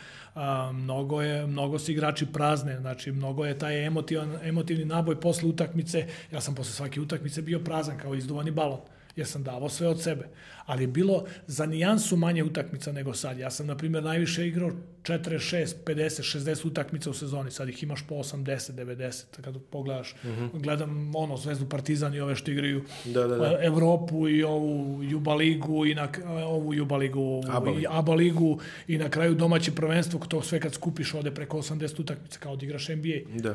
mnogo, 0.72 1.22
je, 1.22 1.46
mnogo 1.46 1.78
se 1.78 1.92
igrači 1.92 2.26
prazne, 2.26 2.80
znači 2.80 3.12
mnogo 3.12 3.44
je 3.44 3.58
taj 3.58 3.86
emotivan, 3.86 4.38
emotivni 4.42 4.84
naboj 4.84 5.20
posle 5.20 5.48
utakmice. 5.48 6.06
Ja 6.32 6.40
sam 6.40 6.54
posle 6.54 6.72
svake 6.72 7.00
utakmice 7.00 7.42
bio 7.42 7.58
prazan 7.58 7.98
kao 7.98 8.14
izduvani 8.14 8.50
balon 8.50 8.80
jer 9.18 9.26
sam 9.26 9.42
davao 9.42 9.68
sve 9.68 9.88
od 9.88 10.02
sebe. 10.02 10.28
Ali 10.66 10.82
je 10.82 10.86
bilo 10.86 11.24
za 11.46 11.66
nijansu 11.66 12.16
manje 12.16 12.44
utakmica 12.44 12.92
nego 12.92 13.14
sad. 13.14 13.38
Ja 13.38 13.50
sam, 13.50 13.66
na 13.66 13.76
primjer, 13.76 14.04
najviše 14.04 14.46
igrao 14.46 14.70
46, 15.02 15.74
50, 15.86 16.38
60 16.38 16.66
utakmica 16.66 17.10
u 17.10 17.12
sezoni. 17.12 17.50
Sad 17.50 17.68
ih 17.68 17.82
imaš 17.82 18.04
po 18.08 18.14
80, 18.14 18.72
90. 18.72 19.24
Kad 19.40 19.56
pogledaš, 19.70 20.12
uh 20.12 20.30
mhm. 20.30 20.44
-huh. 20.44 20.62
gledam 20.62 21.16
ono, 21.16 21.36
Zvezdu 21.36 21.68
Partizan 21.68 22.14
i 22.14 22.20
ove 22.20 22.36
što 22.36 22.50
igraju 22.50 22.84
da, 23.04 23.26
da, 23.26 23.36
da. 23.36 23.58
Evropu 23.62 24.28
i 24.28 24.42
ovu 24.42 25.02
Juba 25.02 25.34
ligu 25.34 25.86
i 25.86 25.94
na, 25.94 26.08
ovu 26.46 26.74
Juba 26.74 26.96
ligu, 26.96 27.42
Aba, 27.48 27.70
i 27.70 27.86
Aba 27.88 28.14
ligu 28.14 28.60
i 28.88 28.98
na 28.98 29.08
kraju 29.08 29.34
domaće 29.34 29.72
prvenstvo, 29.72 30.20
to 30.28 30.42
sve 30.42 30.60
kad 30.60 30.74
skupiš 30.74 31.14
ode 31.14 31.30
preko 31.30 31.58
80 31.58 32.00
utakmica 32.00 32.38
kao 32.38 32.56
da 32.56 32.66
igraš 32.66 32.88
NBA. 32.88 33.40
Da. 33.42 33.54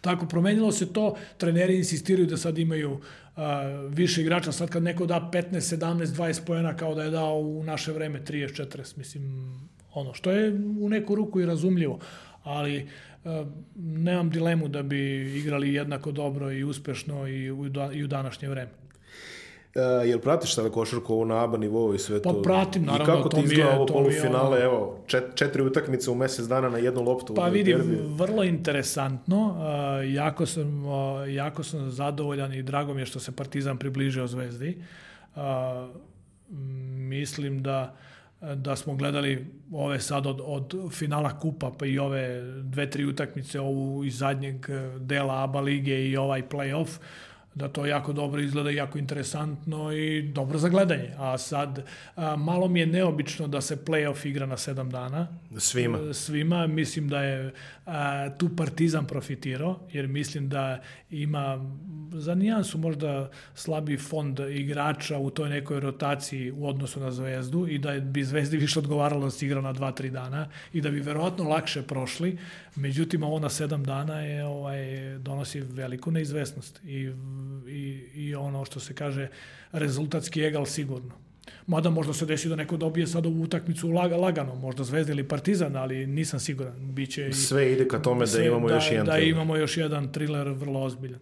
Tako, 0.00 0.26
promenilo 0.26 0.72
se 0.72 0.92
to, 0.92 1.16
treneri 1.38 1.76
insistiraju 1.76 2.26
da 2.26 2.36
sad 2.36 2.58
imaju 2.58 3.00
a, 3.36 3.62
više 3.88 4.20
igrača, 4.22 4.52
sad 4.52 4.70
kad 4.70 4.82
neko 4.82 5.06
da 5.06 5.30
15, 5.32 5.76
17, 5.76 6.06
20 6.06 6.44
pojena 6.46 6.76
kao 6.76 6.94
da 6.94 7.02
je 7.02 7.10
dao 7.10 7.38
u 7.38 7.64
naše 7.64 7.92
vreme 7.92 8.20
30, 8.20 8.66
40, 8.76 8.98
mislim, 8.98 9.52
ono, 9.94 10.14
što 10.14 10.30
je 10.30 10.52
u 10.80 10.88
neku 10.88 11.14
ruku 11.14 11.40
i 11.40 11.46
razumljivo, 11.46 11.98
ali 12.42 12.88
a, 13.24 13.44
nemam 13.76 14.30
dilemu 14.30 14.68
da 14.68 14.82
bi 14.82 15.32
igrali 15.38 15.74
jednako 15.74 16.12
dobro 16.12 16.52
i 16.52 16.64
uspešno 16.64 17.28
i 17.28 17.50
u, 17.50 17.66
i 17.92 18.04
u 18.04 18.06
današnje 18.06 18.48
vreme. 18.48 18.87
Uh, 19.74 20.08
jel 20.08 20.18
pratiš 20.18 20.54
sada 20.54 20.70
košarku 20.70 21.14
ovo 21.14 21.24
na 21.24 21.44
ABA 21.44 21.58
nivou 21.58 21.94
i 21.94 21.98
sve 21.98 22.22
pa, 22.22 22.32
to? 22.32 22.36
Pa 22.36 22.42
pratim, 22.42 22.84
naravno. 22.84 23.14
I 23.14 23.16
kako 23.16 23.28
ti 23.28 23.40
izgleda 23.44 23.70
ovo 23.70 23.86
polufinale, 23.86 24.60
evo, 24.60 24.98
čet, 25.06 25.24
četiri 25.34 25.62
utakmice 25.62 26.10
u 26.10 26.14
mesec 26.14 26.46
dana 26.46 26.68
na 26.68 26.78
jednu 26.78 27.02
loptu? 27.02 27.34
Pa 27.34 27.48
vidim, 27.48 27.76
vrlo 28.16 28.44
interesantno. 28.44 29.46
Uh, 29.46 30.14
jako, 30.14 30.46
sam, 30.46 30.86
uh, 30.86 31.34
jako 31.34 31.62
sam 31.62 31.90
zadovoljan 31.90 32.54
i 32.54 32.62
drago 32.62 32.94
mi 32.94 33.00
je 33.00 33.06
što 33.06 33.20
se 33.20 33.36
Partizan 33.36 33.78
približio 33.78 34.26
Zvezdi. 34.26 34.78
Uh, 35.36 35.42
mislim 36.96 37.62
da 37.62 37.96
da 38.54 38.76
smo 38.76 38.94
gledali 38.94 39.46
ove 39.72 40.00
sad 40.00 40.26
od, 40.26 40.40
od 40.44 40.74
finala 40.92 41.38
kupa 41.38 41.72
pa 41.78 41.86
i 41.86 41.98
ove 41.98 42.42
dve, 42.62 42.90
tri 42.90 43.04
utakmice 43.04 43.60
ovu 43.60 44.04
iz 44.04 44.18
zadnjeg 44.18 44.66
dela 44.98 45.42
ABA 45.42 45.60
lige 45.60 46.08
i 46.08 46.16
ovaj 46.16 46.42
play-off 46.48 46.88
da 47.58 47.68
to 47.68 47.86
jako 47.86 48.12
dobro 48.12 48.40
izgleda, 48.40 48.70
jako 48.70 48.98
interesantno 48.98 49.92
i 49.92 50.22
dobro 50.22 50.58
za 50.58 50.68
gledanje. 50.68 51.10
A 51.18 51.38
sad, 51.38 51.84
a, 52.16 52.36
malo 52.36 52.68
mi 52.68 52.80
je 52.80 52.86
neobično 52.86 53.48
da 53.48 53.60
se 53.60 53.76
playoff 53.76 54.26
igra 54.26 54.46
na 54.46 54.56
sedam 54.56 54.90
dana. 54.90 55.28
Svima. 55.56 56.14
Svima. 56.14 56.66
Mislim 56.66 57.08
da 57.08 57.22
je 57.22 57.52
a, 57.86 58.30
tu 58.38 58.56
Partizan 58.56 59.06
profitirao, 59.06 59.80
jer 59.92 60.08
mislim 60.08 60.48
da 60.48 60.80
ima 61.10 61.70
za 62.12 62.34
nijansu 62.34 62.78
možda 62.78 63.30
slabi 63.54 63.96
fond 63.96 64.40
igrača 64.50 65.18
u 65.18 65.30
toj 65.30 65.48
nekoj 65.48 65.80
rotaciji 65.80 66.50
u 66.50 66.66
odnosu 66.68 67.00
na 67.00 67.10
Zvezdu 67.10 67.66
i 67.68 67.78
da 67.78 68.00
bi 68.00 68.24
Zvezdi 68.24 68.56
više 68.56 68.78
odgovaralo 68.78 69.24
da 69.24 69.30
se 69.30 69.46
igra 69.46 69.60
na 69.60 69.74
2-3 69.74 70.10
dana 70.10 70.48
i 70.72 70.80
da 70.80 70.90
bi 70.90 71.00
verovatno 71.00 71.48
lakše 71.48 71.82
prošli. 71.82 72.38
Međutim, 72.78 73.22
ovo 73.22 73.38
na 73.38 73.48
7 73.48 73.84
dana 73.84 74.20
je, 74.20 74.44
ovaj, 74.44 74.78
donosi 75.18 75.60
veliku 75.60 76.10
neizvesnost 76.10 76.80
i, 76.84 77.12
i, 77.68 78.04
i 78.14 78.34
ono 78.34 78.64
što 78.64 78.80
se 78.80 78.94
kaže 78.94 79.28
rezultatski 79.72 80.42
egal 80.42 80.66
sigurno. 80.66 81.27
Mada 81.66 81.90
možda 81.90 82.12
se 82.12 82.26
desi 82.26 82.48
da 82.48 82.56
neko 82.56 82.76
dobije 82.76 83.06
sad 83.06 83.26
ovu 83.26 83.42
utakmicu 83.42 83.88
lag, 83.88 84.12
lagano, 84.12 84.54
možda 84.54 84.84
Zvezda 84.84 85.12
ili 85.12 85.28
Partizan, 85.28 85.76
ali 85.76 86.06
nisam 86.06 86.40
siguran. 86.40 86.74
Biće 86.92 87.28
i, 87.28 87.32
Sve 87.32 87.72
ide 87.72 87.88
ka 87.88 88.02
tome 88.02 88.20
da 88.20 88.26
sve, 88.26 88.40
da 88.40 88.46
imamo 88.46 88.68
da, 88.68 88.74
još 88.74 88.90
jedan 88.90 89.06
Da 89.06 89.12
thriller. 89.12 89.34
imamo 89.34 89.56
još 89.56 89.76
jedan 89.76 90.12
thriller 90.12 90.48
vrlo 90.48 90.82
ozbiljan. 90.82 91.20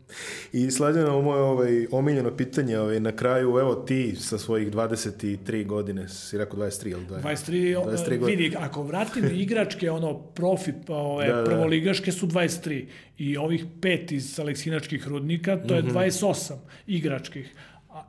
I 0.52 0.70
slađeno 0.70 1.22
moje 1.22 1.40
ovaj, 1.40 1.86
omiljeno 1.90 2.36
pitanje, 2.36 2.78
ovaj, 2.78 3.00
na 3.00 3.12
kraju, 3.12 3.58
evo 3.58 3.74
ti 3.74 4.16
sa 4.16 4.38
svojih 4.38 4.70
23 4.72 5.66
godine, 5.66 6.08
si 6.08 6.38
rekao 6.38 6.58
23 6.58 6.90
ili 6.90 7.06
20? 7.06 7.22
23, 7.22 7.84
23 7.84 8.18
godine. 8.18 8.36
vidi, 8.36 8.56
ako 8.58 8.82
vratim 8.82 9.24
igračke, 9.44 9.90
ono, 9.90 10.18
profi, 10.18 10.72
ove, 10.88 11.26
da, 11.26 11.36
da. 11.36 11.44
prvoligaške 11.44 12.12
su 12.12 12.26
23 12.26 12.86
i 13.18 13.36
ovih 13.36 13.64
pet 13.80 14.12
iz 14.12 14.40
Aleksinačkih 14.40 15.08
rudnika, 15.08 15.56
to 15.56 15.74
je 15.74 15.82
mm 15.82 15.86
-hmm. 15.86 15.92
28 15.92 16.54
igračkih 16.86 17.54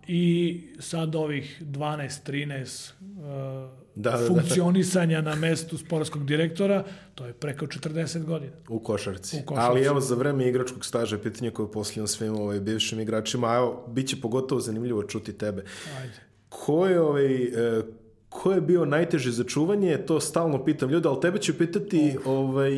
i 0.07 0.61
sad 0.79 1.15
ovih 1.15 1.61
12, 1.61 2.31
13 2.31 2.91
uh, 3.01 3.87
da, 3.95 4.11
da, 4.11 4.27
funkcionisanja 4.27 5.21
da. 5.21 5.29
na 5.29 5.35
mestu 5.35 5.77
sportskog 5.77 6.25
direktora, 6.25 6.83
to 7.15 7.25
je 7.25 7.33
preko 7.33 7.65
40 7.65 8.23
godina. 8.23 8.51
U 8.69 8.79
košarci. 8.79 9.37
U 9.43 9.45
košarci. 9.45 9.69
Ali 9.69 9.85
evo 9.85 10.01
za 10.01 10.15
vreme 10.15 10.47
igračkog 10.47 10.85
staža 10.85 11.17
pitanje 11.17 11.51
koje 11.51 11.71
posljedno 11.71 12.07
svim 12.07 12.35
ovaj, 12.35 12.59
bivšim 12.59 12.99
igračima, 12.99 13.55
evo, 13.55 13.85
bit 13.87 14.07
će 14.07 14.21
pogotovo 14.21 14.61
zanimljivo 14.61 15.03
čuti 15.03 15.33
tebe. 15.33 15.63
Ajde. 15.99 16.13
Ko 16.49 16.87
je 16.87 17.01
ovaj, 17.01 17.43
e, 17.43 17.81
ko 18.29 18.51
je 18.51 18.61
bio 18.61 18.85
najteže 18.85 19.31
za 19.31 19.43
čuvanje, 19.43 19.97
to 19.97 20.19
stalno 20.19 20.65
pitam 20.65 20.89
ljude, 20.89 21.09
ali 21.09 21.21
tebe 21.21 21.37
ću 21.37 21.57
pitati 21.57 22.17
ovaj, 22.25 22.71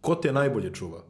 ko 0.00 0.14
te 0.14 0.32
najbolje 0.32 0.74
čuva? 0.74 1.07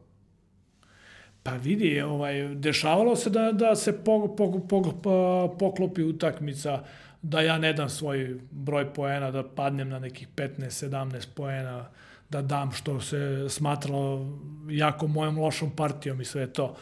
Pa 1.48 1.56
vidi, 1.56 2.00
ovaj, 2.00 2.54
dešavalo 2.54 3.16
se 3.16 3.30
da, 3.30 3.52
da 3.52 3.76
se 3.76 4.04
po, 4.04 4.34
po, 4.36 4.60
po, 4.68 4.82
po, 5.02 5.56
poklopi 5.58 6.02
utakmica, 6.02 6.82
da 7.22 7.40
ja 7.40 7.58
ne 7.58 7.72
dam 7.72 7.88
svoj 7.88 8.36
broj 8.50 8.92
poena, 8.94 9.30
da 9.30 9.42
padnem 9.42 9.88
na 9.88 9.98
nekih 9.98 10.28
15-17 10.36 11.26
poena, 11.34 11.88
da 12.30 12.42
dam 12.42 12.72
što 12.72 13.00
se 13.00 13.46
smatralo 13.48 14.38
jako 14.70 15.06
mojom 15.06 15.38
lošom 15.38 15.70
partijom 15.70 16.20
i 16.20 16.24
sve 16.24 16.46
to. 16.46 16.76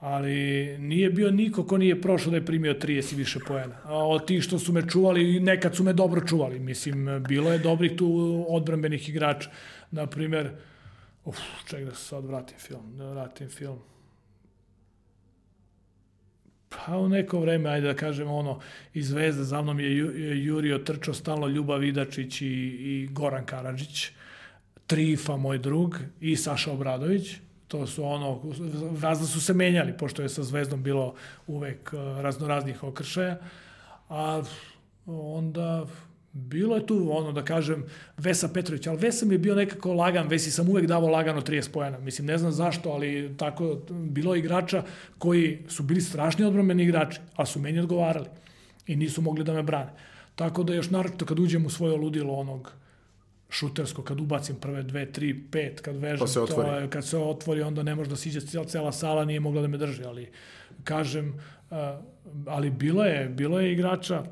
Ali 0.00 0.76
nije 0.78 1.10
bio 1.10 1.30
niko 1.30 1.64
ko 1.64 1.78
nije 1.78 2.00
prošao 2.00 2.30
da 2.30 2.36
je 2.36 2.46
primio 2.46 2.74
30 2.74 3.12
i 3.12 3.16
više 3.16 3.38
poena. 3.48 3.74
A 3.84 4.06
od 4.08 4.26
tih 4.26 4.42
što 4.42 4.58
su 4.58 4.72
me 4.72 4.88
čuvali, 4.88 5.40
nekad 5.40 5.76
su 5.76 5.84
me 5.84 5.92
dobro 5.92 6.20
čuvali. 6.26 6.58
Mislim, 6.58 7.24
bilo 7.28 7.52
je 7.52 7.58
dobrih 7.58 7.96
tu 7.96 8.44
odbranbenih 8.48 9.08
igrača. 9.08 9.50
Naprimer, 9.90 10.50
Uf, 11.28 11.38
ček 11.66 11.84
da 11.84 11.94
se 11.94 12.04
sad 12.04 12.24
vratim 12.24 12.58
film, 12.58 12.96
da 12.96 13.10
vratim 13.10 13.48
film. 13.48 13.78
Pa 16.68 16.96
u 16.96 17.08
neko 17.08 17.40
vreme, 17.40 17.70
ajde 17.70 17.86
da 17.86 17.94
kažemo 17.94 18.36
ono, 18.36 18.60
iz 18.94 19.08
Zvezde 19.08 19.44
za 19.44 19.62
mnom 19.62 19.80
je 19.80 20.44
Jurio 20.44 20.78
trčao 20.78 21.14
stalno 21.14 21.46
Ljubav 21.46 21.78
Vidačić 21.78 22.40
i, 22.40 22.46
i 22.46 23.08
Goran 23.12 23.46
Karadžić, 23.46 24.10
Trifa, 24.86 25.36
moj 25.36 25.58
drug, 25.58 25.98
i 26.20 26.36
Saša 26.36 26.72
Obradović. 26.72 27.36
To 27.68 27.86
su 27.86 28.04
ono, 28.04 28.42
razno 29.02 29.26
su 29.26 29.40
se 29.40 29.54
menjali, 29.54 29.96
pošto 29.98 30.22
je 30.22 30.28
sa 30.28 30.42
Zvezdom 30.42 30.82
bilo 30.82 31.14
uvek 31.46 31.90
eh, 31.92 32.22
raznoraznih 32.22 32.82
okršaja. 32.84 33.38
A 34.08 34.42
onda 35.06 35.86
bilo 36.38 36.76
je 36.76 36.86
tu, 36.86 37.08
ono 37.10 37.32
da 37.32 37.44
kažem, 37.44 37.84
Vesa 38.16 38.48
Petrović, 38.48 38.86
ali 38.86 38.98
Vesa 38.98 39.26
mi 39.26 39.34
je 39.34 39.38
bio 39.38 39.54
nekako 39.54 39.92
lagan, 39.92 40.28
Vesi 40.28 40.50
sam 40.50 40.68
uvek 40.68 40.86
davao 40.86 41.10
lagano 41.10 41.40
30 41.40 41.70
pojena. 41.72 41.98
Mislim, 41.98 42.26
ne 42.26 42.38
znam 42.38 42.52
zašto, 42.52 42.90
ali 42.90 43.34
tako, 43.36 43.78
bilo 43.90 44.34
je 44.34 44.38
igrača 44.38 44.82
koji 45.18 45.58
su 45.68 45.82
bili 45.82 46.00
strašni 46.00 46.44
odbromeni 46.44 46.82
igrači, 46.82 47.20
a 47.36 47.46
su 47.46 47.60
meni 47.60 47.80
odgovarali 47.80 48.26
i 48.86 48.96
nisu 48.96 49.22
mogli 49.22 49.44
da 49.44 49.52
me 49.52 49.62
brane. 49.62 49.92
Tako 50.34 50.62
da 50.62 50.74
još 50.74 50.90
naročito 50.90 51.26
kad 51.26 51.38
uđem 51.38 51.66
u 51.66 51.70
svoje 51.70 51.96
ludilo 51.96 52.34
onog 52.34 52.72
šutersko, 53.50 54.02
kad 54.02 54.20
ubacim 54.20 54.56
prve 54.56 54.82
dve, 54.82 55.12
tri, 55.12 55.42
pet, 55.50 55.80
kad 55.80 55.96
vežem, 55.96 56.28
se 56.28 56.40
otvori. 56.40 56.68
to 56.68 56.74
je, 56.74 56.90
kad 56.90 57.06
se 57.06 57.18
otvori, 57.18 57.62
onda 57.62 57.82
ne 57.82 57.94
može 57.94 58.10
da 58.10 58.16
siđe 58.16 58.40
cela, 58.40 58.64
cela 58.64 58.92
sala, 58.92 59.24
nije 59.24 59.40
mogla 59.40 59.62
da 59.62 59.68
me 59.68 59.78
drži, 59.78 60.04
ali 60.04 60.30
kažem, 60.84 61.40
uh, 61.70 61.76
ali 62.46 62.70
bilo 62.70 63.04
je, 63.04 63.28
bilo 63.28 63.60
je 63.60 63.72
igrača 63.72 64.24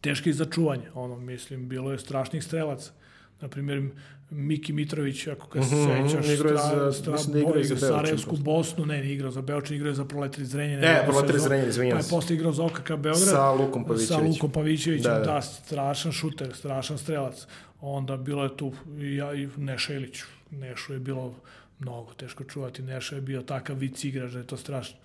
teški 0.00 0.32
za 0.32 0.44
čuvanje, 0.44 0.90
ono, 0.94 1.16
mislim, 1.16 1.68
bilo 1.68 1.92
je 1.92 1.98
strašnih 1.98 2.44
strelaca. 2.44 2.92
Na 3.40 3.48
primjer, 3.48 3.90
Miki 4.30 4.72
Mitrović, 4.72 5.26
ako 5.26 5.48
ga 5.48 5.62
se 5.62 5.74
-hmm, 5.74 6.08
sećaš, 6.08 6.28
igra 6.28 6.56
za, 6.56 6.92
stra, 6.92 7.12
mislim, 7.12 7.32
da 7.32 7.40
igra 7.40 7.64
za 7.64 7.76
Sarajevsku 7.76 8.36
Bosnu, 8.36 8.86
ne, 8.86 8.98
ne 8.98 9.12
igrao 9.12 9.30
za 9.30 9.42
Beočin, 9.42 9.76
igrao 9.76 9.94
za 9.94 10.04
Proletari 10.04 10.44
Zrenjanin. 10.44 10.80
Ne, 10.80 11.02
Proletari 11.06 11.38
Zrenjanin, 11.38 11.70
izvinjam 11.70 11.98
Pa 11.98 12.04
je 12.04 12.10
posle 12.10 12.36
igrao 12.36 12.52
za 12.52 12.64
OKK 12.64 12.88
Beograd. 12.88 13.16
Sa 13.16 13.52
Lukom 13.52 13.84
Pavićevićem. 13.84 14.16
Sa 14.16 14.28
Lukom 14.28 14.50
Pavićevićem, 14.50 15.12
da, 15.12 15.18
da. 15.18 15.24
da, 15.24 15.42
strašan 15.42 16.12
šuter, 16.12 16.54
strašan 16.54 16.98
strelac. 16.98 17.46
Onda 17.80 18.16
bilo 18.16 18.42
je 18.44 18.56
tu 18.56 18.72
i, 18.98 19.16
ja, 19.16 19.34
i 19.34 19.48
Neša 19.56 19.94
Ilić. 19.94 20.22
Nešu 20.50 20.92
je 20.92 20.98
bilo 20.98 21.34
mnogo 21.78 22.12
teško 22.14 22.44
čuvati. 22.44 22.82
Neša 22.82 23.14
je 23.14 23.20
bio 23.20 23.42
takav 23.42 23.76
vic 23.76 24.04
igrač 24.04 24.32
da 24.32 24.38
je 24.38 24.46
to 24.46 24.56
strašno 24.56 24.96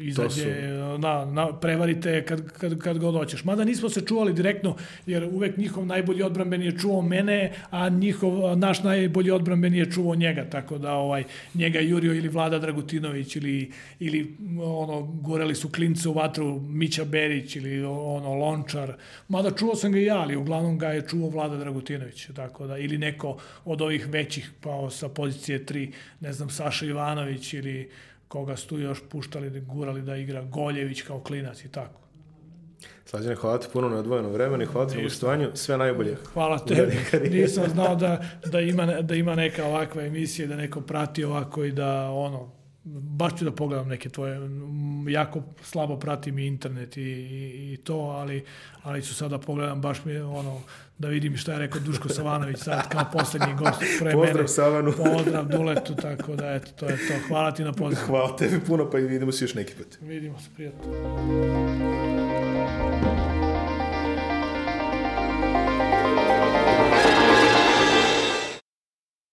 izađe, 0.00 0.42
su... 0.42 0.98
na, 0.98 1.24
na, 1.24 1.52
prevarite 1.60 2.24
kad, 2.24 2.52
kad, 2.52 2.78
kad 2.78 2.98
god 2.98 3.14
hoćeš. 3.14 3.44
Mada 3.44 3.64
nismo 3.64 3.88
se 3.88 4.00
čuvali 4.00 4.32
direktno, 4.32 4.76
jer 5.06 5.24
uvek 5.24 5.56
njihov 5.56 5.86
najbolji 5.86 6.22
odbranbeni 6.22 6.64
je 6.64 6.78
čuvao 6.78 7.02
mene, 7.02 7.52
a 7.70 7.88
njihov, 7.88 8.58
naš 8.58 8.82
najbolji 8.82 9.30
odbranbeni 9.30 9.78
je 9.78 9.90
čuvao 9.90 10.14
njega, 10.14 10.50
tako 10.50 10.78
da 10.78 10.92
ovaj, 10.92 11.24
njega 11.54 11.80
Jurio 11.80 12.14
ili 12.14 12.28
Vlada 12.28 12.58
Dragutinović 12.58 13.36
ili, 13.36 13.72
ili 14.00 14.36
ono, 14.60 15.02
goreli 15.02 15.54
su 15.54 15.68
klince 15.68 16.08
u 16.08 16.12
vatru 16.12 16.60
Mića 16.60 17.04
Berić 17.04 17.56
ili 17.56 17.84
ono, 17.84 18.34
Lončar. 18.34 18.92
Mada 19.28 19.50
čuvao 19.50 19.76
sam 19.76 19.92
ga 19.92 19.98
i 19.98 20.04
ja, 20.04 20.18
ali 20.18 20.36
uglavnom 20.36 20.78
ga 20.78 20.88
je 20.88 21.06
čuvao 21.08 21.30
Vlada 21.30 21.56
Dragutinović, 21.56 22.26
tako 22.36 22.66
da, 22.66 22.78
ili 22.78 22.98
neko 22.98 23.38
od 23.64 23.82
ovih 23.82 24.08
većih, 24.08 24.50
pa 24.60 24.90
sa 24.90 25.08
pozicije 25.08 25.64
3, 25.66 25.92
ne 26.20 26.32
znam, 26.32 26.50
Saša 26.50 26.86
Ivanović 26.86 27.54
ili 27.54 27.90
koga 28.32 28.56
su 28.56 28.68
tu 28.68 28.78
još 28.78 29.02
puštali, 29.08 29.50
da 29.50 29.60
gurali 29.60 30.02
da 30.02 30.16
igra 30.16 30.42
Goljević 30.42 31.02
kao 31.02 31.20
klinac 31.20 31.64
i 31.64 31.68
tako. 31.68 32.00
Slađane, 33.04 33.34
hvala 33.34 33.58
ti 33.58 33.66
puno 33.72 33.88
na 33.88 33.96
odvojeno 33.96 34.28
vremena 34.28 34.64
i 34.64 34.66
hvala 34.66 34.88
ti 34.88 34.96
na 34.96 35.02
gostovanju. 35.02 35.50
Sve 35.54 35.78
najbolje. 35.78 36.16
Hvala 36.32 36.58
tebi. 36.58 36.96
Nisam 37.30 37.68
znao 37.68 37.96
da, 37.96 38.24
da, 38.46 38.60
ima, 38.60 38.86
da 38.86 39.14
ima 39.14 39.34
neka 39.34 39.64
ovakva 39.64 40.02
emisija, 40.02 40.48
da 40.48 40.56
neko 40.56 40.80
prati 40.80 41.24
ovako 41.24 41.64
i 41.64 41.72
da 41.72 42.10
ono, 42.10 42.52
baš 42.84 43.38
ću 43.38 43.44
da 43.44 43.52
pogledam 43.52 43.88
neke 43.88 44.08
tvoje, 44.08 44.40
jako 45.08 45.42
slabo 45.62 45.98
pratim 45.98 46.38
i 46.38 46.46
internet 46.46 46.96
i, 46.96 47.00
i, 47.00 47.72
i 47.72 47.76
to, 47.76 47.94
ali, 47.96 48.44
ali 48.82 49.02
ću 49.02 49.14
sada 49.14 49.36
da 49.36 49.38
pogledam, 49.38 49.80
baš 49.80 50.04
mi 50.04 50.16
ono, 50.16 50.60
da 50.98 51.08
vidim 51.08 51.36
šta 51.36 51.52
je 51.52 51.58
rekao 51.58 51.80
Duško 51.80 52.08
Savanović 52.08 52.58
sad 52.58 52.88
kao 52.88 53.04
poslednji 53.12 53.54
gost 53.54 53.80
pre 54.00 54.12
Pozdrav 54.12 54.34
mene. 54.34 54.48
Savanu. 54.48 54.92
Pozdrav 54.92 55.48
Duletu, 55.48 55.94
tako 55.94 56.36
da 56.36 56.54
eto, 56.54 56.72
to 56.76 56.86
je 56.86 56.96
to. 56.96 57.14
Hvala 57.28 57.52
ti 57.52 57.64
na 57.64 57.72
pozdrav. 57.72 58.06
Hvala 58.06 58.36
tebi 58.36 58.60
puno, 58.66 58.90
pa 58.90 58.98
i 58.98 59.02
vidimo 59.02 59.32
se 59.32 59.44
još 59.44 59.54
neki 59.54 59.74
put. 59.74 59.98
Vidimo 60.00 60.38
se, 60.38 60.48
prijatno. 60.54 60.92